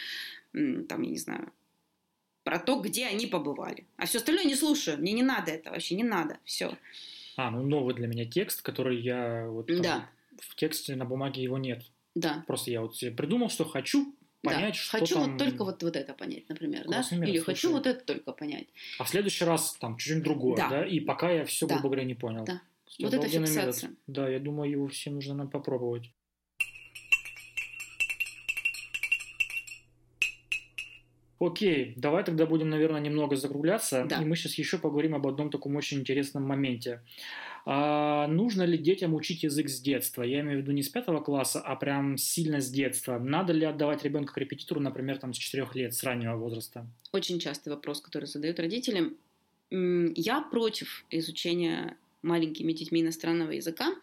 там, 0.53 1.03
я 1.03 1.11
не 1.11 1.19
знаю, 1.19 1.53
про 2.45 2.61
то, 2.61 2.79
где 2.79 3.07
они 3.07 3.27
побывали. 3.27 3.85
А 3.97 4.07
все 4.07 4.19
остальное 4.19 4.45
не 4.45 4.55
слушаю. 4.55 4.99
Мне 4.99 5.13
не 5.13 5.25
надо 5.25 5.51
это 5.51 5.71
вообще, 5.73 5.97
не 5.97 6.05
надо. 6.05 6.39
Все. 6.45 6.79
А, 7.37 7.51
ну 7.51 7.63
новый 7.65 7.95
для 7.97 8.07
меня 8.07 8.25
текст, 8.25 8.63
который 8.63 9.01
я 9.01 9.47
вот 9.49 9.67
там 9.67 9.83
Да. 9.83 10.09
В 10.41 10.55
тексте 10.57 10.97
на 10.97 11.05
бумаге 11.05 11.43
его 11.43 11.59
нет. 11.59 11.85
Да. 12.15 12.45
Просто 12.47 12.71
я 12.71 12.81
вот 12.81 12.97
себе 12.97 13.11
придумал, 13.11 13.51
что 13.51 13.65
хочу 13.65 14.15
понять, 14.43 14.75
да. 14.75 14.81
что 14.81 14.99
хочу 14.99 15.15
там... 15.15 15.31
вот 15.31 15.39
только 15.39 15.65
вот, 15.65 15.83
вот 15.83 15.97
это 15.97 16.15
понять, 16.15 16.49
например, 16.49 16.85
да? 16.89 16.99
Метод, 16.99 17.29
Или 17.29 17.39
хочу 17.39 17.69
слушай. 17.69 17.75
вот 17.75 17.87
это 17.87 18.05
только 18.05 18.33
понять. 18.33 18.67
А 18.99 19.05
в 19.05 19.09
следующий 19.09 19.45
раз 19.45 19.77
там 19.81 19.97
чуть-чуть 19.97 20.23
другое, 20.23 20.57
да? 20.57 20.69
Да. 20.69 20.87
И 20.87 21.01
пока 21.01 21.31
я 21.31 21.45
все, 21.45 21.67
Да. 21.67 21.75
грубо 21.75 21.89
говоря, 21.91 22.05
не 22.05 22.15
понял. 22.15 22.45
Да. 22.45 22.63
Кстати, 22.85 23.03
Вот 23.03 23.15
это 23.15 23.19
обалденный 23.19 23.49
метод. 23.49 23.65
фиксация. 23.65 23.91
Да, 24.07 24.29
я 24.29 24.39
думаю, 24.39 24.71
его 24.71 24.87
всем 24.89 25.15
нужно 25.15 25.35
нам 25.35 25.51
попробовать. 25.51 26.11
Окей, 31.39 31.93
давай 31.97 32.25
тогда 32.25 32.47
будем, 32.47 32.71
наверное, 32.71 33.01
немного 33.01 33.37
закругляться. 33.37 34.07
Да. 34.09 34.23
И 34.23 34.25
мы 34.25 34.37
сейчас 34.37 34.55
еще 34.55 34.79
поговорим 34.79 35.15
об 35.15 35.27
одном 35.27 35.51
таком 35.51 35.77
очень 35.77 36.01
интересном 36.01 36.45
моменте. 36.45 37.03
А, 37.67 38.27
нужно 38.29 38.63
ли 38.63 38.79
детям 38.79 39.13
учить 39.15 39.43
язык 39.43 39.69
с 39.69 39.81
детства? 39.81 40.23
Я 40.23 40.41
имею 40.41 40.59
в 40.59 40.63
виду 40.63 40.73
не 40.73 40.83
с 40.83 40.89
пятого 40.89 41.21
класса, 41.21 41.61
а 41.61 41.77
прям 41.77 42.17
сильно 42.17 42.61
с 42.61 42.71
детства. 42.71 43.19
Надо 43.19 43.53
ли 43.53 43.67
отдавать 43.67 44.05
ребенка 44.05 44.33
к 44.33 44.39
репетитору, 44.39 44.81
например, 44.81 45.19
там 45.19 45.35
с 45.35 45.37
четырех 45.37 45.75
лет, 45.75 45.93
с 45.93 46.03
раннего 46.05 46.37
возраста? 46.37 46.87
Очень 47.13 47.39
частый 47.39 47.73
вопрос, 47.73 48.01
который 48.01 48.27
задают 48.27 48.59
родители. 48.61 49.13
М, 49.71 50.13
Я 50.15 50.41
против 50.41 51.05
изучения 51.11 51.97
маленькими 52.23 52.73
детьми 52.73 53.03
иностранного 53.03 53.51
языка, 53.51 53.95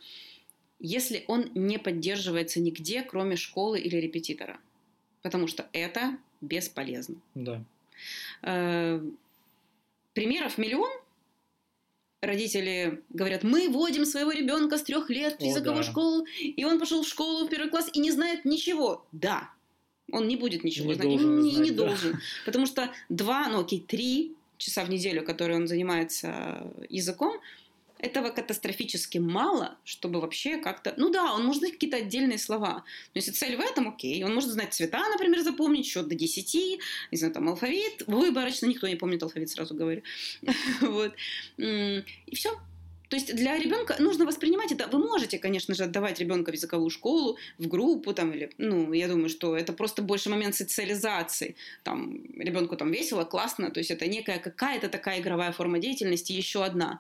если 0.80 1.24
он 1.28 1.50
не 1.56 1.80
поддерживается 1.80 2.60
нигде, 2.60 3.02
кроме 3.02 3.38
школы 3.38 3.80
или 3.80 3.96
репетитора. 3.96 4.60
Потому 5.22 5.48
что 5.48 5.70
это 5.72 6.18
бесполезно. 6.44 7.16
Да. 7.36 7.64
Э, 8.42 9.02
Примеров 10.14 10.58
миллион. 10.58 10.92
Родители 12.22 13.02
говорят, 13.10 13.44
мы 13.44 13.68
вводим 13.68 14.06
своего 14.06 14.32
ребенка 14.32 14.78
с 14.78 14.84
трех 14.84 15.10
лет 15.10 15.40
в 15.40 15.44
языковую 15.44 15.84
да. 15.84 15.90
школу, 15.90 16.26
и 16.42 16.64
он 16.64 16.80
пошел 16.80 17.04
в 17.04 17.08
школу 17.08 17.46
в 17.46 17.50
первый 17.50 17.70
класс 17.70 17.90
и 17.92 18.00
не 18.00 18.12
знает 18.12 18.46
ничего. 18.46 19.06
Да, 19.12 19.50
он 20.10 20.28
не 20.28 20.38
будет 20.38 20.64
ничего 20.64 20.88
Не 20.88 20.94
знать, 20.94 21.08
должен 21.08 21.40
не, 21.42 21.52
знать, 21.52 21.66
не 21.66 21.72
да. 21.72 21.86
должен. 21.86 22.20
Потому 22.46 22.66
что 22.66 22.90
два, 23.10 23.50
ну 23.50 23.60
окей, 23.60 23.82
три 23.82 24.36
часа 24.58 24.86
в 24.86 24.90
неделю, 24.90 25.26
которые 25.26 25.58
он 25.58 25.68
занимается 25.68 26.72
языком, 26.88 27.42
этого 28.04 28.32
катастрофически 28.32 29.18
мало, 29.18 29.78
чтобы 29.86 30.20
вообще 30.20 30.58
как-то... 30.58 30.94
Ну 30.98 31.10
да, 31.10 31.34
он 31.34 31.46
может 31.46 31.62
знать 31.62 31.74
какие-то 31.74 31.98
отдельные 31.98 32.38
слова. 32.38 32.84
Но 33.14 33.20
если 33.20 33.32
цель 33.32 33.56
в 33.56 33.62
этом, 33.62 33.88
окей. 33.88 34.22
Он 34.26 34.36
может 34.36 34.50
знать 34.50 34.74
цвета, 34.74 35.02
например, 35.10 35.40
запомнить, 35.42 35.86
счет 35.86 36.08
до 36.10 36.16
10, 36.16 36.54
не 37.12 37.18
знаю, 37.18 37.34
там 37.34 37.48
алфавит. 37.48 38.04
Выборочно 38.08 38.66
никто 38.66 38.90
не 38.90 38.98
помнит 38.98 39.24
алфавит, 39.24 39.50
сразу 39.50 39.74
говорю. 39.74 40.02
Вот. 40.82 41.14
И 41.58 42.36
все. 42.36 42.50
То 43.10 43.16
есть 43.16 43.36
для 43.36 43.58
ребенка 43.58 43.96
нужно 44.00 44.26
воспринимать 44.26 44.72
это. 44.72 44.88
Вы 44.88 45.00
можете, 45.00 45.38
конечно 45.38 45.76
же, 45.76 45.84
отдавать 45.84 46.20
ребенка 46.20 46.52
в 46.52 46.56
языковую 46.56 46.90
школу, 46.90 47.38
в 47.58 47.68
группу 47.68 48.14
там 48.14 48.34
или, 48.34 48.50
ну, 48.58 48.92
я 48.92 49.08
думаю, 49.08 49.30
что 49.30 49.56
это 49.56 49.72
просто 49.72 50.02
больше 50.02 50.30
момент 50.30 50.56
социализации. 50.56 51.56
Там 51.84 52.16
ребенку 52.38 52.76
там 52.76 52.92
весело, 52.92 53.24
классно, 53.24 53.70
то 53.70 53.80
есть 53.80 53.92
это 53.92 54.08
некая 54.08 54.40
какая-то 54.40 54.90
такая 54.90 55.22
игровая 55.22 55.52
форма 55.52 55.80
деятельности, 55.80 56.34
еще 56.34 56.66
одна, 56.66 57.00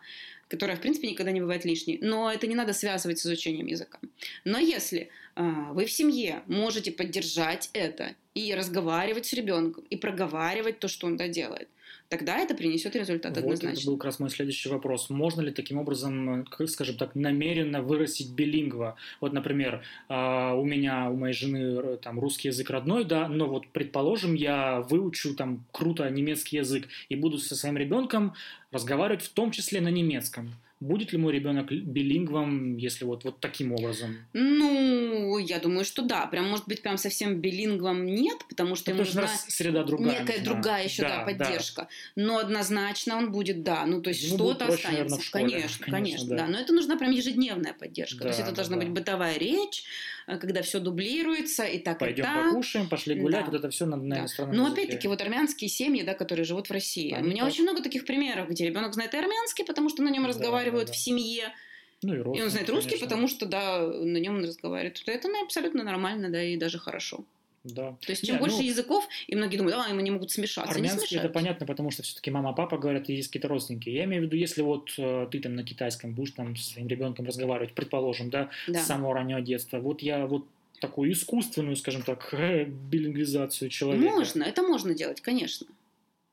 которая 0.53 0.77
в 0.77 0.81
принципе 0.81 1.09
никогда 1.09 1.31
не 1.31 1.41
бывает 1.41 1.65
лишней. 1.65 1.97
Но 1.99 2.31
это 2.31 2.45
не 2.45 2.53
надо 2.53 2.73
связывать 2.73 3.17
с 3.17 3.25
изучением 3.25 3.65
языка. 3.65 3.97
Но 4.45 4.59
если 4.59 5.09
а, 5.34 5.73
вы 5.73 5.88
в 5.88 5.91
семье 5.91 6.43
можете 6.45 6.91
поддержать 6.91 7.71
это 7.73 8.13
и 8.35 8.53
разговаривать 8.53 9.25
с 9.25 9.34
ребенком 9.34 9.84
и 9.89 9.95
проговаривать 9.95 10.77
то, 10.77 10.88
что 10.88 11.07
он 11.07 11.17
доделает, 11.17 11.69
тогда 12.18 12.38
это 12.38 12.53
принесет 12.53 12.95
результат 12.95 13.31
Вот 13.31 13.40
это 13.40 13.53
однозначно. 13.53 13.91
был 13.91 13.98
как 13.98 14.06
раз 14.06 14.19
мой 14.19 14.30
следующий 14.30 14.69
вопрос. 14.69 15.10
Можно 15.10 15.41
ли 15.41 15.52
таким 15.52 15.80
образом, 15.80 16.45
как, 16.45 16.69
скажем 16.69 16.95
так, 16.95 17.15
намеренно 17.15 17.81
вырастить 17.81 18.31
билингва? 18.34 18.98
Вот, 19.19 19.34
например, 19.34 19.81
а, 20.10 20.53
у 20.53 20.64
меня, 20.64 21.10
у 21.10 21.15
моей 21.15 21.34
жены 21.34 21.98
там 21.98 22.19
русский 22.19 22.49
язык 22.49 22.69
родной, 22.69 23.03
да, 23.03 23.27
но 23.27 23.48
вот, 23.48 23.68
предположим, 23.69 24.35
я 24.35 24.81
выучу 24.81 25.34
там 25.35 25.65
круто 25.72 26.07
немецкий 26.07 26.57
язык 26.57 26.88
и 27.10 27.15
буду 27.15 27.40
со 27.40 27.56
своим 27.56 27.77
ребенком 27.77 28.35
разговаривать 28.72 29.23
в 29.23 29.30
том 29.30 29.49
числе 29.49 29.81
на 29.81 29.90
немецком. 29.90 30.53
Будет 30.84 31.14
ли 31.14 31.18
мой 31.18 31.31
ребенок 31.34 31.72
билингвом, 31.72 32.76
если 32.77 33.05
вот, 33.05 33.23
вот 33.23 33.39
таким 33.39 33.72
образом? 33.72 34.18
Ну, 34.34 35.38
я 35.38 35.60
думаю, 35.60 35.85
что 35.85 36.01
да. 36.01 36.26
Прям, 36.27 36.49
может 36.49 36.68
быть, 36.68 36.81
прям 36.81 36.97
совсем 36.97 37.39
билингвом 37.39 38.05
нет, 38.05 38.38
потому 38.49 38.76
что 38.76 38.91
Ну, 38.91 38.97
ему 38.97 39.05
нужна 39.05 39.27
среда 39.47 39.84
другая. 39.84 40.19
некая 40.19 40.39
нужна. 40.39 40.53
другая 40.53 40.84
еще, 40.84 41.03
да, 41.03 41.23
поддержка. 41.23 41.88
Но 42.15 42.38
однозначно 42.39 43.15
он 43.18 43.31
будет, 43.31 43.64
да. 43.64 43.85
Ну, 43.85 44.01
то 44.01 44.10
есть 44.10 44.23
Ему 44.23 44.35
что-то 44.38 44.65
проще, 44.65 44.88
останется. 44.88 44.91
наверное, 44.91 45.22
школе. 45.23 45.43
Конечно, 45.43 45.85
Конечно, 45.85 45.91
конечно, 45.91 46.30
да. 46.30 46.38
да. 46.38 46.47
Но 46.47 46.60
это 46.60 46.73
нужна 46.73 46.97
прям 46.97 47.11
ежедневная 47.11 47.73
поддержка. 47.73 48.22
то 48.23 48.27
есть 48.27 48.39
Да, 48.39 48.43
это 48.45 48.51
да, 48.51 48.55
должна 48.57 48.76
да. 48.77 48.81
быть 48.84 48.91
бытовая 48.91 49.38
речь, 49.38 49.84
когда 50.25 50.61
все 50.61 50.79
дублируется, 50.79 51.63
и 51.65 51.79
так, 51.79 51.99
Пойдем 51.99 52.23
и 52.23 52.27
так. 52.27 52.45
покушаем, 52.51 52.87
пошли 52.89 53.15
гулять, 53.15 53.45
Да. 53.45 53.51
вот 53.51 53.59
это 53.59 53.69
все 53.69 53.85
на, 53.85 53.97
на 53.97 54.15
Да. 54.15 54.21
иностранном 54.21 54.55
Но 54.55 54.63
языке. 54.67 54.81
опять-таки, 54.81 55.07
вот 55.07 55.21
армянские 55.21 55.69
семьи, 55.69 56.03
да, 56.03 56.13
которые 56.13 56.45
живут 56.45 56.69
в 56.69 56.71
России. 56.71 57.11
Они 57.13 57.27
У 57.27 57.31
меня 57.31 57.45
очень 57.45 57.63
много 57.63 57.81
таких 57.81 58.05
примеров, 58.05 58.49
где 58.49 58.65
ребенок 58.65 58.93
знает 58.93 59.13
и 59.13 59.17
армянский, 59.17 59.65
потому 59.65 59.89
что 59.89 60.01
на 60.03 60.09
нем 60.09 60.23
Да, 60.23 60.29
разговаривают 60.29 60.87
да, 60.87 60.93
да. 60.93 60.97
в 60.97 60.97
семье. 60.97 61.53
Ну 62.01 62.13
и, 62.33 62.37
И 62.37 62.41
он 62.41 62.49
знает 62.49 62.69
русский, 62.69 62.91
конечно. 62.91 63.07
потому 63.07 63.27
что, 63.29 63.45
да, 63.45 63.79
на 63.87 64.17
нем 64.17 64.35
он 64.37 64.43
разговаривает. 64.45 65.01
Это 65.05 65.27
ну, 65.29 65.41
абсолютно 65.43 65.83
нормально, 65.83 66.29
да, 66.29 66.43
и 66.43 66.57
даже 66.57 66.77
хорошо. 66.77 67.23
Да. 67.64 67.98
То 68.02 68.11
есть, 68.11 68.26
чем 68.26 68.35
Не, 68.35 68.40
больше 68.40 68.57
ну, 68.57 68.64
языков, 68.64 69.07
и 69.27 69.35
многие 69.35 69.57
думают, 69.57 69.77
а, 69.77 69.85
они 69.85 70.11
могут 70.11 70.31
смешаться. 70.31 70.73
Армянский 70.73 71.18
это 71.18 71.30
понятно, 71.30 71.65
потому 71.65 71.91
что 71.91 72.03
все-таки 72.03 72.30
мама, 72.30 72.52
папа 72.53 72.77
говорят, 72.77 73.10
и 73.10 73.15
есть 73.15 73.30
какие-то 73.30 73.48
родственники. 73.48 73.90
Я 73.90 74.03
имею 74.03 74.23
в 74.23 74.26
виду, 74.26 74.35
если 74.35 74.61
вот 74.61 74.94
э, 74.98 75.27
ты 75.31 75.40
там 75.40 75.56
на 75.56 75.64
китайском 75.64 76.14
будешь 76.14 76.31
там 76.31 76.56
со 76.57 76.73
своим 76.73 76.88
ребенком 76.88 77.26
разговаривать, 77.26 77.73
предположим, 77.73 78.30
да, 78.30 78.49
Да. 78.68 78.81
с 78.81 78.88
самого 78.88 79.14
раннего 79.14 79.40
детства, 79.40 79.80
вот 79.80 80.02
я 80.02 80.26
вот 80.27 80.45
такую 80.81 81.14
искусственную, 81.14 81.77
скажем 81.77 82.02
так, 82.02 82.34
билингвизацию 82.91 83.69
человека. 83.69 84.14
Можно, 84.14 84.44
это 84.44 84.61
можно 84.61 84.94
делать, 84.94 85.22
конечно. 85.22 85.68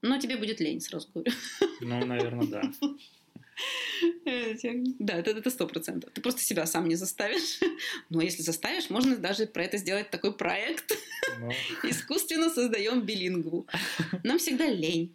Но 0.03 0.19
тебе 0.19 0.37
будет 0.37 0.61
лень, 0.61 0.81
сразу 0.81 1.09
говорю. 1.15 1.31
Ну, 1.81 2.05
наверное, 2.07 2.47
да. 2.47 2.63
Да, 4.99 5.15
это 5.15 5.51
сто 5.51 5.67
процентов. 5.67 6.11
Ты 6.13 6.21
просто 6.21 6.43
себя 6.43 6.67
сам 6.67 6.89
не 6.89 6.97
заставишь. 6.97 7.61
Но 8.11 8.23
если 8.23 8.43
заставишь, 8.43 8.91
можно 8.91 9.17
даже 9.17 9.47
про 9.47 9.65
это 9.65 9.77
сделать 9.77 10.11
такой 10.11 10.33
проект. 10.33 10.93
Ну, 11.39 11.51
Искусственно 11.89 12.51
создаем 12.51 13.03
билингву. 13.03 13.67
Нам 14.25 14.39
всегда 14.39 14.69
лень. 14.69 15.15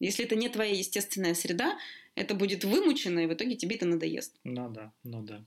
Если 0.00 0.24
это 0.24 0.36
не 0.36 0.48
твоя 0.48 0.74
естественная 0.74 1.34
среда, 1.34 1.78
это 2.14 2.34
будет 2.34 2.64
вымучено, 2.64 3.20
и 3.20 3.26
в 3.26 3.32
итоге 3.32 3.56
тебе 3.56 3.76
это 3.76 3.86
надоест. 3.86 4.36
ну 4.44 4.68
да, 4.68 4.92
ну 5.02 5.22
да. 5.22 5.44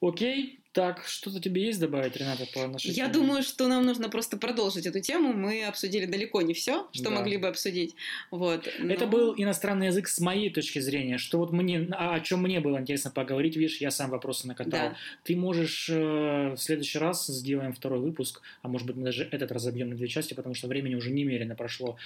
Окей, 0.00 0.60
так, 0.76 1.02
что-то 1.06 1.40
тебе 1.40 1.64
есть 1.64 1.80
добавить, 1.80 2.14
Рената, 2.18 2.44
по 2.52 2.66
нашей 2.66 2.90
Я 2.90 3.08
думаю, 3.08 3.42
что 3.42 3.66
нам 3.66 3.86
нужно 3.86 4.10
просто 4.10 4.36
продолжить 4.36 4.84
эту 4.84 5.00
тему. 5.00 5.32
Мы 5.32 5.64
обсудили 5.64 6.04
далеко 6.04 6.42
не 6.42 6.52
все, 6.52 6.86
что 6.92 7.04
Да. 7.04 7.10
могли 7.12 7.38
бы 7.38 7.48
обсудить. 7.48 7.94
Вот. 8.30 8.66
Это 8.66 9.06
но- 9.06 9.10
был 9.10 9.34
иностранный 9.38 9.86
язык 9.86 10.06
с 10.06 10.20
моей 10.20 10.50
точки 10.50 10.78
зрения, 10.80 11.16
что 11.16 11.38
вот 11.38 11.50
мне, 11.50 11.88
а 11.92 12.16
о 12.16 12.20
чем 12.20 12.42
мне 12.42 12.60
было 12.60 12.78
интересно 12.78 13.10
поговорить, 13.10 13.56
видишь, 13.56 13.78
я 13.78 13.90
сам 13.90 14.10
вопросы 14.10 14.46
накатал. 14.46 14.90
Да. 14.90 14.96
Ты 15.24 15.34
можешь 15.34 15.88
э, 15.88 16.50
в 16.54 16.58
следующий 16.58 16.98
раз 16.98 17.26
сделаем 17.26 17.72
второй 17.72 18.00
выпуск, 18.00 18.42
а 18.60 18.68
может 18.68 18.86
быть 18.86 18.96
мы 18.96 19.04
даже 19.04 19.26
этот 19.32 19.52
разобьем 19.52 19.88
на 19.88 19.96
две 19.96 20.08
части, 20.08 20.34
потому 20.34 20.54
что 20.54 20.68
времени 20.68 20.94
уже 20.94 21.10
немерено 21.10 21.54
прошло. 21.54 21.96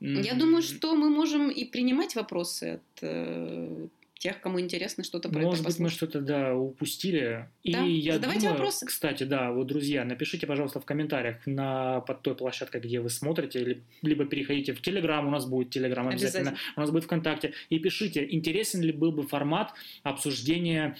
Я 0.00 0.34
думаю, 0.34 0.62
что 0.62 0.94
мы 0.94 1.10
можем 1.10 1.50
и 1.50 1.64
принимать 1.64 2.14
вопросы 2.14 2.74
от 2.74 3.02
э, 3.02 3.88
тех, 4.22 4.40
кому 4.40 4.60
интересно 4.60 5.02
что-то 5.02 5.28
про 5.28 5.40
Может 5.40 5.60
это 5.62 5.68
быть, 5.68 5.78
мы 5.80 5.86
послушать. 5.86 5.96
что-то, 5.96 6.20
да, 6.20 6.54
упустили. 6.54 7.48
И 7.64 7.72
Да, 7.72 7.80
я 7.82 8.12
задавайте 8.14 8.42
думаю, 8.42 8.54
вопросы. 8.58 8.86
кстати, 8.86 9.24
да, 9.24 9.50
вот, 9.50 9.66
друзья, 9.66 10.04
напишите, 10.04 10.46
пожалуйста, 10.46 10.78
в 10.80 10.84
комментариях 10.84 11.44
на, 11.44 12.00
под 12.02 12.22
той 12.22 12.36
площадкой, 12.36 12.80
где 12.80 13.00
вы 13.00 13.10
смотрите, 13.10 13.82
либо 14.00 14.24
переходите 14.24 14.74
в 14.74 14.80
Телеграм, 14.80 15.26
у 15.26 15.30
нас 15.30 15.44
будет 15.44 15.70
Телеграм 15.70 16.06
обязательно, 16.06 16.50
Обязательно. 16.50 16.72
у 16.76 16.80
нас 16.80 16.90
будет 16.92 17.04
ВКонтакте, 17.04 17.52
и 17.68 17.80
пишите, 17.80 18.24
интересен 18.30 18.80
ли 18.82 18.92
был 18.92 19.10
бы 19.10 19.26
формат 19.26 19.72
обсуждения 20.04 20.96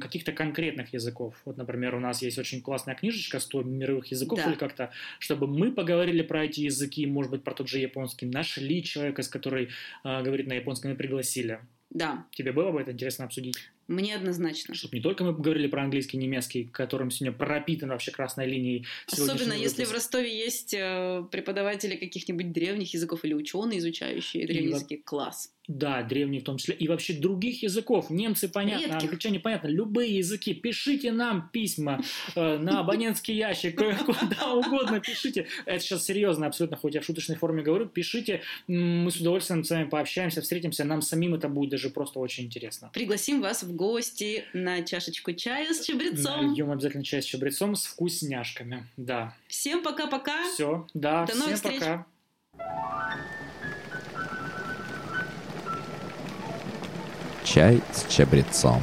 каких-то 0.00 0.32
конкретных 0.32 0.92
языков. 0.92 1.36
Вот, 1.44 1.58
например, 1.58 1.94
у 1.94 2.00
нас 2.00 2.22
есть 2.22 2.38
очень 2.38 2.60
классная 2.60 2.96
книжечка 2.96 3.36
«100 3.38 3.62
мировых 3.62 4.06
языков» 4.08 4.40
Да. 4.42 4.50
или 4.50 4.56
как-то, 4.58 4.90
чтобы 5.20 5.46
мы 5.46 5.70
поговорили 5.70 6.22
про 6.22 6.46
эти 6.46 6.62
языки, 6.62 7.06
может 7.06 7.30
быть, 7.30 7.44
про 7.44 7.54
тот 7.54 7.68
же 7.68 7.78
японский, 7.78 8.26
нашли 8.26 8.82
человека, 8.82 9.22
с 9.22 9.28
который 9.28 9.68
а, 10.02 10.22
говорит 10.22 10.48
на 10.48 10.54
японском, 10.54 10.90
и 10.92 10.96
пригласили. 10.96 11.60
Да, 11.90 12.26
Тебе 12.32 12.52
было 12.52 12.70
бы 12.70 12.80
это 12.80 12.92
интересно 12.92 13.24
обсудить? 13.24 13.56
мне 13.88 14.14
однозначно. 14.14 14.74
Чтобы 14.74 14.96
не 14.98 15.02
только 15.02 15.24
мы 15.24 15.32
говорили 15.32 15.66
про 15.66 15.82
английский, 15.82 16.18
немецкий, 16.18 16.64
которым 16.64 17.10
сегодня 17.10 17.36
пропитан 17.36 17.88
вообще 17.88 18.10
красной 18.10 18.46
линией. 18.46 18.84
Особенно 19.10 19.54
если 19.54 19.84
в. 19.84 19.92
Ростове 19.92 20.28
есть 20.36 20.74
э, 20.74 21.24
преподаватели 21.32 21.96
каких-нибудь 21.96 22.52
древних 22.52 22.92
языков 22.92 23.24
или 23.24 23.32
ученые, 23.32 23.78
изучающие 23.78 24.46
древние 24.46 24.72
во- 24.72 24.76
языки. 24.76 24.98
Класс. 24.98 25.54
Да, 25.68 26.02
древний 26.02 26.40
в 26.40 26.44
том 26.44 26.56
числе. 26.56 26.74
И 26.74 26.88
вообще 26.88 27.12
других 27.12 27.62
языков. 27.62 28.08
Немцы, 28.08 28.48
понятно, 28.48 28.86
Редких. 28.86 29.02
англичане, 29.02 29.38
понятно. 29.38 29.68
Любые 29.68 30.16
языки. 30.16 30.54
Пишите 30.54 31.12
нам 31.12 31.50
письма 31.52 32.02
э, 32.34 32.56
на 32.56 32.80
абонентский 32.80 33.36
ящик, 33.36 33.80
э, 33.82 33.94
куда 34.06 34.54
угодно 34.54 34.98
пишите. 35.00 35.46
Это 35.66 35.80
сейчас 35.80 36.06
серьезно, 36.06 36.46
абсолютно, 36.46 36.78
хоть 36.78 36.94
я 36.94 37.02
в 37.02 37.04
шуточной 37.04 37.36
форме 37.36 37.62
говорю. 37.62 37.86
Пишите, 37.86 38.40
мы 38.66 39.10
с 39.10 39.16
удовольствием 39.16 39.62
с 39.62 39.68
вами 39.70 39.84
пообщаемся, 39.84 40.40
встретимся. 40.40 40.84
Нам 40.84 41.02
самим 41.02 41.34
это 41.34 41.48
будет 41.50 41.70
даже 41.70 41.90
просто 41.90 42.18
очень 42.18 42.44
интересно. 42.44 42.90
Пригласим 42.94 43.42
вас 43.42 43.62
в 43.62 43.76
гости 43.76 44.44
на 44.54 44.82
чашечку 44.82 45.34
чая 45.34 45.74
с 45.74 45.84
чабрецом. 45.84 46.48
Нальем 46.48 46.70
обязательно 46.70 47.04
чай 47.04 47.20
с 47.20 47.26
чабрецом 47.26 47.76
с 47.76 47.84
вкусняшками. 47.84 48.86
Да. 48.96 49.34
Всем 49.48 49.82
пока-пока. 49.82 50.50
Все, 50.54 50.86
да, 50.94 51.26
До 51.26 51.32
всем 51.32 51.40
новых 51.40 51.56
встреч. 51.56 51.80
пока. 51.80 52.06
Чай 57.44 57.80
с 57.92 58.12
чабрецом. 58.12 58.80